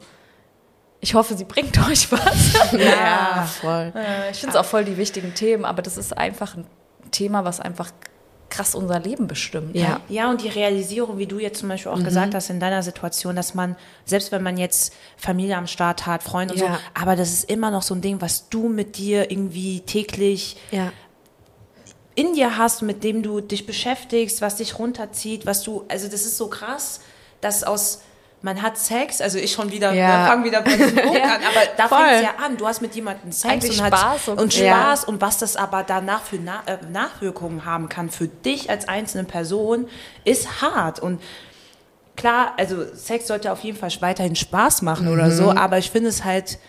ich 1.01 1.15
hoffe, 1.15 1.35
sie 1.35 1.45
bringt 1.45 1.77
euch 1.89 2.11
was. 2.11 2.71
Ja, 2.73 3.47
voll. 3.61 3.91
Äh, 3.95 4.31
ich 4.31 4.39
finde 4.39 4.51
es 4.51 4.55
auch 4.55 4.65
voll 4.65 4.85
die 4.85 4.97
wichtigen 4.97 5.33
Themen, 5.33 5.65
aber 5.65 5.81
das 5.81 5.97
ist 5.97 6.15
einfach 6.15 6.55
ein 6.55 6.67
Thema, 7.11 7.45
was 7.45 7.59
einfach 7.59 7.91
krass 8.49 8.75
unser 8.75 8.99
Leben 8.99 9.27
bestimmt. 9.27 9.75
Ja. 9.75 9.99
Ja, 10.07 10.29
und 10.29 10.41
die 10.41 10.47
Realisierung, 10.49 11.17
wie 11.17 11.25
du 11.25 11.39
jetzt 11.39 11.59
zum 11.59 11.69
Beispiel 11.69 11.91
auch 11.91 12.03
gesagt 12.03 12.33
hast 12.35 12.49
in 12.49 12.59
deiner 12.59 12.83
Situation, 12.83 13.35
dass 13.35 13.53
man, 13.53 13.75
selbst 14.05 14.31
wenn 14.31 14.43
man 14.43 14.57
jetzt 14.57 14.93
Familie 15.17 15.57
am 15.57 15.67
Start 15.67 16.05
hat, 16.05 16.23
Freunde 16.23 16.53
und 16.53 16.59
Ja. 16.59 16.75
so, 16.75 16.79
aber 17.01 17.15
das 17.15 17.33
ist 17.33 17.49
immer 17.49 17.71
noch 17.71 17.81
so 17.81 17.95
ein 17.95 18.01
Ding, 18.01 18.21
was 18.21 18.47
du 18.49 18.69
mit 18.69 18.97
dir 18.97 19.31
irgendwie 19.31 19.81
täglich 19.81 20.57
Ja. 20.71 20.91
in 22.15 22.33
dir 22.33 22.57
hast, 22.57 22.81
mit 22.81 23.03
dem 23.03 23.23
du 23.23 23.41
dich 23.41 23.65
beschäftigst, 23.65 24.41
was 24.41 24.55
dich 24.57 24.79
runterzieht, 24.79 25.45
was 25.45 25.63
du, 25.63 25.83
also 25.89 26.07
das 26.07 26.25
ist 26.25 26.37
so 26.37 26.47
krass, 26.47 27.01
dass 27.41 27.63
aus, 27.63 28.01
man 28.45 28.61
hat 28.61 28.77
Sex, 28.77 29.21
also 29.21 29.39
ich 29.39 29.51
schon 29.53 29.71
wieder, 29.71 29.91
Ja. 29.91 30.07
wir 30.21 30.27
fangen 30.27 30.43
wieder 30.43 30.61
bei 30.61 30.77
diesem 30.77 30.95
Punkt 31.03 31.19
an, 31.19 31.41
aber 31.41 31.65
da 31.75 31.87
fängt 31.87 32.11
es 32.17 32.21
ja 32.21 32.35
an, 32.45 32.57
du 32.57 32.67
hast 32.67 32.79
mit 32.79 32.93
jemandem 32.93 33.31
Sex 33.31 33.51
Eigentlich 33.51 33.81
und, 33.81 33.87
Spaß 33.87 34.27
und- 34.29 34.39
und 34.39 34.55
Ja. 34.57 34.75
Spaß 34.75 35.05
und 35.05 35.19
was 35.19 35.39
das 35.39 35.55
aber 35.57 35.81
danach 35.83 36.21
für 36.21 36.37
Na 36.37 36.61
äh, 36.67 36.77
Nachwirkungen 36.91 37.65
haben 37.65 37.89
kann 37.89 38.09
für 38.11 38.27
dich 38.27 38.69
als 38.69 38.87
einzelne 38.87 39.23
Person, 39.23 39.87
ist 40.25 40.61
hart. 40.61 40.99
Und 40.99 41.21
klar, 42.15 42.53
also 42.57 42.85
Sex 42.93 43.25
sollte 43.27 43.51
auf 43.51 43.61
jeden 43.61 43.77
Fall 43.77 43.89
weiterhin 44.01 44.35
Spaß 44.35 44.83
machen 44.83 45.07
oder 45.07 45.31
so, 45.31 45.51
aber 45.51 45.79
ich 45.79 45.89
finde 45.89 46.09
es 46.09 46.23
halt, 46.23 46.59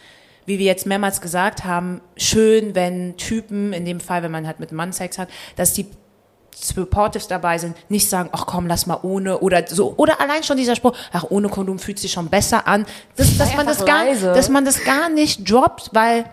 wie 0.47 0.59
wir 0.59 0.65
jetzt 0.67 0.87
mehrmals 0.87 1.21
gesagt 1.21 1.65
haben, 1.65 2.01
schön, 2.17 2.75
wenn 2.75 3.17
Typen, 3.19 3.73
in 3.75 3.85
dem 3.85 4.01
Fall, 4.01 4.23
wenn 4.23 4.31
man 4.33 4.47
halt 4.47 4.61
mit 4.61 4.71
einem 4.71 4.79
Mann 4.79 4.93
Sex 4.95 5.19
hat, 5.19 5.29
dass 5.57 5.73
die 5.75 5.87
Supportives 6.59 7.29
dabei 7.29 7.59
sind, 7.59 7.77
nicht 7.91 8.09
sagen, 8.09 8.31
ach 8.33 8.47
komm, 8.47 8.67
lass 8.67 8.87
mal 8.87 8.99
ohne 9.03 9.39
oder 9.41 9.67
so 9.69 9.93
oder 9.99 10.21
allein 10.21 10.43
schon 10.43 10.57
dieser 10.57 10.75
Spruch, 10.75 10.97
ach 11.13 11.25
ohne 11.29 11.49
Kondom 11.51 11.79
fühlt 11.79 11.99
sich 11.99 12.13
schon 12.13 12.29
besser 12.29 12.67
an, 12.67 12.87
das, 13.17 13.37
dass 13.37 13.55
man 13.55 13.67
das 13.67 13.85
gar, 13.85 14.07
leise. 14.07 14.33
dass 14.33 14.49
man 14.49 14.65
das 14.65 14.83
gar 14.85 15.11
nicht 15.11 15.51
droppt, 15.51 15.91
weil 15.93 16.25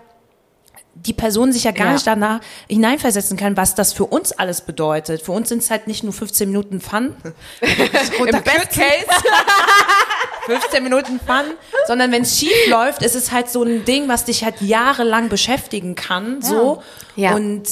die 0.96 1.14
Person 1.14 1.52
sich 1.52 1.64
ja 1.64 1.72
gar 1.72 1.88
Ja. 1.88 1.94
nicht 1.94 2.06
danach 2.08 2.40
hineinversetzen 2.70 3.36
kann, 3.36 3.58
was 3.58 3.74
das 3.76 3.94
für 3.94 4.06
uns 4.06 4.32
alles 4.32 4.62
bedeutet. 4.62 5.24
Für 5.24 5.32
uns 5.32 5.50
sind 5.50 5.64
es 5.64 5.72
halt 5.72 5.88
nicht 5.88 6.04
nur 6.04 6.14
15 6.14 6.48
Minuten 6.48 6.80
Fun. 6.80 7.16
Im 7.62 8.44
Best 8.44 8.70
Case. 8.70 9.08
15 10.46 10.84
Minuten 10.84 11.20
Fun, 11.26 11.46
sondern 11.88 12.12
wenn 12.12 12.22
es 12.24 12.38
schief 12.38 12.68
läuft, 12.68 13.02
ist 13.02 13.16
es 13.16 13.32
halt 13.32 13.50
so 13.50 13.64
ein 13.64 13.86
Ding, 13.86 14.08
was 14.10 14.26
dich 14.26 14.44
halt 14.44 14.62
jahrelang 14.62 15.30
beschäftigen 15.30 15.96
kann, 15.96 16.42
so. 16.42 16.84
Ja. 17.16 17.34
Und 17.36 17.64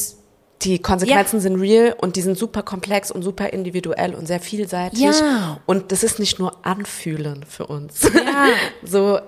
Die 0.62 0.80
Konsequenzen 0.80 1.40
sind 1.40 1.60
real 1.60 1.96
und 2.00 2.16
die 2.16 2.22
sind 2.22 2.38
super 2.38 2.62
komplex 2.62 3.10
und 3.12 3.24
super 3.24 3.52
individuell 3.52 4.14
und 4.14 4.28
sehr 4.28 4.40
vielseitig. 4.40 5.00
Ja. 5.02 5.60
Und 5.66 5.92
das 5.92 6.04
ist 6.04 6.20
nicht 6.20 6.38
nur 6.40 6.54
Anfühlen 6.66 7.44
für 7.48 7.66
uns. 7.68 8.04
ja, 8.04 8.48
So, 8.84 9.20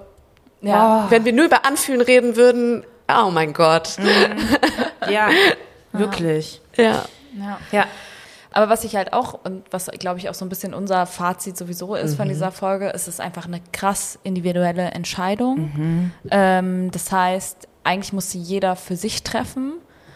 Ja. 0.62 1.08
wenn 1.10 1.26
wir 1.26 1.34
nur 1.34 1.46
über 1.46 1.66
Anfühlen 1.66 2.02
reden 2.02 2.36
würden, 2.36 2.84
oh 3.08 3.32
mein 3.32 3.54
Gott. 3.54 3.98
ja, 5.10 5.30
wirklich. 5.92 6.62
Ja. 6.78 7.06
Ja. 7.38 7.60
Ja. 7.72 7.86
Aber 8.52 8.70
was 8.70 8.84
ich 8.84 8.96
halt 8.96 9.14
auch, 9.14 9.40
und 9.44 9.64
was 9.72 9.88
glaube 9.98 10.20
ich 10.20 10.30
auch 10.30 10.36
so 10.36 10.46
ein 10.46 10.50
bisschen 10.50 10.76
unser 10.76 11.08
Fazit 11.08 11.58
sowieso 11.58 11.96
ist 11.96 12.16
von 12.16 12.28
dieser 12.30 12.52
Folge, 12.52 12.90
ist 12.90 13.08
es 13.08 13.20
einfach 13.20 13.48
eine 13.48 13.62
krass 13.72 14.20
individuelle 14.24 14.92
Entscheidung. 14.92 16.12
Ähm, 16.30 16.92
das 16.92 17.12
heißt, 17.12 17.68
eigentlich 17.84 18.14
muss 18.14 18.30
sie 18.30 18.40
jeder 18.40 18.76
für 18.76 18.96
sich 18.96 19.24
treffen. 19.24 19.74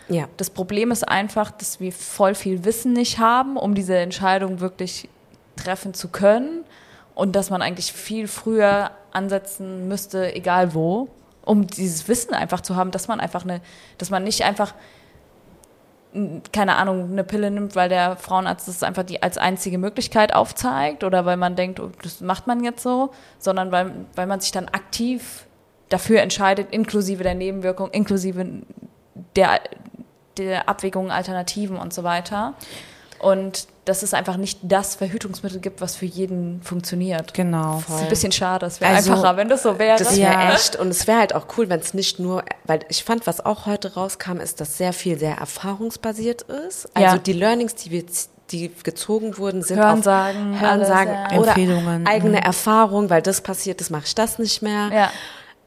Ja. 0.09 0.27
Das 0.37 0.49
Problem 0.49 0.91
ist 0.91 1.07
einfach, 1.07 1.51
dass 1.51 1.79
wir 1.79 1.91
voll 1.91 2.35
viel 2.35 2.63
Wissen 2.65 2.93
nicht 2.93 3.19
haben, 3.19 3.57
um 3.57 3.75
diese 3.75 3.97
Entscheidung 3.97 4.59
wirklich 4.59 5.09
treffen 5.55 5.93
zu 5.93 6.07
können. 6.09 6.63
Und 7.13 7.35
dass 7.35 7.49
man 7.49 7.61
eigentlich 7.61 7.91
viel 7.91 8.27
früher 8.27 8.91
ansetzen 9.11 9.87
müsste, 9.87 10.35
egal 10.35 10.75
wo, 10.75 11.09
um 11.43 11.65
dieses 11.65 12.07
Wissen 12.07 12.33
einfach 12.33 12.61
zu 12.61 12.75
haben, 12.75 12.91
dass 12.91 13.07
man 13.07 13.19
einfach 13.19 13.43
eine, 13.43 13.61
dass 13.97 14.11
man 14.11 14.23
nicht 14.23 14.43
einfach 14.43 14.75
keine 16.51 16.77
Ahnung, 16.77 17.11
eine 17.11 17.23
Pille 17.23 17.51
nimmt, 17.51 17.75
weil 17.75 17.89
der 17.89 18.15
Frauenarzt 18.15 18.67
das 18.67 18.83
einfach 18.83 19.03
die 19.03 19.21
als 19.21 19.37
einzige 19.37 19.77
Möglichkeit 19.77 20.33
aufzeigt 20.33 21.03
oder 21.03 21.25
weil 21.25 21.37
man 21.37 21.55
denkt, 21.55 21.79
oh, 21.79 21.91
das 22.01 22.21
macht 22.21 22.47
man 22.47 22.63
jetzt 22.63 22.81
so, 22.81 23.11
sondern 23.39 23.71
weil, 23.71 23.91
weil 24.15 24.25
man 24.25 24.39
sich 24.39 24.51
dann 24.51 24.67
aktiv 24.67 25.45
dafür 25.89 26.21
entscheidet, 26.21 26.71
inklusive 26.71 27.23
der 27.23 27.35
Nebenwirkung, 27.35 27.91
inklusive 27.91 28.45
der, 29.35 29.59
der 30.37 30.69
Abwägungen, 30.69 31.11
Alternativen 31.11 31.77
und 31.77 31.93
so 31.93 32.03
weiter. 32.03 32.53
Und 33.19 33.67
dass 33.85 34.03
es 34.03 34.13
einfach 34.13 34.37
nicht 34.37 34.59
das 34.61 34.93
Verhütungsmittel 34.95 35.59
gibt, 35.59 35.81
was 35.81 35.95
für 35.95 36.05
jeden 36.05 36.61
funktioniert. 36.61 37.33
Genau. 37.33 37.81
Das 37.87 37.95
ist 37.97 38.03
ein 38.03 38.09
bisschen 38.09 38.31
schade. 38.31 38.65
Es 38.67 38.79
wäre 38.79 38.93
Also, 38.95 39.13
einfacher, 39.13 39.37
wenn 39.37 39.49
das 39.49 39.63
so 39.63 39.79
wäre. 39.79 39.97
Das 39.97 40.15
wäre 40.17 40.33
Ja. 40.33 40.53
echt. 40.53 40.75
Und 40.75 40.89
es 40.89 41.07
wäre 41.07 41.17
halt 41.19 41.33
auch 41.33 41.45
cool, 41.57 41.67
wenn 41.69 41.79
es 41.79 41.93
nicht 41.95 42.19
nur, 42.19 42.43
weil 42.65 42.81
ich 42.89 43.03
fand, 43.03 43.25
was 43.25 43.43
auch 43.43 43.65
heute 43.65 43.95
rauskam, 43.95 44.37
ist, 44.37 44.61
dass 44.61 44.77
sehr 44.77 44.93
viel 44.93 45.17
sehr 45.17 45.35
erfahrungsbasiert 45.37 46.43
ist. 46.43 46.89
Also 46.95 47.15
Ja. 47.15 47.17
die 47.17 47.33
Learnings, 47.33 47.73
die 47.75 47.89
wir 47.91 48.03
die 48.51 48.71
gezogen 48.83 49.37
wurden, 49.37 49.61
sind 49.63 49.79
Hörensagen, 49.79 50.53
auf 50.55 50.61
Hörensagen 50.61 51.13
alles, 51.15 51.31
ja. 51.33 51.39
oder 51.39 51.47
Empfehlungen, 51.49 52.07
eigene 52.07 52.41
Erfahrung, 52.43 53.09
weil 53.09 53.21
das 53.21 53.41
passiert, 53.41 53.81
das 53.81 53.89
mache 53.89 54.03
ich 54.05 54.15
das 54.15 54.37
nicht 54.37 54.61
mehr. 54.61 54.89
ja. 54.93 55.11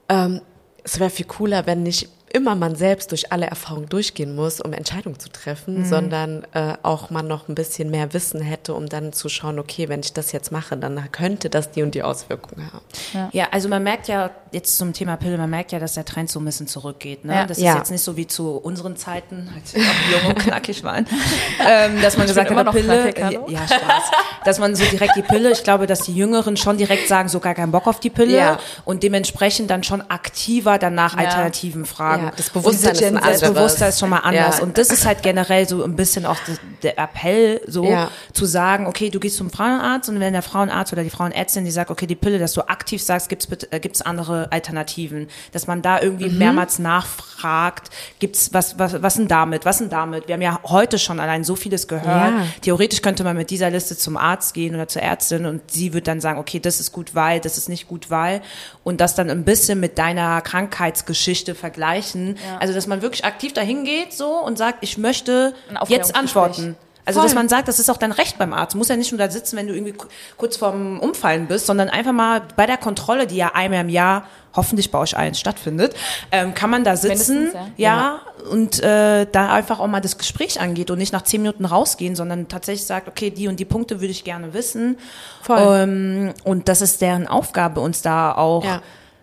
Ähm, 0.08 0.40
es 0.82 0.98
wäre 0.98 1.10
viel 1.10 1.26
cooler, 1.26 1.66
wenn 1.66 1.82
nicht 1.82 2.08
immer 2.32 2.54
man 2.54 2.76
selbst 2.76 3.10
durch 3.10 3.32
alle 3.32 3.46
Erfahrungen 3.46 3.88
durchgehen 3.88 4.34
muss, 4.34 4.60
um 4.60 4.72
Entscheidungen 4.72 5.18
zu 5.18 5.28
treffen, 5.30 5.84
sondern 5.84 6.44
äh, 6.54 6.74
auch 6.82 7.10
man 7.10 7.26
noch 7.26 7.48
ein 7.48 7.54
bisschen 7.54 7.90
mehr 7.90 8.12
Wissen 8.14 8.40
hätte, 8.40 8.74
um 8.74 8.88
dann 8.88 9.12
zu 9.12 9.28
schauen, 9.28 9.58
okay, 9.58 9.88
wenn 9.88 10.00
ich 10.00 10.12
das 10.12 10.30
jetzt 10.32 10.52
mache, 10.52 10.76
dann 10.76 11.10
könnte 11.10 11.50
das 11.50 11.70
die 11.72 11.82
und 11.82 11.94
die 11.94 12.02
Auswirkungen 12.02 12.70
haben. 12.72 13.28
Ja, 13.32 13.48
also 13.50 13.68
man 13.68 13.82
merkt 13.82 14.06
ja, 14.08 14.30
jetzt 14.52 14.78
zum 14.78 14.92
Thema 14.92 15.16
Pille, 15.16 15.38
man 15.38 15.50
merkt 15.50 15.72
ja, 15.72 15.78
dass 15.80 15.94
der 15.94 16.04
Trend 16.04 16.30
so 16.30 16.38
ein 16.40 16.44
bisschen 16.44 16.66
zurückgeht. 16.68 17.24
Ne? 17.24 17.34
Ja. 17.34 17.46
Das 17.46 17.58
Ja. 17.58 17.72
ist 17.72 17.78
jetzt 17.78 17.90
nicht 17.90 18.02
so 18.02 18.16
wie 18.16 18.26
zu 18.26 18.56
unseren 18.58 18.96
Zeiten, 18.96 19.48
als 19.56 19.74
wir 19.74 19.82
noch 19.82 20.22
jung 20.22 20.30
und 20.30 20.38
knackig 20.38 20.84
waren, 20.84 21.06
ähm, 21.68 22.00
dass 22.00 22.16
man 22.16 22.26
gesagt 22.28 22.50
immer 22.50 22.64
hat, 22.64 22.72
Pille, 22.72 23.12
knackig, 23.12 23.24
hallo? 23.24 23.46
ja, 23.48 23.66
Spaß, 23.66 24.04
dass 24.44 24.58
man 24.58 24.74
so 24.76 24.84
direkt 24.84 25.16
die 25.16 25.22
Pille, 25.22 25.50
ich 25.50 25.64
glaube, 25.64 25.86
dass 25.86 26.02
die 26.02 26.14
Jüngeren 26.14 26.56
schon 26.56 26.76
direkt 26.78 27.08
sagen, 27.08 27.28
so 27.28 27.40
gar 27.40 27.54
keinen 27.54 27.72
Bock 27.72 27.86
auf 27.86 27.98
die 28.00 28.10
Pille 28.10 28.36
Ja. 28.36 28.58
und 28.84 29.02
dementsprechend 29.02 29.70
dann 29.70 29.82
schon 29.82 30.00
aktiver 30.10 30.78
danach 30.78 31.14
Ja. 31.14 31.20
Alternativen 31.20 31.84
fragen. 31.86 32.19
Ja, 32.24 32.32
das 32.36 32.50
Bewusstsein 32.50 32.92
ist 32.92 33.02
das 33.02 33.12
anderes. 33.12 33.40
Bewusstsein 33.54 33.88
ist 33.90 33.98
schon 34.00 34.10
mal 34.10 34.18
anders. 34.18 34.58
Ja. 34.58 34.62
Und 34.62 34.76
das 34.78 34.90
ist 34.90 35.06
halt 35.06 35.22
generell 35.22 35.68
so 35.68 35.82
ein 35.84 35.96
bisschen 35.96 36.26
auch 36.26 36.36
der 36.82 36.98
Appell, 36.98 37.60
so 37.66 37.84
Ja. 37.84 38.10
zu 38.32 38.46
sagen, 38.46 38.86
okay, 38.86 39.10
du 39.10 39.20
gehst 39.20 39.36
zum 39.36 39.50
Frauenarzt 39.50 40.08
und 40.08 40.20
wenn 40.20 40.32
der 40.32 40.42
Frauenarzt 40.42 40.92
oder 40.92 41.02
die 41.02 41.10
Frauenärztin, 41.10 41.64
die 41.64 41.70
sagt, 41.70 41.90
okay, 41.90 42.06
die 42.06 42.14
Pille, 42.16 42.38
dass 42.38 42.52
du 42.52 42.62
aktiv 42.68 43.02
sagst, 43.02 43.28
gibt's 43.28 43.48
äh, 43.70 43.80
gibt's 43.80 44.02
andere 44.02 44.50
Alternativen, 44.52 45.28
dass 45.52 45.66
man 45.66 45.82
da 45.82 46.00
irgendwie 46.00 46.28
Mhm. 46.30 46.38
mehrmals 46.38 46.78
nachfragt, 46.78 47.90
gibt's 48.18 48.52
was, 48.52 48.78
was, 48.78 49.02
was 49.02 49.14
denn 49.14 49.28
damit, 49.28 49.64
was 49.64 49.78
denn 49.78 49.90
damit? 49.90 50.26
Wir 50.28 50.34
haben 50.34 50.42
ja 50.42 50.60
heute 50.64 50.98
schon 50.98 51.20
allein 51.20 51.44
so 51.44 51.56
vieles 51.56 51.88
gehört. 51.88 52.32
Theoretisch 52.62 53.02
könnte 53.02 53.24
man 53.24 53.36
mit 53.36 53.50
dieser 53.50 53.70
Liste 53.70 53.96
zum 53.96 54.16
Arzt 54.16 54.54
gehen 54.54 54.74
oder 54.74 54.88
zur 54.88 55.02
Ärztin 55.02 55.46
und 55.46 55.70
sie 55.70 55.92
wird 55.92 56.06
dann 56.06 56.20
sagen, 56.20 56.38
okay, 56.38 56.60
das 56.60 56.80
ist 56.80 56.92
gut, 56.92 57.14
weil, 57.14 57.40
das 57.40 57.58
ist 57.58 57.68
nicht 57.68 57.88
gut, 57.88 58.10
weil 58.10 58.40
und 58.84 59.00
das 59.00 59.14
dann 59.14 59.30
ein 59.30 59.44
bisschen 59.44 59.80
mit 59.80 59.98
deiner 59.98 60.40
Krankheitsgeschichte 60.40 61.54
vergleichen. 61.54 62.09
Also, 62.58 62.74
dass 62.74 62.86
man 62.86 63.02
wirklich 63.02 63.24
aktiv 63.24 63.52
dahin 63.52 63.84
geht 63.84 64.12
so 64.12 64.30
und 64.38 64.58
sagt, 64.58 64.78
ich 64.82 64.98
möchte 64.98 65.54
jetzt 65.88 66.14
antworten. 66.16 66.76
Also, 67.06 67.18
Voll. 67.20 67.26
dass 67.28 67.34
man 67.34 67.48
sagt, 67.48 67.66
das 67.66 67.80
ist 67.80 67.90
auch 67.90 67.96
dein 67.96 68.12
Recht 68.12 68.36
beim 68.38 68.52
Arzt. 68.52 68.74
Du 68.74 68.78
musst 68.78 68.90
ja 68.90 68.94
nicht 68.96 69.10
nur 69.10 69.18
da 69.18 69.30
sitzen, 69.30 69.56
wenn 69.56 69.66
du 69.66 69.72
irgendwie 69.74 69.94
ku- 69.94 70.06
kurz 70.36 70.58
vorm 70.58 71.00
Umfallen 71.00 71.46
bist, 71.46 71.66
sondern 71.66 71.88
einfach 71.88 72.12
mal 72.12 72.42
bei 72.56 72.66
der 72.66 72.76
Kontrolle, 72.76 73.26
die 73.26 73.36
ja 73.36 73.52
einmal 73.54 73.80
im 73.80 73.88
Jahr 73.88 74.24
hoffentlich 74.54 74.90
bei 74.90 74.98
euch 74.98 75.16
allen 75.16 75.34
stattfindet, 75.34 75.94
ähm, 76.30 76.54
kann 76.54 76.68
man 76.70 76.84
da 76.84 76.96
sitzen, 76.96 77.44
Mindestens, 77.44 77.72
ja, 77.78 78.20
und 78.50 78.80
äh, 78.82 79.26
da 79.32 79.50
einfach 79.52 79.80
auch 79.80 79.86
mal 79.86 80.00
das 80.00 80.18
Gespräch 80.18 80.60
angeht 80.60 80.90
und 80.90 80.98
nicht 80.98 81.12
nach 81.12 81.22
zehn 81.22 81.40
Minuten 81.40 81.64
rausgehen, 81.64 82.14
sondern 82.16 82.48
tatsächlich 82.48 82.86
sagt, 82.86 83.08
okay, 83.08 83.30
die 83.30 83.48
und 83.48 83.58
die 83.58 83.64
Punkte 83.64 84.00
würde 84.00 84.10
ich 84.12 84.22
gerne 84.22 84.52
wissen. 84.52 84.98
Voll. 85.42 85.58
Ähm, 85.58 86.34
und 86.44 86.68
das 86.68 86.80
ist 86.82 87.00
deren 87.00 87.26
Aufgabe, 87.26 87.80
uns 87.80 88.02
da 88.02 88.32
auch 88.32 88.62
Ja. 88.64 88.82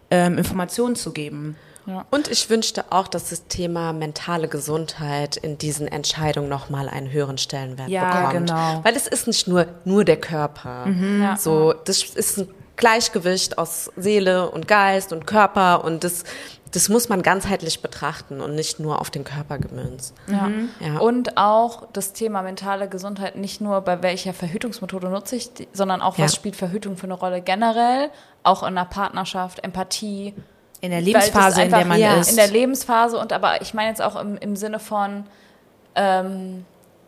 ähm, 0.09 0.37
Informationen 0.39 0.95
zu 0.95 1.11
geben. 1.13 1.55
Ja. 1.87 2.05
Und 2.11 2.27
ich 2.27 2.49
wünschte 2.49 2.85
auch, 2.91 3.07
dass 3.07 3.29
das 3.29 3.47
Thema 3.47 3.93
mentale 3.93 4.47
Gesundheit 4.49 5.37
in 5.37 5.57
diesen 5.57 5.87
Entscheidungen 5.87 6.49
nochmal 6.49 6.89
einen 6.89 7.09
höheren 7.11 7.37
Stellenwert 7.37 7.89
Ja, 7.89 8.27
bekommt. 8.27 8.47
genau. 8.49 8.79
Weil 8.83 8.95
es 8.95 9.07
ist 9.07 9.25
nicht 9.25 9.47
nur, 9.47 9.65
nur 9.85 10.03
der 10.05 10.17
Körper. 10.17 10.85
Ja. 11.21 11.37
So, 11.37 11.73
das 11.73 12.03
ist 12.03 12.39
ein 12.39 12.49
Gleichgewicht 12.75 13.57
aus 13.57 13.89
Seele 13.95 14.51
und 14.51 14.67
Geist 14.67 15.11
und 15.11 15.25
Körper 15.25 15.83
und 15.83 16.03
das, 16.03 16.25
das 16.71 16.89
muss 16.89 17.09
man 17.09 17.23
ganzheitlich 17.23 17.81
betrachten 17.81 18.39
und 18.41 18.53
nicht 18.53 18.79
nur 18.79 19.01
auf 19.01 19.09
den 19.09 19.23
Körper 19.23 19.57
gemünzt. 19.57 20.13
Ja. 20.27 20.51
Ja. 20.79 20.99
Und 20.99 21.37
auch 21.37 21.87
das 21.93 22.13
Thema 22.13 22.41
mentale 22.43 22.87
Gesundheit, 22.87 23.35
nicht 23.35 23.61
nur 23.61 23.81
bei 23.81 24.03
welcher 24.03 24.33
Verhütungsmethode 24.33 25.09
nutze 25.09 25.37
ich, 25.37 25.53
die, 25.53 25.67
sondern 25.73 26.01
auch, 26.01 26.19
was 26.19 26.33
Ja. 26.33 26.35
spielt 26.35 26.55
Verhütung 26.55 26.97
für 26.97 27.05
eine 27.05 27.13
Rolle 27.15 27.41
generell, 27.41 28.09
auch 28.43 28.61
in 28.61 28.69
einer 28.69 28.85
Partnerschaft, 28.85 29.63
Empathie. 29.63 30.35
In 30.81 30.91
der 30.91 31.01
Lebensphase, 31.01 31.63
in 31.63 31.69
der 31.69 31.79
einfach- 31.79 31.89
man 31.89 31.99
ja, 31.99 32.13
ist. 32.15 32.29
In 32.29 32.35
der 32.35 32.47
Lebensphase 32.47 33.17
und 33.17 33.33
aber 33.33 33.61
ich 33.61 33.73
meine 33.73 33.89
jetzt 33.89 34.01
auch 34.01 34.15
im, 34.15 34.37
im 34.37 34.55
Sinne 34.55 34.79
von, 34.79 35.25
ähm, 35.95 36.65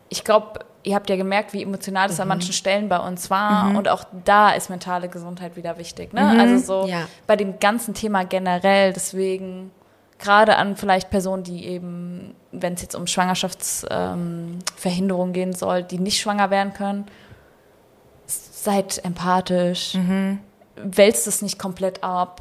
ich 0.08 0.24
glaube, 0.24 0.60
ihr 0.82 0.94
habt 0.96 1.08
ja 1.10 1.16
gemerkt, 1.16 1.52
wie 1.52 1.62
emotional 1.62 2.08
das 2.08 2.18
an 2.20 2.26
Mhm. 2.26 2.30
manchen 2.30 2.52
Stellen 2.52 2.88
bei 2.88 2.98
uns 2.98 3.30
war 3.30 3.76
und 3.76 3.88
auch 3.88 4.04
da 4.24 4.50
ist 4.52 4.70
mentale 4.70 5.08
Gesundheit 5.08 5.56
wieder 5.56 5.78
wichtig. 5.78 6.12
Ne? 6.12 6.22
Mhm. 6.22 6.40
Also 6.40 6.82
so 6.82 6.86
Ja. 6.88 7.06
bei 7.26 7.36
dem 7.36 7.58
ganzen 7.60 7.94
Thema 7.94 8.24
generell, 8.24 8.92
deswegen 8.92 9.70
gerade 10.18 10.56
an 10.56 10.76
vielleicht 10.76 11.10
Personen, 11.10 11.44
die 11.44 11.64
eben, 11.66 12.34
wenn 12.52 12.74
es 12.74 12.82
jetzt 12.82 12.94
um 12.96 13.06
Schwangerschaftsverhinderung 13.06 15.28
ähm, 15.28 15.32
gehen 15.32 15.52
soll, 15.52 15.82
die 15.82 15.98
nicht 15.98 16.20
schwanger 16.20 16.50
werden 16.50 16.72
können, 16.74 17.06
seid 18.26 19.02
empathisch, 19.04 19.96
wälzt 20.76 21.26
es 21.26 21.42
nicht 21.42 21.58
komplett 21.58 22.02
ab. 22.04 22.40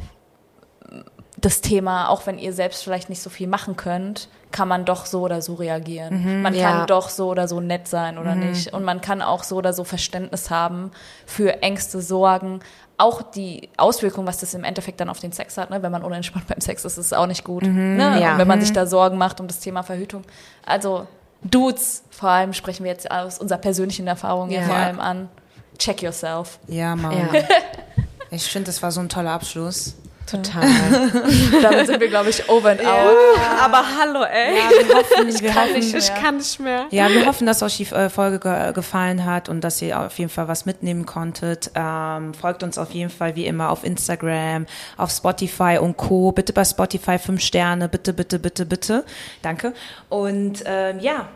Das 1.42 1.62
Thema, 1.62 2.10
auch 2.10 2.26
wenn 2.26 2.38
ihr 2.38 2.52
selbst 2.54 2.84
vielleicht 2.84 3.10
nicht 3.10 3.22
so 3.22 3.30
viel 3.30 3.48
machen 3.48 3.78
könnt, 3.78 4.28
kann 4.52 4.68
man 4.68 4.84
doch 4.84 5.06
so 5.06 5.22
oder 5.22 5.42
so 5.42 5.54
reagieren. 5.54 6.42
Man 6.42 6.54
Ja. 6.54 6.70
kann 6.72 6.88
doch 6.88 7.08
so 7.10 7.30
oder 7.30 7.48
so 7.48 7.60
nett 7.62 7.88
sein 7.88 8.18
oder 8.18 8.36
nicht. 8.36 8.74
Und 8.74 8.84
man 8.84 9.00
kann 9.00 9.22
auch 9.22 9.44
so 9.44 9.56
oder 9.58 9.72
so 9.74 9.84
Verständnis 9.84 10.50
haben 10.50 10.92
für 11.26 11.62
Ängste, 11.62 12.02
Sorgen. 12.02 12.60
Auch 12.98 13.22
die 13.22 13.70
Auswirkungen, 13.78 14.28
was 14.28 14.40
das 14.40 14.54
im 14.54 14.64
Endeffekt 14.66 15.00
dann 15.00 15.10
auf 15.10 15.20
den 15.20 15.32
Sex 15.32 15.58
hat, 15.58 15.70
ne? 15.70 15.82
wenn 15.84 15.92
man 15.92 16.04
unentspannt 16.04 16.48
beim 16.48 16.60
Sex 16.60 16.84
ist, 16.84 16.98
ist 16.98 17.06
es 17.06 17.14
auch 17.14 17.28
nicht 17.28 17.44
gut. 17.46 17.64
Ne? 17.64 18.20
Ja. 18.20 18.34
Und 18.34 18.40
wenn 18.40 18.48
man 18.48 18.60
sich 18.60 18.74
da 18.74 18.86
Sorgen 18.86 19.18
macht 19.18 19.40
um 19.40 19.48
das 19.48 19.60
Thema 19.62 19.84
Verhütung. 19.84 20.24
Also 20.66 21.08
Dudes, 21.44 22.04
vor 22.10 22.30
allem 22.30 22.52
sprechen 22.52 22.84
wir 22.84 22.92
jetzt 22.92 23.10
aus 23.10 23.38
unserer 23.40 23.60
persönlichen 23.60 24.08
Erfahrung 24.08 24.50
hier 24.50 24.60
Ja. 24.60 24.66
vor 24.66 24.76
allem 24.76 25.00
an. 25.00 25.30
Check 25.78 26.02
yourself. 26.02 26.60
Ja, 26.68 26.96
Mann. 26.96 27.16
Ich 28.32 28.44
finde, 28.44 28.68
das 28.68 28.84
war 28.84 28.92
so 28.92 29.00
ein 29.00 29.10
toller 29.10 29.32
Abschluss. 29.32 29.96
Total. 30.30 30.64
Damit 31.62 31.88
sind 31.88 32.00
wir, 32.00 32.08
glaube 32.08 32.30
ich, 32.30 32.48
over 32.50 32.70
and 32.70 32.86
out. 32.86 33.18
Aber 33.62 33.84
hallo, 33.98 34.24
ey. 34.24 34.56
Ja, 34.58 34.70
wir 34.70 34.96
hoffen, 34.96 35.42
wir 35.42 35.56
hoffen, 35.56 35.74
nicht 35.74 35.96
Ich 35.96 36.14
kann 36.14 36.38
nicht 36.38 36.60
mehr. 36.60 36.86
Ja, 36.92 37.10
wir 37.10 37.26
hoffen, 37.26 37.48
dass 37.48 37.64
euch 37.64 37.78
die 37.78 37.86
äh, 37.94 38.10
Folge 38.10 38.40
ge 38.40 38.74
gefallen 38.74 39.26
hat 39.26 39.50
und 39.50 39.62
dass 39.62 39.82
ihr 39.82 40.00
auf 40.00 40.18
jeden 40.18 40.30
Fall 40.30 40.48
was 40.48 40.66
mitnehmen 40.66 41.06
konntet. 41.06 41.72
Ähm, 41.76 42.34
folgt 42.34 42.64
uns 42.64 42.78
auf 42.78 42.92
jeden 42.92 43.10
Fall 43.10 43.36
wie 43.36 43.46
immer 43.46 43.70
auf 43.70 43.84
Instagram, 43.84 44.66
auf 44.98 45.12
Spotify 45.12 45.78
und 45.80 45.98
Co. 45.98 46.32
Bitte 46.32 46.54
bei 46.54 46.66
Spotify 46.66 47.18
fünf 47.18 47.42
Sterne, 47.42 47.90
bitte, 47.90 48.14
bitte, 48.14 48.40
bitte, 48.40 48.66
bitte. 48.66 49.06
Danke. 49.42 49.74
Und 50.10 50.64
ähm, 50.66 51.00
ja, 51.00 51.28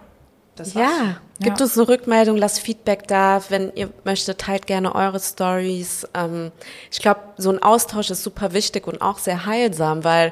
das 0.56 0.76
war's. 0.76 0.84
Ja, 0.92 1.18
gibt 1.40 1.60
Ja. 1.60 1.66
uns 1.66 1.78
eine 1.78 1.88
Rückmeldung, 1.88 2.38
lasst 2.38 2.60
Feedback 2.60 3.08
da. 3.08 3.42
Wenn 3.50 3.72
ihr 3.76 3.90
möchtet, 4.04 4.40
teilt 4.42 4.68
gerne 4.68 4.94
eure 4.94 5.20
Stories. 5.20 6.08
Ähm, 6.14 6.52
ich 6.92 7.00
glaube, 7.00 7.20
so 7.38 7.50
ein 7.50 7.62
Austausch 7.62 8.10
ist 8.10 8.24
super 8.24 8.54
wichtig 8.54 8.88
und 8.88 9.02
auch 9.02 9.18
sehr 9.18 9.46
heilsam, 9.46 10.04
weil 10.04 10.32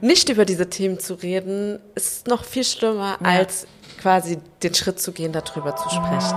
nicht 0.00 0.28
über 0.28 0.44
diese 0.44 0.68
Themen 0.68 0.98
zu 0.98 1.14
reden, 1.14 1.78
ist 1.94 2.26
noch 2.26 2.44
viel 2.44 2.64
schlimmer, 2.64 3.18
als 3.22 3.66
quasi 4.00 4.38
den 4.62 4.74
Schritt 4.74 5.00
zu 5.00 5.12
gehen, 5.12 5.32
darüber 5.32 5.74
zu 5.76 5.88
sprechen. 5.90 6.36